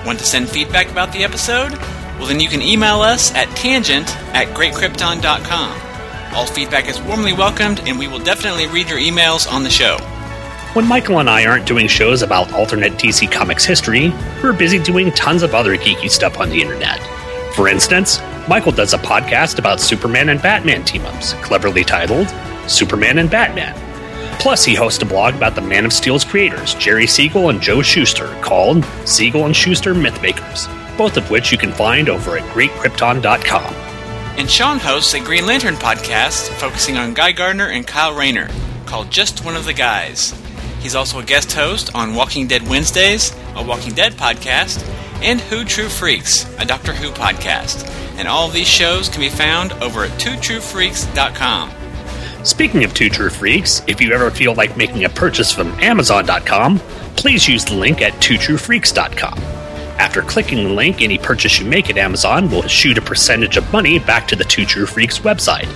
Want 0.05 0.19
to 0.19 0.27
send 0.27 0.49
feedback 0.49 0.91
about 0.91 1.13
the 1.13 1.23
episode? 1.23 1.73
Well, 2.19 2.27
then 2.27 2.41
you 2.41 2.49
can 2.49 2.61
email 2.61 3.01
us 3.01 3.33
at 3.35 3.49
tangent 3.57 4.09
at 4.35 4.49
greatkrypton.com. 4.49 5.81
All 6.35 6.47
feedback 6.47 6.89
is 6.89 7.01
warmly 7.01 7.33
welcomed, 7.33 7.81
and 7.87 7.99
we 7.99 8.09
will 8.09 8.19
definitely 8.19 8.67
read 8.67 8.89
your 8.89 8.99
emails 8.99 9.51
on 9.51 9.63
the 9.63 9.71
show. 9.71 9.97
When 10.75 10.87
Michael 10.87 11.19
and 11.19 11.29
I 11.29 11.47
aren't 11.47 11.67
doing 11.67 11.89
shows 11.89 12.23
about 12.23 12.53
alternate 12.53 12.93
DC 12.93 13.33
Comics 13.33 13.65
history, 13.65 14.11
we're 14.41 14.53
busy 14.53 14.79
doing 14.79 15.11
tons 15.11 15.43
of 15.43 15.53
other 15.53 15.77
geeky 15.77 16.09
stuff 16.09 16.39
on 16.39 16.49
the 16.49 16.63
internet. 16.63 17.01
For 17.57 17.67
instance, 17.67 18.21
Michael 18.49 18.71
does 18.71 18.95
a 18.95 18.99
podcast 18.99 19.59
about 19.59 19.81
Superman 19.81 20.29
and 20.29 20.41
Batman 20.41 20.85
team 20.85 21.05
ups, 21.07 21.33
cleverly 21.43 21.83
titled 21.83 22.33
Superman 22.69 23.19
and 23.19 23.29
Batman. 23.29 23.75
Plus, 24.39 24.65
he 24.65 24.77
hosts 24.77 25.03
a 25.03 25.07
blog 25.07 25.35
about 25.35 25.57
the 25.57 25.61
Man 25.61 25.85
of 25.85 25.93
Steel's 25.93 26.25
creators, 26.25 26.75
Jerry 26.75 27.09
Siegel 27.09 27.51
and 27.51 27.61
Joe 27.61 27.83
Shuster, 27.83 28.29
called 28.41 28.85
Siegel 29.05 29.47
and 29.47 29.57
Shuster 29.57 29.93
Mythmakers, 29.93 30.69
both 30.97 31.17
of 31.17 31.33
which 31.33 31.51
you 31.51 31.59
can 31.59 31.73
find 31.73 32.09
over 32.09 32.39
at 32.39 32.45
greatkrypton.com. 32.55 33.75
And 34.39 34.49
Sean 34.49 34.79
hosts 34.79 35.15
a 35.15 35.21
Green 35.21 35.47
Lantern 35.47 35.75
podcast 35.75 36.49
focusing 36.61 36.97
on 36.97 37.13
Guy 37.13 37.33
Gardner 37.33 37.67
and 37.67 37.85
Kyle 37.85 38.15
Rayner 38.15 38.49
called 38.87 39.11
Just 39.11 39.45
One 39.45 39.57
of 39.57 39.65
the 39.65 39.75
Guys. 39.75 40.33
He's 40.81 40.95
also 40.95 41.19
a 41.19 41.25
guest 41.25 41.53
host 41.53 41.95
on 41.95 42.15
Walking 42.15 42.47
Dead 42.47 42.67
Wednesdays, 42.69 43.35
a 43.55 43.63
Walking 43.63 43.93
Dead 43.93 44.15
podcast, 44.15 44.83
and 45.23 45.41
Who 45.41 45.65
True 45.65 45.89
Freaks, 45.89 46.47
a 46.59 46.65
Doctor 46.65 46.93
Who 46.93 47.11
podcast. 47.11 47.89
And 48.17 48.27
all 48.27 48.49
these 48.49 48.67
shows 48.67 49.09
can 49.09 49.21
be 49.21 49.29
found 49.29 49.73
over 49.75 50.05
at 50.05 50.11
twotruefreaks.com. 50.19 51.71
Speaking 52.45 52.85
of 52.85 52.95
Two 52.95 53.11
True 53.11 53.29
Freaks, 53.29 53.83
if 53.87 54.01
you 54.01 54.13
ever 54.13 54.31
feel 54.31 54.55
like 54.55 54.77
making 54.77 55.05
a 55.05 55.11
purchase 55.11 55.53
from 55.53 55.69
Amazon.com, 55.81 56.79
please 57.17 57.47
use 57.47 57.65
the 57.67 57.75
link 57.75 58.01
at 58.01 58.15
twotruefreaks.com. 58.15 59.39
After 59.99 60.23
clicking 60.23 60.65
the 60.65 60.73
link, 60.73 61.03
any 61.03 61.19
purchase 61.19 61.59
you 61.61 61.67
make 61.67 61.91
at 61.91 61.99
Amazon 61.99 62.51
will 62.51 62.63
shoot 62.63 62.97
a 62.97 63.03
percentage 63.03 63.59
of 63.59 63.71
money 63.71 63.99
back 63.99 64.27
to 64.29 64.37
the 64.37 64.45
Two 64.45 64.65
True 64.65 64.87
Freaks 64.87 65.19
website. 65.19 65.69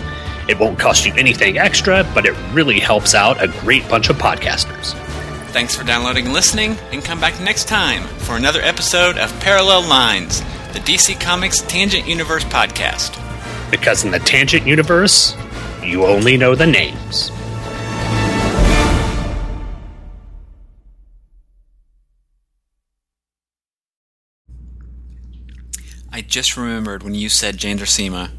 It 0.47 0.59
won't 0.59 0.79
cost 0.79 1.07
you 1.07 1.15
anything 1.15 1.57
extra, 1.57 2.07
but 2.15 2.27
it 2.27 2.35
really 2.53 2.79
helps 2.79 3.15
out 3.15 3.43
a 3.43 3.49
great 3.49 3.89
bunch 3.89 4.11
of 4.11 4.17
podcasters. 4.17 4.93
Thanks 5.53 5.75
for 5.75 5.85
downloading 5.85 6.27
and 6.27 6.35
listening, 6.35 6.77
and 6.93 7.03
come 7.03 7.19
back 7.19 7.41
next 7.41 7.67
time 7.67 8.03
for 8.19 8.37
another 8.37 8.61
episode 8.61 9.17
of 9.17 9.33
Parallel 9.41 9.89
Lines, 9.89 10.41
the 10.75 10.81
DC 10.81 11.19
Comics 11.19 11.63
Tangent 11.63 12.07
Universe 12.07 12.45
podcast. 12.45 13.19
Because 13.71 14.05
in 14.05 14.11
the 14.11 14.19
Tangent 14.19 14.67
Universe, 14.67 15.35
you 15.83 16.05
only 16.05 16.37
know 16.37 16.55
the 16.55 16.67
names. 16.67 17.31
I 26.13 26.21
just 26.21 26.57
remembered 26.57 27.03
when 27.03 27.15
you 27.15 27.29
said 27.29 27.57
Duursema 27.57 28.31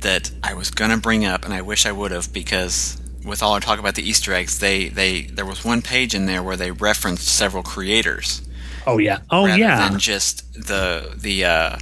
that 0.00 0.30
I 0.42 0.54
was 0.54 0.70
gonna 0.70 0.98
bring 0.98 1.24
up, 1.24 1.44
and 1.44 1.52
I 1.54 1.62
wish 1.62 1.86
I 1.86 1.92
would 1.92 2.10
have 2.10 2.32
because 2.32 3.00
with 3.24 3.42
all 3.42 3.52
our 3.52 3.60
talk 3.60 3.78
about 3.78 3.94
the 3.94 4.08
Easter 4.08 4.32
eggs, 4.32 4.58
they 4.58 4.88
they 4.88 5.22
there 5.22 5.46
was 5.46 5.64
one 5.64 5.82
page 5.82 6.14
in 6.14 6.26
there 6.26 6.42
where 6.42 6.56
they 6.56 6.70
referenced 6.70 7.28
several 7.28 7.62
creators 7.62 8.42
Oh 8.88 8.96
yeah. 8.96 9.18
Oh 9.30 9.44
rather 9.44 9.58
yeah. 9.58 9.86
than 9.88 9.98
just 9.98 10.50
the 10.54 11.14
the 11.14 11.44
uh, 11.44 11.78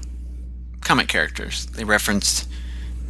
comic 0.81 1.07
characters. 1.07 1.67
They 1.67 1.85
referenced. 1.85 2.49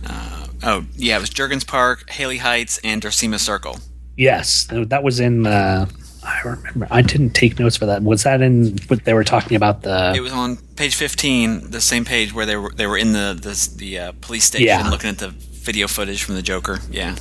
Uh, 0.07 0.47
oh 0.63 0.85
yeah, 0.97 1.17
it 1.17 1.21
was 1.21 1.31
Jurgens 1.31 1.67
Park, 1.67 2.11
Haley 2.11 2.37
Heights, 2.37 2.79
and 2.85 3.01
Duursema 3.01 3.39
Circle. 3.39 3.79
Yes, 4.17 4.67
that 4.71 5.03
was 5.03 5.19
in. 5.19 5.47
Uh, 5.47 5.87
I 6.27 6.41
remember. 6.45 6.89
I 6.91 7.03
didn't 7.03 7.31
take 7.35 7.59
notes 7.59 7.77
for 7.77 7.87
that. 7.87 8.03
Was 8.03 8.25
that 8.25 8.41
in 8.43 8.77
what 8.89 9.05
they 9.05 9.15
were 9.15 9.23
talking 9.25 9.57
about? 9.57 9.83
The 9.83 10.13
It 10.17 10.21
was 10.21 10.33
on 10.33 10.57
page 10.75 10.95
fifteen, 10.97 11.71
the 11.71 11.81
same 11.81 12.05
page 12.05 12.35
where 12.35 12.45
they 12.47 12.57
were 12.57 12.73
they 12.75 12.87
were 12.89 12.99
in 12.99 13.13
the 13.13 13.39
the, 13.41 13.71
the 13.77 13.99
uh, 13.99 14.13
police 14.21 14.45
station 14.45 14.67
Yeah. 14.67 14.89
looking 14.91 15.11
at 15.11 15.19
the 15.19 15.29
video 15.29 15.87
footage 15.87 16.25
from 16.25 16.35
the 16.35 16.43
Joker. 16.43 16.81
Yeah. 16.91 17.15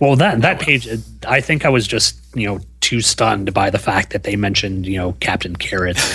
well 0.00 0.16
that 0.16 0.40
that 0.42 0.60
page. 0.60 0.88
I 1.26 1.40
think 1.40 1.64
I 1.64 1.68
was 1.68 1.86
just 1.86 2.16
you 2.34 2.46
know 2.48 2.60
too 2.80 3.00
stunned 3.00 3.54
by 3.54 3.70
the 3.70 3.78
fact 3.78 4.12
that 4.12 4.24
they 4.24 4.36
mentioned 4.36 4.86
you 4.86 4.98
know 4.98 5.12
Captain 5.20 5.54
Carrot. 5.56 5.98